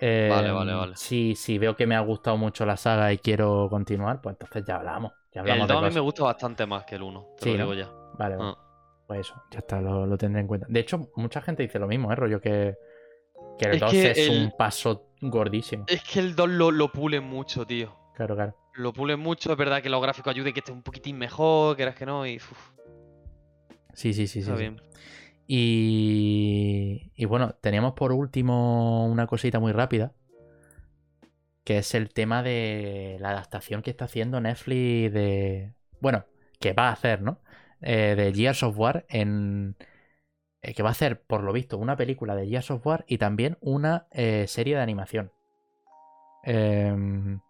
vale, 0.00 0.52
vale, 0.52 0.72
em, 0.72 0.78
vale. 0.78 0.96
Si, 0.96 1.58
veo 1.58 1.76
que 1.76 1.86
me 1.86 1.96
ha 1.96 2.00
gustado 2.00 2.36
mucho 2.36 2.66
la 2.66 2.76
saga 2.76 3.12
y 3.12 3.18
quiero 3.18 3.68
continuar, 3.70 4.20
pues 4.20 4.34
entonces 4.34 4.64
ya 4.66 4.76
hablamos. 4.76 5.12
Ya 5.32 5.40
hablamos 5.40 5.62
el 5.62 5.74
2 5.74 5.84
a 5.84 5.88
mí 5.88 5.94
me 5.94 6.00
gusta 6.00 6.24
bastante 6.24 6.66
más 6.66 6.84
que 6.84 6.96
el 6.96 7.02
1, 7.02 7.26
te 7.38 7.46
lo 7.50 7.52
digo 7.52 7.74
ya. 7.74 7.90
Vale, 8.18 8.36
vale. 8.36 8.65
Pues 9.06 9.20
eso, 9.20 9.34
ya 9.50 9.60
está, 9.60 9.80
lo, 9.80 10.16
tendré 10.18 10.40
en 10.40 10.46
cuenta. 10.48 10.66
De 10.68 10.80
hecho, 10.80 11.10
mucha 11.14 11.40
gente 11.40 11.62
dice 11.62 11.78
lo 11.78 11.86
mismo, 11.86 12.12
¿eh? 12.12 12.16
Rollo 12.16 12.40
que 12.40 12.76
Que 13.58 13.66
el 13.66 13.74
Es 13.74 13.80
2 13.80 13.90
que 13.92 14.10
es 14.10 14.18
el- 14.18 14.44
un 14.44 14.52
paso 14.56 15.06
gordísimo. 15.20 15.84
Es 15.86 16.02
que 16.02 16.18
el 16.20 16.34
2 16.34 16.48
lo, 16.48 16.70
lo 16.70 16.90
pulen 16.90 17.24
mucho, 17.24 17.64
tío. 17.66 17.96
Claro, 18.14 18.34
claro. 18.34 18.56
Lo 18.74 18.92
pulen 18.92 19.20
mucho, 19.20 19.52
es 19.52 19.56
verdad 19.58 19.82
que 19.82 19.88
los 19.88 20.02
gráficos 20.02 20.32
ayuden 20.32 20.52
que 20.52 20.60
esté 20.60 20.72
un 20.72 20.82
poquitín 20.82 21.16
mejor, 21.18 21.76
quieras 21.76 21.94
que 21.94 22.04
no, 22.04 22.26
y 22.26 22.36
uf, 22.36 22.70
Sí, 23.94 24.12
sí, 24.12 24.26
sí, 24.26 24.42
sí. 24.42 24.50
está 24.50 24.54
sí. 24.54 24.60
bien. 24.60 24.80
Y, 25.46 27.12
y 27.14 27.24
bueno, 27.24 27.54
teníamos 27.60 27.92
por 27.94 28.12
último 28.12 29.06
una 29.06 29.26
cosita 29.26 29.60
muy 29.60 29.72
rápida, 29.72 30.12
que 31.64 31.78
es 31.78 31.94
el 31.94 32.10
tema 32.12 32.42
de 32.42 33.16
la 33.20 33.30
adaptación 33.30 33.82
que 33.82 33.90
está 33.90 34.04
haciendo 34.04 34.40
Netflix 34.40 35.12
de... 35.12 35.72
Bueno, 36.00 36.24
que 36.60 36.72
va 36.72 36.88
a 36.88 36.92
hacer, 36.92 37.22
¿no? 37.22 37.40
Eh, 37.82 38.14
de 38.16 38.32
Gears 38.34 38.62
of 38.62 38.78
War 38.78 39.04
en... 39.08 39.76
eh, 40.62 40.74
que 40.74 40.82
va 40.82 40.90
a 40.90 40.92
hacer, 40.92 41.22
por 41.22 41.42
lo 41.42 41.52
visto, 41.52 41.78
una 41.78 41.96
película 41.96 42.34
de 42.36 42.48
Gears 42.48 42.70
of 42.70 42.86
War 42.86 43.04
y 43.08 43.18
también 43.18 43.58
una 43.60 44.06
eh, 44.12 44.46
serie 44.48 44.76
de 44.76 44.82
animación. 44.82 45.32
Em, 46.44 47.40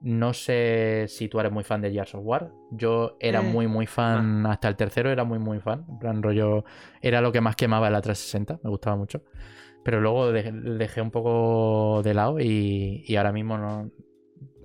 no 0.00 0.32
sé 0.32 1.06
si 1.08 1.28
tú 1.28 1.40
eres 1.40 1.50
muy 1.50 1.64
fan 1.64 1.80
de 1.80 1.90
Gears 1.90 2.14
of 2.14 2.22
War. 2.24 2.52
Yo 2.70 3.16
era 3.20 3.42
muy, 3.42 3.66
muy 3.66 3.86
fan. 3.86 4.46
Hasta 4.46 4.68
el 4.68 4.76
tercero 4.76 5.10
era 5.10 5.24
muy, 5.24 5.38
muy 5.40 5.58
fan. 5.60 5.84
En 5.88 5.98
plan, 5.98 6.22
rollo. 6.22 6.64
Era 7.02 7.20
lo 7.20 7.32
que 7.32 7.40
más 7.40 7.56
quemaba 7.56 7.88
en 7.88 7.94
la 7.94 8.00
360. 8.00 8.60
Me 8.62 8.70
gustaba 8.70 8.96
mucho. 8.96 9.24
Pero 9.84 10.00
luego 10.00 10.30
dejé, 10.32 10.52
dejé 10.52 11.02
un 11.02 11.10
poco 11.10 12.02
de 12.04 12.14
lado 12.14 12.38
y, 12.40 13.04
y 13.06 13.16
ahora 13.16 13.32
mismo 13.32 13.58
no. 13.58 13.90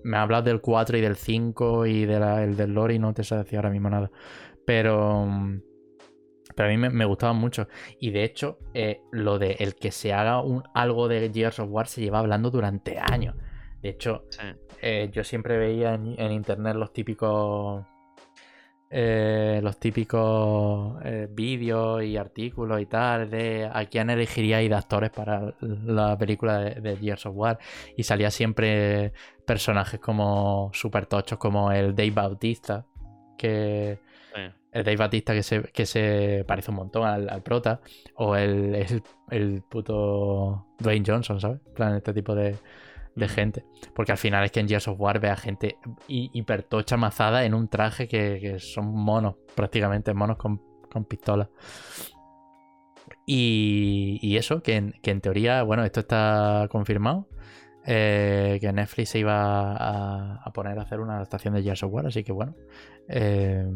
Me 0.04 0.18
hablas 0.18 0.44
del 0.44 0.62
4 0.62 0.98
y 0.98 1.02
del 1.02 1.16
5 1.16 1.86
y 1.86 2.06
de 2.06 2.20
la- 2.20 2.44
el 2.44 2.56
del 2.56 2.74
lore 2.74 2.96
y 2.96 3.00
no 3.00 3.14
te 3.14 3.24
sé 3.24 3.36
decir 3.36 3.58
ahora 3.58 3.70
mismo 3.70 3.90
nada. 3.90 4.12
Pero. 4.66 5.26
mm, 5.26 5.62
Pero 6.56 6.68
a 6.68 6.72
mí 6.72 6.78
me, 6.78 6.90
me 6.92 7.06
gustaban 7.06 7.38
mucho. 7.38 7.68
Y 8.00 8.12
de 8.12 8.24
hecho, 8.26 8.60
eh, 8.76 9.02
lo 9.12 9.40
de 9.40 9.54
el 9.60 9.74
que 9.76 9.92
se 9.92 10.14
haga 10.14 10.42
un, 10.42 10.62
algo 10.76 11.08
de 11.08 11.32
Gears 11.34 11.60
of 11.60 11.70
War 11.72 11.88
se 11.88 12.02
lleva 12.02 12.20
hablando 12.20 12.52
durante 12.52 13.00
años. 13.00 13.36
De 13.82 13.90
hecho, 13.90 14.26
Sí. 14.30 14.40
eh, 14.82 15.10
yo 15.12 15.24
siempre 15.24 15.58
veía 15.58 15.94
en, 15.96 16.14
en 16.20 16.32
internet 16.32 16.76
los 16.76 16.94
típicos 16.94 17.84
eh, 18.96 19.60
los 19.64 19.80
típicos 19.80 21.02
eh, 21.04 21.28
vídeos 21.28 22.04
y 22.04 22.16
artículos 22.16 22.80
y 22.80 22.86
tal 22.86 23.28
de 23.28 23.68
a 23.74 23.86
quién 23.86 24.12
elegiríais 24.12 24.70
de 24.70 24.76
actores 24.76 25.10
para 25.10 25.56
la 25.62 26.16
película 26.16 26.60
de, 26.60 26.80
de 26.80 26.98
Gears 26.98 27.26
of 27.26 27.36
War 27.36 27.58
y 27.98 28.04
salía 28.04 28.30
siempre 28.30 29.12
personajes 29.48 30.00
como 30.00 30.70
super 30.74 31.08
tochos 31.08 31.40
como 31.40 31.72
el 31.72 31.96
Dave 31.96 32.12
Bautista 32.12 32.86
que 33.36 33.98
sí. 34.36 34.42
el 34.72 34.84
Dave 34.84 34.98
Bautista 34.98 35.34
que 35.34 35.42
se, 35.42 35.64
que 35.64 35.88
se 35.88 36.46
parece 36.48 36.70
un 36.70 36.78
montón 36.78 37.08
al, 37.08 37.30
al 37.30 37.42
prota 37.42 37.82
o 38.14 38.36
el, 38.36 38.76
el, 38.76 39.04
el 39.32 39.64
puto 39.68 40.68
Dwayne 40.78 41.04
Johnson 41.08 41.40
¿sabes? 41.40 41.62
En 41.66 41.74
plan 41.74 41.96
este 41.96 42.14
tipo 42.14 42.36
de, 42.36 42.58
de 43.16 43.28
gente. 43.28 43.66
Porque 43.94 44.12
al 44.12 44.18
final 44.18 44.44
es 44.44 44.52
que 44.52 44.60
en 44.60 44.68
Gears 44.68 44.88
of 44.88 45.00
War 45.00 45.20
ve 45.20 45.30
a 45.30 45.36
gente 45.36 45.78
hi- 46.08 46.30
hipertocha 46.34 46.98
mazada 46.98 47.46
en 47.46 47.54
un 47.54 47.68
traje 47.68 48.08
que, 48.08 48.40
que 48.42 48.60
son 48.60 48.88
monos, 48.94 49.36
prácticamente, 49.56 50.14
monos 50.14 50.38
con, 50.38 50.62
con 50.92 51.06
pistolas. 51.06 51.50
Y, 53.26 54.20
y 54.22 54.38
eso, 54.38 54.62
que 54.62 54.76
en, 54.76 54.94
que 55.02 55.12
en 55.12 55.22
teoría, 55.22 55.64
bueno, 55.64 55.84
esto 55.86 56.02
está 56.02 56.68
confirmado. 56.70 57.28
eh, 57.86 58.58
que 58.62 58.72
Netflix 58.72 59.10
se 59.10 59.20
iba 59.20 59.74
a, 59.74 60.36
a 60.44 60.54
poner 60.54 60.80
a 60.80 60.84
hacer 60.84 61.00
una 61.02 61.16
adaptación 61.18 61.54
de 61.54 61.64
Gears 61.64 61.84
of 61.84 61.92
War, 61.94 62.06
así 62.08 62.24
que 62.24 62.32
bueno. 62.32 62.56
eh, 63.10 63.68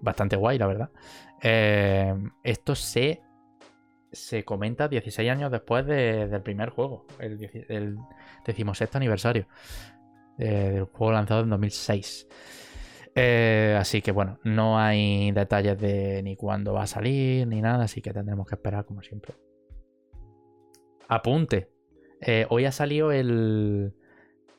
bastante 0.00 0.36
guay, 0.36 0.58
la 0.58 0.66
verdad. 0.66 0.90
Eh, 1.42 2.12
esto 2.42 2.74
se 2.74 3.22
se 4.12 4.44
comenta 4.44 4.88
16 4.88 5.30
años 5.30 5.50
después 5.50 5.86
de- 5.86 6.28
del 6.28 6.42
primer 6.42 6.70
juego, 6.70 7.06
el, 7.18 7.48
el 7.68 7.96
decimosexto 8.46 8.98
aniversario 8.98 9.46
eh, 10.38 10.70
del 10.74 10.84
juego 10.84 11.12
lanzado 11.12 11.42
en 11.42 11.50
2006. 11.50 12.28
Eh, 13.14 13.76
así 13.78 14.00
que 14.00 14.12
bueno, 14.12 14.38
no 14.44 14.78
hay 14.78 15.32
detalles 15.32 15.78
de 15.78 16.22
ni 16.22 16.36
cuándo 16.36 16.72
va 16.72 16.84
a 16.84 16.86
salir 16.86 17.46
ni 17.46 17.60
nada, 17.60 17.84
así 17.84 18.00
que 18.00 18.12
tendremos 18.12 18.46
que 18.46 18.54
esperar 18.54 18.84
como 18.86 19.02
siempre. 19.02 19.34
Apunte. 21.08 21.70
Eh, 22.20 22.46
hoy 22.50 22.64
ha 22.64 22.72
salido 22.72 23.12
el- 23.12 23.94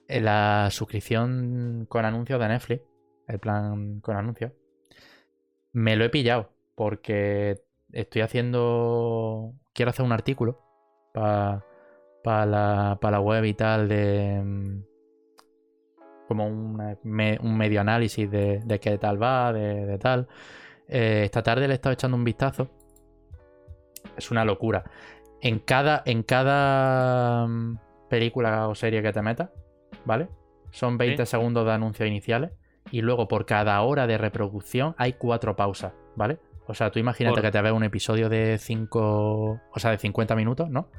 la 0.07 0.67
suscripción 0.71 1.85
con 1.89 2.05
anuncios 2.05 2.39
de 2.39 2.47
Netflix, 2.47 2.81
el 3.27 3.39
plan 3.39 3.99
con 4.01 4.17
anuncios. 4.17 4.51
Me 5.71 5.95
lo 5.95 6.05
he 6.05 6.09
pillado 6.09 6.51
porque 6.75 7.61
estoy 7.93 8.21
haciendo. 8.21 9.53
Quiero 9.73 9.89
hacer 9.89 10.05
un 10.05 10.11
artículo 10.11 10.59
para 11.13 11.63
la, 12.45 12.97
pa 13.01 13.11
la 13.11 13.19
web 13.19 13.43
y 13.45 13.53
tal 13.53 13.87
de. 13.87 14.41
mm, 14.43 14.83
Como 16.27 16.47
una- 16.47 16.97
me- 17.03 17.37
un 17.41 17.57
medio 17.57 17.81
análisis 17.81 18.29
de, 18.31 18.59
de 18.65 18.79
qué 18.79 18.97
tal 18.97 19.21
va, 19.21 19.51
de, 19.53 19.85
de 19.85 19.97
tal. 19.99 20.27
Eh, 20.87 21.21
esta 21.25 21.43
tarde 21.43 21.67
le 21.67 21.73
he 21.73 21.75
estado 21.75 21.93
echando 21.93 22.15
un 22.17 22.23
vistazo. 22.23 22.69
Es 24.17 24.31
una 24.31 24.45
locura. 24.45 24.83
En 25.41 25.59
cada, 25.59 26.01
en 26.05 26.23
cada 26.23 27.45
mm, 27.47 27.77
película 28.09 28.67
o 28.67 28.75
serie 28.75 29.01
que 29.01 29.11
te 29.11 29.21
metas, 29.21 29.49
¿vale? 30.05 30.29
Son 30.71 30.97
20 30.97 31.25
Sí. 31.25 31.31
segundos 31.31 31.65
de 31.65 31.71
anuncios 31.73 32.07
iniciales. 32.07 32.51
Y 32.91 33.01
luego 33.01 33.27
por 33.27 33.45
cada 33.45 33.81
hora 33.81 34.07
de 34.07 34.17
reproducción 34.17 34.93
hay 34.97 35.13
cuatro 35.13 35.55
pausas, 35.55 35.93
¿vale? 36.15 36.37
O 36.67 36.73
sea, 36.73 36.91
tú 36.91 36.99
imagínate 36.99 37.35
Por- 37.35 37.41
que 37.43 37.51
te 37.51 37.61
ves 37.61 37.71
un 37.73 37.83
episodio 37.83 38.29
de 38.29 38.57
5. 38.57 39.59
O 39.73 39.79
sea, 39.79 39.91
de 39.91 39.97
50 39.97 40.35
minutos, 40.35 40.69
¿no? 40.69 40.89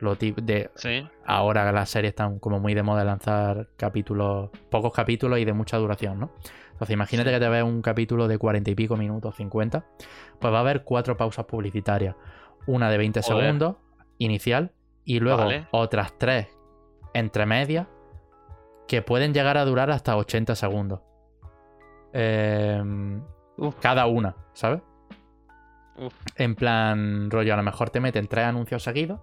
Lo 0.00 0.14
de, 0.14 0.70
Sí. 0.76 1.08
ahora 1.26 1.72
las 1.72 1.90
series 1.90 2.10
están 2.10 2.38
como 2.38 2.60
muy 2.60 2.74
de 2.74 2.82
moda 2.84 3.00
de 3.00 3.06
lanzar 3.06 3.68
capítulos, 3.76 4.50
pocos 4.70 4.92
capítulos 4.92 5.38
y 5.40 5.44
de 5.44 5.52
mucha 5.52 5.76
duración, 5.78 6.20
¿no? 6.20 6.30
Entonces 6.72 6.90
imagínate 6.94 7.30
Sí. 7.30 7.34
que 7.34 7.40
te 7.40 7.48
ves 7.48 7.64
un 7.64 7.82
capítulo 7.82 8.28
de 8.28 8.38
40 8.38 8.70
y 8.70 8.74
pico 8.76 8.96
minutos, 8.96 9.34
50, 9.34 9.84
pues 10.38 10.52
va 10.52 10.58
a 10.58 10.60
haber 10.60 10.84
cuatro 10.84 11.16
pausas 11.16 11.46
publicitarias. 11.46 12.14
Una 12.66 12.90
de 12.90 12.98
20 12.98 13.22
Joder. 13.22 13.44
segundos, 13.46 13.76
inicial, 14.18 14.70
y 15.04 15.18
luego 15.18 15.38
Vale. 15.38 15.66
otras 15.72 16.16
tres 16.18 16.46
entre 17.14 17.46
medias 17.46 17.88
que 18.86 19.02
pueden 19.02 19.34
llegar 19.34 19.56
a 19.58 19.64
durar 19.64 19.90
hasta 19.90 20.16
80 20.16 20.54
segundos. 20.54 21.00
Em, 22.12 23.22
cada 23.80 24.06
una, 24.06 24.36
¿sabes? 24.52 24.80
Uf. 26.00 26.14
En 26.36 26.54
plan, 26.54 27.30
rollo, 27.30 27.54
a 27.54 27.56
lo 27.56 27.62
mejor 27.62 27.90
te 27.90 28.00
meten 28.00 28.26
tres 28.26 28.44
anuncios 28.46 28.82
seguidos. 28.82 29.20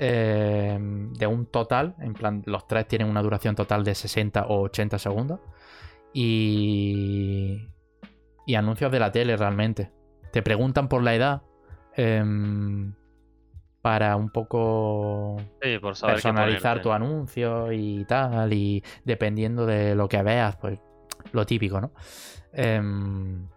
eh, 0.00 0.78
de 0.80 1.26
un 1.26 1.46
total. 1.46 1.96
En 1.98 2.14
plan, 2.14 2.42
los 2.46 2.68
tres 2.68 2.86
tienen 2.86 3.08
una 3.08 3.20
duración 3.22 3.54
total 3.56 3.82
de 3.82 3.94
60 3.96 4.46
o 4.46 4.60
80 4.62 4.98
segundos. 4.98 5.40
Y. 6.12 7.68
Y 8.46 8.54
anuncios 8.54 8.90
de 8.92 9.00
la 9.00 9.10
tele 9.12 9.36
realmente. 9.36 9.90
Te 10.32 10.42
preguntan 10.42 10.88
por 10.88 11.02
la 11.02 11.14
edad. 11.14 11.42
em, 11.96 12.92
para 13.82 14.14
un 14.16 14.30
poco 14.30 15.36
Sí, 15.62 15.78
por 15.78 15.96
saber 15.96 16.16
qué 16.16 16.22
personalizar 16.22 16.80
tu 16.82 16.92
anuncio 16.92 17.72
y 17.72 18.04
tal. 18.04 18.52
Y 18.52 18.84
dependiendo 19.04 19.66
de 19.66 19.94
lo 19.96 20.08
que 20.08 20.22
veas, 20.22 20.56
pues 20.56 20.78
lo 21.32 21.44
típico, 21.46 21.80
¿no? 21.80 21.90
Em, 22.52 23.48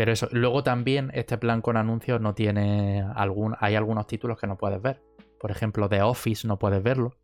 pero 0.00 0.12
eso, 0.12 0.28
luego 0.32 0.62
también 0.62 1.10
este 1.12 1.36
plan 1.36 1.60
con 1.60 1.76
anuncios 1.76 2.22
no 2.22 2.32
tiene 2.32 3.04
algún. 3.16 3.54
Hay 3.60 3.74
algunos 3.74 4.06
títulos 4.06 4.40
que 4.40 4.46
no 4.46 4.56
puedes 4.56 4.80
ver. 4.80 5.02
Por 5.38 5.50
ejemplo, 5.50 5.90
The 5.90 6.00
Office 6.00 6.48
no 6.48 6.58
puedes 6.58 6.82
verlo. 6.82 7.18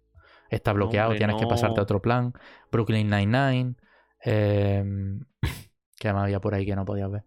Está 0.51 0.74
bloqueado, 0.74 1.09
Hombre, 1.09 1.20
tienes 1.20 1.36
que 1.36 1.47
pasarte 1.47 1.81
a 1.81 1.85
otro 1.85 2.03
plan. 2.03 2.35
Brooklyn 2.70 3.09
Nine-Nine. 3.09 3.77
em, 4.20 5.24
¿Qué 5.98 6.12
más 6.12 6.24
había 6.24 6.39
por 6.39 6.53
ahí 6.53 6.66
que 6.66 6.77
no 6.77 6.85
podías 6.85 7.11
ver? 7.11 7.23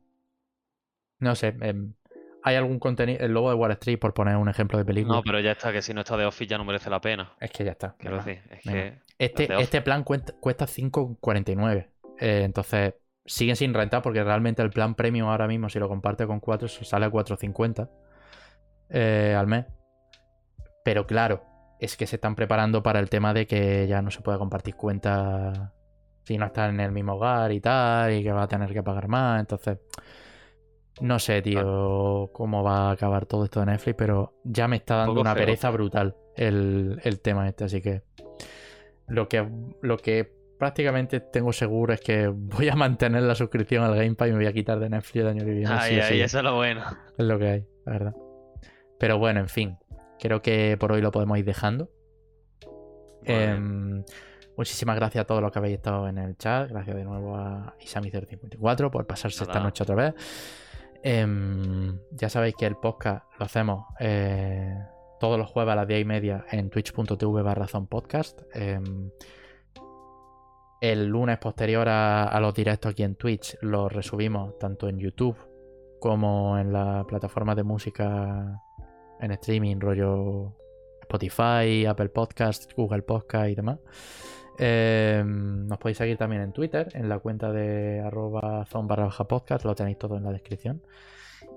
No 1.17 1.33
sé. 1.33 1.55
em, 1.61 1.95
hay 2.43 2.55
algún 2.55 2.77
contenido. 2.77 3.25
El 3.25 3.31
lobo 3.31 3.49
de 3.49 3.55
Wall 3.55 3.71
Street, 3.71 3.97
por 3.97 4.13
poner 4.13 4.35
un 4.35 4.49
ejemplo 4.49 4.77
de 4.77 4.85
película. 4.85 5.15
No, 5.15 5.23
pero 5.23 5.39
ya 5.39 5.53
está, 5.53 5.71
que 5.71 5.81
si 5.81 5.95
no 5.95 6.01
está 6.01 6.15
de 6.15 6.25
Office 6.25 6.45
ya 6.45 6.59
no 6.59 6.63
merece 6.63 6.91
la 6.91 7.01
pena. 7.01 7.33
Es 7.39 7.49
que 7.49 7.65
ya 7.65 7.71
está. 7.71 7.95
Quiero 7.97 8.17
decir, 8.17 8.43
es 8.51 8.61
que. 8.61 8.69
The 8.69 9.01
Este, 9.17 9.61
este 9.63 9.81
plan 9.81 10.03
cuesta, 10.03 10.31
cuesta 10.39 10.67
5,49. 10.67 11.89
Eh, 12.19 12.43
entonces, 12.43 12.93
siguen 13.29 13.55
sin 13.55 13.73
rentar 13.75 14.01
porque 14.01 14.23
realmente 14.23 14.61
el 14.63 14.71
plan 14.71 14.95
premium 14.95 15.29
ahora 15.29 15.47
mismo, 15.47 15.69
si 15.69 15.77
lo 15.77 15.87
comparte 15.87 16.25
con 16.25 16.39
4, 16.39 16.67
sale 16.67 17.05
a 17.05 17.11
4,50 17.11 17.87
eh, 18.89 19.35
al 19.37 19.45
mes. 19.45 19.65
Pero 20.83 21.05
claro, 21.05 21.43
es 21.79 21.95
que 21.95 22.07
se 22.07 22.15
están 22.15 22.33
preparando 22.35 22.81
para 22.81 22.99
el 22.99 23.07
tema 23.09 23.33
de 23.33 23.45
que 23.45 23.85
ya 23.87 24.01
no 24.01 24.09
se 24.09 24.21
puede 24.21 24.39
compartir 24.39 24.75
cuentas 24.75 25.71
si 26.23 26.37
no 26.37 26.47
estás 26.47 26.69
en 26.69 26.79
el 26.79 26.91
mismo 26.91 27.13
hogar 27.13 27.51
y 27.51 27.59
tal, 27.59 28.13
y 28.13 28.23
que 28.23 28.31
va 28.31 28.43
a 28.43 28.47
tener 28.47 28.73
que 28.73 28.81
pagar 28.81 29.07
más. 29.07 29.39
Entonces, 29.39 29.77
no 31.01 31.19
sé, 31.19 31.43
tío, 31.43 32.31
cómo 32.33 32.63
va 32.63 32.89
a 32.89 32.91
acabar 32.91 33.27
todo 33.27 33.45
esto 33.45 33.59
de 33.59 33.67
Netflix, 33.67 33.95
pero 33.95 34.33
ya 34.43 34.67
me 34.67 34.77
está 34.77 34.95
dando 34.95 35.21
una 35.21 35.35
feo. 35.35 35.45
pereza 35.45 35.69
brutal 35.69 36.15
el, 36.35 36.99
el 37.03 37.19
tema 37.19 37.47
este, 37.47 37.65
así 37.65 37.81
que 37.81 38.01
lo 39.07 39.29
que, 39.29 39.47
lo 39.81 39.97
que 39.97 40.38
prácticamente 40.59 41.21
tengo 41.21 41.53
seguro 41.53 41.93
es 41.93 42.01
que 42.01 42.27
voy 42.27 42.67
a 42.69 42.75
mantener 42.75 43.23
la 43.23 43.33
suscripción 43.33 43.83
al 43.83 43.95
Game 43.95 44.13
Pass 44.13 44.27
y 44.27 44.31
me 44.31 44.37
voy 44.37 44.45
a 44.45 44.53
quitar 44.53 44.77
de 44.77 44.89
Netflix 44.89 45.23
el 45.23 45.27
año 45.27 45.45
que 45.45 45.51
viene. 45.51 45.69
Ay, 45.71 45.95
sí 45.95 45.99
ay, 46.01 46.13
sí. 46.13 46.21
eso 46.21 46.37
es 46.37 46.43
lo 46.43 46.55
bueno. 46.55 46.83
Es 47.17 47.25
lo 47.25 47.39
que 47.39 47.47
hay, 47.47 47.67
la 47.85 47.93
verdad. 47.93 48.15
Pero 48.99 49.17
bueno, 49.17 49.39
en 49.39 49.47
fin. 49.47 49.77
Creo 50.19 50.41
que 50.41 50.75
por 50.77 50.91
hoy 50.91 51.01
lo 51.01 51.11
podemos 51.11 51.37
ir 51.39 51.45
dejando. 51.45 51.89
Em, 53.23 54.03
muchísimas 54.57 54.97
gracias 54.97 55.21
a 55.23 55.25
todos 55.25 55.41
los 55.41 55.51
que 55.51 55.59
habéis 55.59 55.75
estado 55.75 56.07
en 56.09 56.17
el 56.17 56.37
chat. 56.37 56.69
Gracias 56.69 56.95
de 56.95 57.05
nuevo 57.05 57.37
a 57.37 57.75
Isami054 57.79 58.91
por 58.91 59.07
pasarse 59.07 59.45
esta 59.45 59.61
noche 59.61 59.83
otra 59.83 59.95
vez. 59.95 60.13
Em, 61.01 61.97
ya 62.11 62.27
sabéis 62.27 62.55
que 62.55 62.65
el 62.65 62.75
podcast 62.75 63.25
lo 63.39 63.45
hacemos 63.45 63.85
eh, 64.01 64.75
todos 65.21 65.39
los 65.39 65.49
jueves 65.49 65.71
a 65.71 65.75
las 65.77 65.87
10 65.87 66.01
y 66.01 66.05
media 66.05 66.45
en 66.51 66.69
twitch.tv 66.69 67.41
barra 67.41 67.67
podcast. 67.89 68.41
El 70.79 71.07
lunes 71.07 71.37
posterior 71.39 71.87
a, 71.89 72.39
los 72.39 72.53
directos 72.53 72.91
aquí 72.91 73.03
en 73.03 73.15
Twitch 73.15 73.57
lo 73.61 73.89
resubimos 73.89 74.57
tanto 74.57 74.87
en 74.87 74.97
YouTube 74.97 75.37
como 75.99 76.57
en 76.57 76.71
la 76.71 77.03
plataforma 77.05 77.53
de 77.53 77.63
música 77.63 78.61
en 79.19 79.31
streaming, 79.31 79.77
rollo 79.79 80.55
Spotify, 81.01 81.85
Apple 81.85 82.09
Podcast, 82.09 82.71
Google 82.77 83.01
Podcast 83.01 83.49
y 83.49 83.55
demás. 83.55 83.79
Em, 84.57 85.67
nos 85.67 85.77
podéis 85.77 85.97
seguir 85.97 86.17
también 86.17 86.41
en 86.41 86.53
Twitter, 86.53 86.87
en 86.93 87.09
la 87.09 87.19
cuenta 87.19 87.51
de 87.51 87.99
arroba 87.99 88.65
podcast, 89.27 89.65
lo 89.65 89.75
tenéis 89.75 89.97
todo 89.97 90.15
en 90.15 90.23
la 90.23 90.31
descripción. 90.31 90.81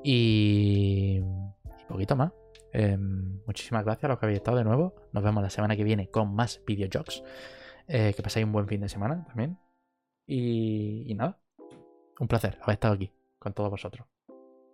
Y, 0.03 1.21
y 1.21 1.85
poquito 1.89 2.17
más. 2.17 2.33
Em, 2.73 3.41
muchísimas 3.47 3.85
gracias 3.85 4.05
a 4.05 4.09
los 4.09 4.19
que 4.19 4.27
habéis 4.27 4.39
estado 4.39 4.57
de 4.57 4.65
nuevo. 4.65 4.95
Nos 5.13 5.23
vemos 5.23 5.43
la 5.43 5.51
semana 5.51 5.77
que 5.77 5.85
viene 5.85 6.09
con 6.09 6.35
más 6.35 6.61
videojuegos. 6.67 7.23
Eh, 7.89 8.15
que 8.15 8.23
paséis 8.23 8.47
un 8.47 8.53
buen 8.53 8.69
fin 8.69 8.81
de 8.81 8.89
semana 8.89 9.25
también. 9.27 9.59
Y, 10.27 11.05
y 11.07 11.15
nada, 11.15 11.39
un 12.19 12.29
placer 12.29 12.59
haber 12.63 12.75
estado 12.75 12.95
aquí 12.95 13.13
con 13.39 13.53
todos 13.53 13.71
vosotros. 13.71 14.07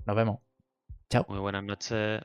Nos 0.05 0.17
vemos. 0.17 0.41
Chao. 1.11 1.25
Muy 1.29 1.39
buenas 1.39 1.65
noches. 1.65 2.21